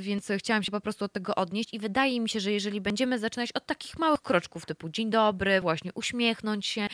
Więc 0.00 0.28
chciałam 0.38 0.62
się 0.62 0.72
po 0.72 0.80
prostu 0.80 1.04
od 1.04 1.12
tego 1.12 1.34
odnieść 1.34 1.74
i 1.74 1.78
wydaje 1.78 2.20
mi 2.20 2.28
się, 2.28 2.40
że 2.40 2.52
jeżeli 2.52 2.80
będziemy 2.80 3.18
zaczynać 3.18 3.52
od 3.52 3.66
takich 3.66 3.98
małych 3.98 4.20
kroczków 4.20 4.66
typu 4.66 4.88
dzień 4.88 5.10
dobry, 5.10 5.31
właśnie 5.60 5.90
uśmiechnąć 5.94 6.66
się, 6.66 6.88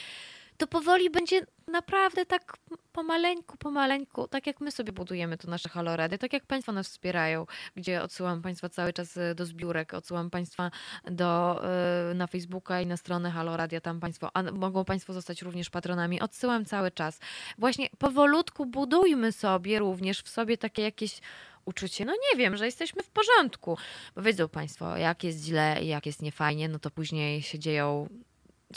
to 0.58 0.66
powoli 0.66 1.10
będzie 1.10 1.46
naprawdę 1.66 2.26
tak 2.26 2.56
pomaleńku, 2.92 3.56
pomaleńku, 3.56 4.28
tak 4.28 4.46
jak 4.46 4.60
my 4.60 4.70
sobie 4.70 4.92
budujemy 4.92 5.38
to 5.38 5.50
nasze 5.50 5.68
halorady, 5.68 6.18
tak 6.18 6.32
jak 6.32 6.46
Państwo 6.46 6.72
nas 6.72 6.88
wspierają, 6.88 7.46
gdzie 7.76 8.02
odsyłam 8.02 8.42
Państwa 8.42 8.68
cały 8.68 8.92
czas 8.92 9.16
y, 9.16 9.34
do 9.34 9.46
zbiórek, 9.46 9.94
odsyłam 9.94 10.30
Państwa 10.30 10.70
do, 11.04 11.62
y, 12.10 12.14
na 12.14 12.26
Facebooka 12.26 12.80
i 12.80 12.86
na 12.86 12.96
stronę 12.96 13.30
Haloradia, 13.30 13.80
tam 13.80 14.00
Państwo, 14.00 14.30
a 14.34 14.42
mogą 14.42 14.84
Państwo 14.84 15.12
zostać 15.12 15.42
również 15.42 15.70
patronami, 15.70 16.20
odsyłam 16.20 16.64
cały 16.64 16.90
czas. 16.90 17.20
Właśnie 17.58 17.88
powolutku 17.98 18.66
budujmy 18.66 19.32
sobie 19.32 19.78
również 19.78 20.22
w 20.22 20.28
sobie 20.28 20.58
takie 20.58 20.82
jakieś 20.82 21.20
uczucie, 21.64 22.04
no 22.04 22.12
nie 22.12 22.38
wiem, 22.38 22.56
że 22.56 22.66
jesteśmy 22.66 23.02
w 23.02 23.10
porządku. 23.10 23.78
Bo 24.14 24.22
wiedzą 24.22 24.48
Państwo, 24.48 24.96
jak 24.96 25.24
jest 25.24 25.44
źle 25.44 25.78
i 25.82 25.86
jak 25.86 26.06
jest 26.06 26.22
niefajnie, 26.22 26.68
no 26.68 26.78
to 26.78 26.90
później 26.90 27.42
się 27.42 27.58
dzieją, 27.58 28.08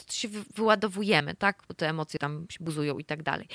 się 0.10 0.28
wy- 0.28 0.44
wyładowujemy, 0.56 1.36
tak? 1.36 1.64
Bo 1.68 1.74
te 1.74 1.90
emocje 1.90 2.20
tam 2.20 2.46
się 2.50 2.64
buzują 2.64 2.98
i 2.98 3.06
tak 3.06 3.24
dalej. 3.24 3.48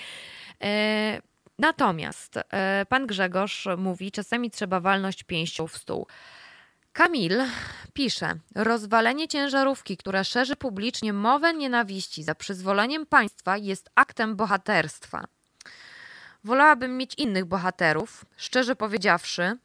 E, 0.62 1.20
Natomiast 1.58 2.36
e, 2.36 2.86
pan 2.88 3.06
Grzegorz 3.06 3.66
mówi, 3.78 4.12
czasami 4.12 4.50
trzeba 4.50 4.80
walność 4.80 5.22
pięścią 5.22 5.66
w 5.66 5.76
stół. 5.76 6.06
Kamil 6.92 7.42
pisze: 7.92 8.34
Rozwalenie 8.54 9.28
ciężarówki, 9.28 9.96
która 9.96 10.24
szerzy 10.24 10.56
publicznie 10.56 11.12
mowę 11.12 11.54
nienawiści 11.54 12.22
za 12.22 12.34
przyzwoleniem 12.34 13.06
państwa, 13.06 13.56
jest 13.56 13.90
aktem 13.94 14.36
bohaterstwa. 14.36 15.24
Wolałabym 16.44 16.96
mieć 16.96 17.14
innych 17.14 17.44
bohaterów, 17.44 18.24
szczerze 18.36 18.76
powiedziawszy, 18.76 19.58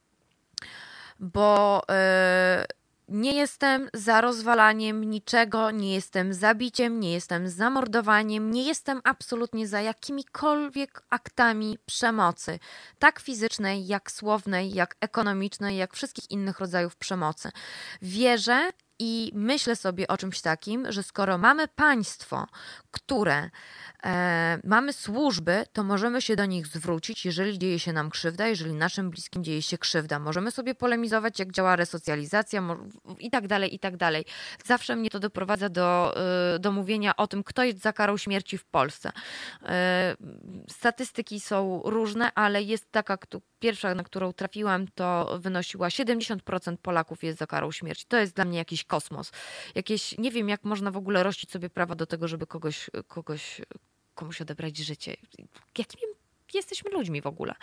bo 1.20 1.82
e, 1.90 2.66
nie 3.12 3.34
jestem 3.34 3.90
za 3.94 4.22
rozwalaniem 4.22 5.04
niczego, 5.04 5.72
nie 5.72 5.94
jestem 5.94 6.34
za 6.34 6.56
biciem, 6.56 7.00
nie 7.00 7.14
jestem 7.14 7.50
za 7.50 7.70
mordowaniem, 7.70 8.52
nie 8.52 8.64
jestem 8.64 9.02
absolutnie 9.04 9.68
za 9.68 9.82
jakimikolwiek 9.82 11.04
aktami 11.10 11.78
przemocy, 11.86 12.60
tak 13.00 13.20
fizycznej, 13.20 13.88
jak 13.88 14.12
słownej, 14.12 14.74
jak 14.74 14.96
ekonomicznej, 15.00 15.78
jak 15.78 15.94
wszystkich 15.94 16.32
innych 16.32 16.60
rodzajów 16.60 16.96
przemocy. 16.96 17.52
Wierzę 18.02 18.72
i 19.00 19.32
myślę 19.36 19.76
sobie 19.76 20.08
o 20.08 20.18
czymś 20.18 20.42
takim, 20.42 20.92
że 20.92 21.04
skoro 21.04 21.38
mamy 21.38 21.68
państwo, 21.68 22.48
które 22.92 23.50
e, 24.04 24.60
mamy 24.64 24.94
służby, 24.94 25.64
to 25.74 25.84
możemy 25.84 26.22
się 26.22 26.36
do 26.36 26.46
nich 26.46 26.68
zwrócić, 26.68 27.26
jeżeli 27.26 27.60
dzieje 27.60 27.80
się 27.80 27.94
nam 27.94 28.10
krzywda, 28.10 28.48
jeżeli 28.48 28.74
naszym 28.74 29.10
bliskim 29.10 29.44
dzieje 29.44 29.62
się 29.62 29.78
krzywda. 29.78 30.20
Możemy 30.20 30.52
sobie 30.52 30.76
polemizować, 30.76 31.40
jak 31.40 31.52
działa 31.52 31.76
resocjalizacja 31.76 32.64
i 33.20 33.30
tak 33.30 33.48
dalej, 33.48 33.76
i 33.76 33.80
tak 33.80 33.98
dalej. 33.98 34.26
Zawsze 34.66 34.96
mnie 34.96 35.10
to 35.10 35.20
doprowadza 35.20 35.70
do, 35.70 36.16
y, 36.56 36.60
do 36.60 36.72
mówienia 36.72 37.16
o 37.16 37.28
tym, 37.28 37.44
kto 37.44 37.64
jest 37.64 37.80
za 37.80 37.94
karą 37.94 38.18
śmierci 38.18 38.58
w 38.58 38.66
Polsce. 38.66 39.12
E, 39.64 40.16
Statystyki 40.70 41.40
są 41.40 41.82
różne, 41.86 42.34
ale 42.34 42.64
jest 42.64 42.92
taka, 42.92 43.18
pierwsza, 43.62 43.96
na 43.96 44.04
którą 44.04 44.34
trafiłam, 44.34 44.88
to 44.96 45.40
wynosiła 45.40 45.88
70% 45.88 46.78
Polaków 46.78 47.24
jest 47.24 47.40
za 47.40 47.48
karą 47.48 47.72
śmierci. 47.72 48.06
To 48.08 48.18
jest 48.18 48.36
dla 48.36 48.46
mnie 48.46 48.58
jakiś 48.58 48.84
kosmos. 48.84 49.32
Jakieś, 49.76 50.18
nie 50.18 50.32
wiem, 50.32 50.50
jak 50.50 50.64
można 50.64 50.92
w 50.92 50.98
ogóle 50.98 51.24
rościć 51.24 51.52
sobie 51.52 51.70
prawa 51.70 51.96
do 51.96 52.06
tego, 52.06 52.28
żeby 52.28 52.48
kogoś, 52.48 52.81
kogoś 53.08 53.62
komuś 54.16 54.42
odebrać 54.42 54.78
życie. 54.78 55.16
Jakimi 55.78 56.04
jesteśmy 56.54 56.92
ludźmi 56.92 57.22
w 57.22 57.28
ogóle? 57.28 57.54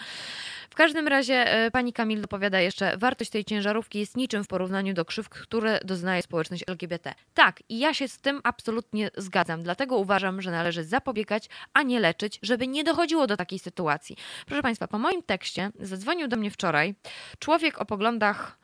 W 0.71 0.75
każdym 0.75 1.09
razie 1.09 1.35
e, 1.35 1.71
pani 1.71 1.93
Kamil 1.93 2.21
dopowiada 2.21 2.61
jeszcze, 2.61 2.97
wartość 2.97 3.31
tej 3.31 3.45
ciężarówki 3.45 3.99
jest 3.99 4.17
niczym 4.17 4.45
w 4.45 4.47
porównaniu 4.47 4.95
do 4.95 5.05
krzywd, 5.05 5.29
które 5.29 5.81
doznaje 5.85 6.23
społeczność 6.23 6.65
LGBT. 6.67 7.15
Tak, 7.35 7.63
i 7.69 7.79
ja 7.79 7.95
się 7.95 8.09
z 8.09 8.19
tym 8.19 8.41
absolutnie 8.45 9.11
zgadzam. 9.17 9.63
Dlatego 9.63 9.97
uważam, 9.97 10.43
że 10.43 10.51
należy 10.51 10.85
zapobiegać, 10.85 11.49
a 11.73 11.83
nie 11.83 12.01
leczyć, 12.01 12.39
żeby 12.43 12.67
nie 12.67 12.85
dochodziło 12.85 13.27
do 13.27 13.37
takiej 13.37 13.59
sytuacji. 13.59 14.17
Proszę 14.47 14.63
Państwa, 14.63 14.89
po 14.89 14.99
moim 14.99 15.23
tekście 15.23 15.71
zadzwonił 15.81 16.29
do 16.29 16.37
mnie 16.37 16.51
wczoraj 16.51 16.95
człowiek 17.39 17.81
o 17.81 17.87
poglądach 17.87 18.59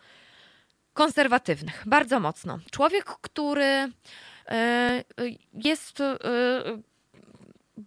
konserwatywnych, 0.92 1.82
bardzo 1.86 2.20
mocno. 2.20 2.58
Człowiek, 2.70 3.04
który 3.04 3.88
jest 5.52 6.00
e, 6.00 6.18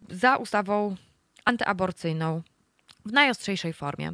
za 0.10 0.38
ustawą 0.38 0.96
antyaborcyjną 1.46 2.42
w 3.06 3.12
najostrzejszej 3.12 3.74
formie, 3.74 4.14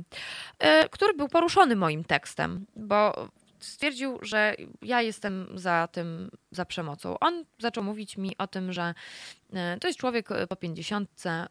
e, 0.60 0.90
który 0.90 1.14
był 1.14 1.28
poruszony 1.28 1.76
moim 1.76 2.04
tekstem, 2.04 2.66
bo 2.76 3.30
stwierdził, 3.64 4.20
że 4.22 4.56
ja 4.82 5.02
jestem 5.02 5.48
za 5.56 5.88
tym, 5.92 6.32
za 6.52 6.66
przemocą. 6.66 7.20
On 7.20 7.46
zaczął 7.60 7.84
mówić 7.84 8.18
mi 8.18 8.38
o 8.38 8.48
tym, 8.48 8.74
że 8.74 8.94
e, 9.54 9.78
to 9.80 9.88
jest 9.88 10.00
człowiek 10.00 10.32
e, 10.32 10.48
po 10.48 10.56
pięćdziesiątce, 10.56 11.48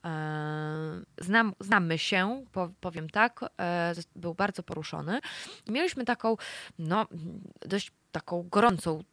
znam, 1.18 1.54
znamy 1.60 1.98
się, 1.98 2.44
po- 2.52 2.70
powiem 2.80 3.10
tak, 3.10 3.40
e, 3.60 3.94
był 4.16 4.34
bardzo 4.34 4.62
poruszony. 4.62 5.20
Mieliśmy 5.68 6.04
taką, 6.04 6.36
no, 6.78 7.06
dość 7.60 7.92
taką 8.12 8.48
gorącą 8.50 9.04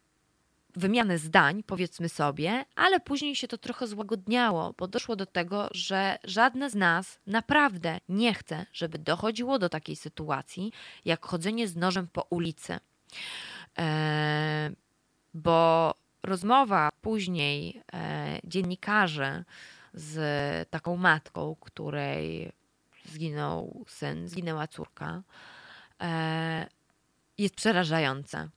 wymianę 0.76 1.18
zdań, 1.18 1.62
powiedzmy 1.62 2.08
sobie, 2.08 2.64
ale 2.76 3.00
później 3.00 3.36
się 3.36 3.48
to 3.48 3.58
trochę 3.58 3.86
złagodniało, 3.86 4.74
bo 4.78 4.88
doszło 4.88 5.16
do 5.16 5.26
tego, 5.26 5.68
że 5.70 6.18
żadne 6.24 6.70
z 6.70 6.74
nas 6.74 7.18
naprawdę 7.26 8.00
nie 8.08 8.34
chce, 8.34 8.66
żeby 8.72 8.98
dochodziło 8.98 9.58
do 9.58 9.68
takiej 9.68 9.96
sytuacji, 9.96 10.72
jak 11.04 11.26
chodzenie 11.26 11.68
z 11.68 11.76
nożem 11.76 12.08
po 12.12 12.26
ulicy. 12.30 12.78
E, 13.78 14.70
bo 15.34 15.94
rozmowa 16.22 16.88
później 17.00 17.82
e, 17.92 18.38
dziennikarzy 18.44 19.44
z 19.94 20.68
taką 20.70 20.96
matką, 20.96 21.56
której 21.60 22.52
zginął 23.04 23.84
syn, 23.88 24.28
zginęła 24.28 24.66
córka, 24.66 25.22
e, 26.00 26.66
jest 27.38 27.54
przerażająca. 27.54 28.48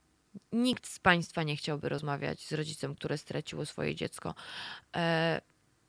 Nikt 0.52 0.88
z 0.88 1.00
Państwa 1.00 1.44
nie 1.44 1.56
chciałby 1.56 1.90
rozmawiać 1.90 2.48
z 2.48 2.52
rodzicem, 2.52 2.96
które 2.96 3.18
straciło 3.18 3.66
swoje 3.66 3.96
dziecko. 3.96 4.36
E, 4.96 5.42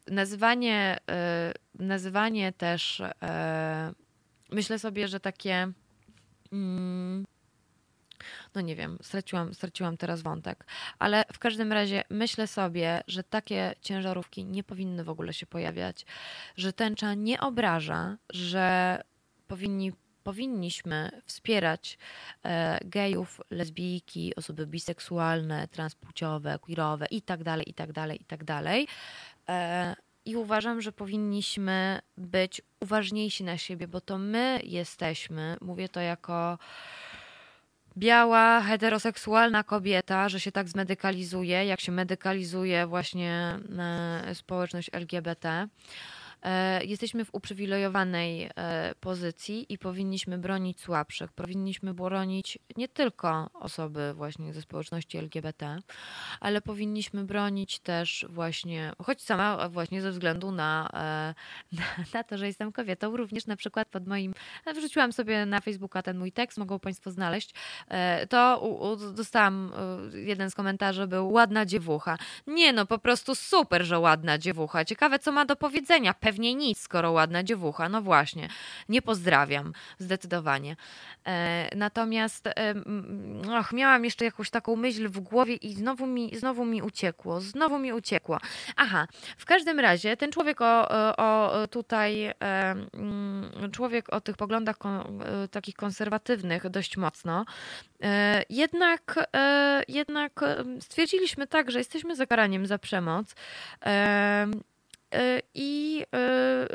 nazywanie, 0.09 0.99
e, 1.11 1.53
nazywanie 1.75 2.53
też, 2.53 3.01
e, 3.01 3.93
myślę 4.51 4.79
sobie, 4.79 5.09
że 5.09 5.21
takie. 5.21 5.73
Mm, 6.53 7.25
no 8.55 8.61
nie 8.61 8.77
wiem, 8.77 8.99
straciłam, 9.03 9.55
straciłam 9.55 9.97
teraz 9.97 10.23
wątek, 10.23 10.67
ale 10.99 11.25
w 11.33 11.39
każdym 11.39 11.73
razie 11.73 12.05
myślę 12.11 12.47
sobie, 12.47 13.03
że 13.07 13.23
takie 13.23 13.75
ciężarówki 13.81 14.45
nie 14.45 14.65
powinny 14.65 15.05
w 15.05 15.09
ogóle 15.09 15.33
się 15.33 15.47
pojawiać, 15.47 16.07
że 16.57 16.73
tęcza 16.73 17.15
nie 17.15 17.41
obraża, 17.41 18.17
że 18.31 19.01
powinni 19.49 19.93
powinniśmy 20.25 21.11
wspierać 21.27 21.99
e, 22.45 22.79
gejów, 22.85 23.41
lesbijki, 23.51 24.37
osoby 24.37 24.67
biseksualne, 24.67 25.69
transpłciowe, 25.69 26.59
queerowe 26.59 27.07
i 27.11 27.23
dalej, 27.43 27.71
i 27.71 27.75
dalej, 27.93 28.23
i 28.23 28.25
tak 28.25 28.45
dalej. 28.45 28.89
E, 29.49 29.97
I 30.25 30.37
uważam, 30.37 30.81
że 30.81 30.93
powinniśmy 30.93 32.01
być 32.17 32.63
uważniejsi 32.81 33.45
na 33.45 33.59
siebie, 33.59 33.89
bo 33.89 34.01
to 34.01 34.19
my 34.19 34.61
jesteśmy, 34.65 35.57
mówię 35.61 35.89
to 35.89 36.01
jako 36.01 36.59
biała, 37.97 38.61
heteroseksualna 38.61 39.65
kobieta, 39.65 40.29
że 40.29 40.41
się 40.41 40.53
tak 40.53 40.69
zmedykalizuje, 40.69 41.67
jak 41.67 41.81
się 41.81 41.93
medykalizuje 41.93 42.87
właśnie 42.87 43.59
e, 43.79 44.35
społeczność 44.35 44.91
LGBT. 44.93 45.69
E, 46.45 46.85
Jesteśmy 46.85 47.25
w 47.25 47.35
uprzywilejowanej 47.35 48.51
e, 48.57 48.95
pozycji 49.01 49.73
i 49.73 49.79
powinniśmy 49.79 50.39
bronić 50.39 50.81
słabszych. 50.81 51.33
Powinniśmy 51.33 51.95
bronić 51.95 52.59
nie 52.77 52.89
tylko 52.89 53.51
osoby 53.55 54.15
właśnie 54.15 54.53
ze 54.53 54.63
społeczności 54.63 55.19
LGBT, 55.19 55.79
ale 56.41 56.61
powinniśmy 56.61 57.25
bronić 57.25 57.79
też 57.79 58.27
właśnie, 58.29 58.93
choć 59.03 59.23
sama 59.23 59.69
właśnie 59.69 60.03
ze 60.03 60.11
względu 60.11 60.53
na, 60.53 60.89
e, 60.95 61.35
na, 61.79 61.85
na 62.15 62.25
to, 62.25 62.39
że 62.39 62.47
jestem 62.47 62.73
kobietą, 62.73 63.17
również 63.17 63.47
na 63.47 63.57
przykład 63.57 63.89
pod 63.89 64.07
moim, 64.07 64.35
wrzuciłam 64.75 65.13
sobie 65.13 65.47
na 65.47 65.61
Facebooka 65.61 66.03
ten 66.03 66.19
mój 66.19 66.33
tekst, 66.33 66.59
mogą 66.59 66.79
Państwo 66.79 67.11
znaleźć, 67.11 67.55
e, 67.89 68.27
to 68.27 68.61
u, 68.63 68.93
u, 68.93 68.97
dostałam, 68.97 69.73
e, 70.15 70.19
jeden 70.19 70.51
z 70.51 70.55
komentarzy 70.55 71.07
był 71.07 71.33
ładna 71.33 71.67
dziewucha. 71.67 72.19
Nie 72.47 72.73
no, 72.73 72.87
po 72.87 72.99
prostu 72.99 73.35
super, 73.35 73.85
że 73.85 73.99
ładna 73.99 74.39
dziewucha. 74.39 74.85
Ciekawe, 74.85 75.19
co 75.19 75.33
ma 75.33 75.45
do 75.45 75.57
powiedzenia. 75.57 76.15
Pewnie 76.15 76.34
nic, 76.39 76.79
skoro 76.79 77.13
ładna 77.13 77.43
dziewucha. 77.43 77.89
No 77.89 78.03
właśnie, 78.03 78.49
nie 78.89 79.03
pozdrawiam, 79.03 79.73
zdecydowanie. 79.99 80.77
E, 81.27 81.69
natomiast 81.77 82.47
e, 82.47 82.75
och, 83.61 83.73
miałam 83.73 84.05
jeszcze 84.05 84.25
jakąś 84.25 84.51
taką 84.51 84.77
myśl 84.77 85.09
w 85.09 85.21
głowie 85.21 85.55
i 85.55 85.75
znowu 85.75 86.07
mi, 86.07 86.37
znowu 86.37 86.65
mi 86.65 86.83
uciekło, 86.83 87.41
znowu 87.41 87.79
mi 87.79 87.93
uciekło. 87.93 88.39
Aha, 88.77 89.07
w 89.39 89.45
każdym 89.45 89.81
razie 89.81 90.17
ten 90.17 90.33
człowiek 90.33 90.61
o, 90.61 90.89
o 90.89 91.35
o 91.45 91.69
tutaj, 91.69 92.25
e, 92.25 92.35
człowiek 93.73 94.13
o 94.13 94.21
tych 94.21 94.37
poglądach 94.37 94.77
e, 94.85 95.49
takich 95.49 95.75
konserwatywnych 95.75 96.71
dość 96.71 96.97
mocno, 96.97 97.45
e, 98.03 98.43
jednak, 98.51 99.29
e, 99.37 99.83
jednak 99.89 100.43
e, 100.43 100.65
stwierdziliśmy 100.81 101.47
tak, 101.47 101.71
że 101.71 101.79
jesteśmy 101.79 102.17
za 102.17 102.27
karaniem 102.27 102.67
za 102.67 102.79
przemoc. 102.79 103.35
E, 105.15 105.43
I 105.55 106.03
e, 106.15 106.67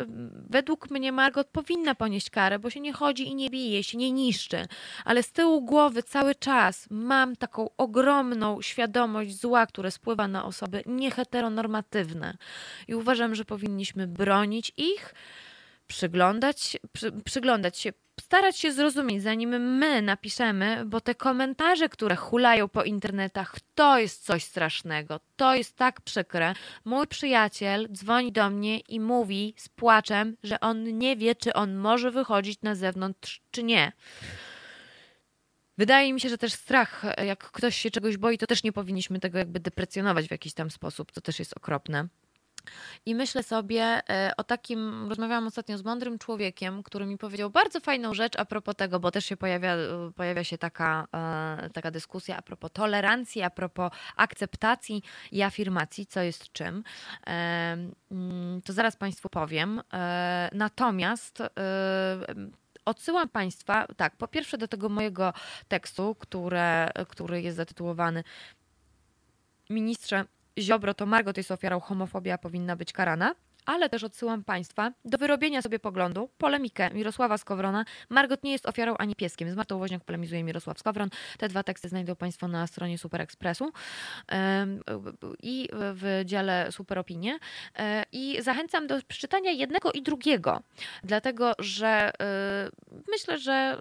według 0.49 0.89
mnie 0.89 1.11
Margot 1.11 1.47
powinna 1.47 1.95
ponieść 1.95 2.29
karę, 2.29 2.59
bo 2.59 2.69
się 2.69 2.79
nie 2.79 2.93
chodzi 2.93 3.27
i 3.27 3.35
nie 3.35 3.49
bije, 3.49 3.83
się 3.83 3.97
nie 3.97 4.11
niszczy. 4.11 4.65
Ale 5.05 5.23
z 5.23 5.31
tyłu 5.31 5.61
głowy 5.61 6.03
cały 6.03 6.35
czas 6.35 6.87
mam 6.89 7.35
taką 7.35 7.69
ogromną 7.77 8.61
świadomość 8.61 9.39
zła, 9.39 9.65
które 9.65 9.91
spływa 9.91 10.27
na 10.27 10.45
osoby 10.45 10.83
nieheteronormatywne. 10.85 12.37
I 12.87 12.95
uważam, 12.95 13.35
że 13.35 13.45
powinniśmy 13.45 14.07
bronić 14.07 14.71
ich 14.77 15.13
przyglądać, 15.89 16.77
przy, 16.93 17.11
przyglądać 17.11 17.77
się, 17.77 17.93
starać 18.19 18.57
się 18.57 18.71
zrozumieć, 18.71 19.23
zanim 19.23 19.49
my 19.77 20.01
napiszemy, 20.01 20.85
bo 20.85 21.01
te 21.01 21.15
komentarze, 21.15 21.89
które 21.89 22.15
hulają 22.15 22.67
po 22.67 22.83
internetach, 22.83 23.55
to 23.75 23.99
jest 23.99 24.25
coś 24.25 24.43
strasznego, 24.43 25.19
to 25.35 25.55
jest 25.55 25.75
tak 25.75 26.01
przykre. 26.01 26.53
Mój 26.85 27.07
przyjaciel 27.07 27.87
dzwoni 27.91 28.31
do 28.31 28.49
mnie 28.49 28.79
i 28.79 28.99
mówi 28.99 29.53
z 29.57 29.69
płaczem, 29.69 30.37
że 30.43 30.59
on 30.59 30.97
nie 30.97 31.15
wie, 31.15 31.35
czy 31.35 31.53
on 31.53 31.75
może 31.75 32.11
wychodzić 32.11 32.61
na 32.61 32.75
zewnątrz, 32.75 33.41
czy 33.51 33.63
nie. 33.63 33.91
Wydaje 35.77 36.13
mi 36.13 36.21
się, 36.21 36.29
że 36.29 36.37
też 36.37 36.53
strach, 36.53 37.03
jak 37.25 37.51
ktoś 37.51 37.75
się 37.75 37.91
czegoś 37.91 38.17
boi, 38.17 38.37
to 38.37 38.47
też 38.47 38.63
nie 38.63 38.71
powinniśmy 38.71 39.19
tego 39.19 39.37
jakby 39.37 39.59
deprecjonować 39.59 40.27
w 40.27 40.31
jakiś 40.31 40.53
tam 40.53 40.71
sposób, 40.71 41.11
to 41.11 41.21
też 41.21 41.39
jest 41.39 41.57
okropne. 41.57 42.07
I 43.05 43.15
myślę 43.15 43.43
sobie 43.43 43.83
e, 44.09 44.31
o 44.37 44.43
takim, 44.43 45.09
rozmawiałam 45.09 45.47
ostatnio 45.47 45.77
z 45.77 45.83
mądrym 45.83 46.19
człowiekiem, 46.19 46.83
który 46.83 47.05
mi 47.05 47.17
powiedział 47.17 47.49
bardzo 47.49 47.79
fajną 47.79 48.13
rzecz 48.13 48.39
a 48.39 48.45
propos 48.45 48.75
tego, 48.75 48.99
bo 48.99 49.11
też 49.11 49.25
się 49.25 49.37
pojawia, 49.37 49.75
e, 49.75 50.11
pojawia 50.15 50.43
się 50.43 50.57
taka, 50.57 51.07
e, 51.13 51.69
taka 51.73 51.91
dyskusja 51.91 52.37
a 52.37 52.41
propos 52.41 52.71
tolerancji, 52.73 53.41
a 53.41 53.49
propos 53.49 53.91
akceptacji 54.15 55.03
i 55.31 55.41
afirmacji, 55.41 56.05
co 56.05 56.21
jest 56.21 56.51
czym. 56.51 56.83
Mm, 57.25 58.61
to 58.61 58.73
zaraz 58.73 58.95
Państwu 58.95 59.29
powiem. 59.29 59.81
Natomiast 60.51 61.43
odsyłam 62.85 63.29
Państwa, 63.29 63.87
tak, 63.97 64.15
po 64.15 64.27
pierwsze 64.27 64.57
do 64.57 64.67
tego 64.67 64.89
mojego 64.89 65.33
tekstu, 65.67 66.15
które, 66.15 66.89
który 67.07 67.41
jest 67.41 67.57
zatytułowany 67.57 68.23
Ministrze 69.69 70.25
Ziobro 70.59 70.93
to 70.93 71.05
Margot 71.05 71.37
jest 71.37 71.51
ofiarą 71.51 71.79
homofobia, 71.79 72.37
powinna 72.37 72.75
być 72.75 72.93
karana 72.93 73.35
ale 73.69 73.89
też 73.89 74.03
odsyłam 74.03 74.43
Państwa 74.43 74.91
do 75.05 75.17
wyrobienia 75.17 75.61
sobie 75.61 75.79
poglądu, 75.79 76.29
polemikę 76.37 76.89
Mirosława 76.93 77.37
Skowrona. 77.37 77.85
Margot 78.09 78.43
nie 78.43 78.51
jest 78.51 78.65
ofiarą 78.65 78.97
ani 78.97 79.15
pieskiem. 79.15 79.51
Z 79.51 79.55
Martą 79.55 79.79
Woźniak 79.79 80.03
polemizuje 80.03 80.43
Mirosław 80.43 80.79
Skowron. 80.79 81.09
Te 81.37 81.49
dwa 81.49 81.63
teksty 81.63 81.89
znajdą 81.89 82.15
Państwo 82.15 82.47
na 82.47 82.67
stronie 82.67 82.97
Super 82.97 83.21
Expressu 83.21 83.71
i 85.43 85.69
w 85.73 86.21
dziale 86.25 86.71
Super 86.71 86.99
Opinie. 86.99 87.39
E, 87.75 88.03
I 88.11 88.41
zachęcam 88.41 88.87
do 88.87 88.99
przeczytania 89.07 89.51
jednego 89.51 89.91
i 89.91 90.01
drugiego, 90.01 90.61
dlatego 91.03 91.53
że 91.59 92.11
e, 92.21 92.69
myślę, 93.11 93.37
że 93.37 93.51
e, 93.51 93.77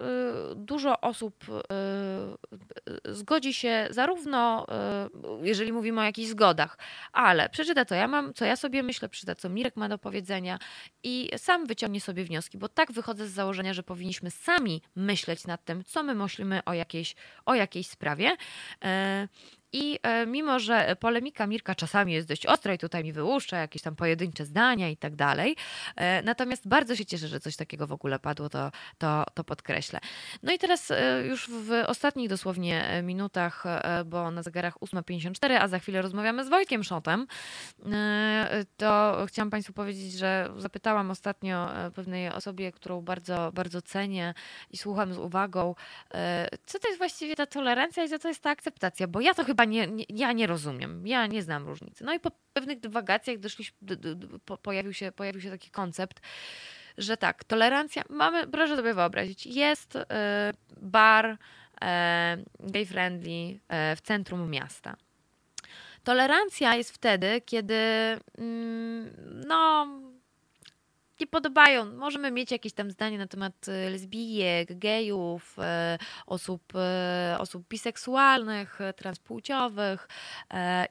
dużo 0.55 1.01
osób 1.01 1.45
zgodzi 3.05 3.53
się 3.53 3.87
zarówno, 3.89 4.65
jeżeli 5.41 5.73
mówimy 5.73 6.01
o 6.01 6.03
jakichś 6.03 6.29
zgodach, 6.29 6.77
ale 7.13 7.49
przeczyta 7.49 7.85
to 7.85 7.95
ja 7.95 8.07
mam, 8.07 8.33
co 8.33 8.45
ja 8.45 8.55
sobie 8.55 8.83
myślę, 8.83 9.09
przeczyta 9.09 9.35
co 9.35 9.49
Mirek 9.49 9.75
ma 9.79 9.89
do 9.89 9.97
powiedzenia 9.97 10.59
i 11.03 11.29
sam 11.37 11.65
wyciągnie 11.65 12.01
sobie 12.01 12.23
wnioski, 12.23 12.57
bo 12.57 12.69
tak 12.69 12.91
wychodzę 12.91 13.27
z 13.27 13.31
założenia, 13.31 13.73
że 13.73 13.83
powinniśmy 13.83 14.31
sami 14.31 14.81
myśleć 14.95 15.47
nad 15.47 15.65
tym, 15.65 15.83
co 15.83 16.03
my 16.03 16.15
myślimy 16.15 16.63
o 16.65 16.73
jakiejś, 16.73 17.15
o 17.45 17.55
jakiejś 17.55 17.87
sprawie. 17.87 18.37
I 19.73 19.99
e, 20.03 20.25
mimo, 20.25 20.59
że 20.59 20.95
polemika 20.99 21.47
Mirka 21.47 21.75
czasami 21.75 22.13
jest 22.13 22.27
dość 22.27 22.45
ostra 22.45 22.73
i 22.73 22.77
tutaj 22.77 23.03
mi 23.03 23.13
wyłuszcza 23.13 23.57
jakieś 23.57 23.81
tam 23.81 23.95
pojedyncze 23.95 24.45
zdania 24.45 24.89
i 24.89 24.97
tak 24.97 25.15
dalej, 25.15 25.55
e, 25.95 26.23
natomiast 26.23 26.67
bardzo 26.67 26.95
się 26.95 27.05
cieszę, 27.05 27.27
że 27.27 27.39
coś 27.39 27.55
takiego 27.55 27.87
w 27.87 27.91
ogóle 27.91 28.19
padło, 28.19 28.49
to, 28.49 28.71
to, 28.97 29.23
to 29.33 29.43
podkreślę. 29.43 29.99
No 30.43 30.53
i 30.53 30.57
teraz 30.57 30.91
e, 30.91 31.23
już 31.27 31.49
w 31.49 31.83
ostatnich 31.87 32.29
dosłownie 32.29 33.01
minutach, 33.03 33.63
bo 34.05 34.31
na 34.31 34.43
zegarach 34.43 34.77
8.54, 34.77 35.53
a 35.53 35.67
za 35.67 35.79
chwilę 35.79 36.01
rozmawiamy 36.01 36.45
z 36.45 36.49
Wojtkiem 36.49 36.83
Szotem, 36.83 37.27
to 38.77 39.17
chciałam 39.27 39.49
Państwu 39.49 39.73
powiedzieć, 39.73 40.13
że 40.13 40.49
zapytałam 40.57 41.11
ostatnio 41.11 41.69
pewnej 41.95 42.29
osobie, 42.29 42.71
którą 42.71 43.01
bardzo, 43.01 43.51
bardzo 43.53 43.81
cenię 43.81 44.33
i 44.71 44.77
słucham 44.77 45.13
z 45.13 45.17
uwagą, 45.17 45.75
co 46.65 46.79
to 46.79 46.87
jest 46.87 46.97
właściwie 46.97 47.35
ta 47.35 47.45
tolerancja 47.45 48.03
i 48.03 48.09
co 48.09 48.19
to 48.19 48.27
jest 48.27 48.41
ta 48.41 48.49
akceptacja, 48.49 49.07
bo 49.07 49.21
ja 49.21 49.33
to 49.33 49.43
chyba 49.43 49.58
chyba 49.59 49.71
nie, 49.71 49.87
nie, 49.87 50.05
ja 50.09 50.31
nie 50.33 50.47
rozumiem. 50.47 51.07
Ja 51.07 51.27
nie 51.27 51.41
znam 51.41 51.67
różnicy. 51.67 52.03
No 52.03 52.13
i 52.13 52.19
po 52.19 52.31
pewnych 52.53 52.79
dywagacjach 52.79 53.37
doszliśmy, 53.37 53.77
po, 54.45 54.57
pojawił, 54.57 54.93
się, 54.93 55.11
pojawił 55.11 55.41
się 55.41 55.49
taki 55.51 55.71
koncept, 55.71 56.19
że 56.97 57.17
tak, 57.17 57.43
tolerancja, 57.43 58.03
mamy, 58.09 58.47
proszę 58.47 58.75
sobie 58.75 58.93
wyobrazić, 58.93 59.45
jest 59.45 59.95
y, 59.95 59.99
bar 60.77 61.25
y, 61.25 61.37
gay 62.59 62.85
friendly 62.85 63.31
y, 63.31 63.59
w 63.95 64.01
centrum 64.01 64.49
miasta. 64.49 64.95
Tolerancja 66.03 66.75
jest 66.75 66.91
wtedy, 66.91 67.41
kiedy 67.45 67.75
mm, 68.37 69.09
no 69.47 69.87
nie 71.19 71.27
podobają. 71.27 71.85
Możemy 71.85 72.31
mieć 72.31 72.51
jakieś 72.51 72.73
tam 72.73 72.91
zdanie 72.91 73.17
na 73.17 73.27
temat 73.27 73.67
y, 73.67 73.71
lesbijek, 73.71 74.79
gejów, 74.79 75.57
y, 75.59 75.61
osób, 76.25 76.73
y, 76.75 77.39
osób 77.39 77.67
biseksualnych, 77.69 78.79
transpłciowych 78.95 80.07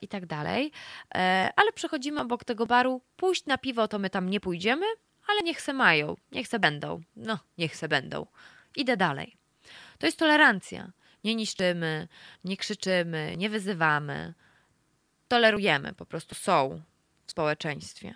i 0.01 0.09
tak 0.09 0.27
dalej, 0.27 0.73
ale 1.57 1.73
przechodzimy 1.75 2.21
obok 2.21 2.45
tego 2.45 2.67
baru, 2.67 3.01
pójść 3.17 3.47
na 3.47 3.59
piwo 3.59 3.89
to 3.89 3.99
my 3.99 4.11
tam 4.11 4.31
nie 4.31 4.41
pójdziemy, 4.41 4.87
ale 5.29 5.43
niech 5.43 5.61
se 5.61 5.73
mają, 5.73 6.17
niech 6.33 6.49
se 6.49 6.59
będą. 6.59 7.01
No, 7.17 7.39
niech 7.59 7.77
se 7.77 7.89
będą. 7.89 8.27
Idę 8.77 8.97
dalej. 8.97 9.37
To 9.99 10.07
jest 10.07 10.19
tolerancja. 10.19 10.93
Nie 11.25 11.35
niszczymy, 11.35 12.09
nie 12.45 12.57
krzyczymy, 12.57 13.35
nie 13.37 13.51
wyzywamy. 13.51 14.35
Tolerujemy, 15.29 15.95
po 15.95 16.07
prostu 16.07 16.35
są 16.35 16.83
w 17.27 17.31
społeczeństwie. 17.31 18.15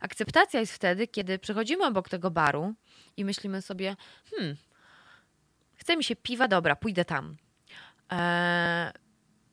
Akceptacja 0.00 0.60
jest 0.60 0.72
wtedy, 0.72 1.08
kiedy 1.08 1.38
przechodzimy 1.38 1.84
obok 1.86 2.08
tego 2.08 2.30
baru 2.30 2.74
i 3.16 3.24
myślimy 3.24 3.62
sobie, 3.62 3.96
hmm, 4.30 4.56
chce 5.74 5.96
mi 5.96 6.04
się 6.04 6.16
piwa, 6.16 6.48
dobra, 6.48 6.76
pójdę 6.76 7.04
tam. 7.04 7.36
Eee, 8.10 8.92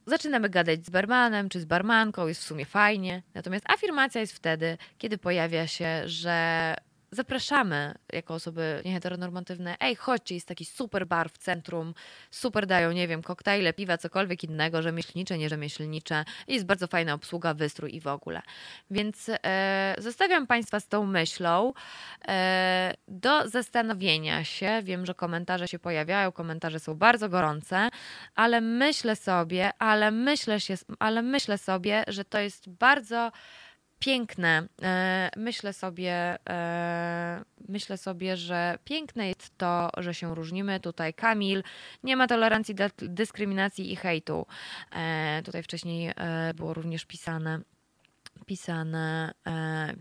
zaczynamy 0.05 0.49
gadać 0.49 0.85
z 0.85 0.89
barmanem 0.89 1.49
czy 1.49 1.59
z 1.59 1.65
barmanką, 1.65 2.27
jest 2.27 2.41
w 2.41 2.45
sumie 2.45 2.65
fajnie. 2.65 3.23
Natomiast 3.33 3.69
afirmacja 3.69 4.21
jest 4.21 4.33
wtedy, 4.33 4.77
kiedy 4.97 5.17
pojawia 5.17 5.67
się, 5.67 6.01
że 6.05 6.75
zapraszamy 7.13 7.95
jako 8.13 8.33
osoby 8.33 8.81
nieheteronormatywne, 8.85 9.75
ej, 9.79 9.95
chodźcie, 9.95 10.35
jest 10.35 10.47
taki 10.47 10.65
super 10.65 11.07
bar 11.07 11.29
w 11.29 11.37
centrum, 11.37 11.93
super 12.31 12.65
dają, 12.65 12.91
nie 12.91 13.07
wiem, 13.07 13.21
koktajle, 13.21 13.73
piwa, 13.73 13.97
cokolwiek 13.97 14.43
innego, 14.43 14.81
rzemieślnicze, 14.81 15.37
nierzemielnicze, 15.37 16.25
jest 16.47 16.65
bardzo 16.65 16.87
fajna 16.87 17.13
obsługa, 17.13 17.53
wystrój 17.53 17.95
i 17.95 17.99
w 17.99 18.07
ogóle. 18.07 18.41
Więc 18.91 19.29
e, 19.43 19.95
zostawiam 19.97 20.47
Państwa 20.47 20.79
z 20.79 20.87
tą 20.87 21.05
myślą 21.05 21.73
e, 22.27 22.93
do 23.07 23.49
zastanowienia 23.49 24.43
się. 24.43 24.81
Wiem, 24.83 25.05
że 25.05 25.15
komentarze 25.15 25.67
się 25.67 25.79
pojawiają, 25.79 26.31
komentarze 26.31 26.79
są 26.79 26.95
bardzo 26.95 27.29
gorące, 27.29 27.89
ale 28.35 28.61
myślę 28.61 29.15
sobie, 29.15 29.71
ale 29.79 30.11
myślę, 30.11 30.59
się, 30.59 30.75
ale 30.99 31.21
myślę 31.21 31.57
sobie, 31.57 32.03
że 32.07 32.25
to 32.25 32.39
jest 32.39 32.69
bardzo 32.69 33.31
piękne. 34.03 34.67
E, 34.81 35.29
myślę 35.37 35.73
sobie, 35.73 36.37
e, 36.49 37.43
myślę 37.67 37.97
sobie, 37.97 38.37
że 38.37 38.77
piękne 38.83 39.27
jest 39.27 39.57
to, 39.57 39.89
że 39.97 40.13
się 40.13 40.35
różnimy. 40.35 40.79
Tutaj 40.79 41.13
Kamil, 41.13 41.63
nie 42.03 42.15
ma 42.15 42.27
tolerancji 42.27 42.75
dla 42.75 42.89
dyskryminacji 42.97 43.91
i 43.91 43.95
hejtu. 43.95 44.45
E, 44.95 45.41
tutaj 45.45 45.63
wcześniej 45.63 46.11
było 46.55 46.73
również 46.73 47.05
pisane 47.05 47.59
pisane, 48.45 49.33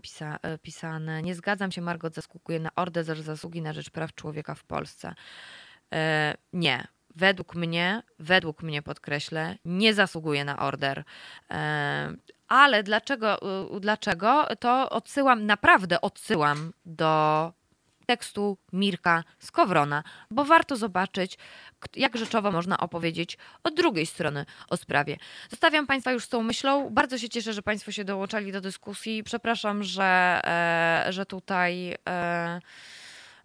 pisa, 0.01 0.39
pisane. 0.61 1.23
Nie 1.23 1.35
zgadzam 1.35 1.71
się, 1.71 1.81
Margot 1.81 2.15
zaskakuje 2.15 2.59
na 2.59 2.69
ordę 2.75 3.03
za 3.03 3.15
zasługi 3.15 3.61
na 3.61 3.73
rzecz 3.73 3.89
praw 3.89 4.15
człowieka 4.15 4.55
w 4.55 4.63
Polsce. 4.63 5.13
Nie. 6.53 6.87
Według 7.15 7.55
mnie, 7.55 8.03
według 8.19 8.63
mnie 8.63 8.81
podkreślę, 8.81 9.57
nie 9.65 9.93
zasługuje 9.93 10.45
na 10.45 10.59
order. 10.59 11.03
Ale 12.53 12.83
dlaczego, 12.83 13.37
y, 13.75 13.79
dlaczego? 13.79 14.47
To 14.59 14.89
odsyłam, 14.89 15.45
naprawdę 15.45 16.01
odsyłam 16.01 16.73
do 16.85 17.53
tekstu 18.05 18.57
Mirka 18.73 19.23
Skowrona, 19.39 20.03
bo 20.31 20.45
warto 20.45 20.75
zobaczyć, 20.75 21.37
jak 21.95 22.17
rzeczowo 22.17 22.51
można 22.51 22.77
opowiedzieć 22.77 23.37
od 23.63 23.75
drugiej 23.75 24.05
strony 24.05 24.45
o 24.69 24.77
sprawie. 24.77 25.17
Zostawiam 25.49 25.87
Państwa 25.87 26.11
już 26.11 26.23
z 26.23 26.29
tą 26.29 26.43
myślą. 26.43 26.89
Bardzo 26.89 27.17
się 27.17 27.29
cieszę, 27.29 27.53
że 27.53 27.61
Państwo 27.61 27.91
się 27.91 28.03
dołączali 28.03 28.51
do 28.51 28.61
dyskusji. 28.61 29.23
Przepraszam, 29.23 29.83
że, 29.83 30.41
e, 30.43 31.05
że 31.13 31.25
tutaj. 31.25 31.95
E, 32.09 32.59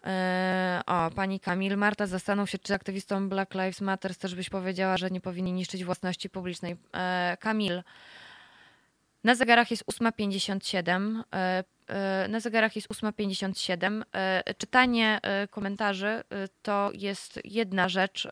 e, 0.04 0.80
o, 0.86 1.10
pani 1.10 1.40
Kamil, 1.40 1.76
Marta, 1.76 2.06
zastanów 2.06 2.50
się, 2.50 2.58
czy 2.58 2.74
aktywistom 2.74 3.28
Black 3.28 3.54
Lives 3.54 3.80
Matter 3.80 4.16
też 4.16 4.34
byś 4.34 4.50
powiedziała, 4.50 4.96
że 4.96 5.10
nie 5.10 5.20
powinni 5.20 5.52
niszczyć 5.52 5.84
własności 5.84 6.30
publicznej. 6.30 6.76
Kamil, 7.40 7.82
na 9.24 9.34
zegarach 9.34 9.70
jest 9.70 9.84
8.57. 9.84 11.22
E, 11.34 11.64
e, 11.88 12.28
na 12.28 12.40
zegarach 12.40 12.76
jest 12.76 12.88
8.57. 12.88 14.02
E, 14.12 14.54
czytanie 14.54 15.20
komentarzy 15.50 16.22
to 16.62 16.90
jest 16.94 17.40
jedna 17.44 17.88
rzecz. 17.88 18.28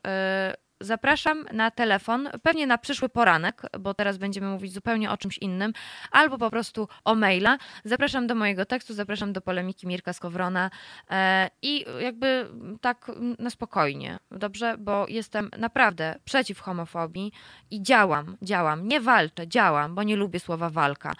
Zapraszam 0.80 1.44
na 1.52 1.70
telefon, 1.70 2.28
pewnie 2.42 2.66
na 2.66 2.78
przyszły 2.78 3.08
poranek, 3.08 3.62
bo 3.80 3.94
teraz 3.94 4.18
będziemy 4.18 4.46
mówić 4.48 4.72
zupełnie 4.72 5.10
o 5.10 5.16
czymś 5.16 5.38
innym, 5.38 5.72
albo 6.10 6.38
po 6.38 6.50
prostu 6.50 6.88
o 7.04 7.14
maila. 7.14 7.58
Zapraszam 7.84 8.26
do 8.26 8.34
mojego 8.34 8.64
tekstu, 8.64 8.94
zapraszam 8.94 9.32
do 9.32 9.40
polemiki 9.40 9.86
Mirka 9.86 10.12
Skowrona 10.12 10.70
e, 11.10 11.50
i 11.62 11.84
jakby 12.00 12.48
tak 12.80 13.10
na 13.38 13.50
spokojnie, 13.50 14.18
dobrze? 14.30 14.76
Bo 14.78 15.06
jestem 15.08 15.50
naprawdę 15.58 16.14
przeciw 16.24 16.60
homofobii 16.60 17.32
i 17.70 17.82
działam, 17.82 18.36
działam, 18.42 18.88
nie 18.88 19.00
walczę, 19.00 19.48
działam, 19.48 19.94
bo 19.94 20.02
nie 20.02 20.16
lubię 20.16 20.40
słowa 20.40 20.70
walka. 20.70 21.12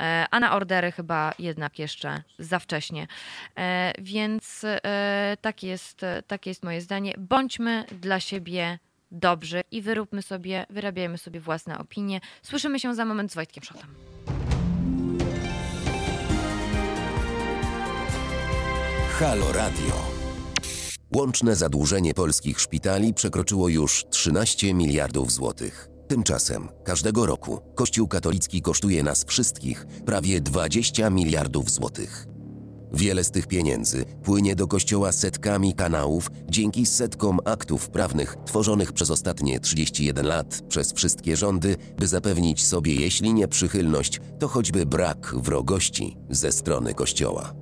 E, 0.00 0.26
A 0.30 0.40
na 0.40 0.56
ordery 0.56 0.92
chyba 0.92 1.32
jednak 1.38 1.78
jeszcze 1.78 2.22
za 2.38 2.58
wcześnie. 2.58 3.06
E, 3.58 3.92
Więc 3.98 4.66
takie 5.40 5.68
jest, 5.68 6.00
takie 6.26 6.50
jest 6.50 6.64
moje 6.64 6.80
zdanie. 6.80 7.14
Bądźmy 7.18 7.84
dla 8.00 8.20
siebie 8.20 8.78
dobrzy 9.10 9.62
i 9.70 9.82
wyróbmy 9.82 10.22
sobie, 10.22 10.66
wyrabiajmy 10.70 11.18
sobie 11.18 11.40
własne 11.40 11.78
opinie. 11.78 12.20
Słyszymy 12.42 12.80
się 12.80 12.94
za 12.94 13.04
moment 13.04 13.32
z 13.32 13.34
Wojtkiem 13.34 13.64
Szotem. 13.64 13.94
Halo 19.18 19.52
Radio. 19.52 20.16
Łączne 21.14 21.56
zadłużenie 21.56 22.14
polskich 22.14 22.60
szpitali 22.60 23.14
przekroczyło 23.14 23.68
już 23.68 24.04
13 24.10 24.74
miliardów 24.74 25.32
złotych. 25.32 25.88
Tymczasem 26.08 26.68
każdego 26.84 27.26
roku 27.26 27.60
Kościół 27.74 28.08
katolicki 28.08 28.62
kosztuje 28.62 29.02
nas 29.02 29.24
wszystkich 29.24 29.86
prawie 30.06 30.40
20 30.40 31.10
miliardów 31.10 31.70
złotych. 31.70 32.35
Wiele 32.92 33.24
z 33.24 33.30
tych 33.30 33.46
pieniędzy 33.46 34.04
płynie 34.04 34.56
do 34.56 34.66
Kościoła 34.66 35.12
setkami 35.12 35.74
kanałów 35.74 36.30
dzięki 36.50 36.86
setkom 36.86 37.38
aktów 37.44 37.90
prawnych 37.90 38.36
tworzonych 38.44 38.92
przez 38.92 39.10
ostatnie 39.10 39.60
31 39.60 40.26
lat 40.26 40.62
przez 40.68 40.92
wszystkie 40.92 41.36
rządy, 41.36 41.76
by 41.98 42.06
zapewnić 42.06 42.66
sobie, 42.66 42.94
jeśli 42.94 43.34
nie 43.34 43.48
przychylność, 43.48 44.20
to 44.38 44.48
choćby 44.48 44.86
brak 44.86 45.34
wrogości 45.36 46.16
ze 46.30 46.52
strony 46.52 46.94
Kościoła. 46.94 47.52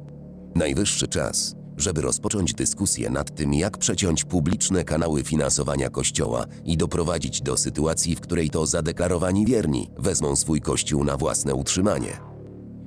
Najwyższy 0.54 1.08
czas, 1.08 1.56
żeby 1.76 2.00
rozpocząć 2.00 2.54
dyskusję 2.54 3.10
nad 3.10 3.34
tym, 3.36 3.54
jak 3.54 3.78
przeciąć 3.78 4.24
publiczne 4.24 4.84
kanały 4.84 5.24
finansowania 5.24 5.90
Kościoła 5.90 6.46
i 6.64 6.76
doprowadzić 6.76 7.42
do 7.42 7.56
sytuacji, 7.56 8.16
w 8.16 8.20
której 8.20 8.50
to 8.50 8.66
zadeklarowani 8.66 9.46
wierni 9.46 9.90
wezmą 9.98 10.36
swój 10.36 10.60
Kościół 10.60 11.04
na 11.04 11.16
własne 11.16 11.54
utrzymanie. 11.54 12.33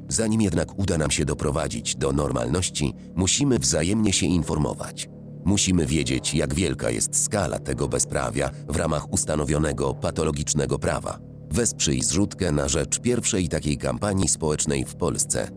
Zanim 0.07 0.41
jednak 0.41 0.79
uda 0.79 0.97
nam 0.97 1.11
się 1.11 1.25
doprowadzić 1.25 1.95
do 1.95 2.11
normalności, 2.11 2.93
musimy 3.15 3.59
wzajemnie 3.59 4.13
się 4.13 4.25
informować. 4.25 5.09
Musimy 5.45 5.85
wiedzieć, 5.85 6.33
jak 6.33 6.53
wielka 6.53 6.89
jest 6.89 7.23
skala 7.23 7.59
tego 7.59 7.87
bezprawia 7.87 8.49
w 8.69 8.75
ramach 8.75 9.13
ustanowionego 9.13 9.93
patologicznego 9.93 10.79
prawa. 10.79 11.19
Wesprzyj 11.51 12.03
zrzutkę 12.03 12.51
na 12.51 12.67
rzecz 12.67 12.99
pierwszej 12.99 13.49
takiej 13.49 13.77
kampanii 13.77 14.27
społecznej 14.27 14.85
w 14.85 14.95
Polsce 14.95 15.49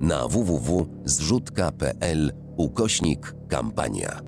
na 0.00 0.28
www.zrzutka.pl 0.28 2.32
ukośnik 2.56 3.34
kampania. 3.48 4.20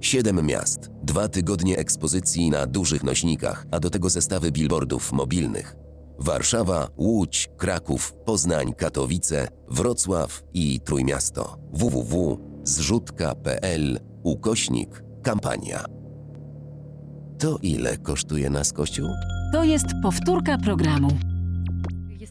Siedem 0.00 0.46
miast, 0.46 0.90
dwa 1.02 1.28
tygodnie 1.28 1.78
ekspozycji 1.78 2.50
na 2.50 2.66
dużych 2.66 3.04
nośnikach, 3.04 3.66
a 3.70 3.80
do 3.80 3.90
tego 3.90 4.10
zestawy 4.10 4.52
billboardów 4.52 5.12
mobilnych. 5.12 5.76
Warszawa, 6.18 6.88
Łódź, 6.96 7.48
Kraków, 7.56 8.12
Poznań, 8.24 8.74
Katowice, 8.74 9.48
Wrocław 9.70 10.42
i 10.54 10.80
Trójmiasto. 10.80 11.58
www.zrzutka.pl 11.72 14.00
ukośnik 14.22 15.02
kampania. 15.22 15.84
To 17.38 17.58
ile 17.62 17.96
kosztuje 17.96 18.50
nas 18.50 18.72
Kościół? 18.72 19.08
To 19.52 19.64
jest 19.64 19.86
powtórka 20.02 20.58
programu. 20.58 21.08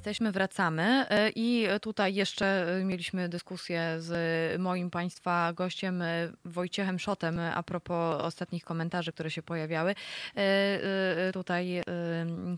Jesteśmy, 0.06 0.32
wracamy 0.32 1.06
e, 1.10 1.30
i 1.36 1.68
tutaj 1.82 2.16
jeszcze 2.16 2.78
e, 2.78 2.84
mieliśmy 2.84 3.30
dyskusję 3.30 3.96
z 4.00 4.62
moim 4.62 4.90
Państwa 4.90 5.54
gościem 5.54 6.02
e, 6.02 6.32
Wojciechem 6.46 7.00
Szotem 7.00 7.40
a 7.40 7.64
propos 7.64 8.22
ostatnich 8.22 8.64
komentarzy, 8.64 9.12
które 9.12 9.32
się 9.32 9.42
pojawiały. 9.42 9.96
Tutaj 11.34 11.84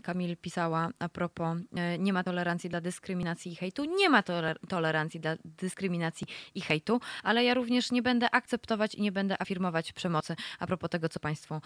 Kamil 0.02 0.36
pisała 0.36 0.88
a 0.98 1.08
propos 1.08 1.58
nie 1.98 2.12
ma 2.12 2.24
tolerancji 2.24 2.70
dla 2.70 2.80
dyskryminacji 2.80 3.52
i 3.52 3.56
hejtu. 3.56 3.84
Nie 3.84 4.08
ma 4.10 4.22
toler- 4.22 4.58
tolerancji 4.68 5.20
dla 5.20 5.36
dyskryminacji 5.44 6.26
i 6.54 6.60
hejtu, 6.60 7.00
ale 7.22 7.44
ja 7.44 7.54
również 7.54 7.90
nie 7.90 8.02
będę 8.02 8.30
akceptować 8.30 8.94
i 8.94 9.02
nie 9.02 9.12
będę 9.12 9.42
afirmować 9.42 9.92
przemocy 9.92 10.36
a 10.58 10.66
propos 10.66 10.90
tego, 10.90 11.08
co 11.08 11.20
Państwu 11.20 11.60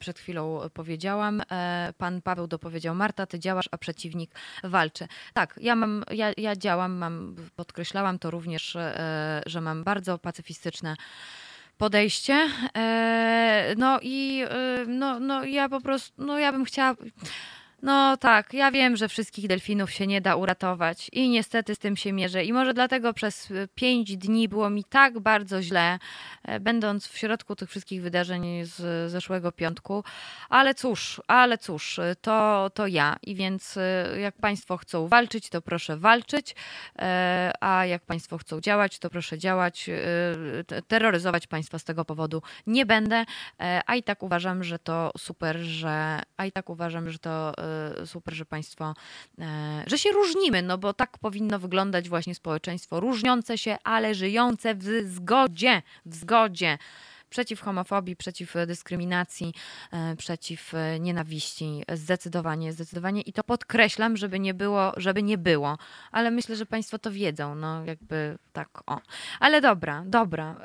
przed 0.00 0.18
chwilą 0.18 0.60
powiedziałam. 0.74 1.42
Pan 1.98 2.22
Paweł 2.22 2.46
dopowiedział, 2.46 2.94
Marta, 2.94 3.26
ty 3.26 3.38
działasz, 3.38 3.68
a 3.72 3.78
przeciwnik 3.78 4.30
walczy. 4.64 5.08
Tak, 5.34 5.58
ja 5.62 5.76
mam, 5.76 6.04
ja, 6.10 6.32
ja 6.36 6.56
działam, 6.56 6.96
mam, 6.96 7.36
podkreślałam 7.56 8.18
to 8.18 8.30
również, 8.30 8.76
e, 8.76 9.42
że 9.46 9.60
mam 9.60 9.84
bardzo 9.84 10.18
pacyfistyczne 10.18 10.96
podejście. 11.78 12.48
E, 12.76 13.74
No 13.76 13.98
i 14.02 14.44
e, 14.48 14.84
no, 14.86 15.20
no 15.20 15.44
ja 15.44 15.68
po 15.68 15.80
prostu, 15.80 16.24
no 16.24 16.38
ja 16.38 16.52
bym 16.52 16.64
chciała. 16.64 16.94
No 17.82 18.16
tak, 18.16 18.54
ja 18.54 18.70
wiem, 18.70 18.96
że 18.96 19.08
wszystkich 19.08 19.48
delfinów 19.48 19.90
się 19.90 20.06
nie 20.06 20.20
da 20.20 20.36
uratować 20.36 21.10
i 21.12 21.28
niestety 21.28 21.74
z 21.74 21.78
tym 21.78 21.96
się 21.96 22.12
mierzę. 22.12 22.44
I 22.44 22.52
może 22.52 22.74
dlatego 22.74 23.12
przez 23.12 23.50
e, 23.50 23.68
pięć 23.74 24.16
dni 24.16 24.48
było 24.48 24.70
mi 24.70 24.84
tak 24.84 25.18
bardzo 25.20 25.62
źle, 25.62 25.98
e, 26.44 26.60
będąc 26.60 27.06
w 27.06 27.18
środku 27.18 27.56
tych 27.56 27.70
wszystkich 27.70 28.02
wydarzeń 28.02 28.64
z 28.64 29.10
zeszłego 29.10 29.52
piątku. 29.52 30.04
Ale 30.48 30.74
cóż, 30.74 31.20
ale 31.26 31.58
cóż, 31.58 31.98
e, 31.98 32.16
to, 32.20 32.70
to 32.74 32.86
ja. 32.86 33.16
I 33.22 33.34
więc 33.34 33.76
e, 33.76 34.20
jak 34.20 34.36
Państwo 34.36 34.76
chcą 34.76 35.08
walczyć, 35.08 35.48
to 35.50 35.62
proszę 35.62 35.96
walczyć, 35.96 36.54
e, 36.98 37.52
a 37.60 37.86
jak 37.86 38.02
Państwo 38.02 38.38
chcą 38.38 38.60
działać, 38.60 38.98
to 38.98 39.10
proszę 39.10 39.38
działać. 39.38 39.90
Te- 40.66 40.82
Terroryzować 40.82 41.46
Państwa 41.46 41.78
z 41.78 41.84
tego 41.84 42.04
powodu 42.04 42.42
nie 42.66 42.86
będę, 42.86 43.24
e, 43.60 43.80
a 43.86 43.94
i 43.94 44.02
tak 44.02 44.22
uważam, 44.22 44.64
że 44.64 44.78
to 44.78 45.10
super, 45.18 45.56
że 45.56 46.20
a 46.36 46.44
i 46.46 46.52
tak 46.52 46.70
uważam, 46.70 47.10
że 47.10 47.18
to 47.18 47.54
super, 48.06 48.34
że 48.34 48.44
Państwo, 48.44 48.94
e, 49.38 49.84
że 49.86 49.98
się 49.98 50.10
różnimy, 50.10 50.62
no 50.62 50.78
bo 50.78 50.94
tak 50.94 51.18
powinno 51.18 51.58
wyglądać 51.58 52.08
właśnie 52.08 52.34
społeczeństwo, 52.34 53.00
różniące 53.00 53.58
się, 53.58 53.76
ale 53.84 54.14
żyjące 54.14 54.74
w 54.74 54.84
zgodzie, 55.06 55.82
w 56.06 56.14
zgodzie. 56.14 56.78
Przeciw 57.30 57.60
homofobii, 57.60 58.16
przeciw 58.16 58.56
e, 58.56 58.66
dyskryminacji, 58.66 59.54
e, 59.92 60.16
przeciw 60.16 60.74
e, 60.74 61.00
nienawiści. 61.00 61.82
Zdecydowanie, 61.94 62.72
zdecydowanie. 62.72 63.20
I 63.20 63.32
to 63.32 63.44
podkreślam, 63.44 64.16
żeby 64.16 64.40
nie 64.40 64.54
było, 64.54 64.92
żeby 64.96 65.22
nie 65.22 65.38
było. 65.38 65.78
Ale 66.12 66.30
myślę, 66.30 66.56
że 66.56 66.66
Państwo 66.66 66.98
to 66.98 67.10
wiedzą, 67.10 67.54
no 67.54 67.84
jakby 67.84 68.38
tak, 68.52 68.68
o. 68.86 69.00
Ale 69.40 69.60
dobra, 69.60 70.02
dobra. 70.06 70.56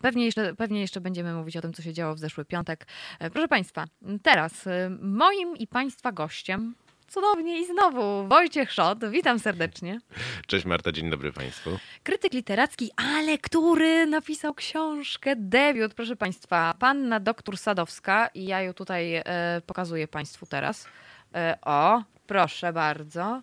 Pewnie 0.00 0.24
jeszcze, 0.24 0.54
pewnie 0.54 0.80
jeszcze 0.80 1.00
będziemy 1.00 1.34
mówić 1.34 1.56
o 1.56 1.60
tym, 1.60 1.72
co 1.72 1.82
się 1.82 1.92
działo 1.92 2.14
w 2.14 2.18
zeszły 2.18 2.44
piątek. 2.44 2.86
Proszę 3.32 3.48
Państwa, 3.48 3.84
teraz 4.22 4.64
moim 5.00 5.56
i 5.56 5.66
Państwa 5.66 6.12
gościem, 6.12 6.74
cudownie 7.12 7.60
i 7.60 7.66
znowu 7.66 8.28
Wojciech 8.28 8.72
Szot. 8.72 8.98
Witam 9.10 9.38
serdecznie. 9.38 10.00
Cześć 10.46 10.64
Marta, 10.64 10.92
dzień 10.92 11.10
dobry 11.10 11.32
Państwu. 11.32 11.70
Krytyk 12.02 12.32
literacki, 12.32 12.90
ale 12.96 13.38
który 13.38 14.06
napisał 14.06 14.54
książkę, 14.54 15.36
debiut, 15.36 15.94
proszę 15.94 16.16
Państwa, 16.16 16.74
panna 16.78 17.20
doktor 17.20 17.58
Sadowska 17.58 18.26
i 18.26 18.44
ja 18.44 18.60
ją 18.60 18.74
tutaj 18.74 19.14
e, 19.14 19.24
pokazuję 19.66 20.08
Państwu 20.08 20.46
teraz. 20.46 20.88
E, 21.34 21.58
o, 21.62 22.02
proszę 22.26 22.72
bardzo. 22.72 23.42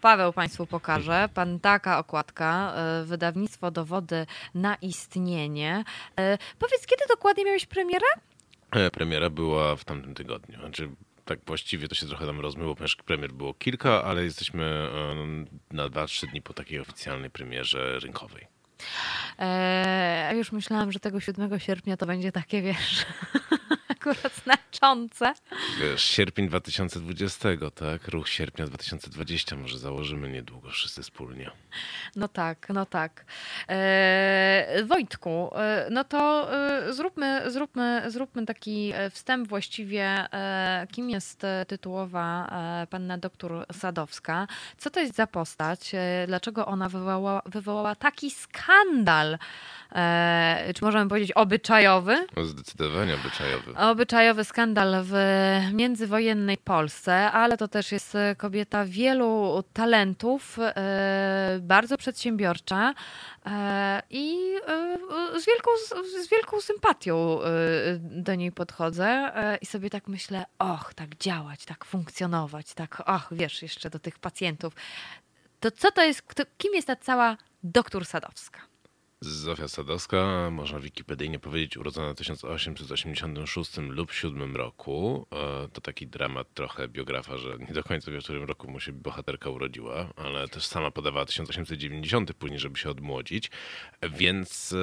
Paweł 0.00 0.32
Państwu 0.32 0.66
pokaże. 0.66 1.28
Pan 1.34 1.60
taka 1.60 1.98
okładka, 1.98 2.74
e, 2.74 3.04
wydawnictwo 3.04 3.70
Dowody 3.70 4.26
na 4.54 4.74
istnienie. 4.74 5.84
E, 6.18 6.38
powiedz, 6.58 6.86
kiedy 6.86 7.04
dokładnie 7.08 7.44
miałeś 7.44 7.66
premierę? 7.66 8.06
E, 8.70 8.90
Premiera 8.90 9.30
była 9.30 9.76
w 9.76 9.84
tamtym 9.84 10.14
tygodniu. 10.14 10.60
Znaczy, 10.60 10.88
tak 11.24 11.38
właściwie 11.46 11.88
to 11.88 11.94
się 11.94 12.06
trochę 12.06 12.26
tam 12.26 12.40
rozmyło, 12.40 12.74
ponieważ 12.74 12.96
premier 12.96 13.32
było 13.32 13.54
kilka, 13.54 14.04
ale 14.04 14.24
jesteśmy 14.24 14.64
e, 14.64 15.74
na 15.74 15.88
2-3 15.88 16.30
dni 16.30 16.42
po 16.42 16.54
takiej 16.54 16.80
oficjalnej 16.80 17.30
premierze 17.30 17.98
rynkowej. 17.98 18.46
E, 19.38 20.26
a 20.30 20.32
już 20.32 20.52
myślałam, 20.52 20.92
że 20.92 21.00
tego 21.00 21.20
7 21.20 21.60
sierpnia 21.60 21.96
to 21.96 22.06
będzie 22.06 22.32
takie, 22.32 22.62
wiesz, 22.62 23.06
akurat 24.02 24.32
znaczące. 24.44 25.34
Wiesz, 25.80 26.02
sierpień 26.02 26.48
2020, 26.48 27.48
tak? 27.74 28.08
Ruch 28.08 28.28
sierpnia 28.28 28.66
2020 28.66 29.56
może 29.56 29.78
założymy 29.78 30.28
niedługo 30.28 30.70
wszyscy 30.70 31.02
wspólnie. 31.02 31.50
No 32.16 32.28
tak, 32.28 32.68
no 32.68 32.86
tak. 32.86 33.24
E, 33.68 34.84
Wojtku, 34.84 35.50
e, 35.56 35.88
no 35.90 36.04
to 36.04 36.48
e, 36.54 36.92
zróbmy, 36.92 37.42
zróbmy, 37.50 38.02
zróbmy 38.06 38.46
taki 38.46 38.92
wstęp 39.10 39.48
właściwie, 39.48 40.26
kim 40.92 41.10
jest 41.10 41.42
tytułowa 41.68 42.52
panna 42.90 43.18
doktor 43.18 43.66
Sadowska. 43.72 44.46
Co 44.78 44.90
to 44.90 45.00
jest 45.00 45.14
za 45.14 45.26
postać? 45.26 45.92
Dlaczego 46.26 46.66
ona 46.66 46.88
wywołała, 46.88 47.42
wywołała 47.46 47.94
taki 47.94 48.30
skandal? 48.30 49.38
E, 49.94 50.72
Czy 50.76 50.84
możemy 50.84 51.08
powiedzieć 51.08 51.32
obyczajowy? 51.32 52.26
No, 52.36 52.44
Zdecydowanie 52.44 53.14
obyczajowy. 53.14 53.76
Obyczajowy 53.92 54.44
skandal 54.44 54.94
w 55.04 55.14
międzywojennej 55.72 56.58
Polsce, 56.58 57.32
ale 57.32 57.56
to 57.56 57.68
też 57.68 57.92
jest 57.92 58.16
kobieta 58.36 58.84
wielu 58.84 59.62
talentów, 59.72 60.58
e, 60.60 61.58
bardzo 61.60 61.96
przedsiębiorcza 61.96 62.94
e, 63.46 64.02
i 64.10 64.54
e, 64.68 65.40
z 65.40 65.46
wielką, 65.46 65.70
z 66.22 66.28
wielką 66.28 66.60
sympatią 66.60 67.38
do 68.00 68.34
niej 68.34 68.52
podchodzę 68.52 69.32
i 69.60 69.66
sobie 69.66 69.90
tak 69.90 70.08
myślę, 70.08 70.44
och, 70.58 70.94
tak 70.94 71.16
działać, 71.16 71.64
tak 71.64 71.84
funkcjonować, 71.84 72.74
tak, 72.74 73.02
och, 73.06 73.28
wiesz, 73.32 73.62
jeszcze 73.62 73.90
do 73.90 73.98
tych 73.98 74.18
pacjentów. 74.18 74.74
To 75.60 75.70
co 75.70 75.90
to 75.90 76.02
jest, 76.02 76.22
kto, 76.22 76.42
kim 76.58 76.74
jest 76.74 76.86
ta 76.86 76.96
cała 76.96 77.36
doktor 77.62 78.06
Sadowska? 78.06 78.71
Zofia 79.24 79.68
Sadowska, 79.68 80.50
można 80.50 80.80
wikipedyjnie 80.80 81.38
powiedzieć, 81.38 81.76
urodzona 81.76 82.12
w 82.12 82.16
1886 82.16 83.76
lub 83.78 84.12
7 84.12 84.56
roku. 84.56 85.26
E, 85.64 85.68
To 85.68 85.80
taki 85.80 86.06
dramat 86.06 86.54
trochę 86.54 86.88
biografa, 86.88 87.38
że 87.38 87.56
nie 87.58 87.74
do 87.74 87.84
końca 87.84 88.10
wie, 88.10 88.20
w 88.20 88.24
którym 88.24 88.44
roku 88.44 88.70
mu 88.70 88.80
się 88.80 88.92
bohaterka 88.92 89.50
urodziła, 89.50 90.08
ale 90.16 90.48
też 90.48 90.66
sama 90.66 90.90
podawała 90.90 91.26
1890 91.26 92.34
później, 92.34 92.58
żeby 92.60 92.78
się 92.78 92.90
odmłodzić. 92.90 93.50
Więc 94.12 94.72
e, 94.72 94.76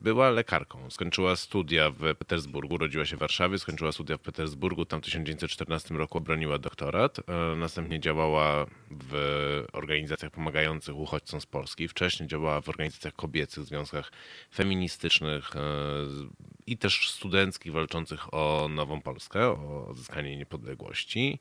była 0.00 0.30
lekarką. 0.30 0.90
Skończyła 0.90 1.36
studia 1.36 1.90
w 1.90 2.14
Petersburgu, 2.18 2.74
urodziła 2.74 3.04
się 3.04 3.16
w 3.16 3.20
Warszawie, 3.20 3.58
skończyła 3.58 3.92
studia 3.92 4.16
w 4.16 4.20
Petersburgu, 4.20 4.84
tam 4.84 5.00
w 5.00 5.04
1914 5.04 5.94
roku 5.94 6.18
obroniła 6.18 6.58
doktorat. 6.58 7.18
E, 7.18 7.56
Następnie 7.56 8.00
działała 8.00 8.66
w 8.90 9.64
organizacjach 9.72 10.32
pomagających 10.32 10.96
uchodźcom 10.96 11.40
z 11.40 11.46
Polski. 11.46 11.88
Wcześniej 11.88 12.28
działała 12.28 12.60
w 12.60 12.68
organizacjach 12.68 13.14
kobiecych, 13.14 13.61
związkach 13.64 14.12
feministycznych 14.54 15.56
e, 15.56 15.60
i 16.66 16.78
też 16.78 17.10
studenckich 17.10 17.72
walczących 17.72 18.34
o 18.34 18.68
nową 18.70 19.00
Polskę, 19.00 19.48
o 19.48 19.86
odzyskanie 19.88 20.36
niepodległości. 20.36 21.38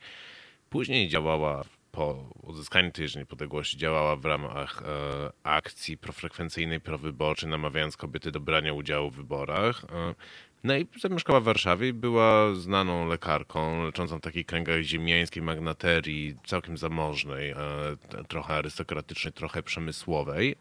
Później 0.69 1.09
działała 1.09 1.63
po 1.91 2.29
uzyskaniu 2.43 2.91
tej 2.91 3.07
niepodległości, 3.15 3.77
działała 3.77 4.15
w 4.15 4.25
ramach 4.25 4.83
e, 4.83 5.31
akcji 5.43 5.97
profrekwencyjnej, 5.97 6.79
prowyborczej, 6.79 7.49
namawiając 7.49 7.97
kobiety 7.97 8.31
do 8.31 8.39
brania 8.39 8.73
udziału 8.73 9.09
w 9.09 9.15
wyborach. 9.15 9.83
E, 9.83 10.15
no 10.63 10.77
i 10.77 10.87
zamieszkała 10.99 11.39
w 11.39 11.43
Warszawie 11.43 11.87
i 11.87 11.93
była 11.93 12.55
znaną 12.55 13.07
lekarką, 13.07 13.83
leczącą 13.83 14.17
w 14.17 14.21
takich 14.21 14.45
kręgach 14.45 14.81
ziemiańskiej 14.81 15.43
magnaterii, 15.43 16.35
całkiem 16.45 16.77
zamożnej, 16.77 17.53
trochę 18.27 18.53
arystokratycznej, 18.53 19.33
trochę 19.33 19.63
przemysłowej. 19.63 20.55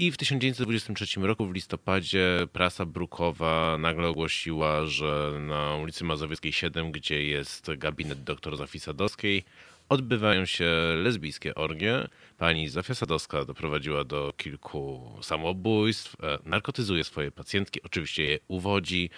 I 0.00 0.12
w 0.12 0.16
1923 0.16 1.20
roku 1.20 1.46
w 1.46 1.54
listopadzie 1.54 2.46
prasa 2.52 2.86
brukowa 2.86 3.78
nagle 3.78 4.08
ogłosiła, 4.08 4.86
że 4.86 5.32
na 5.40 5.76
ulicy 5.76 6.04
Mazowieckiej 6.04 6.52
7, 6.52 6.92
gdzie 6.92 7.24
jest 7.24 7.70
gabinet 7.76 8.24
dr 8.24 8.56
Zofii 8.56 8.80
Sadowskiej, 8.80 9.44
odbywają 9.88 10.46
się 10.46 10.70
lesbijskie 10.96 11.54
orgie. 11.54 12.08
Pani 12.36 12.68
Zofia 12.68 12.94
Sadowska 12.94 13.44
doprowadziła 13.44 14.04
do 14.04 14.32
kilku 14.36 15.12
samobójstw, 15.22 16.16
e, 16.24 16.38
narkotyzuje 16.44 17.04
swoje 17.04 17.30
pacjentki, 17.30 17.82
oczywiście 17.82 18.24
je 18.24 18.38
uwodzi. 18.48 19.10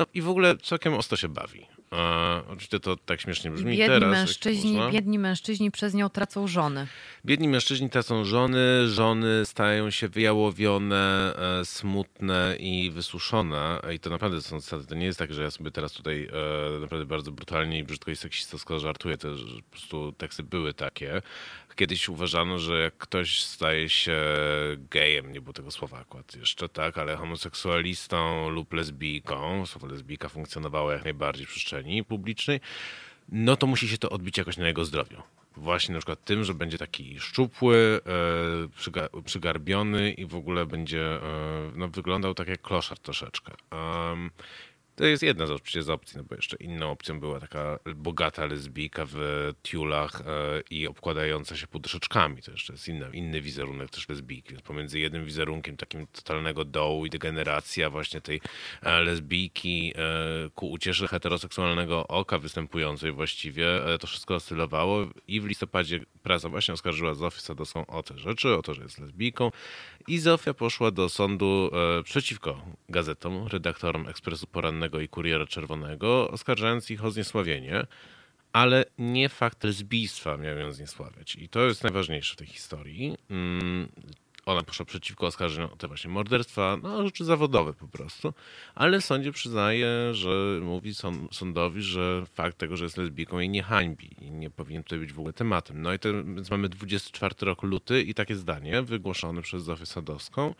No 0.00 0.06
i 0.14 0.22
w 0.22 0.28
ogóle 0.28 0.56
całkiem 0.56 0.94
ostro 0.94 1.16
się 1.16 1.28
bawi. 1.28 1.66
E, 1.92 2.42
oczywiście 2.48 2.80
to 2.80 2.96
tak 2.96 3.20
śmiesznie 3.20 3.50
brzmi 3.50 3.76
Biedni 3.76 3.86
teraz. 3.86 4.10
mężczyźni, 4.10 4.78
biedni 4.92 5.18
mężczyźni 5.18 5.70
przez 5.70 5.94
nią 5.94 6.08
tracą 6.08 6.46
żony. 6.46 6.86
Biedni 7.24 7.48
mężczyźni 7.48 7.90
tracą 7.90 8.24
żony, 8.24 8.88
żony 8.88 9.46
stają 9.46 9.90
się 9.90 10.08
wyjałowione, 10.08 11.34
e, 11.60 11.64
smutne 11.64 12.56
i 12.58 12.90
wysuszone. 12.90 13.80
I 13.94 13.98
to 13.98 14.10
naprawdę 14.10 14.42
są. 14.42 14.58
To 14.88 14.94
nie 14.94 15.06
jest 15.06 15.18
tak, 15.18 15.32
że 15.32 15.42
ja 15.42 15.50
sobie 15.50 15.70
teraz 15.70 15.92
tutaj 15.92 16.28
e, 16.76 16.80
naprawdę 16.80 17.06
bardzo 17.06 17.32
brutalnie 17.32 17.78
i 17.78 17.84
brzydko 17.84 18.10
i 18.10 18.16
seksistowsko 18.16 18.78
żartuję. 18.78 19.16
To 19.16 19.28
po 19.64 19.70
prostu 19.70 20.12
teksty 20.12 20.42
były 20.42 20.74
takie. 20.74 21.22
Kiedyś 21.76 22.08
uważano, 22.08 22.58
że 22.58 22.82
jak 22.82 22.96
ktoś 22.96 23.42
staje 23.42 23.88
się 23.88 24.16
gejem, 24.90 25.32
nie 25.32 25.40
było 25.40 25.52
tego 25.52 25.70
słowa 25.70 25.98
akurat 25.98 26.36
jeszcze, 26.36 26.68
tak, 26.68 26.98
ale 26.98 27.16
homoseksualistą 27.16 28.48
lub 28.48 28.72
lesbijką, 28.72 29.66
słowo 29.66 29.86
lesbijka 29.86 30.28
funkcjonowało 30.28 30.92
jak 30.92 31.04
najbardziej 31.04 31.46
w 31.46 31.48
przestrzeni 31.48 32.04
publicznej, 32.04 32.60
no 33.28 33.56
to 33.56 33.66
musi 33.66 33.88
się 33.88 33.98
to 33.98 34.10
odbić 34.10 34.38
jakoś 34.38 34.56
na 34.56 34.66
jego 34.66 34.84
zdrowiu. 34.84 35.22
Właśnie 35.56 35.92
na 35.92 35.98
przykład 35.98 36.24
tym, 36.24 36.44
że 36.44 36.54
będzie 36.54 36.78
taki 36.78 37.20
szczupły, 37.20 38.00
e, 38.06 38.80
przyga- 38.80 39.22
przygarbiony 39.22 40.12
i 40.12 40.26
w 40.26 40.34
ogóle 40.34 40.66
będzie 40.66 41.02
e, 41.02 41.20
no, 41.74 41.88
wyglądał 41.88 42.34
tak 42.34 42.48
jak 42.48 42.62
kloszar 42.62 42.98
troszeczkę. 42.98 43.52
To 44.96 45.04
jest 45.04 45.22
jedna 45.22 45.46
z, 45.46 45.50
oczywiście 45.50 45.82
z 45.82 45.90
opcji, 45.90 46.18
no 46.18 46.24
bo 46.24 46.34
jeszcze 46.34 46.56
inną 46.56 46.90
opcją 46.90 47.20
była 47.20 47.40
taka 47.40 47.78
bogata 47.96 48.46
lesbijka 48.46 49.04
w 49.08 49.16
tiulach 49.62 50.20
e, 50.20 50.24
i 50.70 50.86
obkładająca 50.86 51.56
się 51.56 51.66
poduszeczkami. 51.66 52.42
To 52.42 52.50
jeszcze 52.50 52.72
jest 52.72 52.88
inny, 52.88 53.10
inny 53.12 53.40
wizerunek 53.40 53.90
też 53.90 54.08
lesbijki. 54.08 54.50
Więc 54.50 54.62
pomiędzy 54.62 54.98
jednym 54.98 55.24
wizerunkiem 55.24 55.76
takim 55.76 56.06
totalnego 56.06 56.64
dołu 56.64 57.06
i 57.06 57.10
degeneracja 57.10 57.90
właśnie 57.90 58.20
tej 58.20 58.40
e, 58.82 59.00
lesbijki 59.00 59.92
e, 59.96 60.50
ku 60.54 60.70
uciesze 60.70 61.08
heteroseksualnego 61.08 62.08
oka 62.08 62.38
występującej 62.38 63.12
właściwie, 63.12 63.66
to 64.00 64.06
wszystko 64.06 64.34
oscylowało 64.34 65.06
i 65.28 65.40
w 65.40 65.46
listopadzie 65.46 66.00
prasa 66.22 66.48
właśnie 66.48 66.74
oskarżyła 66.74 67.14
Zofię 67.14 67.40
Sadowską 67.40 67.86
o 67.86 68.02
te 68.02 68.18
rzeczy, 68.18 68.54
o 68.54 68.62
to, 68.62 68.74
że 68.74 68.82
jest 68.82 68.98
lesbijką 68.98 69.50
i 70.08 70.18
Zofia 70.18 70.54
poszła 70.54 70.90
do 70.90 71.08
sądu 71.08 71.70
e, 71.72 72.02
przeciwko 72.02 72.62
gazetom, 72.88 73.46
redaktorom 73.46 74.08
Ekspresu 74.08 74.46
Porannego 74.46 75.00
i 75.00 75.08
Kuriera 75.08 75.46
Czerwonego, 75.46 76.30
oskarżając 76.30 76.90
ich 76.90 77.04
o 77.04 77.10
zniesławienie, 77.10 77.86
ale 78.52 78.84
nie 78.98 79.28
fakt 79.28 79.64
lesbijstwa 79.64 80.36
miał 80.36 80.58
ją 80.58 80.72
zniesławiać. 80.72 81.36
I 81.36 81.48
to 81.48 81.60
jest 81.60 81.82
najważniejsze 81.82 82.34
w 82.34 82.36
tej 82.36 82.46
historii. 82.46 83.16
Ona 84.50 84.62
poszła 84.62 84.86
przeciwko 84.86 85.26
oskarżeniom 85.26 85.70
o 85.72 85.76
te 85.76 85.88
właśnie 85.88 86.10
morderstwa, 86.10 86.76
no 86.82 87.04
rzeczy 87.04 87.24
zawodowe 87.24 87.72
po 87.72 87.88
prostu, 87.88 88.34
ale 88.74 89.00
w 89.00 89.04
sądzie 89.04 89.32
przyznaje, 89.32 89.88
że 90.12 90.60
mówi 90.62 90.94
sąd- 90.94 91.34
sądowi, 91.34 91.82
że 91.82 92.26
fakt 92.34 92.58
tego, 92.58 92.76
że 92.76 92.84
jest 92.84 92.96
lesbijką 92.96 93.38
jej 93.38 93.48
nie 93.48 93.62
hańbi 93.62 94.10
i 94.24 94.30
nie 94.30 94.50
powinien 94.50 94.82
tutaj 94.82 94.98
być 94.98 95.12
w 95.12 95.18
ogóle 95.18 95.32
tematem. 95.32 95.82
No 95.82 95.92
i 95.94 95.98
to, 95.98 96.08
więc 96.12 96.50
mamy 96.50 96.68
24 96.68 97.34
rok 97.40 97.62
luty 97.62 98.02
i 98.02 98.14
takie 98.14 98.36
zdanie 98.36 98.82
wygłoszone 98.82 99.42
przez 99.42 99.62
Zofię 99.62 99.86
Sadowską. 99.86 100.54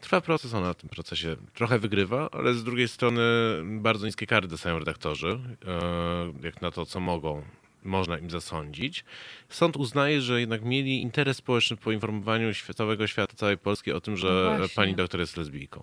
Trwa 0.00 0.20
proces, 0.20 0.54
ona 0.54 0.66
na 0.66 0.74
tym 0.74 0.88
procesie 0.88 1.36
trochę 1.54 1.78
wygrywa, 1.78 2.28
ale 2.32 2.54
z 2.54 2.64
drugiej 2.64 2.88
strony 2.88 3.22
bardzo 3.64 4.06
niskie 4.06 4.26
kary 4.26 4.48
dostają 4.48 4.78
redaktorzy, 4.78 5.28
e, 5.66 6.46
jak 6.46 6.62
na 6.62 6.70
to, 6.70 6.86
co 6.86 7.00
mogą, 7.00 7.42
można 7.84 8.18
im 8.18 8.30
zasądzić. 8.30 9.04
Sąd 9.48 9.76
uznaje, 9.76 10.20
że 10.20 10.40
jednak 10.40 10.64
mieli 10.64 11.02
interes 11.02 11.36
społeczny 11.36 11.76
w 11.76 11.80
poinformowaniu 11.80 12.52
całego 12.74 13.06
świata, 13.06 13.34
całej 13.36 13.58
Polski 13.58 13.92
o 13.92 14.00
tym, 14.00 14.14
No 14.14 14.18
że 14.18 14.54
właśnie. 14.58 14.74
pani 14.76 14.94
doktor 14.94 15.20
jest 15.20 15.36
lesbijką. 15.36 15.82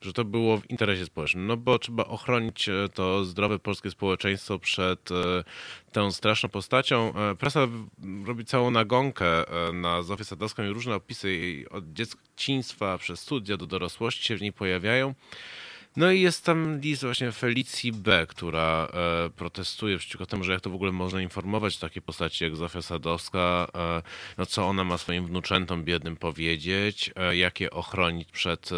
Że 0.00 0.12
to 0.12 0.24
było 0.24 0.58
w 0.58 0.70
interesie 0.70 1.04
społecznym. 1.06 1.46
No 1.46 1.56
bo 1.56 1.78
trzeba 1.78 2.04
ochronić 2.04 2.68
e, 2.68 2.88
to 2.94 3.24
zdrowe 3.24 3.58
polskie 3.58 3.90
społeczeństwo 3.90 4.58
przed 4.58 5.10
e, 5.10 5.44
tą 5.92 6.12
straszną 6.12 6.48
postacią. 6.48 7.14
E, 7.14 7.34
Prasa 7.34 7.68
robi 8.24 8.44
całą 8.44 8.70
nagonkę 8.70 9.44
na 9.72 10.02
Zofię 10.02 10.24
Sadowską 10.24 10.64
i 10.64 10.68
różne 10.68 10.94
opisy 10.94 11.30
jej 11.32 11.68
od 11.68 11.92
dzieciństwa 11.92 12.98
przez 12.98 13.20
studia 13.20 13.56
do 13.56 13.66
dorosłości 13.66 14.24
się 14.24 14.36
w 14.36 14.40
niej 14.42 14.52
pojawiają. 14.52 15.14
No 15.96 16.10
i 16.10 16.20
jest 16.20 16.44
tam 16.44 16.80
list 16.80 17.02
właśnie 17.02 17.32
Felicji 17.32 17.92
B., 17.92 18.26
która 18.28 18.88
e, 18.92 19.30
protestuje 19.30 19.98
przeciwko 19.98 20.26
temu, 20.26 20.44
że 20.44 20.52
jak 20.52 20.60
to 20.60 20.70
w 20.70 20.74
ogóle 20.74 20.92
można 20.92 21.22
informować 21.22 21.78
takiej 21.78 22.02
postaci 22.02 22.44
jak 22.44 22.56
Zofia 22.56 22.82
Sadowska, 22.82 23.68
e, 23.74 24.02
no 24.38 24.46
co 24.46 24.66
ona 24.66 24.84
ma 24.84 24.98
swoim 24.98 25.26
wnuczętom 25.26 25.84
biednym 25.84 26.16
powiedzieć, 26.16 27.10
e, 27.16 27.36
jak 27.36 27.60
je 27.60 27.70
ochronić 27.70 28.30
przed 28.30 28.66
e, 28.66 28.74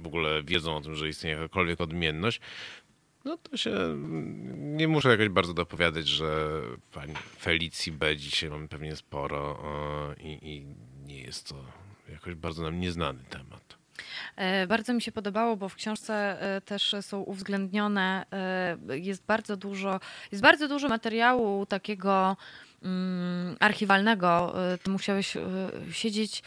w 0.00 0.06
ogóle 0.06 0.42
wiedzą 0.42 0.76
o 0.76 0.80
tym, 0.80 0.94
że 0.94 1.08
istnieje 1.08 1.36
jakakolwiek 1.36 1.80
odmienność. 1.80 2.40
No 3.24 3.36
to 3.36 3.56
się 3.56 3.70
mm, 3.70 4.76
nie 4.76 4.88
muszę 4.88 5.08
jakoś 5.08 5.28
bardzo 5.28 5.54
dopowiadać, 5.54 6.08
że 6.08 6.62
pani 6.92 7.14
Felicji 7.38 7.92
B. 7.92 8.16
dzisiaj 8.16 8.50
mamy 8.50 8.68
pewnie 8.68 8.96
sporo 8.96 9.62
e, 10.18 10.22
i 10.22 10.66
nie 11.06 11.20
jest 11.22 11.48
to 11.48 11.64
jakoś 12.12 12.34
bardzo 12.34 12.62
nam 12.62 12.80
nieznany 12.80 13.24
temat. 13.30 13.79
E, 14.36 14.66
Bardzo 14.66 14.92
mi 14.92 15.02
się 15.02 15.12
podobało, 15.12 15.56
bo 15.56 15.68
w 15.68 15.74
książce 15.74 16.42
e, 16.56 16.60
też 16.60 16.94
są 17.00 17.20
uwzględnione, 17.20 18.26
e, 18.90 18.98
jest 18.98 19.26
bardzo 19.26 19.56
dużo, 19.56 20.00
jest 20.32 20.42
bardzo 20.42 20.68
dużo 20.68 20.88
materiału 20.88 21.66
takiego 21.66 22.36
mm, 22.82 23.56
archiwalnego. 23.60 24.54
Ty 24.82 24.90
musiałeś 24.90 25.36
siedzieć 25.92 26.42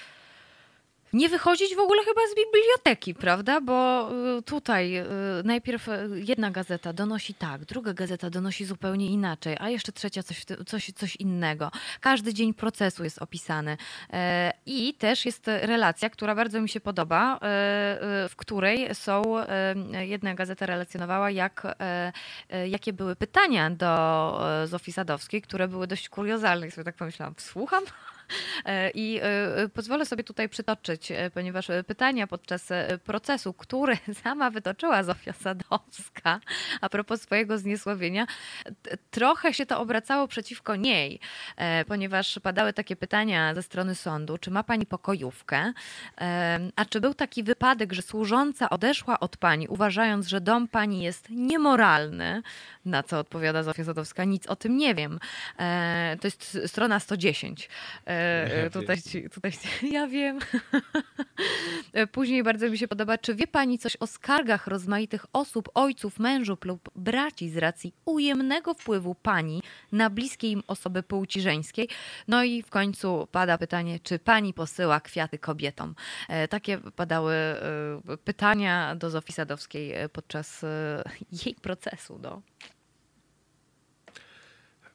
nie 1.14 1.30
wychodzić 1.30 1.76
w 1.76 1.80
ogóle 1.80 2.04
chyba 2.04 2.22
z 2.32 2.36
biblioteki, 2.36 3.16
prawda? 3.16 3.62
Bo 3.62 4.10
y, 4.38 4.42
tutaj 4.42 4.98
y, 4.98 5.06
najpierw 5.44 5.88
y, 5.90 6.10
jedna 6.14 6.52
gazeta 6.52 6.94
donosi 6.94 7.34
tak, 7.34 7.66
druga 7.66 7.94
gazeta 7.94 8.30
donosi 8.30 8.66
zupełnie 8.66 9.08
inaczej, 9.08 9.58
a 9.60 9.70
jeszcze 9.70 9.92
trzecia 9.92 10.24
coś, 10.24 10.46
coś, 10.66 10.92
coś 10.96 11.16
innego. 11.16 11.72
Każdy 12.02 12.34
dzień 12.34 12.54
procesu 12.54 13.04
jest 13.04 13.22
opisany. 13.22 13.78
E, 14.14 14.54
I 14.66 14.94
też 14.94 15.26
jest 15.26 15.48
relacja, 15.48 16.10
która 16.10 16.36
bardzo 16.36 16.62
mi 16.62 16.70
się 16.70 16.80
podoba, 16.80 17.36
e, 17.36 17.38
e, 17.42 18.30
w 18.30 18.36
której 18.36 18.96
są, 18.96 19.24
jedna 20.00 20.34
gazeta 20.34 20.66
relacjonowała, 20.66 21.32
jak, 21.32 21.76
jakie 22.68 22.94
były 22.94 23.16
pytania 23.16 23.70
do 23.70 24.42
Zofii 24.66 24.92
Sadowskiej, 24.92 25.42
które 25.42 25.68
były 25.68 25.88
dość 25.88 26.10
kuriozalne. 26.10 26.68
I 26.68 26.72
sobie 26.72 26.86
tak 26.86 26.96
pomyślałam, 26.96 27.36
słucham? 27.38 27.84
E, 28.66 28.90
I 28.90 29.20
e, 29.22 29.70
pozwolę 29.70 30.06
sobie 30.06 30.24
tutaj 30.24 30.50
przytoczyć, 30.50 31.12
e, 31.12 31.32
ponieważ 31.32 31.68
pytania 31.88 32.28
podczas 32.28 32.70
procesu, 33.04 33.54
który 33.54 33.98
sama 34.24 34.50
wytoczyła 34.50 35.04
Zofia 35.04 35.34
Sadowska 35.34 36.40
a 36.82 36.90
propos 36.90 37.22
swojego 37.22 37.58
zniesławienia, 37.58 38.28
trochę 39.12 39.54
się 39.54 39.66
to 39.66 39.80
obracało 39.80 40.28
przeciwko 40.28 40.76
niej, 40.76 41.20
ponieważ 41.88 42.40
padały 42.44 42.74
takie 42.74 42.96
pytania 42.96 43.56
ze 43.56 43.64
strony 43.64 43.96
sądu, 43.96 44.38
czy 44.38 44.52
ma 44.52 44.64
pani 44.64 44.86
pokojówkę, 44.86 45.74
a 46.76 46.86
czy 46.86 47.02
był 47.02 47.14
taki 47.14 47.44
wypadek, 47.44 47.94
że 47.94 48.02
służąca 48.02 48.70
odeszła 48.70 49.20
od 49.20 49.38
pani, 49.38 49.68
uważając, 49.68 50.28
że 50.28 50.42
dom 50.42 50.68
pani 50.68 51.04
jest 51.04 51.30
niemoralny, 51.30 52.42
na 52.86 53.04
co 53.04 53.20
odpowiada 53.20 53.64
Zofia 53.64 53.84
Sadowska, 53.84 54.24
nic 54.24 54.48
o 54.48 54.56
tym 54.56 54.78
nie 54.78 54.96
wiem. 54.96 55.20
To 56.22 56.28
jest 56.28 56.58
strona 56.66 57.00
110. 57.00 57.70
E, 58.24 58.64
Ja 58.64 58.70
Tutaj, 58.70 59.02
ci- 59.02 59.30
tutaj 59.30 59.52
ci- 59.52 59.90
ja 59.98 60.08
wiem. 60.08 60.40
E, 61.94 62.08
Później 62.08 62.44
bardzo 62.44 62.70
mi 62.70 62.78
się 62.78 62.88
podoba, 62.88 63.18
czy 63.18 63.36
wie 63.36 63.48
pani 63.48 63.80
coś 63.80 63.98
o 64.00 64.08
skargach 64.08 64.68
rozmaitych 64.68 65.26
osób, 65.34 65.70
ojców, 65.74 66.20
mężów 66.20 66.66
lub 66.66 66.90
braci 66.96 67.50
z 67.50 67.58
racji 67.58 67.94
ujemnego 68.06 68.74
wpływu 68.74 69.16
pani 69.16 69.62
na 69.92 70.10
bliskie 70.10 70.48
im 70.52 70.64
osoby 70.68 71.04
płci 71.04 71.42
żeńskiej? 71.42 71.90
No 72.28 72.44
i 72.44 72.62
w 72.64 72.70
końcu 72.70 73.28
pada 73.32 73.58
pytanie, 73.58 74.00
czy 74.00 74.20
pani 74.20 74.54
posyła 74.54 75.00
kwiaty 75.00 75.38
kobietom? 75.40 75.96
E, 76.30 76.48
Takie 76.48 76.78
padały 76.78 77.34
e, 77.34 78.18
pytania 78.24 78.96
do 78.96 79.10
Zofii 79.10 79.34
Sadowskiej 79.34 79.94
e, 79.94 80.10
podczas 80.10 80.64
e, 80.64 81.04
jej 81.46 81.56
procesu. 81.56 82.20
No. 82.24 82.42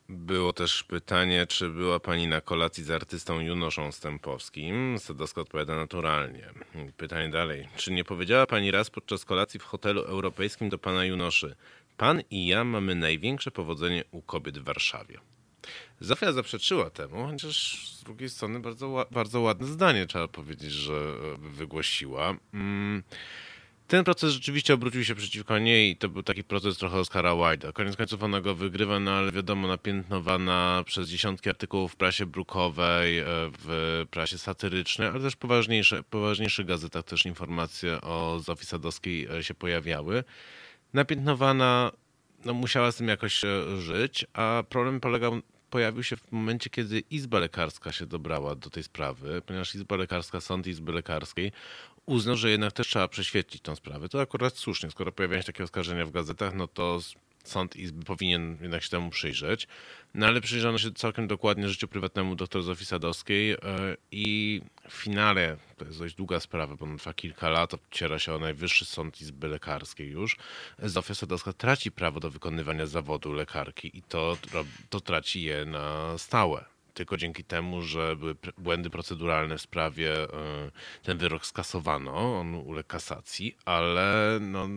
Było 0.08 0.52
też 0.52 0.84
pytanie, 0.84 1.46
czy 1.46 1.68
była 1.68 2.00
pani 2.00 2.26
na 2.26 2.40
kolacji 2.40 2.84
z 2.84 2.90
artystą 2.90 3.40
Junoszą 3.40 3.92
Stępowskim. 3.92 4.98
Sadowska 4.98 5.40
odpowiada 5.40 5.76
naturalnie. 5.76 6.50
Pytanie 6.96 7.28
dalej. 7.28 7.68
Czy 7.76 7.92
nie 7.92 8.04
powiedziała 8.04 8.46
pani 8.46 8.70
raz 8.70 8.90
podczas 8.90 9.24
kolacji 9.24 9.60
w 9.60 9.62
hotelu 9.62 10.02
europejskim 10.02 10.68
do 10.68 10.78
pana 10.78 11.04
Junoszy? 11.04 11.56
Pan 11.96 12.22
i 12.30 12.46
ja 12.46 12.64
mamy 12.64 12.94
największe 12.94 13.50
powodzenie 13.50 14.04
u 14.10 14.22
kobiet 14.22 14.58
w 14.58 14.64
Warszawie. 14.64 15.18
Zofia 16.00 16.32
zaprzeczyła 16.32 16.90
temu, 16.90 17.26
chociaż 17.26 17.86
z 17.96 18.04
drugiej 18.04 18.28
strony 18.28 18.60
bardzo, 18.60 19.06
bardzo 19.10 19.40
ładne 19.40 19.66
zdanie 19.66 20.06
trzeba 20.06 20.28
powiedzieć, 20.28 20.72
że 20.72 20.94
e, 20.94 21.36
wygłosiła. 21.38 22.36
Mm. 22.54 23.02
Ten 23.88 24.04
proces 24.04 24.32
rzeczywiście 24.32 24.74
obrócił 24.74 25.04
się 25.04 25.14
przeciwko 25.14 25.58
niej 25.58 25.90
i 25.90 25.96
to 25.96 26.08
był 26.08 26.22
taki 26.22 26.44
proces 26.44 26.78
trochę 26.78 26.96
Oscara 26.96 27.30
Wilde'a. 27.30 27.72
Koniec 27.72 27.96
końców 27.96 28.22
ona 28.22 28.40
go 28.40 28.54
wygrywa, 28.54 29.00
no 29.00 29.10
ale 29.10 29.32
wiadomo, 29.32 29.68
napiętnowana 29.68 30.82
przez 30.86 31.08
dziesiątki 31.08 31.50
artykułów 31.50 31.92
w 31.92 31.96
prasie 31.96 32.26
brukowej, 32.26 33.18
e, 33.18 33.24
w 33.58 34.06
prasie 34.10 34.38
satyrycznej, 34.38 35.08
ale 35.08 35.20
też 35.20 35.36
poważniejsze, 35.36 36.02
poważniejszych 36.02 36.66
gazetach 36.66 37.04
też 37.04 37.26
informacje 37.26 38.00
o 38.00 38.40
Zofii 38.40 38.66
Sadowskiej 38.66 39.28
e, 39.38 39.44
się 39.44 39.54
pojawiały. 39.54 40.24
Napiętnowana, 40.92 41.92
no 42.44 42.54
musiała 42.54 42.92
z 42.92 42.96
tym 42.96 43.08
jakoś 43.08 43.44
e, 43.44 43.80
żyć, 43.80 44.26
a 44.32 44.62
problem 44.68 45.00
polegał 45.00 45.40
pojawił 45.70 46.02
się 46.02 46.16
w 46.16 46.32
momencie, 46.32 46.70
kiedy 46.70 47.02
Izba 47.10 47.38
Lekarska 47.38 47.92
się 47.92 48.06
dobrała 48.06 48.54
do 48.54 48.70
tej 48.70 48.82
sprawy, 48.82 49.42
ponieważ 49.46 49.74
Izba 49.74 49.96
Lekarska, 49.96 50.40
Sąd 50.40 50.66
Izby 50.66 50.92
Lekarskiej 50.92 51.52
uznał, 52.08 52.36
że 52.36 52.50
jednak 52.50 52.72
też 52.72 52.86
trzeba 52.86 53.08
prześwietlić 53.08 53.62
tą 53.62 53.76
sprawę. 53.76 54.08
To 54.08 54.20
akurat 54.20 54.56
słusznie, 54.56 54.90
skoro 54.90 55.12
pojawiają 55.12 55.42
się 55.42 55.46
takie 55.46 55.64
oskarżenia 55.64 56.06
w 56.06 56.10
gazetach, 56.10 56.54
no 56.54 56.68
to 56.68 57.00
Sąd 57.44 57.76
Izby 57.76 58.04
powinien 58.04 58.58
jednak 58.60 58.82
się 58.82 58.90
temu 58.90 59.10
przyjrzeć. 59.10 59.68
No 60.14 60.26
ale 60.26 60.40
przyjrzano 60.40 60.78
się 60.78 60.92
całkiem 60.92 61.26
dokładnie 61.26 61.68
życiu 61.68 61.88
prywatnemu 61.88 62.36
dr 62.36 62.62
Zofii 62.62 62.86
Sadowskiej 62.86 63.52
e, 63.52 63.58
i 64.10 64.60
w 64.88 64.92
finale, 64.92 65.56
to 65.76 65.84
jest 65.84 65.98
dość 65.98 66.14
długa 66.14 66.40
sprawa, 66.40 66.76
bo 66.76 66.96
trwa 66.96 67.14
kilka 67.14 67.48
lat, 67.48 67.74
ociera 67.74 68.18
się 68.18 68.34
o 68.34 68.38
Najwyższy 68.38 68.84
Sąd 68.84 69.20
Izby 69.20 69.48
Lekarskiej 69.48 70.08
już, 70.08 70.36
Zofia 70.82 71.14
Sadowska 71.14 71.52
traci 71.52 71.92
prawo 71.92 72.20
do 72.20 72.30
wykonywania 72.30 72.86
zawodu 72.86 73.32
lekarki 73.32 73.98
i 73.98 74.02
to, 74.02 74.36
to 74.90 75.00
traci 75.00 75.42
je 75.42 75.64
na 75.64 76.18
stałe. 76.18 76.77
Tylko 76.98 77.16
dzięki 77.16 77.44
temu, 77.44 77.82
że 77.82 78.16
były 78.16 78.36
błędy 78.58 78.90
proceduralne 78.90 79.58
w 79.58 79.60
sprawie, 79.60 80.12
e, 80.22 80.28
ten 81.02 81.18
wyrok 81.18 81.46
skasowano, 81.46 82.38
on 82.40 82.54
uległ 82.54 82.88
kasacji, 82.88 83.56
ale 83.64 84.38
no, 84.40 84.68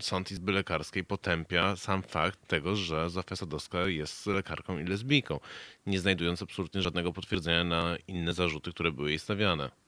Sąd 0.00 0.30
Izby 0.30 0.52
Lekarskiej 0.52 1.04
potępia 1.04 1.76
sam 1.76 2.02
fakt 2.02 2.48
tego, 2.48 2.76
że 2.76 3.10
Zofia 3.10 3.36
Sadowska 3.36 3.86
jest 3.86 4.26
lekarką 4.26 4.78
i 4.78 4.84
lesbijką, 4.84 5.40
nie 5.86 6.00
znajdując 6.00 6.42
absolutnie 6.42 6.82
żadnego 6.82 7.12
potwierdzenia 7.12 7.64
na 7.64 7.96
inne 8.08 8.32
zarzuty, 8.32 8.70
które 8.70 8.92
były 8.92 9.08
jej 9.08 9.18
stawiane. 9.18 9.85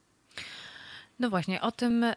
No 1.19 1.31
właśnie, 1.31 1.61
o 1.61 1.73
tym 1.73 2.05
e, 2.05 2.15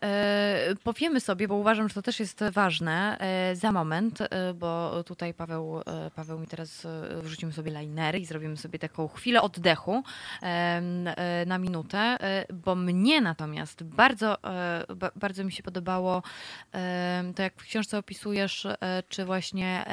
powiemy 0.84 1.20
sobie, 1.20 1.48
bo 1.48 1.56
uważam, 1.56 1.90
że 1.90 1.96
to 1.96 2.02
też 2.02 2.20
jest 2.20 2.44
ważne 2.52 3.18
e, 3.20 3.56
za 3.56 3.72
moment, 3.72 4.22
e, 4.22 4.54
bo 4.54 5.04
tutaj 5.04 5.34
Paweł, 5.34 5.82
Paweł 6.16 6.40
mi 6.40 6.48
teraz 6.48 6.88
wrzucimy 7.22 7.54
sobie 7.54 7.72
linery 7.72 8.20
i 8.20 8.26
zrobimy 8.26 8.58
sobie 8.58 8.80
taką 8.80 9.08
chwilę 9.08 9.42
oddechu 9.42 10.04
na 11.46 11.58
minutę, 11.58 12.18
bo 12.54 12.76
mnie 12.76 13.22
natomiast 13.22 13.84
bardzo, 13.84 14.38
ba, 14.96 15.12
bardzo 15.16 15.44
mi 15.44 15.52
się 15.52 15.64
podobało 15.64 16.24
to, 17.36 17.44
jak 17.44 17.62
w 17.62 17.64
książce 17.64 17.98
opisujesz, 17.98 18.68
czy 19.10 19.26
właśnie 19.26 19.86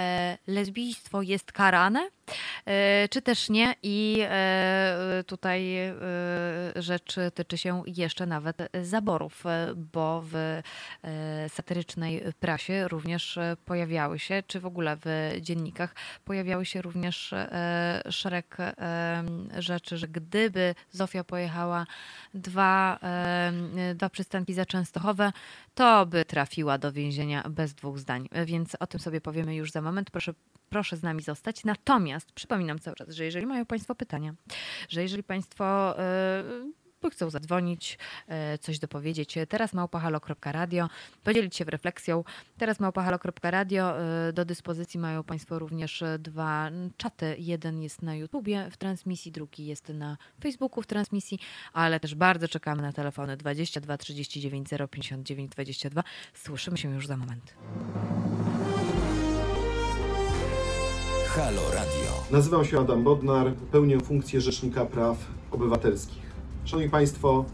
lesbijstwo 0.46 1.22
jest 1.22 1.52
karane, 1.52 2.08
czy 3.10 3.22
też 3.22 3.48
nie. 3.48 3.74
I 3.82 4.18
e, 4.20 5.24
tutaj 5.26 5.76
e, 5.76 5.92
rzecz 6.76 7.16
tyczy 7.34 7.58
się 7.58 7.82
jeszcze 7.86 8.26
nawet 8.26 8.56
zaborów, 8.82 9.46
e, 9.46 9.74
bo 9.76 10.22
w 10.24 10.34
e, 10.34 10.62
satyrycznej 11.48 12.22
prasie 12.40 12.88
również 12.88 13.38
e, 13.38 13.56
pojawiały 13.64 14.18
się, 14.18 14.42
czy 14.46 14.60
w 14.60 14.66
ogóle 14.66 14.96
w 15.04 15.32
dziennikach 15.40 15.94
pojawiały 16.24 16.66
się 16.66 16.82
również 16.82 17.32
e, 17.32 18.02
szereg 18.10 18.56
e, 18.60 19.24
rzeczy, 19.58 19.96
że 19.96 20.08
gdyby 20.08 20.74
Zofia 20.90 21.24
pojechała 21.24 21.86
dwa, 22.34 22.98
e, 23.02 23.94
dwa 23.94 24.10
przystanki 24.10 24.54
za 24.54 24.66
Częstochowę, 24.66 25.32
to 25.74 26.06
by 26.06 26.24
trafiła 26.24 26.78
do 26.78 26.92
więzienia 26.92 27.42
bez 27.50 27.74
dwóch 27.74 27.98
zdań. 27.98 28.28
Więc 28.44 28.76
o 28.80 28.86
tym 28.86 29.00
sobie 29.00 29.20
powiemy 29.20 29.54
już 29.54 29.72
za 29.72 29.82
moment. 29.82 30.10
Proszę 30.10 30.34
proszę 30.70 30.96
z 30.96 31.02
nami 31.02 31.22
zostać. 31.22 31.64
Natomiast 31.64 32.32
przypominam 32.32 32.78
cały 32.78 32.96
czas, 32.96 33.08
że 33.08 33.24
jeżeli 33.24 33.46
mają 33.46 33.66
Państwo 33.66 33.94
pytania, 33.94 34.34
że 34.88 35.02
jeżeli 35.02 35.22
Państwo 35.22 35.94
yy, 37.02 37.10
chcą 37.10 37.30
zadzwonić, 37.30 37.98
yy, 38.28 38.58
coś 38.58 38.78
dopowiedzieć, 38.78 39.34
teraz 39.48 39.72
małpahalo.radio, 39.72 40.88
podzielić 41.24 41.56
się 41.56 41.64
refleksją. 41.64 42.24
Teraz 42.58 42.80
małpahalo.radio. 42.80 43.94
Do 44.32 44.44
dyspozycji 44.44 45.00
mają 45.00 45.24
Państwo 45.24 45.58
również 45.58 46.04
dwa 46.18 46.70
czaty. 46.96 47.36
Jeden 47.38 47.82
jest 47.82 48.02
na 48.02 48.14
YouTubie 48.16 48.68
w 48.70 48.76
transmisji, 48.76 49.32
drugi 49.32 49.66
jest 49.66 49.88
na 49.88 50.16
Facebooku 50.42 50.82
w 50.82 50.86
transmisji, 50.86 51.38
ale 51.72 52.00
też 52.00 52.14
bardzo 52.14 52.48
czekamy 52.48 52.82
na 52.82 52.92
telefony 52.92 53.36
22 53.36 53.98
39 53.98 54.68
059 54.90 55.50
22. 55.52 56.04
Słyszymy 56.34 56.78
się 56.78 56.94
już 56.94 57.06
za 57.06 57.16
moment. 57.16 57.54
Halo 61.38 61.62
Radio. 61.74 62.10
Nazywam 62.30 62.64
się 62.64 62.80
Adam 62.80 63.02
Bodnar, 63.04 63.54
pełnię 63.54 64.00
funkcję 64.00 64.40
Rzecznika 64.40 64.84
Praw 64.84 65.16
Obywatelskich. 65.50 66.22
Szanowni 66.64 66.90
Państwo, 66.90 67.44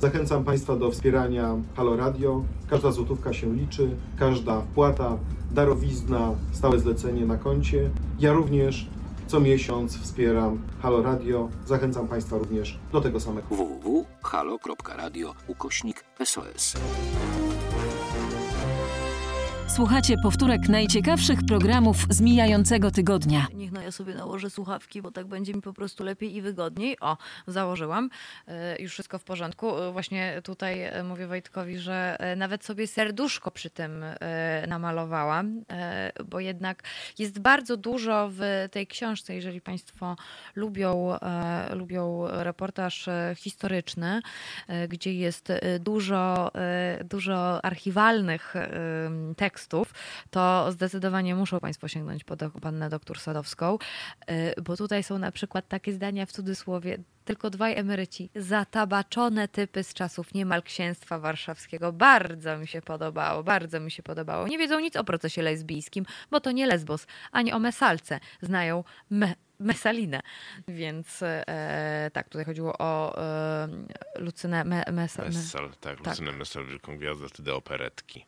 zachęcam 0.00 0.44
Państwa 0.44 0.76
do 0.76 0.90
wspierania 0.90 1.56
Halo 1.76 1.96
Radio. 1.96 2.44
Każda 2.70 2.92
złotówka 2.92 3.32
się 3.32 3.54
liczy, 3.54 3.96
każda 4.18 4.60
wpłata, 4.60 5.18
darowizna, 5.50 6.34
stałe 6.52 6.78
zlecenie 6.78 7.26
na 7.26 7.36
koncie. 7.36 7.90
Ja 8.18 8.32
również 8.32 8.86
Co 9.26 9.40
miesiąc 9.40 9.98
wspieram 9.98 10.58
Halo 10.82 11.02
Radio. 11.02 11.48
Zachęcam 11.66 12.08
Państwa 12.08 12.38
również 12.38 12.78
do 12.92 13.00
tego 13.00 13.20
samego. 13.20 13.46
www.halo.radio 13.48 15.34
ukośnik 15.48 16.04
SOS. 16.24 16.76
Słuchacie 19.74 20.16
powtórek 20.22 20.68
najciekawszych 20.68 21.38
programów 21.48 21.96
z 22.10 22.20
mijającego 22.20 22.90
tygodnia. 22.90 23.46
Niech 23.54 23.72
no 23.72 23.82
ja 23.82 23.90
sobie 23.90 24.14
nałożę 24.14 24.50
słuchawki, 24.50 25.02
bo 25.02 25.10
tak 25.10 25.26
będzie 25.26 25.54
mi 25.54 25.62
po 25.62 25.72
prostu 25.72 26.04
lepiej 26.04 26.36
i 26.36 26.42
wygodniej. 26.42 26.96
O, 27.00 27.16
założyłam. 27.46 28.10
E, 28.48 28.82
Już 28.82 28.92
wszystko 28.92 29.18
w 29.18 29.24
porządku. 29.24 29.78
E, 29.78 29.92
Właśnie 29.92 30.40
tutaj 30.44 30.82
e, 30.82 31.02
mówię 31.04 31.26
Wojtkowi, 31.26 31.78
że 31.78 32.18
nawet 32.36 32.64
sobie 32.64 32.86
serduszko 32.86 33.50
przy 33.50 33.70
tym 33.70 34.04
namalowałam, 34.68 35.62
bo 36.24 36.40
jednak 36.40 36.82
jest 37.18 37.38
bardzo 37.38 37.76
dużo 37.76 38.28
w 38.32 38.68
tej 38.70 38.86
książce, 38.86 39.34
jeżeli 39.34 39.60
Państwo 39.60 40.16
lubią, 40.54 41.18
lubią 41.72 42.26
reportaż 42.28 43.08
historyczny, 43.36 44.20
gdzie 44.88 45.14
jest 45.14 45.52
dużo, 45.80 46.50
dużo 47.04 47.64
archiwalnych 47.64 48.56
e, 48.56 48.70
tekstów, 49.64 49.94
to 50.30 50.72
zdecydowanie 50.72 51.34
muszą 51.34 51.60
Państwo 51.60 51.88
sięgnąć 51.88 52.24
po 52.24 52.36
do, 52.36 52.50
pannę 52.50 52.90
doktor 52.90 53.20
Sadowską, 53.20 53.78
y, 54.30 54.62
bo 54.62 54.76
tutaj 54.76 55.02
są 55.02 55.18
na 55.18 55.32
przykład 55.32 55.68
takie 55.68 55.92
zdania 55.92 56.26
w 56.26 56.32
cudzysłowie, 56.32 56.98
tylko 57.24 57.50
dwaj 57.50 57.78
emeryci, 57.78 58.30
zatabaczone 58.36 59.48
typy 59.48 59.84
z 59.84 59.94
czasów 59.94 60.34
niemal 60.34 60.62
księstwa 60.62 61.18
warszawskiego. 61.18 61.92
Bardzo 61.92 62.58
mi 62.58 62.66
się 62.66 62.82
podobało, 62.82 63.42
bardzo 63.42 63.80
mi 63.80 63.90
się 63.90 64.02
podobało. 64.02 64.48
Nie 64.48 64.58
wiedzą 64.58 64.80
nic 64.80 64.96
o 64.96 65.04
procesie 65.04 65.42
lesbijskim, 65.42 66.04
bo 66.30 66.40
to 66.40 66.52
nie 66.52 66.66
lesbos, 66.66 67.06
ani 67.32 67.52
o 67.52 67.58
mesalce. 67.58 68.20
Znają 68.42 68.84
me 69.10 69.34
Mesalinę. 69.60 70.20
Więc 70.68 71.22
e, 71.22 72.10
tak, 72.12 72.28
tutaj 72.28 72.44
chodziło 72.44 72.78
o 72.78 73.18
e, 73.18 73.68
Lucynę 74.18 74.64
me, 74.64 74.84
mesa, 74.92 75.24
Messal, 75.24 75.70
tak, 75.80 76.06
Lucynę 76.06 76.32
Messal, 76.32 76.66
wielką 76.66 76.98
gwiazdę, 76.98 77.28
wtedy 77.28 77.54
operetki. 77.54 78.26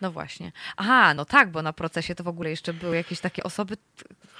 No 0.00 0.12
właśnie. 0.12 0.52
Aha, 0.76 1.14
no 1.14 1.24
tak, 1.24 1.50
bo 1.50 1.62
na 1.62 1.72
procesie 1.72 2.14
to 2.14 2.24
w 2.24 2.28
ogóle 2.28 2.50
jeszcze 2.50 2.72
były 2.72 2.96
jakieś 2.96 3.20
takie 3.20 3.42
osoby. 3.42 3.76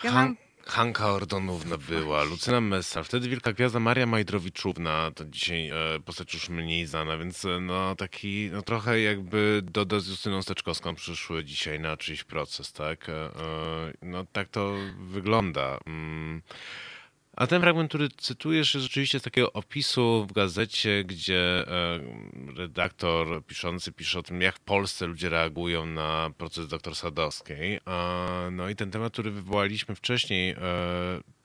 Ja 0.04 0.12
mam... 0.12 0.24
Han- 0.26 0.36
Hanka 0.66 1.12
Ordonówna 1.12 1.78
była, 1.78 2.22
Lucyna 2.22 2.60
Messal, 2.60 3.04
wtedy 3.04 3.28
wielka 3.28 3.52
gwiazda 3.52 3.80
Maria 3.80 4.06
Majdrowiczówna, 4.06 5.10
to 5.14 5.24
dzisiaj 5.24 5.68
e, 5.68 5.74
postać 6.04 6.34
już 6.34 6.48
mniej 6.48 6.86
znana, 6.86 7.16
więc 7.16 7.44
e, 7.44 7.60
no 7.60 7.94
taki, 7.96 8.50
no 8.52 8.62
trochę 8.62 9.00
jakby 9.00 9.60
Doda 9.64 10.00
z 10.00 10.06
Justyną 10.08 10.42
Steczkowską 10.42 10.94
przyszły 10.94 11.44
dzisiaj 11.44 11.80
na 11.80 11.96
czyjś 11.96 12.24
proces, 12.24 12.72
tak? 12.72 13.08
E, 13.08 13.12
e, 13.12 13.30
no 14.02 14.26
tak 14.32 14.48
to 14.48 14.74
wygląda. 14.98 15.78
Mm. 15.86 16.42
A 17.36 17.46
ten 17.46 17.60
fragment, 17.60 17.88
który 17.88 18.08
cytujesz, 18.08 18.74
jest 18.74 18.82
rzeczywiście 18.82 19.20
z 19.20 19.22
takiego 19.22 19.52
opisu 19.52 20.26
w 20.28 20.32
gazecie, 20.32 21.04
gdzie 21.04 21.68
e, 21.68 22.00
redaktor 22.56 23.44
piszący 23.46 23.92
pisze 23.92 24.18
o 24.18 24.22
tym, 24.22 24.40
jak 24.40 24.56
w 24.56 24.60
Polsce 24.60 25.06
ludzie 25.06 25.28
reagują 25.28 25.86
na 25.86 26.30
proces 26.38 26.68
dr 26.68 26.94
Sadowskiej. 26.94 27.80
No 28.52 28.68
i 28.68 28.76
ten 28.76 28.90
temat, 28.90 29.12
który 29.12 29.30
wywołaliśmy 29.30 29.94
wcześniej, 29.94 30.50
e, 30.50 30.56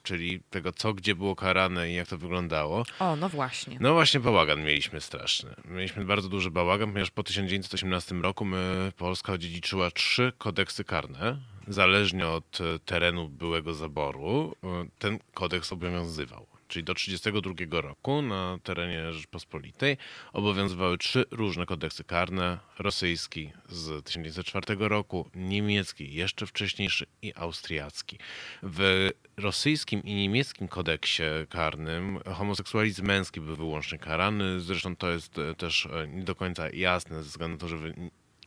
czyli 0.09 0.39
tego, 0.49 0.71
co 0.71 0.93
gdzie 0.93 1.15
było 1.15 1.35
karane 1.35 1.91
i 1.91 1.93
jak 1.95 2.07
to 2.07 2.17
wyglądało. 2.17 2.83
O, 2.99 3.15
no 3.15 3.29
właśnie. 3.29 3.77
No 3.79 3.93
właśnie 3.93 4.19
bałagan 4.19 4.63
mieliśmy 4.63 5.01
straszny. 5.01 5.49
Mieliśmy 5.65 6.05
bardzo 6.05 6.29
duży 6.29 6.51
bałagan, 6.51 6.89
ponieważ 6.91 7.11
po 7.11 7.23
1918 7.23 8.15
roku 8.15 8.45
my, 8.45 8.91
Polska 8.97 9.33
odziedziczyła 9.33 9.91
trzy 9.91 10.33
kodeksy 10.37 10.83
karne. 10.83 11.37
Zależnie 11.67 12.27
od 12.27 12.61
e, 12.61 12.79
terenu 12.79 13.27
byłego 13.27 13.73
zaboru, 13.73 14.55
e, 14.63 14.85
ten 14.99 15.19
kodeks 15.33 15.73
obowiązywał. 15.73 16.45
Czyli 16.69 16.83
do 16.83 16.93
1932 16.93 17.81
roku 17.81 18.21
na 18.21 18.59
terenie 18.63 19.13
Rzeczpospolitej 19.13 19.97
obowiązywały 20.33 20.97
trzy 20.97 21.25
różne 21.31 21.65
kodeksy 21.65 22.03
karne. 22.03 22.59
Rosyjski 22.79 23.51
z 23.69 24.05
1904 24.05 24.89
roku, 24.89 25.29
niemiecki 25.35 26.13
jeszcze 26.13 26.47
wcześniejszy 26.47 27.05
i 27.21 27.33
austriacki. 27.35 28.17
W 28.63 29.09
rosyjskim 29.37 30.03
i 30.03 30.13
niemieckim 30.13 30.67
kodeksie 30.67 31.23
karnym 31.49 32.19
homoseksualizm 32.35 33.05
męski 33.05 33.41
był 33.41 33.55
wyłącznie 33.55 33.97
karany. 33.99 34.59
Zresztą 34.59 34.95
to 34.95 35.09
jest 35.09 35.35
też 35.57 35.87
nie 36.07 36.23
do 36.23 36.35
końca 36.35 36.69
jasne 36.69 37.23
ze 37.23 37.29
względu 37.29 37.55
na 37.55 37.59
to, 37.59 37.67
że 37.67 37.77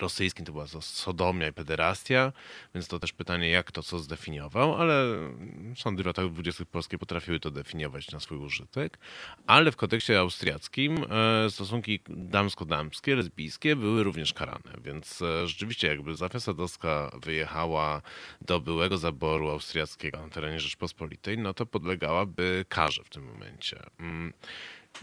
rosyjskim 0.03 0.47
to 0.47 0.53
była 0.53 0.67
sodomia 0.81 1.49
i 1.49 1.53
pederastia, 1.53 2.33
więc 2.75 2.89
to 2.89 2.99
też 2.99 3.13
pytanie, 3.13 3.49
jak 3.51 3.73
to 3.73 3.83
co 3.83 3.99
zdefiniował, 3.99 4.75
ale 4.75 5.05
sądy 5.77 6.03
w 6.03 6.07
latach 6.07 6.31
20. 6.31 6.65
polskie 6.65 6.99
potrafiły 6.99 7.41
to 7.41 7.51
definiować 7.51 8.11
na 8.11 8.21
swój 8.21 8.39
użytek. 8.39 8.99
Ale 9.47 9.73
w 9.73 9.77
kodeksie 9.77 10.15
austriackim 10.15 11.05
e, 11.11 11.51
stosunki 11.51 12.01
damsko-damskie, 12.09 13.17
lesbijskie 13.17 13.77
były 13.77 14.03
również 14.03 14.33
karane, 14.33 14.73
więc 14.85 15.23
e, 15.23 15.49
rzeczywiście 15.49 15.89
jakby 15.89 16.15
Zofia 16.15 16.41
Sadowska 16.41 17.11
wyjechała 17.23 18.03
do 18.41 18.61
byłego 18.61 18.99
zaboru 18.99 19.51
austriackiego 19.51 20.21
na 20.21 20.29
terenie 20.29 20.61
Rzeczpospolitej, 20.61 21.39
no 21.39 21.55
to 21.55 21.67
podlegałaby 21.67 22.65
karze 22.69 23.05
w 23.05 23.09
tym 23.09 23.25
momencie. 23.25 23.83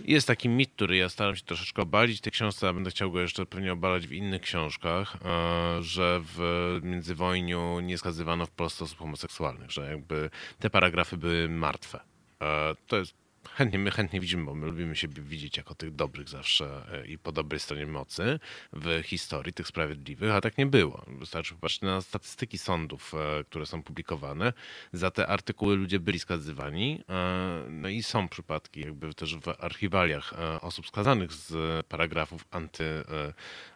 Jest 0.05 0.27
taki 0.27 0.49
mit, 0.49 0.71
który 0.71 0.97
ja 0.97 1.09
staram 1.09 1.35
się 1.35 1.43
troszeczkę 1.43 1.81
obalić 1.81 2.17
w 2.17 2.21
tej 2.21 2.31
książce, 2.31 2.69
a 2.69 2.73
będę 2.73 2.89
chciał 2.91 3.11
go 3.11 3.21
jeszcze 3.21 3.45
pewnie 3.45 3.73
obalać 3.73 4.07
w 4.07 4.11
innych 4.11 4.41
książkach, 4.41 5.17
e, 5.25 5.83
że 5.83 6.21
w 6.23 6.39
międzywojniu 6.83 7.79
nie 7.79 7.97
skazywano 7.97 8.45
w 8.45 8.51
Polsce 8.51 8.83
osób 8.83 8.99
homoseksualnych, 8.99 9.71
że 9.71 9.91
jakby 9.91 10.29
te 10.59 10.69
paragrafy 10.69 11.17
były 11.17 11.49
martwe. 11.49 11.99
E, 12.41 12.75
To 12.87 12.97
jest 12.97 13.13
chętnie, 13.59 13.79
my 13.79 13.91
chętnie 13.91 14.19
widzimy, 14.19 14.45
bo 14.45 14.55
my 14.55 14.65
lubimy 14.65 14.95
siebie 14.95 15.21
widzieć 15.21 15.57
jako 15.57 15.75
tych 15.75 15.95
dobrych 15.95 16.29
zawsze 16.29 16.85
e, 16.91 17.07
i 17.07 17.17
po 17.17 17.31
dobrej 17.31 17.59
stronie 17.59 17.85
mocy 17.87 18.39
w 18.73 19.01
historii, 19.03 19.53
tych 19.53 19.67
sprawiedliwych, 19.67 20.31
a 20.31 20.41
tak 20.41 20.57
nie 20.57 20.65
było. 20.65 21.05
Wystarczy 21.07 21.53
popatrzeć 21.53 21.81
na 21.81 22.01
statystyki 22.01 22.57
sądów, 22.57 23.13
e, 23.13 23.43
które 23.43 23.65
są 23.65 23.83
publikowane. 23.83 24.53
Za 24.93 25.11
te 25.11 25.27
artykuły 25.27 25.75
ludzie 25.75 25.99
byli 25.99 26.19
skazywani. 26.19 27.03
e, 27.09 27.65
No 27.69 27.89
i 27.89 28.03
są 28.03 28.27
przypadki 28.29 28.81
jakby 28.81 29.13
też 29.13 29.35
w 29.35 29.47
archiwaliach 29.47 30.33
osób 30.61 30.87
skazanych 30.87 31.33
z 31.33 31.85
paragrafów 31.85 32.45
anty, 32.51 33.03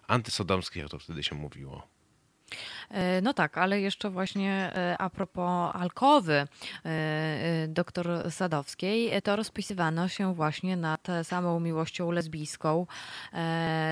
antysodomskich, 0.08 0.82
jak 0.82 0.92
to 0.92 1.00
wtedy 1.00 1.24
się 1.24 1.36
mówiło. 1.36 1.93
E, 2.90 3.22
No 3.22 3.34
tak, 3.34 3.58
ale 3.58 3.82
jeszcze 3.82 4.10
właśnie 4.10 4.72
e, 4.76 4.96
a 4.98 5.10
propos 5.10 5.72
alkowy 5.76 6.48
e, 6.86 7.68
doktor 7.68 8.32
Sadowskiej, 8.32 9.22
to 9.22 9.36
rozpisywano 9.36 10.08
się 10.08 10.34
właśnie 10.34 10.78
nad 10.78 11.08
samą 11.24 11.60
miłością 11.60 12.12
lesbijską, 12.12 12.88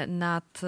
nad 0.08 0.62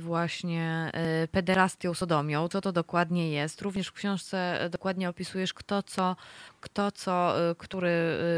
właśnie 0.00 0.90
pederastią, 1.32 1.94
sodomią, 1.94 2.48
co 2.48 2.60
to 2.60 2.72
dokładnie 2.72 3.30
jest. 3.30 3.62
Również 3.62 3.88
w 3.88 3.92
książce 3.92 4.68
dokładnie 4.72 5.08
opisujesz, 5.08 5.54
kto 5.54 5.82
co, 5.82 6.16
kto 6.60 6.92
co, 6.92 7.34
który 7.58 7.92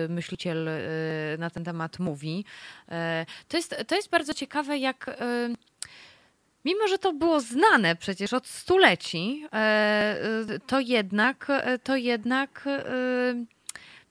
myśliciel 0.09 0.69
na 1.39 1.51
ten 1.51 1.65
temat 1.65 1.99
mówi. 1.99 2.45
To 3.49 3.57
jest, 3.57 3.77
to 3.87 3.95
jest 3.95 4.11
bardzo 4.11 4.35
ciekawe, 4.35 4.79
jak 4.79 5.17
Mimo, 6.65 6.89
że 6.89 6.99
to 6.99 7.13
było 7.13 7.41
znane 7.41 7.97
przecież 7.97 8.33
od 8.33 8.47
stuleci, 8.47 9.47
e, 9.53 9.57
e, 9.57 10.59
to 10.67 10.81
jednak, 10.81 11.47
e, 11.51 11.79
to 11.79 11.97
jednak 11.97 12.69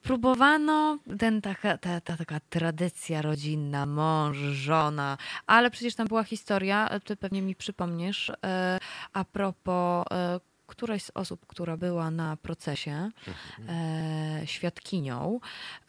próbowano, 0.01 0.97
ten, 1.19 1.41
taka, 1.41 1.77
ta, 1.77 2.01
ta 2.01 2.17
taka 2.17 2.39
tradycja 2.39 3.21
rodzinna, 3.21 3.85
mąż, 3.85 4.37
żona, 4.37 5.17
ale 5.47 5.71
przecież 5.71 5.95
tam 5.95 6.07
była 6.07 6.23
historia, 6.23 6.89
ty 7.05 7.15
pewnie 7.15 7.41
mi 7.41 7.55
przypomniesz, 7.55 8.31
e, 8.45 8.79
a 9.13 9.25
propos 9.25 10.05
któraś 10.71 11.03
z 11.03 11.11
osób, 11.13 11.45
która 11.47 11.77
była 11.77 12.11
na 12.11 12.37
procesie 12.37 13.09
e, 13.69 14.41
świadkinią, 14.45 15.39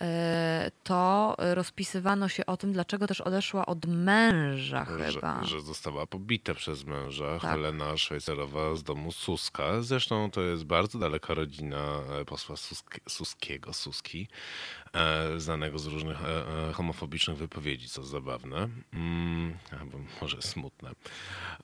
e, 0.01 0.71
to 0.85 1.35
rozpisywano 1.39 2.29
się 2.29 2.47
o 2.47 2.57
tym, 2.57 2.73
dlaczego 2.73 3.07
też 3.07 3.21
odeszła 3.21 3.67
od 3.67 3.87
męża 3.87 4.85
chyba. 4.85 5.45
Że, 5.45 5.49
że 5.49 5.61
została 5.61 6.07
pobita 6.07 6.55
przez 6.55 6.85
męża 6.85 7.39
Tak. 7.39 7.51
Helena 7.51 7.97
Szwajcarowa 7.97 8.75
z 8.75 8.83
domu 8.83 9.13
Suska. 9.13 9.83
Zresztą 9.83 10.31
to 10.31 10.41
jest 10.41 10.65
bardzo 10.65 10.99
daleka 10.99 11.35
rodzina 11.35 12.01
e, 12.21 12.25
posła 12.25 12.57
Susk 12.57 13.01
Suskiego, 13.09 13.73
Suski, 13.73 14.29
znanego 15.37 15.79
z 15.79 15.87
różnych 15.87 16.19
homofobicznych 16.73 17.37
wypowiedzi, 17.37 17.89
co 17.89 18.03
zabawne. 18.03 18.69
Mm, 18.93 19.59
albo 19.81 19.99
może 20.21 20.43
smutne. 20.43 20.91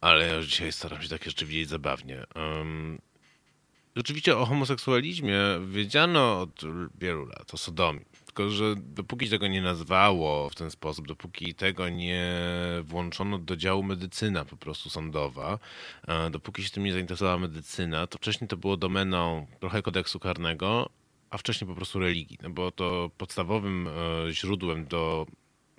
Ale 0.00 0.26
ja 0.26 0.34
już 0.34 0.46
dzisiaj 0.46 0.72
staram 0.72 1.02
się 1.02 1.08
takie 1.08 1.30
rzeczy 1.30 1.46
widzieć 1.46 1.68
zabawnie. 1.68 2.24
Em, 2.34 2.98
Rzeczywiście 3.98 4.36
o 4.36 4.46
homoseksualizmie 4.46 5.38
wiedziano 5.66 6.40
od 6.40 6.62
wielu 7.00 7.26
lat, 7.26 7.54
o 7.54 7.56
sodomii. 7.56 8.04
Tylko, 8.26 8.50
że 8.50 8.74
dopóki 8.76 9.30
tego 9.30 9.46
nie 9.46 9.62
nazwało 9.62 10.48
w 10.50 10.54
ten 10.54 10.70
sposób, 10.70 11.08
dopóki 11.08 11.54
tego 11.54 11.88
nie 11.88 12.32
włączono 12.82 13.38
do 13.38 13.56
działu 13.56 13.82
medycyna 13.82 14.44
po 14.44 14.56
prostu 14.56 14.90
sądowa, 14.90 15.58
e, 16.08 16.30
dopóki 16.30 16.64
się 16.64 16.70
tym 16.70 16.84
nie 16.84 16.92
zainteresowała 16.92 17.38
medycyna, 17.38 18.06
to 18.06 18.18
wcześniej 18.18 18.48
to 18.48 18.56
było 18.56 18.76
domeną 18.76 19.46
trochę 19.60 19.82
kodeksu 19.82 20.20
karnego, 20.20 20.90
a 21.30 21.38
wcześniej 21.38 21.68
po 21.68 21.74
prostu 21.74 21.98
religii. 21.98 22.38
No 22.42 22.50
bo 22.50 22.70
to 22.70 23.10
podstawowym 23.18 23.88
e, 23.88 24.32
źródłem 24.32 24.86
do 24.86 25.26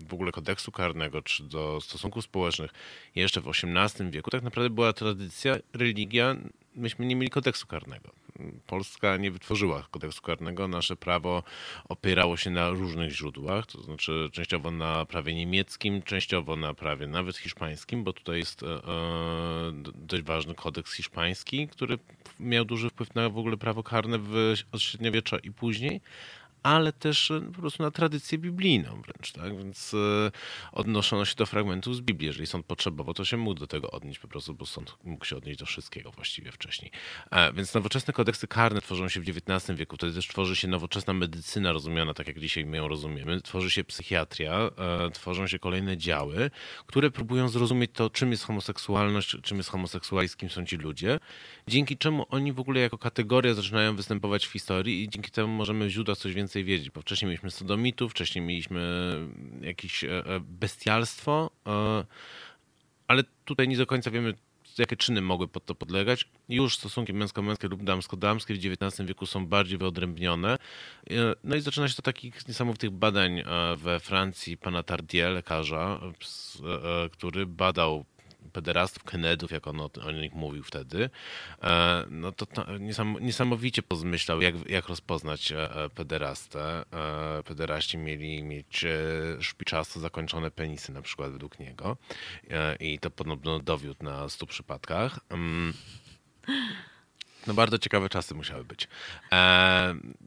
w 0.07 0.13
ogóle 0.13 0.31
kodeksu 0.31 0.71
karnego 0.71 1.21
czy 1.21 1.43
do 1.43 1.81
stosunków 1.81 2.23
społecznych 2.23 2.71
jeszcze 3.15 3.41
w 3.41 3.47
XVIII 3.47 4.11
wieku 4.11 4.31
tak 4.31 4.43
naprawdę 4.43 4.69
była 4.69 4.93
tradycja, 4.93 5.57
religia. 5.73 6.35
Myśmy 6.79 7.05
nie 7.05 7.15
mieli 7.15 7.29
kodeksu 7.29 7.67
karnego. 7.67 8.09
Polska 8.67 9.17
nie 9.17 9.31
wytworzyła 9.31 9.87
kodeksu 9.91 10.21
karnego. 10.21 10.67
Nasze 10.67 10.95
prawo 10.95 11.43
opierało 11.89 12.37
się 12.37 12.49
na 12.49 12.69
różnych 12.69 13.11
źródłach, 13.11 13.65
to 13.65 13.83
znaczy 13.83 14.29
częściowo 14.31 14.71
na 14.71 15.05
prawie 15.05 15.35
niemieckim, 15.35 16.01
częściowo 16.01 16.55
na 16.55 16.73
prawie 16.73 17.07
nawet 17.07 17.37
hiszpańskim, 17.37 18.03
bo 18.03 18.13
tutaj 18.13 18.37
jest 18.37 18.63
e, 18.63 18.67
e, 18.67 18.79
dość 19.95 20.23
ważny 20.23 20.55
kodeks 20.55 20.93
hiszpański, 20.93 21.67
który 21.67 21.99
miał 22.39 22.65
duży 22.65 22.89
wpływ 22.89 23.15
na 23.15 23.29
w 23.29 23.37
ogóle 23.37 23.57
prawo 23.57 23.83
karne 23.83 24.19
w, 24.19 24.53
od 24.71 24.81
średniowiecza 24.81 25.37
i 25.39 25.51
później 25.51 26.01
ale 26.63 26.93
też 26.93 27.31
e, 27.31 27.41
po 27.41 27.61
prostu 27.61 27.83
na 27.83 27.91
tradycję 27.91 28.37
biblijną 28.37 29.01
wręcz, 29.01 29.31
tak? 29.31 29.57
Więc 29.57 29.93
e, 29.93 30.31
odnoszono 30.71 31.25
się 31.25 31.35
do 31.35 31.45
fragmentów 31.45 31.95
z 31.95 32.01
Biblii. 32.01 32.27
Jeżeli 32.27 32.47
sąd 32.47 32.65
potrzebował, 32.65 33.13
to 33.13 33.25
się 33.25 33.37
mógł 33.37 33.59
do 33.59 33.67
tego 33.67 33.91
odnieść 33.91 34.19
po 34.19 34.27
prostu, 34.27 34.53
bo 34.53 34.65
sąd 34.65 34.97
mógł 35.03 35.25
się 35.25 35.37
odnieść 35.37 35.59
do 35.59 35.65
wszystkiego 35.65 36.11
właściwie 36.11 36.51
wcześniej. 36.51 36.91
E, 37.31 37.53
Więc 37.53 37.73
nowoczesne 37.73 38.13
kodeksy 38.13 38.47
karne 38.47 38.81
tworzą 38.81 39.09
się 39.09 39.21
w 39.21 39.29
XIX 39.29 39.79
wieku. 39.79 39.95
Wtedy 39.95 40.13
też 40.13 40.27
tworzy 40.27 40.55
się 40.55 40.67
nowoczesna 40.67 41.13
medycyna 41.13 41.71
rozumiana 41.71 42.13
tak, 42.13 42.27
jak 42.27 42.39
dzisiaj 42.39 42.65
my 42.65 42.77
ją 42.77 42.87
rozumiemy. 42.87 43.41
Tworzy 43.41 43.71
się 43.71 43.83
psychiatria, 43.83 44.69
tworzą 45.13 45.47
się 45.47 45.59
kolejne 45.59 45.97
działy, 45.97 46.51
które 46.85 47.11
próbują 47.11 47.49
zrozumieć 47.49 47.91
to, 47.93 48.09
czym 48.09 48.31
jest 48.31 48.43
homoseksualność, 48.43 49.37
czym 49.43 49.57
jest 49.57 49.69
homoseksualizm, 49.69 50.37
kim 50.37 50.49
są 50.49 50.65
ci 50.65 50.75
ludzie, 50.77 51.19
dzięki 51.67 51.97
czemu 51.97 52.25
oni 52.29 52.53
w 52.53 52.59
ogóle 52.59 52.79
jako 52.79 52.97
kategoria 52.97 53.53
zaczynają 53.53 53.95
występować 53.95 54.45
w 54.45 54.51
historii 54.51 55.03
i 55.03 55.09
dzięki 55.09 55.31
temu 55.31 55.47
możemy 55.47 55.85
w 55.85 55.89
źródłach 55.89 56.17
coś 56.17 56.33
więcej 56.33 56.48
wiedzieć, 56.55 56.91
bo 56.91 57.01
wcześniej 57.01 57.29
mieliśmy 57.29 57.51
sodomitów, 57.51 58.11
wcześniej 58.11 58.45
mieliśmy 58.45 58.81
jakieś 59.61 60.03
e, 60.03 60.07
e, 60.09 60.39
bestialstwo, 60.39 61.51
e, 61.67 62.05
ale 63.07 63.23
tutaj 63.45 63.67
nie 63.67 63.77
do 63.77 63.85
końca 63.85 64.11
wiemy, 64.11 64.33
jakie 64.77 64.97
czyny 64.97 65.21
mogły 65.21 65.47
pod 65.47 65.65
to 65.65 65.75
podlegać. 65.75 66.25
Już 66.49 66.77
stosunki 66.77 67.13
męsko-męskie 67.13 67.67
lub 67.67 67.83
damsko-damskie 67.83 68.53
w 68.53 68.57
XIX 68.57 69.07
wieku 69.07 69.25
są 69.25 69.47
bardziej 69.47 69.77
wyodrębnione. 69.77 70.57
No 71.43 71.55
i 71.55 71.61
zaczyna 71.61 71.87
się 71.87 71.95
to 71.95 72.01
takich 72.01 72.47
niesamowitych 72.47 72.89
badań 72.89 73.43
we 73.77 73.99
Francji 73.99 74.57
pana 74.57 74.83
Tardieu, 74.83 75.33
lekarza, 75.33 75.99
który 77.11 77.45
badał 77.45 78.05
pederastów, 78.49 79.03
kenedów, 79.03 79.51
jak 79.51 79.67
on 79.67 79.81
o, 79.81 79.89
o 80.05 80.11
nich 80.11 80.33
mówił 80.33 80.63
wtedy, 80.63 81.09
e, 81.63 82.05
no 82.09 82.31
to, 82.31 82.45
to 82.45 82.77
niesam, 82.77 83.17
niesamowicie 83.21 83.83
pozmyślał, 83.83 84.41
jak, 84.41 84.69
jak 84.69 84.87
rozpoznać 84.87 85.51
e, 85.51 85.75
e, 85.75 85.89
pederastę. 85.89 86.85
Pederaści 87.45 87.97
mieli 87.97 88.43
mieć 88.43 88.85
szpiczasto 89.39 89.99
zakończone 89.99 90.51
penisy, 90.51 90.91
na 90.91 91.01
przykład 91.01 91.31
według 91.31 91.59
niego. 91.59 91.97
I 92.79 92.99
to 92.99 93.11
podobno 93.11 93.59
dowiódł 93.59 94.03
na 94.03 94.29
stu 94.29 94.47
przypadkach. 94.47 95.19
Mm. 95.29 95.73
No 97.47 97.53
bardzo 97.53 97.77
ciekawe 97.77 98.09
czasy 98.09 98.35
musiały 98.35 98.63
być. 98.63 98.87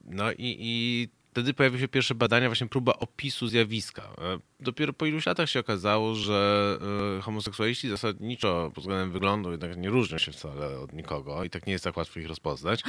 No 0.04 0.32
i, 0.32 0.56
i 0.60 1.08
wtedy 1.32 1.54
pojawiły 1.54 1.80
się 1.80 1.88
pierwsze 1.88 2.14
badania, 2.14 2.48
właśnie 2.48 2.66
próba 2.66 2.92
opisu 2.92 3.48
zjawiska. 3.48 4.02
E, 4.02 4.38
Dopiero 4.60 4.92
po 4.92 5.06
iluś 5.06 5.26
latach 5.26 5.50
się 5.50 5.60
okazało, 5.60 6.14
że 6.14 6.78
e, 7.18 7.20
homoseksualiści 7.20 7.88
zasadniczo 7.88 8.70
pod 8.74 8.84
względem 8.84 9.12
wyglądu 9.12 9.50
jednak 9.50 9.76
nie 9.76 9.90
różnią 9.90 10.18
się 10.18 10.32
wcale 10.32 10.80
od 10.80 10.92
nikogo 10.92 11.44
i 11.44 11.50
tak 11.50 11.66
nie 11.66 11.72
jest 11.72 11.84
tak 11.84 11.96
łatwo 11.96 12.20
ich 12.20 12.28
rozpoznać. 12.28 12.82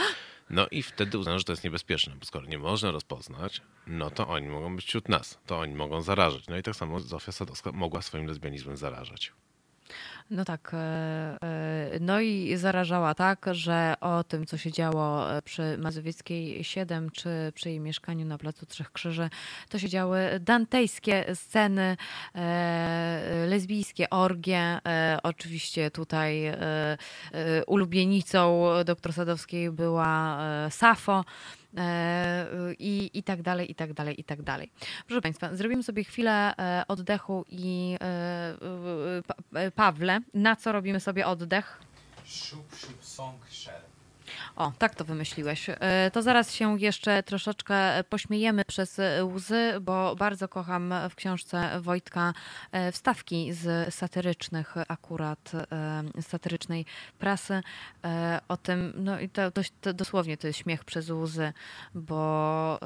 No 0.50 0.68
i 0.72 0.84
wtedy 0.84 1.18
uznano, 1.18 1.40
że 1.40 1.46
to 1.46 1.52
jest 1.52 1.64
niebezpieczne, 1.64 2.16
bo 2.20 2.26
skoro 2.26 2.46
nie 2.46 2.60
można 2.60 2.92
rozpoznać, 2.92 3.62
no 3.88 4.12
to 4.12 4.28
oni 4.28 4.48
mogą 4.48 4.76
być 4.76 4.86
wśród 4.86 5.10
nas, 5.10 5.40
to 5.46 5.60
oni 5.60 5.74
mogą 5.74 6.02
zarażać. 6.02 6.48
No 6.48 6.58
i 6.58 6.64
tak 6.64 6.76
samo 6.76 7.00
Zofia 7.00 7.32
Sadowska 7.32 7.72
mogła 7.72 8.02
swoim 8.02 8.28
lesbianizmem 8.28 8.78
zarażać. 8.78 9.32
No 10.34 10.46
tak. 10.46 10.72
e, 10.74 10.78
e, 10.78 12.00
No 12.00 12.20
i 12.20 12.58
zarażała 12.58 13.16
tak, 13.16 13.46
że 13.52 13.94
o 14.02 14.24
tym, 14.24 14.46
co 14.46 14.58
się 14.58 14.72
działo 14.72 15.38
e, 15.38 15.42
przy 15.42 15.78
Mazowieckiej 15.78 16.64
7 16.64 17.10
czy 17.10 17.30
przy 17.56 17.70
jej 17.70 17.80
mieszkaniu 17.80 18.26
na 18.26 18.38
Placu 18.38 18.66
Trzech 18.66 18.92
Krzyży, 18.92 19.30
to 19.70 19.80
się 19.80 19.90
działy 19.90 20.40
dantejskie 20.40 21.36
sceny, 21.36 21.98
lesbijskie 23.48 24.10
orgie. 24.10 24.80
Oczywiście 25.24 25.92
tutaj 25.92 26.44
ulubienicą 27.68 28.66
dr 28.86 29.14
Sadowskiej 29.14 29.72
była 29.72 30.40
Safo. 30.70 31.24
E, 31.78 32.46
I, 32.80 33.10
I 33.14 33.24
tak 33.24 33.42
dalej, 33.42 33.72
i 33.72 33.76
tak 33.76 33.94
dalej, 33.94 34.22
i 34.22 34.24
tak 34.24 34.42
dalej. 34.42 34.72
Proszę 35.08 35.22
Państwa, 35.22 35.56
zrobimy 35.56 35.84
sobie 35.84 36.04
chwilę 36.04 36.54
e, 36.58 36.84
oddechu 36.88 37.46
i 37.50 37.98
e, 38.02 39.22
Pa- 39.28 39.72
Pawle, 39.76 40.20
na 40.34 40.56
co 40.56 40.72
robimy 40.72 41.00
sobie 41.00 41.28
oddech? 41.28 41.80
Szup, 42.26 42.76
szup, 42.76 43.06
song, 43.06 43.36
share. 43.50 43.83
O, 44.56 44.72
tak 44.80 44.96
to 44.96 45.06
wymyśliłeś. 45.06 45.70
E, 45.70 46.12
To 46.12 46.22
zaraz 46.22 46.54
się 46.54 46.80
jeszcze 46.80 47.24
troszeczkę 47.24 48.04
pośmiejemy 48.10 48.66
przez 48.66 49.02
łzy, 49.24 49.74
bo 49.82 50.16
bardzo 50.16 50.48
kocham 50.48 50.94
w 51.10 51.16
książce 51.16 51.82
Wojtka 51.82 52.34
e, 52.72 52.92
wstawki 52.92 53.54
z 53.54 53.94
satyrycznych 53.96 54.76
akurat, 54.88 55.52
e, 55.72 56.22
satyrycznej 56.22 56.86
prasy 57.20 57.62
o 58.48 58.58
tym, 58.58 58.94
no 58.96 59.20
i 59.20 59.30
to, 59.30 59.52
to 59.82 59.94
dosłownie 59.94 60.38
to 60.38 60.48
jest 60.48 60.60
śmiech 60.60 60.84
przez 60.84 61.10
łzy, 61.10 61.54
bo 61.96 62.80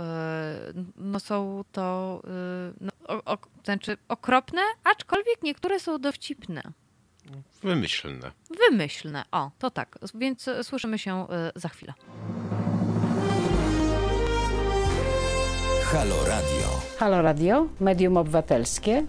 no 0.95 1.19
są 1.19 1.64
to 1.72 2.22
no, 2.81 2.91
o, 3.07 3.34
o, 3.34 3.38
znaczy 3.64 3.98
okropne, 4.07 4.61
aczkolwiek 4.84 5.44
niektóre 5.44 5.80
są 5.80 5.98
dowcipne. 5.98 6.61
Wymyślne. 7.64 8.32
Wymyślne. 8.70 9.24
O, 9.32 9.52
to 9.60 9.72
tak. 9.72 9.99
Więc 10.16 10.48
e, 10.48 10.64
słyszymy 10.64 10.99
się 10.99 11.28
e, 11.30 11.52
za 11.56 11.70
chwilę. 11.70 11.94
Halo 15.84 16.16
Radio. 16.26 16.82
Halo 16.99 17.22
Radio, 17.22 17.68
medium 17.80 18.18
obywatelskie. 18.18 19.04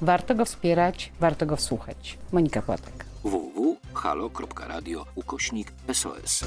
Warto 0.00 0.34
go 0.34 0.44
wspierać, 0.44 1.12
warto 1.20 1.46
go 1.46 1.56
wsłuchać. 1.56 2.18
Monika 2.32 2.62
Płatek. 2.62 3.04
www.halo.radio 3.24 5.06
ukośnik 5.14 5.72
SOS. 5.92 6.44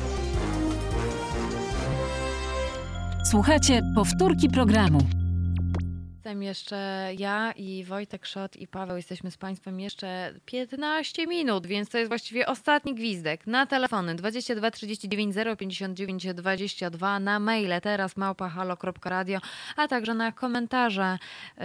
Słuchajcie 3.31 3.81
powtórki 3.95 4.49
programu. 4.49 4.99
Jestem 6.27 6.43
jeszcze 6.43 7.09
ja 7.17 7.51
i 7.51 7.83
Wojtek 7.83 8.25
Szot 8.25 8.55
i 8.55 8.67
Paweł. 8.67 8.97
Jesteśmy 8.97 9.31
z 9.31 9.37
Państwem 9.37 9.79
jeszcze 9.79 10.33
15 10.45 11.27
minut, 11.27 11.67
więc 11.67 11.89
to 11.89 11.97
jest 11.97 12.09
właściwie 12.09 12.47
ostatni 12.47 12.95
gwizdek. 12.95 13.47
Na 13.47 13.65
telefony 13.65 14.15
22 14.15 14.71
39 14.71 15.35
059 15.57 16.27
22, 16.33 17.19
na 17.19 17.39
maile 17.39 17.81
teraz 17.81 18.17
małpa 18.17 18.49
halo.radio, 18.49 19.39
a 19.75 19.87
także 19.87 20.13
na 20.13 20.31
komentarze 20.31 21.17
y, 21.57 21.61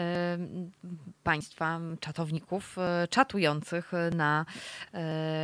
Państwa, 1.23 1.81
czatowników, 2.01 2.77
y, 3.05 3.09
czatujących 3.09 3.93
na, 4.17 4.47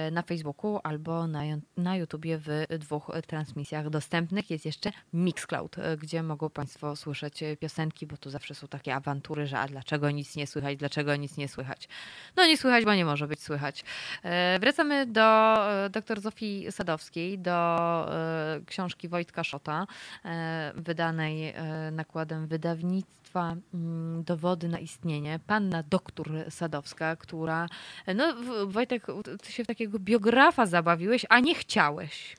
y, 0.09 0.11
na 0.11 0.23
Facebooku 0.23 0.81
albo 0.83 1.27
na, 1.27 1.41
na 1.77 1.97
YouTubie 1.97 2.39
w 2.39 2.79
dwóch 2.79 3.11
transmisjach 3.27 3.91
dostępnych. 3.91 4.51
Jest 4.51 4.67
jeszcze 4.67 4.93
Mixcloud, 5.13 5.79
y, 5.79 5.97
gdzie 5.97 6.23
mogą 6.23 6.51
Państwo 6.51 6.97
słyszeć 6.97 7.45
piosenki, 7.61 8.07
bo 8.07 8.17
tu 8.17 8.31
zawsze 8.31 8.55
są 8.55 8.69
takie 8.69 8.95
awantury, 8.95 9.08
że 9.45 9.59
a 9.59 9.69
dlaczego 9.69 10.11
nic 10.11 10.37
nie 10.37 10.47
słychać, 10.47 10.77
dlaczego 10.77 11.17
nic 11.17 11.37
nie 11.37 11.49
słychać. 11.49 11.89
No 12.37 12.47
nie 12.47 12.57
słychać, 12.57 12.85
bo 12.85 12.95
nie 12.95 13.05
może 13.05 13.29
być 13.29 13.43
słychać. 13.43 13.85
E, 14.23 14.59
Wracamy 14.59 15.07
do 15.07 15.57
e, 15.85 15.91
dr 15.91 16.21
Zofii 16.21 16.73
Sadowskiej, 16.73 17.39
do 17.39 17.53
e, 18.15 18.61
książki 18.67 19.09
Wojtka 19.09 19.45
Szota, 19.45 19.87
wydanej 20.75 21.55
nakładem 21.93 22.47
wydawnictwa 22.47 23.57
mm, 23.75 24.25
Dowody 24.25 24.69
na 24.69 24.79
istnienie. 24.79 25.41
Panna 25.47 25.83
doktor 25.83 26.31
Sadowska, 26.51 27.17
która... 27.17 27.69
No 28.15 28.35
Wojtek, 28.67 29.07
ty 29.43 29.53
się 29.53 29.65
w 29.65 29.67
takiego 29.67 29.99
biografa 29.99 30.67
zabawiłeś, 30.67 31.27
a 31.29 31.41
nie 31.41 31.55
chciałeś. 31.55 32.37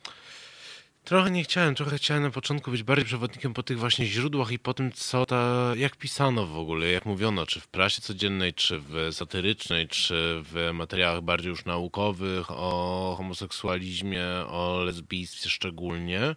Trochę 1.10 1.32
nie 1.32 1.44
chciałem, 1.44 1.76
trochę 1.76 1.98
chciałem 1.98 2.24
na 2.24 2.30
początku 2.30 2.72
być 2.72 2.84
bardziej 2.84 3.06
przewodnikiem 3.06 3.54
po 3.54 3.64
tych 3.64 3.80
właśnie 3.80 4.06
źródłach 4.06 4.52
i 4.52 4.60
po 4.60 4.74
tym, 4.74 4.92
co 4.92 5.26
ta, 5.26 5.74
jak 5.76 5.96
pisano 5.96 6.46
w 6.46 6.58
ogóle, 6.58 6.92
jak 6.92 7.06
mówiono, 7.06 7.46
czy 7.46 7.60
w 7.60 7.68
prasie 7.68 8.02
codziennej, 8.02 8.54
czy 8.54 8.80
w 8.80 9.10
satyrycznej, 9.12 9.88
czy 9.88 10.42
w 10.44 10.70
materiałach 10.74 11.22
bardziej 11.22 11.50
już 11.50 11.66
naukowych 11.66 12.52
o 12.52 13.16
homoseksualizmie, 13.18 14.26
o 14.48 14.84
lesbijstwie 14.86 15.50
szczególnie. 15.50 16.36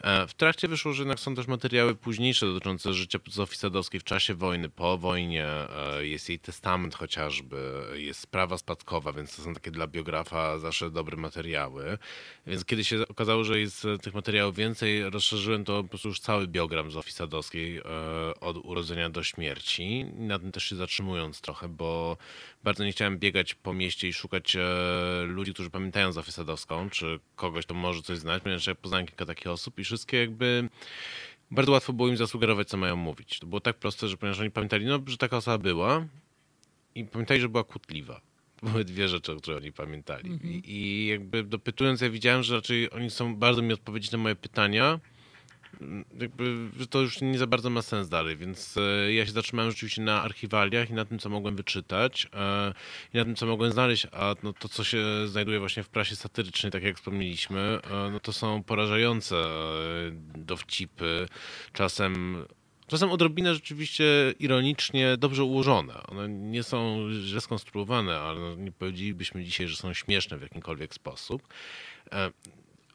E, 0.00 0.26
W 0.26 0.34
trakcie 0.34 0.68
wyszło, 0.68 0.92
że 0.92 1.02
jednak 1.02 1.20
są 1.20 1.34
też 1.34 1.46
materiały 1.46 1.94
późniejsze 1.94 2.46
dotyczące 2.46 2.92
życia 2.92 3.18
Zofii 3.30 3.56
Sadowskiej 3.58 4.00
w 4.00 4.04
czasie 4.04 4.34
wojny, 4.34 4.68
po 4.68 4.98
wojnie. 4.98 5.46
E, 5.46 6.06
Jest 6.06 6.28
jej 6.28 6.38
testament 6.38 6.94
chociażby, 6.94 7.82
jest 7.94 8.20
sprawa 8.20 8.58
spadkowa, 8.58 9.12
więc 9.12 9.36
to 9.36 9.42
są 9.42 9.54
takie 9.54 9.70
dla 9.70 9.86
biografa 9.86 10.58
zawsze 10.58 10.90
dobre 10.90 11.16
materiały. 11.16 11.98
Więc 12.46 12.64
kiedy 12.64 12.84
się 12.84 13.08
okazało, 13.08 13.44
że 13.44 13.60
jest 13.60 13.86
tych 14.02 14.14
materiałów 14.14 14.56
więcej, 14.56 15.10
rozszerzyłem 15.10 15.64
to 15.64 15.82
po 15.82 15.88
prostu 15.88 16.08
już 16.08 16.20
cały 16.20 16.46
biogram 16.48 16.90
Zofii 16.90 17.12
Sadowskiej 17.12 17.78
e, 17.78 17.82
od 18.40 18.56
urodzenia 18.56 19.10
do 19.10 19.22
śmierci. 19.22 20.04
Na 20.04 20.38
tym 20.38 20.52
też 20.52 20.64
się 20.64 20.76
zatrzymując 20.76 21.40
trochę, 21.40 21.68
bo 21.68 22.16
bardzo 22.64 22.84
nie 22.84 22.92
chciałem 22.92 23.18
biegać 23.18 23.54
po 23.54 23.74
mieście 23.74 24.08
i 24.08 24.12
szukać 24.12 24.56
e, 24.56 24.60
ludzi, 25.26 25.54
którzy 25.54 25.70
pamiętają 25.70 26.12
Zofię 26.12 26.32
Sadowską, 26.32 26.90
czy 26.90 27.20
kogoś, 27.36 27.64
kto 27.64 27.74
może 27.74 28.02
coś 28.02 28.18
znać, 28.18 28.42
ponieważ 28.42 28.66
ja 28.66 28.74
poznałem 28.74 29.06
kilka 29.06 29.26
takich 29.26 29.46
osób 29.46 29.78
i 29.78 29.84
wszystkie 29.84 30.16
jakby 30.18 30.68
bardzo 31.50 31.72
łatwo 31.72 31.92
było 31.92 32.08
im 32.08 32.16
zasugerować, 32.16 32.68
co 32.68 32.76
mają 32.76 32.96
mówić. 32.96 33.38
To 33.38 33.46
było 33.46 33.60
tak 33.60 33.76
proste, 33.76 34.08
że 34.08 34.16
ponieważ 34.16 34.40
oni 34.40 34.50
pamiętali, 34.50 34.86
no, 34.86 35.00
że 35.06 35.16
taka 35.16 35.36
osoba 35.36 35.58
była 35.58 36.06
i 36.94 37.04
pamiętali, 37.04 37.40
że 37.40 37.48
była 37.48 37.64
kłótliwa. 37.64 38.20
To 38.60 38.66
były 38.66 38.84
dwie 38.84 39.08
rzeczy, 39.08 39.36
które 39.36 39.56
oni 39.56 39.72
pamiętali. 39.72 40.38
I, 40.44 40.62
I 40.64 41.06
jakby 41.06 41.42
dopytując, 41.42 42.00
ja 42.00 42.10
widziałem, 42.10 42.42
że 42.42 42.54
raczej 42.54 42.90
oni 42.90 43.10
są 43.10 43.36
bardzo 43.36 43.62
mi 43.62 43.72
odpowiedzieć 43.72 44.10
na 44.10 44.18
moje 44.18 44.36
pytania, 44.36 44.84
Mm, 44.92 45.00
jakby 46.20 46.68
to 46.90 47.00
już 47.00 47.20
nie 47.20 47.38
za 47.38 47.46
bardzo 47.46 47.70
ma 47.70 47.82
sens 47.82 48.08
dalej, 48.08 48.36
więc 48.36 48.76
e, 48.76 49.12
ja 49.12 49.26
się 49.26 49.32
zatrzymałem 49.32 49.70
rzeczywiście 49.70 50.02
na 50.02 50.22
archiwaliach 50.22 50.90
i 50.90 50.92
na 50.92 51.04
tym, 51.04 51.18
co 51.18 51.28
mogłem 51.28 51.56
wyczytać 51.56 52.28
e, 52.34 52.72
i 53.14 53.16
na 53.16 53.24
tym, 53.24 53.36
co 53.36 53.46
mogłem 53.46 53.72
znaleźć, 53.72 54.06
a 54.12 54.34
no, 54.42 54.52
to, 54.52 54.68
co 54.68 54.84
się 54.84 55.04
znajduje 55.26 55.58
właśnie 55.58 55.82
w 55.82 55.88
prasie 55.88 56.16
satyrycznej, 56.16 56.72
tak 56.72 56.82
jak 56.82 56.96
wspomnieliśmy, 56.96 57.60
e, 57.60 58.10
no, 58.12 58.20
to 58.20 58.32
są 58.32 58.62
porażające 58.62 59.36
dowcipy, 60.34 61.28
czasem 61.72 62.44
Czasem 62.90 63.10
odrobinę 63.10 63.54
rzeczywiście 63.54 64.04
ironicznie 64.38 65.16
dobrze 65.16 65.44
ułożone. 65.44 66.02
One 66.06 66.28
nie 66.28 66.62
są 66.62 67.08
źle 67.12 67.40
skonstruowane, 67.40 68.18
ale 68.18 68.40
no, 68.40 68.54
nie 68.54 68.72
powiedzielibyśmy 68.72 69.44
dzisiaj, 69.44 69.68
że 69.68 69.76
są 69.76 69.94
śmieszne 69.94 70.38
w 70.38 70.42
jakimkolwiek 70.42 70.94
sposób. 70.94 71.42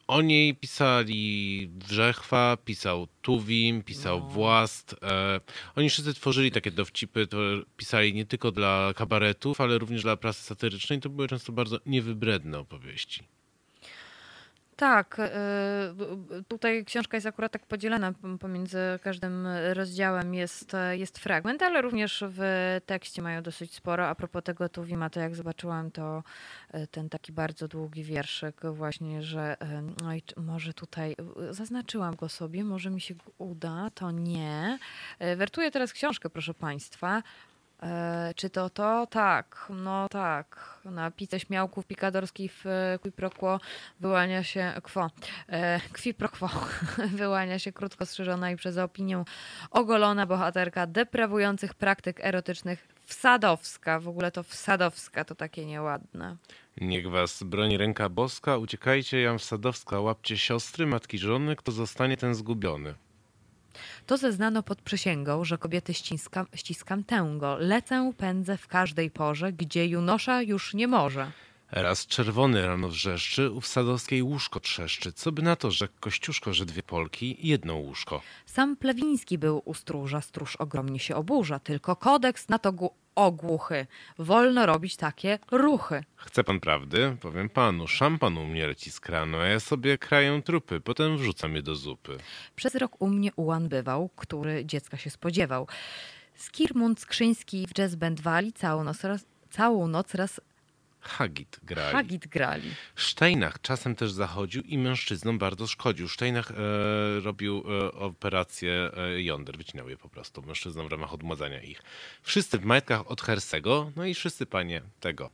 O 0.06 0.22
niej 0.22 0.54
pisali 0.54 1.70
Wrzechwa, 1.74 2.56
pisał 2.64 3.08
Tuwim, 3.22 3.82
pisał 3.82 4.28
Włast. 4.28 4.96
E, 5.02 5.40
oni 5.76 5.90
wszyscy 5.90 6.14
tworzyli 6.14 6.50
takie 6.50 6.70
dowcipy, 6.70 7.26
to 7.26 7.38
pisali 7.76 8.14
nie 8.14 8.26
tylko 8.26 8.52
dla 8.52 8.92
kabaretów, 8.96 9.60
ale 9.60 9.78
również 9.78 10.02
dla 10.02 10.16
prasy 10.16 10.42
satyrycznej. 10.42 11.00
To 11.00 11.08
były 11.08 11.28
często 11.28 11.52
bardzo 11.52 11.78
niewybredne 11.86 12.58
opowieści. 12.58 13.35
Tak, 14.76 15.18
y, 15.18 16.44
tutaj 16.48 16.84
książka 16.84 17.16
jest 17.16 17.26
akurat 17.26 17.52
tak 17.52 17.66
podzielona 17.66 18.12
pomiędzy 18.40 18.78
każdym 19.02 19.46
rozdziałem 19.72 20.34
jest, 20.34 20.74
e, 20.74 20.96
jest 20.96 21.18
fragment, 21.18 21.62
ale 21.62 21.82
również 21.82 22.24
w 22.28 22.40
tekście 22.86 23.22
mają 23.22 23.42
dosyć 23.42 23.74
sporo. 23.74 24.08
A 24.08 24.14
propos 24.14 24.42
tego 24.44 24.68
Tuwima, 24.68 25.10
to 25.10 25.20
jak 25.20 25.34
zobaczyłam, 25.34 25.90
to 25.90 26.22
e, 26.70 26.86
ten 26.86 27.08
taki 27.08 27.32
bardzo 27.32 27.68
długi 27.68 28.04
wierszyk 28.04 28.60
właśnie, 28.72 29.22
że 29.22 29.56
e, 29.62 29.82
oj, 30.08 30.22
czy- 30.22 30.40
może 30.40 30.74
tutaj 30.74 31.16
e, 31.50 31.54
zaznaczyłam 31.54 32.16
go 32.16 32.28
sobie, 32.28 32.64
może 32.64 32.90
mi 32.90 33.00
się 33.00 33.14
uda, 33.38 33.90
to 33.94 34.10
nie. 34.10 34.78
E, 35.18 35.36
Wertuję 35.36 35.70
teraz 35.70 35.92
książkę, 35.92 36.30
proszę 36.30 36.54
Państwa. 36.54 37.22
E, 37.82 38.32
czy 38.36 38.50
to 38.50 38.70
to? 38.70 39.06
Tak, 39.06 39.66
no 39.70 40.08
tak. 40.08 40.78
Na 40.84 41.10
pizzę 41.10 41.40
śmiałków 41.40 41.86
pikadorskiej 41.86 42.48
w 42.48 42.66
e, 42.66 42.98
qui 43.02 43.12
pro 43.12 43.30
quo 43.30 43.60
wyłania 44.00 44.42
się 44.42 44.72
quo. 44.82 45.10
E, 45.48 45.80
wyłania 47.22 47.58
się 47.58 47.72
krótko 47.72 48.06
strzyżona 48.06 48.50
i 48.50 48.56
przez 48.56 48.78
opinię 48.78 49.24
ogolona 49.70 50.26
bohaterka 50.26 50.86
deprawujących 50.86 51.74
praktyk 51.74 52.20
erotycznych 52.24 52.88
wsadowska. 53.04 54.00
W 54.00 54.08
ogóle 54.08 54.30
to 54.30 54.42
wsadowska 54.42 55.24
to 55.24 55.34
takie 55.34 55.66
nieładne. 55.66 56.36
Niech 56.80 57.10
was 57.10 57.42
broni 57.42 57.76
ręka 57.76 58.08
boska, 58.08 58.56
uciekajcie, 58.56 59.20
jam 59.20 59.38
Sadowska, 59.38 60.00
łapcie 60.00 60.38
siostry, 60.38 60.86
matki 60.86 61.18
żony, 61.18 61.56
kto 61.56 61.72
zostanie 61.72 62.16
ten 62.16 62.34
zgubiony. 62.34 62.94
To 64.06 64.16
zeznano 64.16 64.62
pod 64.62 64.82
przysięgą, 64.82 65.44
że 65.44 65.58
kobiety 65.58 65.94
ściskam, 65.94 66.46
ściskam 66.54 67.04
tęgo. 67.04 67.56
Lecę, 67.58 68.12
pędzę 68.16 68.56
w 68.56 68.68
każdej 68.68 69.10
porze, 69.10 69.52
gdzie 69.52 69.86
junosza 69.86 70.42
już 70.42 70.74
nie 70.74 70.88
może. 70.88 71.32
Raz 71.72 72.06
czerwony 72.06 72.66
rano 72.66 72.88
wrzeszczy, 72.88 73.50
u 73.50 73.60
Sadowskiej 73.60 74.22
łóżko 74.22 74.60
trzeszczy. 74.60 75.12
Co 75.12 75.32
by 75.32 75.42
na 75.42 75.56
to, 75.56 75.70
że 75.70 75.88
Kościuszko, 76.00 76.52
że 76.52 76.66
dwie 76.66 76.82
Polki, 76.82 77.36
jedno 77.42 77.74
łóżko. 77.74 78.22
Sam 78.46 78.76
Plewiński 78.76 79.38
był 79.38 79.62
u 79.64 79.74
stróża, 79.74 80.20
stróż 80.20 80.56
ogromnie 80.56 80.98
się 80.98 81.16
oburza, 81.16 81.58
tylko 81.58 81.96
kodeks 81.96 82.48
na 82.48 82.58
to 82.58 82.72
ogłuchy. 83.16 83.86
Wolno 84.18 84.66
robić 84.66 84.96
takie 84.96 85.38
ruchy. 85.50 86.04
Chce 86.16 86.44
pan 86.44 86.60
prawdy? 86.60 87.16
Powiem 87.20 87.48
panu, 87.48 87.86
szampan 87.86 88.38
u 88.38 88.46
mnie 88.46 88.66
leci 88.66 88.90
z 88.90 89.00
kranu, 89.00 89.38
a 89.38 89.46
ja 89.46 89.60
sobie 89.60 89.98
kraję 89.98 90.42
trupy, 90.44 90.80
potem 90.80 91.16
wrzucam 91.16 91.54
je 91.56 91.62
do 91.62 91.74
zupy. 91.74 92.18
Przez 92.56 92.74
rok 92.74 92.96
u 92.98 93.08
mnie 93.08 93.30
ułan 93.36 93.68
bywał, 93.68 94.10
który 94.16 94.64
dziecka 94.64 94.96
się 94.96 95.10
spodziewał. 95.10 95.66
Skirmund 96.34 97.00
Skrzyński 97.00 97.66
w 97.66 97.72
jazz 97.72 97.94
band 97.94 98.20
wali, 98.20 98.52
całą 98.52 98.84
noc 98.84 99.04
raz, 99.04 99.24
całą 99.50 99.88
noc 99.88 100.14
raz 100.14 100.40
Hagit 101.08 101.60
grali. 101.62 101.92
hagit 101.92 102.26
grali. 102.26 102.74
Steinach 102.96 103.60
czasem 103.60 103.94
też 103.94 104.12
zachodził 104.12 104.62
i 104.62 104.78
mężczyznom 104.78 105.38
bardzo 105.38 105.66
szkodził. 105.66 106.08
Steinach 106.08 106.50
e, 106.50 106.54
robił 107.20 107.64
e, 107.68 107.92
operację 107.92 108.90
e, 108.96 109.22
jąder, 109.22 109.56
wycinał 109.56 109.88
je 109.88 109.96
po 109.96 110.08
prostu 110.08 110.42
mężczyznom 110.42 110.88
w 110.88 110.90
ramach 110.92 111.14
odmładzania 111.14 111.62
ich. 111.62 111.82
Wszyscy 112.22 112.58
w 112.58 112.64
majtkach 112.64 113.10
od 113.10 113.22
Hersego, 113.22 113.92
no 113.96 114.04
i 114.04 114.14
wszyscy 114.14 114.46
panie 114.46 114.82
tego. 115.00 115.30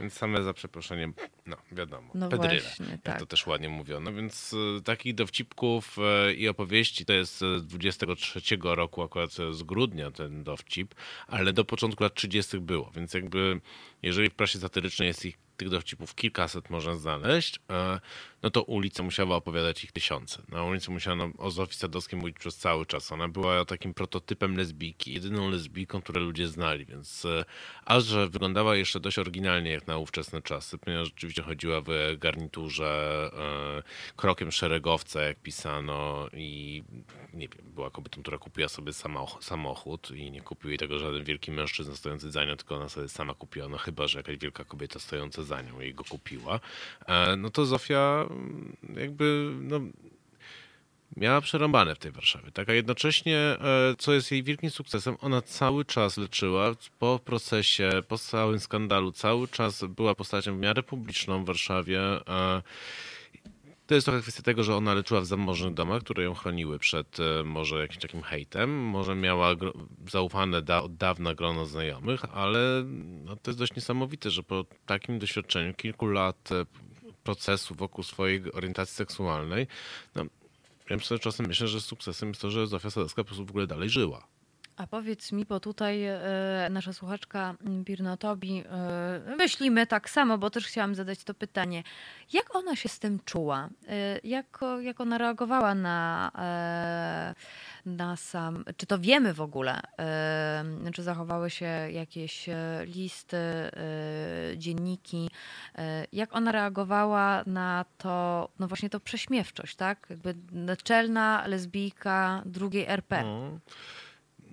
Więc 0.00 0.14
same 0.14 0.42
za 0.42 0.52
przeproszeniem, 0.52 1.14
no 1.46 1.56
wiadomo, 1.72 2.10
No 2.14 2.28
pedryle, 2.28 2.60
właśnie, 2.60 2.86
jak 2.86 3.02
tak. 3.02 3.18
to 3.18 3.26
też 3.26 3.46
ładnie 3.46 3.68
mówiono. 3.68 4.12
Więc 4.12 4.54
e, 4.78 4.82
takich 4.82 5.14
dowcipków 5.14 5.96
e, 5.98 6.34
i 6.34 6.48
opowieści 6.48 7.04
to 7.04 7.12
jest 7.12 7.42
e, 7.42 7.58
z 7.58 7.66
23 7.66 8.40
roku, 8.62 9.02
akurat 9.02 9.30
z 9.30 9.62
grudnia 9.62 10.10
ten 10.10 10.44
dowcip, 10.44 10.94
ale 11.26 11.52
do 11.52 11.64
początku 11.64 12.02
lat 12.02 12.14
30 12.14 12.58
było, 12.58 12.90
więc 12.94 13.14
jakby 13.14 13.60
jeżeli 14.02 14.30
w 14.30 14.34
prasie 14.34 14.58
satyrycznej 14.58 15.08
jest 15.08 15.24
ich 15.24 15.38
tych 15.56 15.68
dowcipów 15.68 16.14
kilkaset 16.14 16.70
można 16.70 16.96
znaleźć, 16.96 17.60
no 18.42 18.50
to 18.50 18.62
ulica 18.62 19.02
musiała 19.02 19.36
opowiadać 19.36 19.84
ich 19.84 19.92
tysiące. 19.92 20.42
Na 20.48 20.64
ulicy 20.64 20.90
musiano 20.90 21.30
o 21.38 21.50
Zofii 21.50 21.76
Sadowskiej 21.76 22.18
mówić 22.18 22.38
przez 22.38 22.56
cały 22.56 22.86
czas. 22.86 23.12
Ona 23.12 23.28
była 23.28 23.64
takim 23.64 23.94
prototypem 23.94 24.56
lesbijki, 24.56 25.14
jedyną 25.14 25.50
lesbijką, 25.50 26.02
które 26.02 26.20
ludzie 26.20 26.48
znali, 26.48 26.84
więc 26.84 27.24
e, 27.24 27.44
a 27.84 28.00
że 28.00 28.28
wyglądała 28.28 28.76
jeszcze 28.76 29.00
dość 29.00 29.18
oryginalnie 29.18 29.70
jak 29.70 29.86
na 29.86 29.98
ówczesne 29.98 30.42
czasy, 30.42 30.78
ponieważ 30.78 31.08
rzeczywiście 31.08 31.31
chodziła 31.40 31.80
w 31.80 32.16
garniturze 32.18 33.30
e, 33.78 34.14
krokiem 34.16 34.52
szeregowca, 34.52 35.22
jak 35.22 35.38
pisano 35.38 36.28
i 36.32 36.82
nie 37.34 37.48
wiem, 37.48 37.72
była 37.74 37.90
kobietą, 37.90 38.22
która 38.22 38.38
kupiła 38.38 38.68
sobie 38.68 38.92
samoch- 38.92 39.42
samochód 39.42 40.10
i 40.10 40.30
nie 40.30 40.40
kupił 40.42 40.70
jej 40.70 40.78
tego 40.78 40.98
żaden 40.98 41.24
wielki 41.24 41.50
mężczyzna 41.50 41.96
stojący 41.96 42.30
za 42.30 42.44
nią, 42.44 42.56
tylko 42.56 42.76
ona 42.76 42.88
sobie 42.88 43.08
sama 43.08 43.34
kupiła, 43.34 43.68
no 43.68 43.78
chyba, 43.78 44.08
że 44.08 44.18
jakaś 44.18 44.36
wielka 44.36 44.64
kobieta 44.64 44.98
stojąca 44.98 45.42
za 45.42 45.62
nią 45.62 45.80
jej 45.80 45.94
go 45.94 46.04
kupiła. 46.04 46.60
E, 47.06 47.36
no 47.36 47.50
to 47.50 47.66
Zofia 47.66 48.26
mm, 48.30 48.76
jakby 48.96 49.52
no, 49.60 49.80
miała 51.16 51.40
przerąbane 51.40 51.94
w 51.94 51.98
tej 51.98 52.12
Warszawie, 52.12 52.52
tak? 52.52 52.68
A 52.68 52.72
jednocześnie, 52.72 53.38
e, 53.38 53.58
co 53.98 54.12
jest 54.12 54.30
jej 54.32 54.42
wielkim 54.42 54.70
sukcesem, 54.70 55.16
ona 55.20 55.42
cały 55.42 55.84
czas 55.84 56.16
leczyła 56.16 56.72
po 56.98 57.20
procesie, 57.24 57.90
po 58.08 58.18
całym 58.18 58.60
skandalu, 58.60 59.12
cały 59.12 59.48
czas 59.48 59.84
była 59.84 60.14
postacią 60.14 60.56
w 60.56 60.60
miarę 60.60 60.82
publiczną 60.82 61.44
w 61.44 61.46
Warszawie. 61.46 62.00
To 63.86 63.94
jest 63.94 64.04
trochę 64.04 64.22
kwestia 64.22 64.42
tego, 64.42 64.62
że 64.62 64.76
ona 64.76 64.94
leczyła 64.94 65.20
w 65.20 65.26
zamożnych 65.26 65.74
domach, 65.74 66.02
które 66.02 66.22
ją 66.22 66.34
chroniły 66.34 66.78
przed 66.78 67.20
e, 67.20 67.44
może 67.44 67.78
jakimś 67.78 68.02
takim 68.02 68.22
hejtem. 68.22 68.70
Może 68.70 69.14
miała 69.14 69.54
zaufane 70.10 70.62
da, 70.62 70.82
od 70.82 70.96
dawna 70.96 71.34
grono 71.34 71.66
znajomych, 71.66 72.24
ale 72.32 72.84
no, 73.24 73.36
to 73.36 73.50
jest 73.50 73.58
dość 73.58 73.74
niesamowite, 73.74 74.30
że 74.30 74.42
po 74.42 74.64
takim 74.86 75.18
doświadczeniu 75.18 75.74
kilku 75.74 76.06
lat 76.06 76.52
e, 76.52 76.66
procesu 77.24 77.74
wokół 77.74 78.04
swojej 78.04 78.52
orientacji 78.52 78.94
seksualnej, 78.94 79.66
no, 80.14 80.24
ja 80.92 80.98
sobie 80.98 81.18
czasem 81.18 81.46
myślę, 81.46 81.68
że 81.68 81.80
sukcesem 81.80 82.28
jest 82.28 82.40
to, 82.40 82.50
że 82.50 82.66
Zofia 82.66 82.90
Sadowska 82.90 83.22
po 83.22 83.26
prostu 83.26 83.46
w 83.46 83.50
ogóle 83.50 83.66
dalej 83.66 83.90
żyła. 83.90 84.28
A 84.82 84.86
powiedz 84.86 85.32
mi, 85.32 85.44
bo 85.44 85.60
tutaj 85.60 86.04
e, 86.04 86.20
nasza 86.70 86.92
słuchaczka 86.92 87.54
mm, 87.66 87.84
Birno 87.84 88.16
Tobi 88.16 88.64
e, 88.70 89.36
myślimy 89.36 89.86
tak 89.86 90.10
samo, 90.10 90.38
bo 90.38 90.50
też 90.50 90.66
chciałam 90.66 90.94
zadać 90.94 91.24
to 91.24 91.34
pytanie. 91.34 91.82
Jak 92.32 92.56
ona 92.56 92.76
się 92.76 92.88
z 92.88 92.98
tym 92.98 93.20
czuła? 93.24 93.68
E, 93.88 94.20
jak, 94.24 94.60
jak 94.80 95.00
ona 95.00 95.18
reagowała 95.18 95.74
na, 95.74 96.30
na 97.86 98.16
sam. 98.16 98.64
Czy 98.76 98.86
to 98.86 98.98
wiemy 98.98 99.34
w 99.34 99.40
ogóle? 99.40 99.80
Czy 100.94 101.02
zachowały 101.02 101.50
się 101.50 101.66
jakieś 101.90 102.46
listy, 102.84 103.38
dzienniki? 104.56 105.30
Jak 106.12 106.36
ona 106.36 106.52
reagowała 106.52 107.42
na 107.46 107.84
to, 107.98 108.48
no 108.58 108.68
właśnie 108.68 108.90
to 108.90 109.00
prześmiewczość, 109.00 109.76
tak? 109.76 110.06
Jakby 110.10 110.34
naczelna 110.52 111.46
lesbijka 111.46 112.42
drugiej 112.46 112.84
RP. 112.88 113.22
No. 113.22 113.58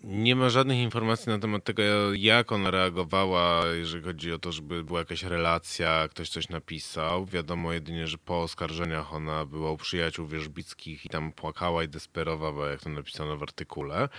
Nie 0.03 0.35
ma 0.35 0.49
żadnych 0.49 0.77
informacji 0.77 1.29
na 1.29 1.39
temat 1.39 1.63
tego, 1.63 1.81
jak 2.13 2.51
ona 2.51 2.71
reagowała, 2.71 3.65
jeżeli 3.65 4.03
chodzi 4.03 4.33
o 4.33 4.39
to, 4.39 4.51
żeby 4.51 4.83
była 4.83 4.99
jakaś 4.99 5.23
relacja, 5.23 6.07
ktoś 6.07 6.29
coś 6.29 6.49
napisał. 6.49 7.25
Wiadomo 7.25 7.73
jedynie, 7.73 8.07
że 8.07 8.17
po 8.17 8.41
oskarżeniach 8.41 9.13
ona 9.13 9.45
była 9.45 9.71
u 9.71 9.77
przyjaciół 9.77 10.27
wierzbickich 10.27 11.05
i 11.05 11.09
tam 11.09 11.31
płakała 11.31 11.83
i 11.83 11.87
desperowała, 11.87 12.69
jak 12.69 12.81
to 12.81 12.89
napisano 12.89 13.37
w 13.37 13.43
artykule. 13.43 14.09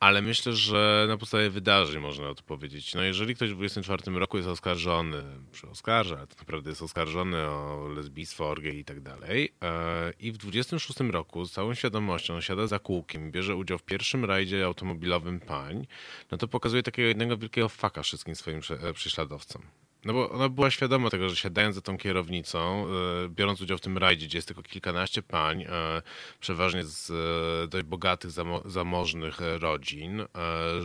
Ale 0.00 0.22
myślę, 0.22 0.52
że 0.52 1.06
na 1.08 1.16
podstawie 1.16 1.50
wydarzeń 1.50 2.00
można 2.00 2.34
to 2.34 2.42
powiedzieć. 2.42 2.94
No 2.94 3.02
jeżeli 3.02 3.34
ktoś 3.34 3.50
w 3.50 3.56
24 3.56 4.18
roku 4.18 4.36
jest 4.36 4.48
oskarżony, 4.48 5.22
czy 5.52 5.68
oskarża, 5.68 6.26
to 6.26 6.34
naprawdę 6.38 6.70
jest 6.70 6.82
oskarżony 6.82 7.38
o 7.46 7.88
lesbijstwo, 7.94 8.48
orgię 8.48 8.72
i 8.72 8.84
tak 8.84 9.00
dalej, 9.00 9.52
e, 9.62 10.12
i 10.20 10.32
w 10.32 10.36
26 10.36 11.00
roku 11.10 11.44
z 11.44 11.52
całą 11.52 11.74
świadomością 11.74 12.40
siada 12.40 12.66
za 12.66 12.78
kółkiem, 12.78 13.30
bierze 13.30 13.56
udział 13.56 13.78
w 13.78 13.82
pierwszym 13.82 14.24
rajdzie 14.24 14.64
automobilowym 14.64 15.40
pań, 15.40 15.86
no 16.30 16.38
to 16.38 16.48
pokazuje 16.48 16.82
takiego 16.82 17.08
jednego 17.08 17.36
wielkiego 17.36 17.68
faka 17.68 18.02
wszystkim 18.02 18.34
swoim 18.34 18.60
e, 18.82 18.92
prześladowcom. 18.92 19.62
No 20.04 20.12
bo 20.12 20.30
ona 20.30 20.48
była 20.48 20.70
świadoma 20.70 21.10
tego, 21.10 21.28
że 21.28 21.36
siadając 21.36 21.74
za 21.74 21.80
tą 21.80 21.98
kierownicą, 21.98 22.86
e, 22.86 23.28
biorąc 23.28 23.60
udział 23.60 23.78
w 23.78 23.80
tym 23.80 23.98
rajdzie, 23.98 24.26
gdzie 24.26 24.38
jest 24.38 24.48
tylko 24.48 24.62
kilkanaście 24.62 25.22
pań, 25.22 25.62
e, 25.62 26.02
przeważnie 26.40 26.84
z 26.84 27.10
e, 27.10 27.68
dość 27.68 27.84
bogatych, 27.84 28.30
zamo- 28.30 28.68
zamożnych 28.70 29.38
rodzin, 29.58 30.22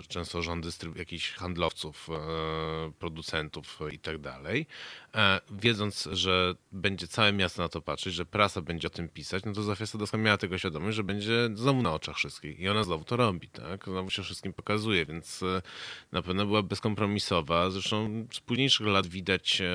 często 0.07 0.39
dystryb- 0.39 0.97
jakichś 0.97 1.31
handlowców, 1.31 2.07
producentów 2.99 3.79
i 3.91 3.99
tak 3.99 4.17
dalej, 4.17 4.67
wiedząc, 5.51 6.09
że 6.11 6.55
będzie 6.71 7.07
całe 7.07 7.33
miasto 7.33 7.61
na 7.61 7.69
to 7.69 7.81
patrzeć, 7.81 8.13
że 8.13 8.25
prasa 8.25 8.61
będzie 8.61 8.87
o 8.87 8.91
tym 8.91 9.09
pisać, 9.09 9.45
no 9.45 9.53
to 9.53 9.63
Zofia 9.63 9.85
Sadowska 9.85 10.17
miała 10.17 10.37
tego 10.37 10.57
świadomość, 10.57 10.95
że 10.95 11.03
będzie 11.03 11.49
znowu 11.53 11.81
na 11.81 11.93
oczach 11.93 12.15
wszystkich 12.15 12.59
i 12.59 12.69
ona 12.69 12.83
znowu 12.83 13.03
to 13.03 13.15
robi, 13.15 13.49
tak? 13.49 13.85
Znowu 13.85 14.09
się 14.09 14.23
wszystkim 14.23 14.53
pokazuje, 14.53 15.05
więc 15.05 15.43
e, 15.43 15.61
na 16.11 16.21
pewno 16.21 16.45
była 16.45 16.63
bezkompromisowa. 16.63 17.69
Zresztą 17.69 18.27
z 18.33 18.39
późniejszych 18.39 18.87
lat 18.87 19.07
widać 19.07 19.61
e, 19.61 19.65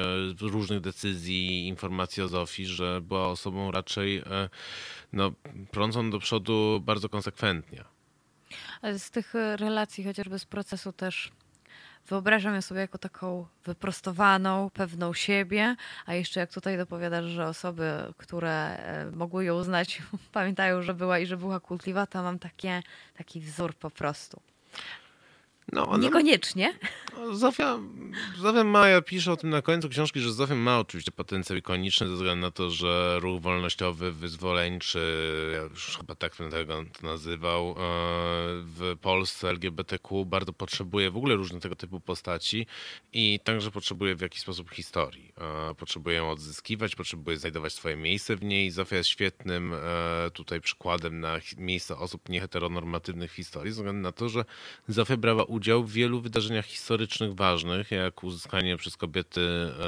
różnych 0.40 0.80
decyzji, 0.80 1.68
informacji 1.68 2.22
o 2.22 2.28
Zofii, 2.28 2.66
że 2.66 3.00
była 3.00 3.28
osobą 3.28 3.70
raczej 3.70 4.16
e, 4.18 4.48
no, 5.12 5.32
prącą 5.70 6.10
do 6.10 6.18
przodu 6.18 6.80
bardzo 6.84 7.08
konsekwentnie. 7.08 7.84
Z 8.98 9.10
tych 9.10 9.34
e, 9.34 9.56
relacji, 9.56 10.04
chociażby 10.04 10.38
z 10.38 10.44
procesu 10.44 10.92
też 10.92 11.30
wyobrażam 12.10 12.54
ją 12.54 12.62
sobie 12.62 12.80
jako 12.80 12.98
taką 12.98 13.46
wyprostowaną, 13.64 14.70
pewną 14.70 15.14
siebie, 15.14 15.76
a 16.06 16.14
jeszcze 16.14 16.40
jak 16.40 16.52
tutaj 16.52 16.76
dopowiadasz, 16.76 17.24
że 17.24 17.46
osoby, 17.46 17.92
które 18.16 18.50
e, 18.50 19.10
mogły 19.10 19.44
ją 19.44 19.62
znać, 19.62 20.02
pamiętają, 20.32 20.82
że 20.82 20.94
była 20.94 21.18
i 21.18 21.26
że 21.26 21.36
była 21.36 21.60
kłótliwa, 21.60 22.06
to 22.06 22.22
mam 22.22 22.38
takie, 22.38 22.82
taki 23.16 23.40
wzór 23.40 23.74
po 23.74 23.90
prostu. 23.90 24.40
No, 25.72 25.88
ona- 25.88 26.02
Niekoniecznie. 26.04 26.74
No, 27.16 27.34
Zofia, 27.36 27.78
Zofia 28.38 28.64
Maja 28.64 29.02
pisze 29.02 29.32
o 29.32 29.36
tym 29.36 29.50
na 29.50 29.62
końcu 29.62 29.88
książki, 29.88 30.20
że 30.20 30.32
Zofia 30.32 30.54
ma 30.54 30.78
oczywiście 30.78 31.12
potencjał 31.12 31.58
ikoniczny 31.58 32.08
ze 32.08 32.14
względu 32.14 32.40
na 32.46 32.50
to, 32.50 32.70
że 32.70 33.16
ruch 33.20 33.40
wolnościowy, 33.42 34.12
wyzwoleńczy, 34.12 35.00
ja 35.54 35.60
już 35.62 35.96
chyba 35.96 36.14
tak 36.14 36.36
bym 36.38 36.50
tego 36.50 36.84
to 37.00 37.06
nazywał, 37.06 37.70
e, 37.70 37.74
w 38.62 38.96
Polsce 39.00 39.50
LGBTQ 39.50 40.24
bardzo 40.24 40.52
potrzebuje 40.52 41.10
w 41.10 41.16
ogóle 41.16 41.34
różnych 41.34 41.62
tego 41.62 41.76
typu 41.76 42.00
postaci 42.00 42.66
i 43.12 43.40
także 43.44 43.70
potrzebuje 43.70 44.14
w 44.14 44.20
jakiś 44.20 44.40
sposób 44.40 44.70
historii. 44.70 45.32
E, 45.70 45.74
Potrzebuje 45.74 46.16
ją 46.16 46.30
odzyskiwać, 46.30 46.96
potrzebuje 46.96 47.36
znajdować 47.38 47.72
swoje 47.72 47.96
miejsce 47.96 48.36
w 48.36 48.42
niej. 48.44 48.70
Zofia 48.70 48.96
jest 48.96 49.08
świetnym 49.08 49.72
e, 49.74 50.30
tutaj 50.30 50.60
przykładem 50.60 51.20
na 51.20 51.36
miejsce 51.58 51.96
osób 51.96 52.28
nieheteronormatywnych 52.28 53.32
w 53.32 53.34
historii, 53.34 53.72
ze 53.72 53.76
względu 53.76 54.02
na 54.02 54.12
to, 54.12 54.28
że 54.28 54.44
Zofia 54.88 55.16
brała 55.16 55.44
udział 55.44 55.59
w 55.60 55.90
wielu 55.90 56.20
wydarzeniach 56.20 56.66
historycznych 56.66 57.34
ważnych, 57.34 57.90
jak 57.90 58.24
uzyskanie 58.24 58.76
przez 58.76 58.96
kobiety 58.96 59.40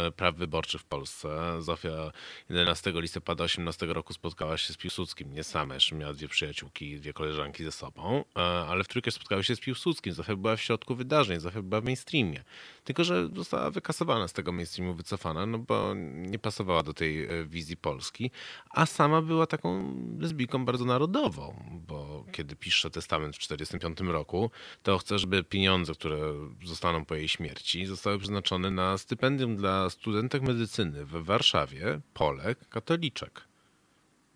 e, 0.07 0.11
praw 0.11 0.35
wyborczych 0.35 0.81
w 0.81 0.85
Polsce. 0.85 1.29
Zofia 1.63 2.13
11 2.51 2.93
listopada 2.95 3.45
18 3.45 3.87
roku 3.87 4.13
spotkała 4.13 4.57
się 4.59 4.73
z 4.73 4.77
Piłsudskim, 4.77 5.35
nie 5.35 5.45
sama, 5.45 5.75
jeszcze 5.75 5.95
miała 5.95 6.13
dwie 6.13 6.29
przyjaciółki, 6.29 7.01
dwie 7.01 7.13
koleżanki 7.13 7.65
ze 7.65 7.73
sobą, 7.73 8.25
e, 8.37 8.41
ale 8.41 8.85
w 8.85 8.89
trójkę 8.89 9.11
spotkały 9.11 9.45
się 9.45 9.57
z 9.57 9.61
Piłsudskim. 9.61 10.13
Zofia 10.13 10.37
była 10.37 10.57
w 10.57 10.61
środku 10.61 10.95
wydarzeń, 10.95 11.41
Zofia 11.41 11.63
była 11.63 11.81
w 11.81 11.85
mainstreamie. 11.85 12.45
Tylko, 12.85 13.05
że 13.05 13.29
została 13.37 13.71
wykasowana 13.71 14.29
z 14.29 14.33
tego 14.33 14.53
mainstreamu, 14.53 14.95
wycofana, 14.95 15.47
no 15.47 15.59
bo 15.59 15.95
nie 16.15 16.39
pasowała 16.39 16.83
do 16.83 16.95
tej 16.95 17.25
e, 17.25 17.45
wizji 17.45 17.77
Polski, 17.77 18.31
a 18.71 18.87
sama 18.87 19.23
była 19.23 19.47
taką 19.47 19.95
lesbijką 20.19 20.65
bardzo 20.65 20.85
narodową, 20.85 21.65
bo 21.89 22.25
kiedy 22.33 22.57
pisze 22.57 22.91
testament 22.91 23.37
w 23.37 23.39
1945 23.39 24.13
roku, 24.13 24.51
to 24.83 24.99
chce, 24.99 25.19
żeby 25.19 25.45
pieniądze, 25.45 25.93
które 25.93 26.19
zostaną 26.65 27.05
po 27.05 27.15
jej 27.15 27.29
śmierci, 27.29 27.87
zostały 27.87 28.19
przeznaczone 28.19 28.71
na 28.71 28.99
stypendium 28.99 29.57
dla 29.57 29.91
studentek 29.91 30.43
medycyny 30.43 31.05
w 31.05 31.25
Warszawie, 31.25 32.01
Polek, 32.15 32.69
katoliczek. 32.69 33.52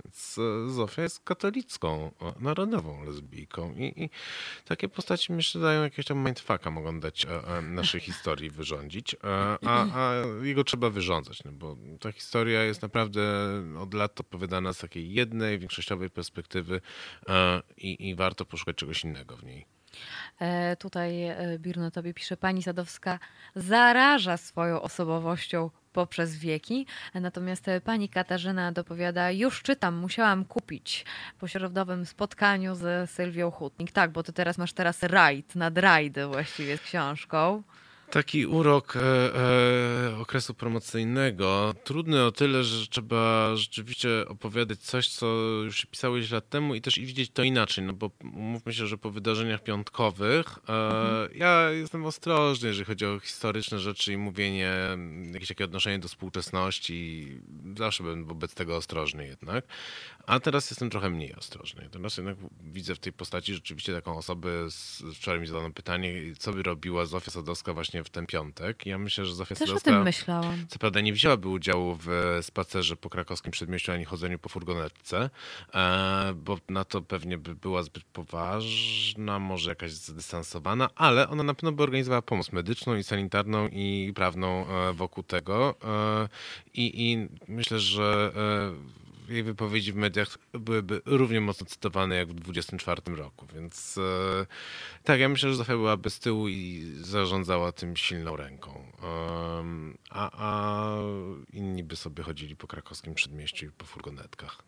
Więc 0.04 0.38
e, 0.38 0.70
Zofia 0.70 1.02
jest 1.02 1.24
katolicką, 1.24 2.12
narodową 2.40 3.04
lesbijką 3.04 3.74
i, 3.74 4.02
i 4.04 4.10
takie 4.64 4.88
postaci 4.88 5.32
myślę 5.32 5.60
dają 5.60 5.82
jakiegoś 5.82 6.06
tam 6.06 6.24
mindfucka, 6.24 6.70
mogą 6.70 7.00
dać 7.00 7.24
e, 7.24 7.58
e, 7.58 7.62
naszej 7.62 8.00
historii 8.00 8.50
wyrządzić, 8.50 9.16
a, 9.22 9.58
a 9.94 10.12
jego 10.42 10.64
trzeba 10.64 10.90
wyrządzać, 10.90 11.44
no 11.44 11.52
bo 11.52 11.76
ta 12.00 12.12
historia 12.12 12.62
jest 12.62 12.82
naprawdę 12.82 13.22
od 13.78 13.94
lat 13.94 14.20
opowiadana 14.20 14.72
z 14.72 14.78
takiej 14.78 15.12
jednej, 15.12 15.58
większościowej 15.58 16.10
perspektywy 16.10 16.80
i, 17.76 18.08
i 18.08 18.14
warto 18.14 18.44
poszukać 18.44 18.76
czegoś 18.76 19.04
innego 19.04 19.36
w 19.36 19.44
niej. 19.44 19.66
E, 20.40 20.76
tutaj 20.76 21.22
e, 21.22 21.58
Birno 21.58 21.90
tobie 21.90 22.14
pisze, 22.14 22.36
pani 22.36 22.62
Sadowska 22.62 23.18
zaraża 23.54 24.36
swoją 24.36 24.82
osobowością 24.82 25.70
poprzez 25.92 26.36
wieki, 26.36 26.86
natomiast 27.14 27.68
e, 27.68 27.80
pani 27.80 28.08
Katarzyna 28.08 28.72
dopowiada, 28.72 29.30
już 29.30 29.62
czytam, 29.62 29.94
musiałam 29.94 30.44
kupić 30.44 31.04
po 31.38 31.48
środowym 31.48 32.06
spotkaniu 32.06 32.74
z 32.74 33.10
Sylwią 33.10 33.50
Hutnik. 33.50 33.92
Tak, 33.92 34.10
bo 34.10 34.22
ty 34.22 34.32
teraz 34.32 34.58
masz 34.58 34.72
teraz 34.72 35.02
rajd, 35.02 35.54
nad 35.54 35.78
rajdy 35.78 36.26
właściwie 36.26 36.78
z 36.78 36.80
książką. 36.80 37.62
Taki 38.10 38.46
urok 38.46 38.96
e, 38.96 39.00
e, 39.00 40.18
okresu 40.18 40.54
promocyjnego. 40.54 41.74
Trudny 41.84 42.24
o 42.24 42.32
tyle, 42.32 42.64
że 42.64 42.86
trzeba 42.86 43.56
rzeczywiście 43.56 44.08
opowiadać 44.28 44.78
coś, 44.78 45.08
co 45.08 45.26
już 45.64 45.76
się 45.76 45.86
pisało 45.86 46.16
ileś 46.16 46.30
lat 46.30 46.48
temu 46.48 46.74
i 46.74 46.80
też 46.80 46.98
i 46.98 47.06
widzieć 47.06 47.30
to 47.30 47.42
inaczej, 47.42 47.84
no 47.84 47.92
bo 47.92 48.10
mówmy 48.22 48.72
się, 48.74 48.86
że 48.86 48.98
po 48.98 49.10
wydarzeniach 49.10 49.62
piątkowych 49.62 50.58
e, 50.68 51.28
ja 51.34 51.70
jestem 51.70 52.06
ostrożny, 52.06 52.68
jeżeli 52.68 52.84
chodzi 52.84 53.06
o 53.06 53.20
historyczne 53.20 53.78
rzeczy 53.78 54.12
i 54.12 54.16
mówienie, 54.16 54.72
jakieś 55.32 55.48
takie 55.48 55.64
odnoszenie 55.64 55.98
do 55.98 56.08
współczesności. 56.08 57.28
Zawsze 57.76 58.04
będę 58.04 58.28
wobec 58.28 58.54
tego 58.54 58.76
ostrożny 58.76 59.26
jednak. 59.26 59.64
A 60.26 60.40
teraz 60.40 60.70
jestem 60.70 60.90
trochę 60.90 61.10
mniej 61.10 61.34
ostrożny. 61.34 61.88
Teraz 61.92 62.16
jednak 62.16 62.36
widzę 62.60 62.94
w 62.94 62.98
tej 62.98 63.12
postaci 63.12 63.54
rzeczywiście 63.54 63.92
taką 63.92 64.16
osobę, 64.16 64.70
z, 64.70 65.02
wczoraj 65.14 65.40
mi 65.40 65.46
zadano 65.46 65.70
pytanie, 65.70 66.14
co 66.38 66.52
by 66.52 66.62
robiła 66.62 67.06
Zofia 67.06 67.30
Sadowska 67.30 67.74
właśnie 67.74 67.95
w 68.04 68.10
ten 68.10 68.26
piątek. 68.26 68.86
Ja 68.86 68.98
myślę, 68.98 69.24
że 69.24 69.34
Zofia 69.34 69.54
Też 69.54 69.62
o 69.62 69.66
Sadowska... 69.66 69.90
tym 69.90 70.02
myślałam. 70.02 70.66
Co 70.68 70.78
prawda 70.78 71.00
nie 71.00 71.12
wzięłaby 71.12 71.48
udziału 71.48 71.98
w 72.00 72.38
spacerze 72.42 72.96
po 72.96 73.10
krakowskim 73.10 73.52
przedmieściu 73.52 73.92
ani 73.92 74.04
chodzeniu 74.04 74.38
po 74.38 74.48
furgonetce, 74.48 75.30
e, 75.74 76.34
bo 76.34 76.58
na 76.68 76.84
to 76.84 77.02
pewnie 77.02 77.38
by 77.38 77.54
była 77.54 77.82
zbyt 77.82 78.04
poważna, 78.04 79.38
może 79.38 79.70
jakaś 79.70 79.92
zdystansowana, 79.92 80.90
ale 80.94 81.28
ona 81.28 81.42
na 81.42 81.54
pewno 81.54 81.72
by 81.72 81.82
organizowała 81.82 82.22
pomoc 82.22 82.52
medyczną 82.52 82.96
i 82.96 83.04
sanitarną 83.04 83.68
i 83.68 84.12
prawną 84.14 84.66
e, 84.66 84.92
wokół 84.92 85.24
tego. 85.24 85.74
E, 85.84 86.28
I, 86.74 87.10
I 87.10 87.28
myślę, 87.48 87.78
że 87.78 88.32
e, 88.36 89.05
jej 89.28 89.42
wypowiedzi 89.42 89.92
w 89.92 89.96
mediach 89.96 90.38
byłyby 90.52 91.02
równie 91.06 91.40
mocno 91.40 91.66
cytowane 91.66 92.16
jak 92.16 92.28
w 92.28 92.34
24 92.34 93.02
roku, 93.06 93.46
więc 93.54 93.98
e, 93.98 94.46
tak, 95.04 95.20
ja 95.20 95.28
myślę, 95.28 95.50
że 95.50 95.56
Zofia 95.56 95.72
byłaby 95.72 96.10
z 96.10 96.18
tyłu 96.18 96.48
i 96.48 96.92
zarządzała 97.00 97.72
tym 97.72 97.96
silną 97.96 98.36
ręką. 98.36 98.92
A, 100.10 100.30
a 100.32 100.96
inni 101.52 101.84
by 101.84 101.96
sobie 101.96 102.22
chodzili 102.22 102.56
po 102.56 102.66
krakowskim 102.66 103.14
przedmieściu 103.14 103.66
i 103.66 103.70
po 103.70 103.86
furgonetkach. 103.86 104.62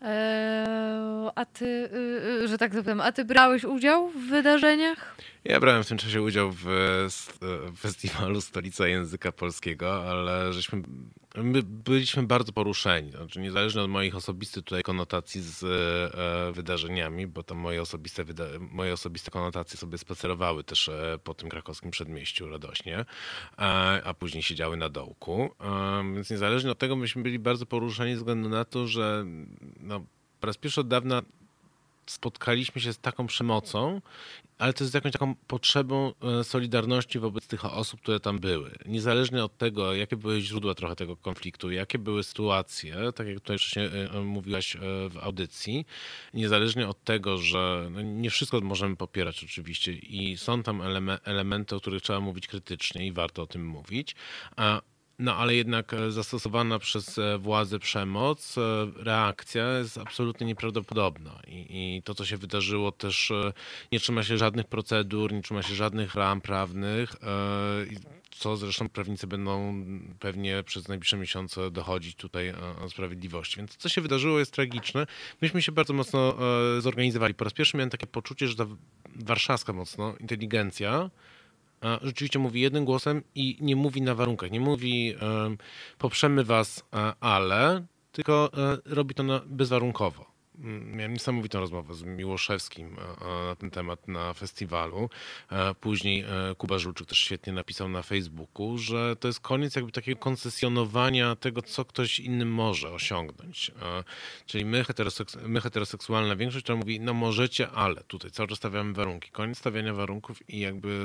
Eee, 0.00 1.30
a 1.34 1.44
ty, 1.44 1.64
y, 1.64 2.42
y, 2.44 2.48
że 2.48 2.58
tak 2.58 2.72
powiem, 2.72 3.00
a 3.00 3.12
ty 3.12 3.24
brałeś 3.24 3.64
udział 3.64 4.08
w 4.08 4.28
wydarzeniach? 4.28 5.16
Ja 5.44 5.60
brałem 5.60 5.84
w 5.84 5.88
tym 5.88 5.98
czasie 5.98 6.22
udział 6.22 6.52
w 6.52 6.64
w 7.72 7.78
festiwalu 7.80 8.40
Stolica 8.40 8.86
Języka 8.86 9.32
Polskiego, 9.32 10.10
ale 10.10 10.52
żeśmy, 10.52 10.82
my 11.42 11.62
byliśmy 11.62 12.22
bardzo 12.22 12.52
poruszeni. 12.52 13.10
Znaczy, 13.10 13.40
niezależnie 13.40 13.82
od 13.82 13.90
moich 13.90 14.16
osobistych 14.16 14.64
tutaj 14.64 14.82
konotacji 14.82 15.40
z 15.40 15.64
e, 15.64 16.52
wydarzeniami, 16.52 17.26
bo 17.26 17.42
tam 17.42 17.58
moje 17.58 17.82
osobiste, 17.82 18.24
moje 18.60 18.92
osobiste 18.92 19.30
konotacje 19.30 19.78
sobie 19.78 19.98
spacerowały 19.98 20.64
też 20.64 20.88
e, 20.88 21.18
po 21.24 21.34
tym 21.34 21.48
krakowskim 21.48 21.90
przedmieściu 21.90 22.48
radośnie, 22.48 23.04
a, 23.56 24.00
a 24.02 24.14
później 24.14 24.42
siedziały 24.42 24.76
na 24.76 24.88
dołku. 24.88 25.54
E, 25.60 26.14
więc 26.14 26.30
niezależnie 26.30 26.70
od 26.70 26.78
tego 26.78 26.96
myśmy 26.96 27.22
byli 27.22 27.38
bardzo 27.38 27.66
poruszeni 27.66 28.12
ze 28.12 28.18
względu 28.18 28.48
na 28.48 28.64
to, 28.64 28.86
że 28.86 29.24
no, 29.80 30.04
po 30.40 30.46
raz 30.46 30.56
pierwszy 30.56 30.80
od 30.80 30.88
dawna 30.88 31.22
spotkaliśmy 32.10 32.80
się 32.80 32.92
z 32.92 32.98
taką 32.98 33.26
przemocą, 33.26 34.00
ale 34.58 34.72
to 34.72 34.84
jest 34.84 34.94
jakąś 34.94 35.12
taką 35.12 35.34
potrzebą 35.34 36.12
e, 36.40 36.44
solidarności 36.44 37.18
wobec 37.18 37.46
tych 37.46 37.64
osób, 37.64 38.00
które 38.00 38.20
tam 38.20 38.38
były. 38.38 38.70
Niezależnie 38.86 39.44
od 39.44 39.58
tego, 39.58 39.94
jakie 39.94 40.16
były 40.16 40.40
źródła 40.40 40.74
trochę 40.74 40.96
tego 40.96 41.16
konfliktu, 41.16 41.70
jakie 41.70 41.98
były 41.98 42.24
sytuacje, 42.24 42.96
tak 43.14 43.26
jak 43.26 43.36
tutaj 43.36 43.58
wcześniej 43.58 43.86
e, 43.86 44.10
e, 44.10 44.20
mówiłaś 44.20 44.76
w 45.10 45.18
audycji, 45.22 45.86
niezależnie 46.34 46.88
od 46.88 47.04
tego, 47.04 47.38
że 47.38 47.88
no 47.90 48.02
nie 48.02 48.30
wszystko 48.30 48.60
możemy 48.60 48.96
popierać 48.96 49.44
oczywiście 49.44 49.92
i 49.92 50.36
są 50.36 50.62
tam 50.62 50.78
eleme- 50.78 51.18
elementy, 51.24 51.76
o 51.76 51.80
których 51.80 52.02
trzeba 52.02 52.20
mówić 52.20 52.46
krytycznie 52.46 53.06
i 53.06 53.12
warto 53.12 53.42
o 53.42 53.46
tym 53.46 53.66
mówić, 53.66 54.14
a 54.56 54.80
no 55.18 55.36
ale 55.36 55.54
jednak 55.54 55.94
e, 55.94 56.10
zastosowana 56.10 56.78
przez 56.78 57.18
e, 57.18 57.38
władze 57.38 57.78
przemoc, 57.78 58.58
e, 58.58 58.62
reakcja 58.96 59.78
jest 59.78 59.98
absolutnie 59.98 60.46
nieprawdopodobna. 60.46 61.40
I, 61.46 61.66
I 61.96 62.02
to, 62.02 62.14
co 62.14 62.24
się 62.24 62.36
wydarzyło, 62.36 62.92
też 62.92 63.32
nie 63.92 64.00
trzyma 64.00 64.22
się 64.22 64.38
żadnych 64.38 64.66
procedur, 64.66 65.32
nie 65.32 65.42
trzyma 65.42 65.62
się 65.62 65.74
żadnych 65.74 66.14
ram 66.14 66.40
prawnych, 66.40 67.16
co 68.30 68.56
zresztą 68.56 68.88
prawnicy 68.88 69.26
będą 69.26 69.84
pewnie 70.20 70.62
przez 70.62 70.88
najbliższe 70.88 71.16
miesiące 71.16 71.70
dochodzić 71.70 72.16
tutaj 72.16 72.52
o 72.80 72.88
sprawiedliwości. 72.88 73.56
Więc 73.56 73.76
to, 73.76 73.82
co 73.82 73.88
się 73.88 74.00
wydarzyło, 74.00 74.38
jest 74.38 74.52
tragiczne. 74.52 75.06
Myśmy 75.42 75.62
się 75.62 75.72
bardzo 75.72 75.92
mocno 75.92 76.34
zorganizowali. 76.78 77.34
Po 77.34 77.44
raz 77.44 77.52
pierwszy 77.52 77.76
miałem 77.76 77.90
takie 77.90 78.06
poczucie, 78.06 78.48
że 78.48 78.56
ta 78.56 78.66
warszawska 79.16 79.72
mocno 79.72 80.14
inteligencja 80.20 81.10
rzeczywiście 82.02 82.38
mówi 82.38 82.60
jednym 82.60 82.84
głosem 82.84 83.22
i 83.34 83.58
nie 83.60 83.76
mówi 83.76 84.02
na 84.02 84.14
warunkach. 84.14 84.50
Nie 84.50 84.60
mówi 84.60 85.14
em, 85.20 85.58
poprzemy 85.98 86.44
was, 86.44 86.84
ale 87.20 87.84
tylko 88.12 88.50
e, 88.56 88.78
robi 88.94 89.14
to 89.14 89.24
bezwarunkowo. 89.46 90.27
Mm, 90.58 90.96
Miałem 90.96 91.12
niesamowitą 91.12 91.60
rozmowę 91.60 91.94
z 91.94 92.02
Miłoszewskim 92.02 92.96
e, 92.98 93.00
e, 93.26 93.46
na 93.46 93.56
ten 93.56 93.70
temat 93.70 94.08
na 94.08 94.32
festiwalu. 94.34 95.10
E, 95.52 95.74
Później 95.74 96.24
Kuba 96.58 96.78
Żulczyk 96.78 97.08
też 97.08 97.18
świetnie 97.18 97.52
napisał 97.52 97.88
na 97.88 98.02
Facebooku, 98.02 98.78
że 98.78 99.16
to 99.16 99.28
jest 99.28 99.40
koniec 99.40 99.76
jakby 99.76 99.92
takiego 99.92 100.20
koncesjonowania 100.20 101.36
tego, 101.36 101.62
co 101.62 101.84
ktoś 101.84 102.20
inny 102.20 102.44
może 102.44 102.90
osiągnąć. 102.90 103.70
Czyli 104.46 104.64
my, 104.64 104.82
heteroseks- 104.82 105.48
my 105.48 105.60
heteroseksualna 105.60 106.36
większość, 106.36 106.64
która 106.64 106.78
mówi, 106.78 107.00
no 107.00 107.14
możecie, 107.14 107.70
ale 107.70 108.00
tutaj 108.04 108.30
cały 108.30 108.48
czas 108.48 108.58
stawiamy 108.58 108.92
warunki. 108.92 109.30
Koniec 109.30 109.58
stawiania 109.58 109.94
warunków 109.94 110.48
i 110.50 110.60
jakby 110.60 111.04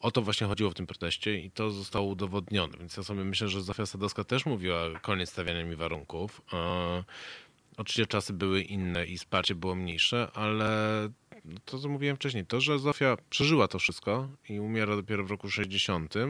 o 0.00 0.10
to 0.10 0.22
właśnie 0.22 0.46
chodziło 0.46 0.70
w 0.70 0.74
tym 0.74 0.86
proteście 0.86 1.38
i 1.38 1.50
to 1.50 1.70
zostało 1.70 2.06
udowodnione. 2.06 2.78
Więc 2.78 2.96
ja 2.96 3.02
sobie 3.02 3.24
myślę, 3.24 3.48
że 3.48 3.62
Zofia 3.62 3.86
Sadowska 3.86 4.24
też 4.24 4.46
mówiła 4.46 4.78
koniec 5.02 5.30
stawiania 5.30 5.64
mi 5.64 5.76
warunków. 5.76 6.42
Oczywiście 7.78 8.06
czasy 8.06 8.32
były 8.32 8.62
inne 8.62 9.06
i 9.06 9.18
wsparcie 9.18 9.54
było 9.54 9.74
mniejsze, 9.74 10.28
ale 10.34 10.68
to, 11.64 11.78
co 11.78 11.88
mówiłem 11.88 12.16
wcześniej, 12.16 12.46
to, 12.46 12.60
że 12.60 12.78
Zofia 12.78 13.16
przeżyła 13.30 13.68
to 13.68 13.78
wszystko 13.78 14.28
i 14.48 14.60
umiera 14.60 14.96
dopiero 14.96 15.24
w 15.24 15.30
roku 15.30 15.50
60, 15.50 16.16
e, 16.16 16.28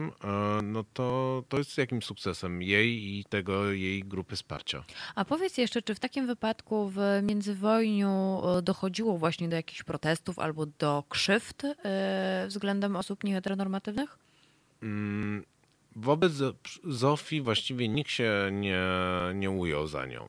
no 0.63 0.83
to, 0.93 1.43
to 1.49 1.57
jest 1.57 1.77
jakimś 1.77 2.05
sukcesem 2.05 2.61
jej 2.61 3.17
i 3.17 3.25
tego 3.29 3.71
jej 3.71 4.03
grupy 4.03 4.35
wsparcia. 4.35 4.83
A 5.15 5.25
powiedz 5.25 5.57
jeszcze, 5.57 5.81
czy 5.81 5.95
w 5.95 5.99
takim 5.99 6.27
wypadku 6.27 6.89
w 6.95 6.99
międzywojniu 7.23 8.41
e, 8.57 8.61
dochodziło 8.61 9.17
właśnie 9.17 9.49
do 9.49 9.55
jakichś 9.55 9.83
protestów 9.83 10.39
albo 10.39 10.65
do 10.65 11.03
krzywd 11.09 11.63
e, 11.63 12.45
względem 12.47 12.95
osób 12.95 13.23
nieheteronormatywnych? 13.23 14.17
Mm, 14.83 15.43
Wobec 16.01 16.33
Zo- 16.33 16.53
Zofii 16.83 17.41
właściwie 17.41 17.87
nikt 17.87 18.11
się 18.11 18.49
nie, 18.51 18.81
nie 19.35 19.51
ujął 19.51 19.87
za 19.87 20.05
nią. 20.05 20.27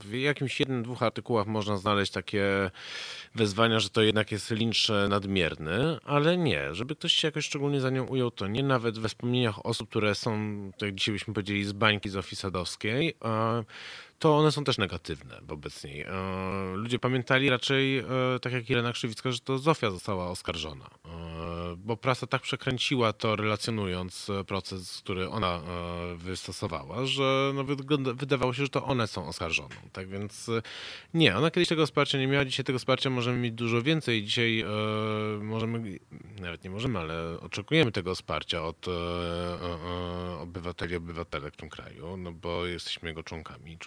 W 0.00 0.12
jakimś 0.14 0.60
jednym, 0.60 0.82
dwóch 0.82 1.02
artykułach 1.02 1.46
można 1.46 1.76
znaleźć 1.76 2.12
takie 2.12 2.70
wezwania, 3.34 3.80
że 3.80 3.90
to 3.90 4.02
jednak 4.02 4.32
jest 4.32 4.50
lincz 4.50 4.88
nadmierny, 5.08 5.98
ale 6.04 6.36
nie, 6.36 6.74
żeby 6.74 6.96
ktoś 6.96 7.12
się 7.12 7.28
jakoś 7.28 7.44
szczególnie 7.44 7.80
za 7.80 7.90
nią 7.90 8.04
ujął, 8.06 8.30
to 8.30 8.46
nie 8.46 8.62
nawet 8.62 8.98
we 8.98 9.08
wspomnieniach 9.08 9.66
osób, 9.66 9.88
które 9.90 10.14
są, 10.14 10.30
tak 10.72 10.82
jak 10.82 10.94
dzisiaj 10.94 11.12
byśmy 11.12 11.34
powiedzieli, 11.34 11.64
z 11.64 11.72
bańki 11.72 12.08
Zofii 12.08 12.36
Sadowskiej, 12.36 13.14
e, 13.24 13.64
to 14.18 14.36
one 14.36 14.52
są 14.52 14.64
też 14.64 14.78
negatywne 14.78 15.40
wobec 15.42 15.84
niej. 15.84 16.00
E, 16.02 16.12
Ludzie 16.74 16.98
pamiętali 16.98 17.50
raczej, 17.50 17.98
e, 17.98 18.04
tak 18.42 18.52
jak 18.52 18.70
Irena 18.70 18.92
Krzywicka, 18.92 19.32
że 19.32 19.40
to 19.40 19.58
Zofia 19.58 19.90
została 19.90 20.28
oskarżona, 20.28 20.90
E, 21.04 21.76
bo 21.76 21.96
prasa 21.96 22.26
tak 22.26 22.42
przekręciła 22.42 23.12
to, 23.12 23.36
relacjonując 23.36 24.30
proces, 24.46 24.98
który 24.98 25.28
ona 25.28 25.60
wystosowała, 26.16 27.06
że 27.06 27.52
no 27.54 27.64
wydawało 28.14 28.54
się, 28.54 28.62
że 28.62 28.68
to 28.68 28.84
one 28.84 29.06
są 29.06 29.26
oskarżoną. 29.26 29.68
Tak 29.92 30.08
więc 30.08 30.50
nie, 31.14 31.36
ona 31.36 31.50
kiedyś 31.50 31.68
tego 31.68 31.86
wsparcia 31.86 32.18
nie 32.18 32.26
miała, 32.26 32.44
dzisiaj 32.44 32.64
tego 32.64 32.78
wsparcia 32.78 33.10
możemy 33.10 33.38
mieć 33.38 33.52
dużo 33.52 33.82
więcej. 33.82 34.24
Dzisiaj 34.24 34.64
możemy, 35.40 35.98
nawet 36.40 36.64
nie 36.64 36.70
możemy, 36.70 36.98
ale 36.98 37.40
oczekujemy 37.40 37.92
tego 37.92 38.14
wsparcia 38.14 38.64
od 38.64 38.86
obywateli, 40.40 40.96
obywatelek 40.96 41.54
w 41.54 41.56
tym 41.56 41.68
kraju, 41.68 42.16
no 42.16 42.32
bo 42.32 42.66
jesteśmy 42.66 43.08
jego 43.08 43.22
członkami, 43.22 43.78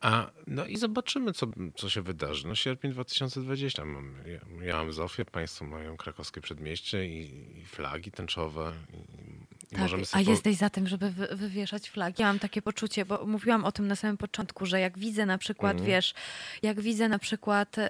A, 0.00 0.30
no 0.46 0.66
i 0.66 0.76
zobaczymy, 0.76 1.32
co, 1.32 1.46
co 1.76 1.90
się 1.90 2.02
wydarzy. 2.02 2.48
No 2.48 2.54
sierpień 2.54 2.92
2020 2.92 3.84
mamy. 3.84 4.40
Ja, 4.60 4.66
ja 4.66 4.76
mam 4.76 4.92
Zofię, 4.92 5.24
państwo 5.24 5.64
mają 5.64 5.96
krakowskie 5.96 6.40
przedmieście 6.40 7.06
i, 7.06 7.58
i 7.58 7.64
flagi 7.64 8.10
tęczowe. 8.10 8.72
I 8.92 9.55
Tak, 9.76 9.90
a 10.12 10.20
jesteś 10.30 10.56
za 10.56 10.70
tym, 10.70 10.88
żeby 10.88 11.10
wy, 11.10 11.28
wywieszać 11.36 11.90
flagi? 11.90 12.22
Ja 12.22 12.26
mam 12.28 12.38
takie 12.38 12.62
poczucie, 12.62 13.04
bo 13.04 13.26
mówiłam 13.26 13.64
o 13.64 13.72
tym 13.72 13.88
na 13.88 13.96
samym 13.96 14.16
początku, 14.16 14.66
że 14.66 14.80
jak 14.80 14.98
widzę 14.98 15.26
na 15.26 15.38
przykład, 15.38 15.72
Mhm. 15.72 15.86
wiesz, 15.90 16.14
jak 16.62 16.80
widzę 16.80 17.08
na 17.08 17.18
przykład 17.18 17.78
y, 17.78 17.82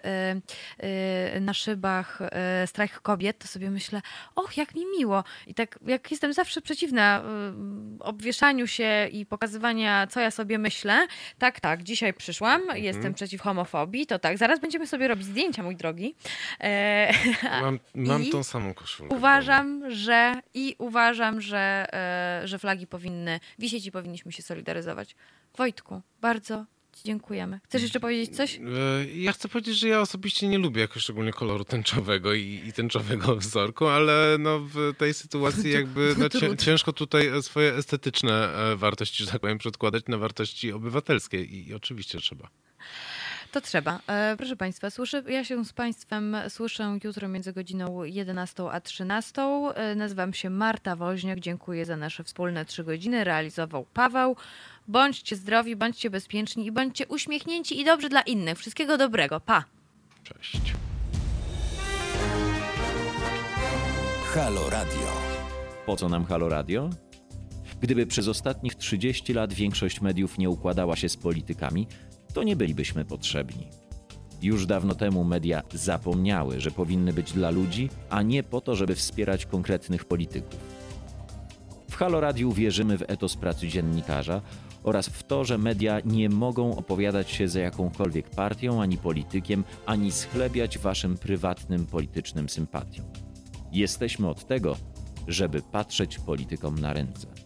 y, 1.36 1.40
na 1.40 1.54
szybach 1.54 2.18
y, 2.64 2.66
strajk 2.66 3.00
kobiet, 3.00 3.38
to 3.38 3.48
sobie 3.48 3.70
myślę, 3.70 4.02
och, 4.34 4.56
jak 4.56 4.74
mi 4.74 4.82
miło. 4.98 5.24
I 5.46 5.54
tak 5.54 5.78
jak 5.86 6.10
jestem 6.10 6.32
zawsze 6.32 6.60
przeciwna 6.62 7.22
y, 8.00 8.02
obwieszaniu 8.04 8.66
się 8.66 9.08
i 9.12 9.26
pokazywania, 9.26 10.06
co 10.06 10.20
ja 10.20 10.30
sobie 10.30 10.58
myślę, 10.58 11.06
tak, 11.38 11.60
tak, 11.60 11.82
dzisiaj 11.82 12.14
przyszłam, 12.14 12.62
jestem 12.74 13.14
przeciw 13.14 13.40
homofobii, 13.40 14.06
to 14.06 14.18
tak, 14.18 14.38
zaraz 14.38 14.60
będziemy 14.60 14.86
sobie 14.86 15.08
robić 15.08 15.26
zdjęcia, 15.26 15.62
mój 15.62 15.76
drogi. 15.76 16.14
E, 16.60 17.12
Mam, 17.62 17.78
mam 17.94 18.26
tą 18.26 18.42
samą 18.44 18.74
koszulkę. 18.74 19.16
Uważam, 19.16 19.90
że 19.90 20.34
i 20.54 20.74
uważam, 20.78 21.40
że, 21.40 21.75
e, 21.92 22.42
że 22.44 22.58
flagi 22.58 22.86
powinny 22.86 23.40
wisieć 23.58 23.86
i 23.86 23.92
powinniśmy 23.92 24.32
się 24.32 24.42
solidaryzować. 24.42 25.16
Wojtku, 25.56 26.02
bardzo 26.20 26.66
Ci 26.96 27.04
dziękujemy. 27.04 27.60
Chcesz 27.64 27.82
jeszcze 27.82 28.00
powiedzieć 28.00 28.36
coś? 28.36 28.56
E, 28.56 28.60
Ja 29.14 29.32
chcę 29.32 29.48
powiedzieć, 29.48 29.78
że 29.78 29.88
ja 29.88 30.00
osobiście 30.00 30.48
nie 30.48 30.58
lubię 30.58 30.80
jakoś 30.80 31.02
szczególnie 31.02 31.32
koloru 31.32 31.64
tęczowego 31.64 32.34
i, 32.34 32.62
i 32.66 32.72
tęczowego 32.72 33.36
wzorku, 33.36 33.86
ale 33.86 34.36
no 34.38 34.60
w 34.60 34.94
tej 34.98 35.14
sytuacji 35.14 35.70
jakby 35.80 36.14
no, 36.18 36.56
ciężko 36.56 36.92
tutaj 36.92 37.42
swoje 37.42 37.74
estetyczne 37.74 38.32
e, 38.72 38.76
wartości, 38.76 39.24
że 39.24 39.30
tak 39.30 39.40
powiem, 39.40 39.58
przedkładać 39.58 40.04
na 40.08 40.18
wartości 40.18 40.72
obywatelskie 40.72 41.42
i, 41.42 41.68
i 41.68 41.74
oczywiście 41.74 42.18
trzeba. 42.18 42.48
To 43.56 43.60
trzeba. 43.60 44.00
E, 44.06 44.34
proszę 44.36 44.56
Państwa, 44.56 44.90
słyszę, 44.90 45.22
ja 45.28 45.44
się 45.44 45.64
z 45.64 45.72
Państwem 45.72 46.36
słyszę 46.48 46.98
jutro 47.04 47.28
między 47.28 47.52
godziną 47.52 48.04
11 48.04 48.62
a 48.70 48.80
13. 48.80 49.42
E, 49.74 49.94
nazywam 49.94 50.34
się 50.34 50.50
Marta 50.50 50.96
Woźniak. 50.96 51.40
Dziękuję 51.40 51.84
za 51.84 51.96
nasze 51.96 52.24
wspólne 52.24 52.64
trzy 52.64 52.84
godziny. 52.84 53.24
Realizował 53.24 53.86
Paweł. 53.94 54.36
Bądźcie 54.88 55.36
zdrowi, 55.36 55.76
bądźcie 55.76 56.10
bezpieczni 56.10 56.66
i 56.66 56.72
bądźcie 56.72 57.06
uśmiechnięci 57.06 57.80
i 57.80 57.84
dobrzy 57.84 58.08
dla 58.08 58.20
innych. 58.20 58.58
Wszystkiego 58.58 58.98
dobrego. 58.98 59.40
Pa! 59.40 59.64
Cześć. 60.24 60.60
Halo 64.34 64.70
Radio. 64.70 65.12
Po 65.86 65.96
co 65.96 66.08
nam 66.08 66.24
Halo 66.24 66.48
Radio? 66.48 66.90
Gdyby 67.80 68.06
przez 68.06 68.28
ostatnich 68.28 68.74
30 68.74 69.32
lat 69.32 69.52
większość 69.52 70.00
mediów 70.00 70.38
nie 70.38 70.50
układała 70.50 70.96
się 70.96 71.08
z 71.08 71.16
politykami, 71.16 71.86
to 72.36 72.42
nie 72.42 72.56
bylibyśmy 72.56 73.04
potrzebni. 73.04 73.68
Już 74.42 74.66
dawno 74.66 74.94
temu 74.94 75.24
media 75.24 75.62
zapomniały, 75.72 76.60
że 76.60 76.70
powinny 76.70 77.12
być 77.12 77.32
dla 77.32 77.50
ludzi, 77.50 77.88
a 78.10 78.22
nie 78.22 78.42
po 78.42 78.60
to, 78.60 78.76
żeby 78.76 78.94
wspierać 78.94 79.46
konkretnych 79.46 80.04
polityków. 80.04 80.60
W 81.90 81.96
Halo 81.96 82.20
Radiu 82.20 82.52
wierzymy 82.52 82.98
w 82.98 83.10
etos 83.10 83.36
pracy 83.36 83.68
dziennikarza 83.68 84.40
oraz 84.82 85.08
w 85.08 85.22
to, 85.22 85.44
że 85.44 85.58
media 85.58 86.00
nie 86.04 86.28
mogą 86.28 86.76
opowiadać 86.76 87.30
się 87.30 87.48
za 87.48 87.60
jakąkolwiek 87.60 88.30
partią 88.30 88.82
ani 88.82 88.98
politykiem, 88.98 89.64
ani 89.86 90.12
schlebiać 90.12 90.78
waszym 90.78 91.18
prywatnym 91.18 91.86
politycznym 91.86 92.48
sympatiom. 92.48 93.06
Jesteśmy 93.72 94.28
od 94.28 94.46
tego, 94.46 94.76
żeby 95.28 95.62
patrzeć 95.62 96.18
politykom 96.18 96.78
na 96.78 96.92
ręce. 96.92 97.45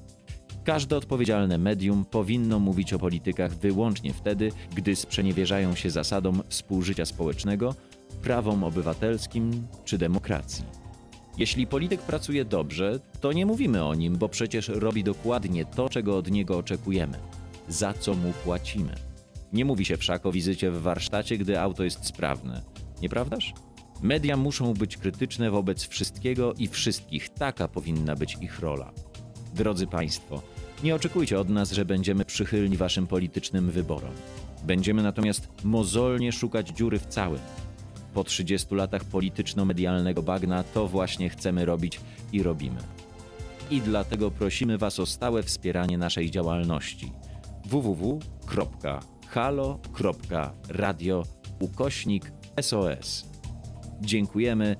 Każde 0.70 0.96
odpowiedzialne 0.96 1.58
medium 1.58 2.04
powinno 2.04 2.58
mówić 2.58 2.92
o 2.92 2.98
politykach 2.98 3.54
wyłącznie 3.54 4.12
wtedy, 4.12 4.52
gdy 4.74 4.96
sprzeniewierzają 4.96 5.74
się 5.74 5.90
zasadom 5.90 6.42
współżycia 6.48 7.06
społecznego, 7.06 7.74
prawom 8.22 8.64
obywatelskim 8.64 9.66
czy 9.84 9.98
demokracji. 9.98 10.64
Jeśli 11.38 11.66
polityk 11.66 12.00
pracuje 12.00 12.44
dobrze, 12.44 13.00
to 13.20 13.32
nie 13.32 13.46
mówimy 13.46 13.84
o 13.84 13.94
nim, 13.94 14.16
bo 14.18 14.28
przecież 14.28 14.68
robi 14.68 15.04
dokładnie 15.04 15.64
to, 15.64 15.88
czego 15.88 16.16
od 16.16 16.30
niego 16.30 16.58
oczekujemy, 16.58 17.18
za 17.68 17.92
co 17.92 18.14
mu 18.14 18.32
płacimy. 18.44 18.94
Nie 19.52 19.64
mówi 19.64 19.84
się 19.84 19.96
wszak 19.96 20.26
o 20.26 20.32
wizycie 20.32 20.70
w 20.70 20.82
warsztacie, 20.82 21.38
gdy 21.38 21.60
auto 21.60 21.84
jest 21.84 22.06
sprawne. 22.06 22.62
Nieprawdaż? 23.02 23.54
Media 24.02 24.36
muszą 24.36 24.74
być 24.74 24.96
krytyczne 24.96 25.50
wobec 25.50 25.86
wszystkiego 25.86 26.54
i 26.54 26.68
wszystkich. 26.68 27.28
Taka 27.28 27.68
powinna 27.68 28.16
być 28.16 28.36
ich 28.40 28.60
rola. 28.60 28.92
Drodzy 29.54 29.86
Państwo, 29.86 30.42
nie 30.84 30.94
oczekujcie 30.94 31.40
od 31.40 31.48
nas, 31.48 31.72
że 31.72 31.84
będziemy 31.84 32.24
przychylni 32.24 32.76
Waszym 32.76 33.06
politycznym 33.06 33.70
wyborom. 33.70 34.12
Będziemy 34.64 35.02
natomiast 35.02 35.48
mozolnie 35.64 36.32
szukać 36.32 36.68
dziury 36.68 36.98
w 36.98 37.06
całym. 37.06 37.40
Po 38.14 38.24
30 38.24 38.74
latach 38.74 39.04
polityczno-medialnego 39.04 40.22
bagna 40.22 40.62
to 40.62 40.88
właśnie 40.88 41.28
chcemy 41.28 41.64
robić 41.64 42.00
i 42.32 42.42
robimy. 42.42 42.80
I 43.70 43.80
dlatego 43.80 44.30
prosimy 44.30 44.78
Was 44.78 45.00
o 45.00 45.06
stałe 45.06 45.42
wspieranie 45.42 45.98
naszej 45.98 46.30
działalności 46.30 47.12
www.halo.radio 47.64 48.22
ukośnik 51.60 52.32
SOS. 52.60 53.24
Dziękujemy 54.00 54.76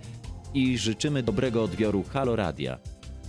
i 0.54 0.78
życzymy 0.78 1.22
dobrego 1.22 1.64
odbioru 1.64 2.02
Halo 2.02 2.36
Radia, 2.36 2.78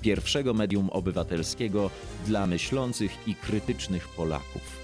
pierwszego 0.02 0.54
medium 0.54 0.90
obywatelskiego 0.90 1.90
dla 2.28 2.48
myślących 2.48 3.28
i 3.28 3.36
krytycznych 3.36 4.08
Polaków. 4.08 4.81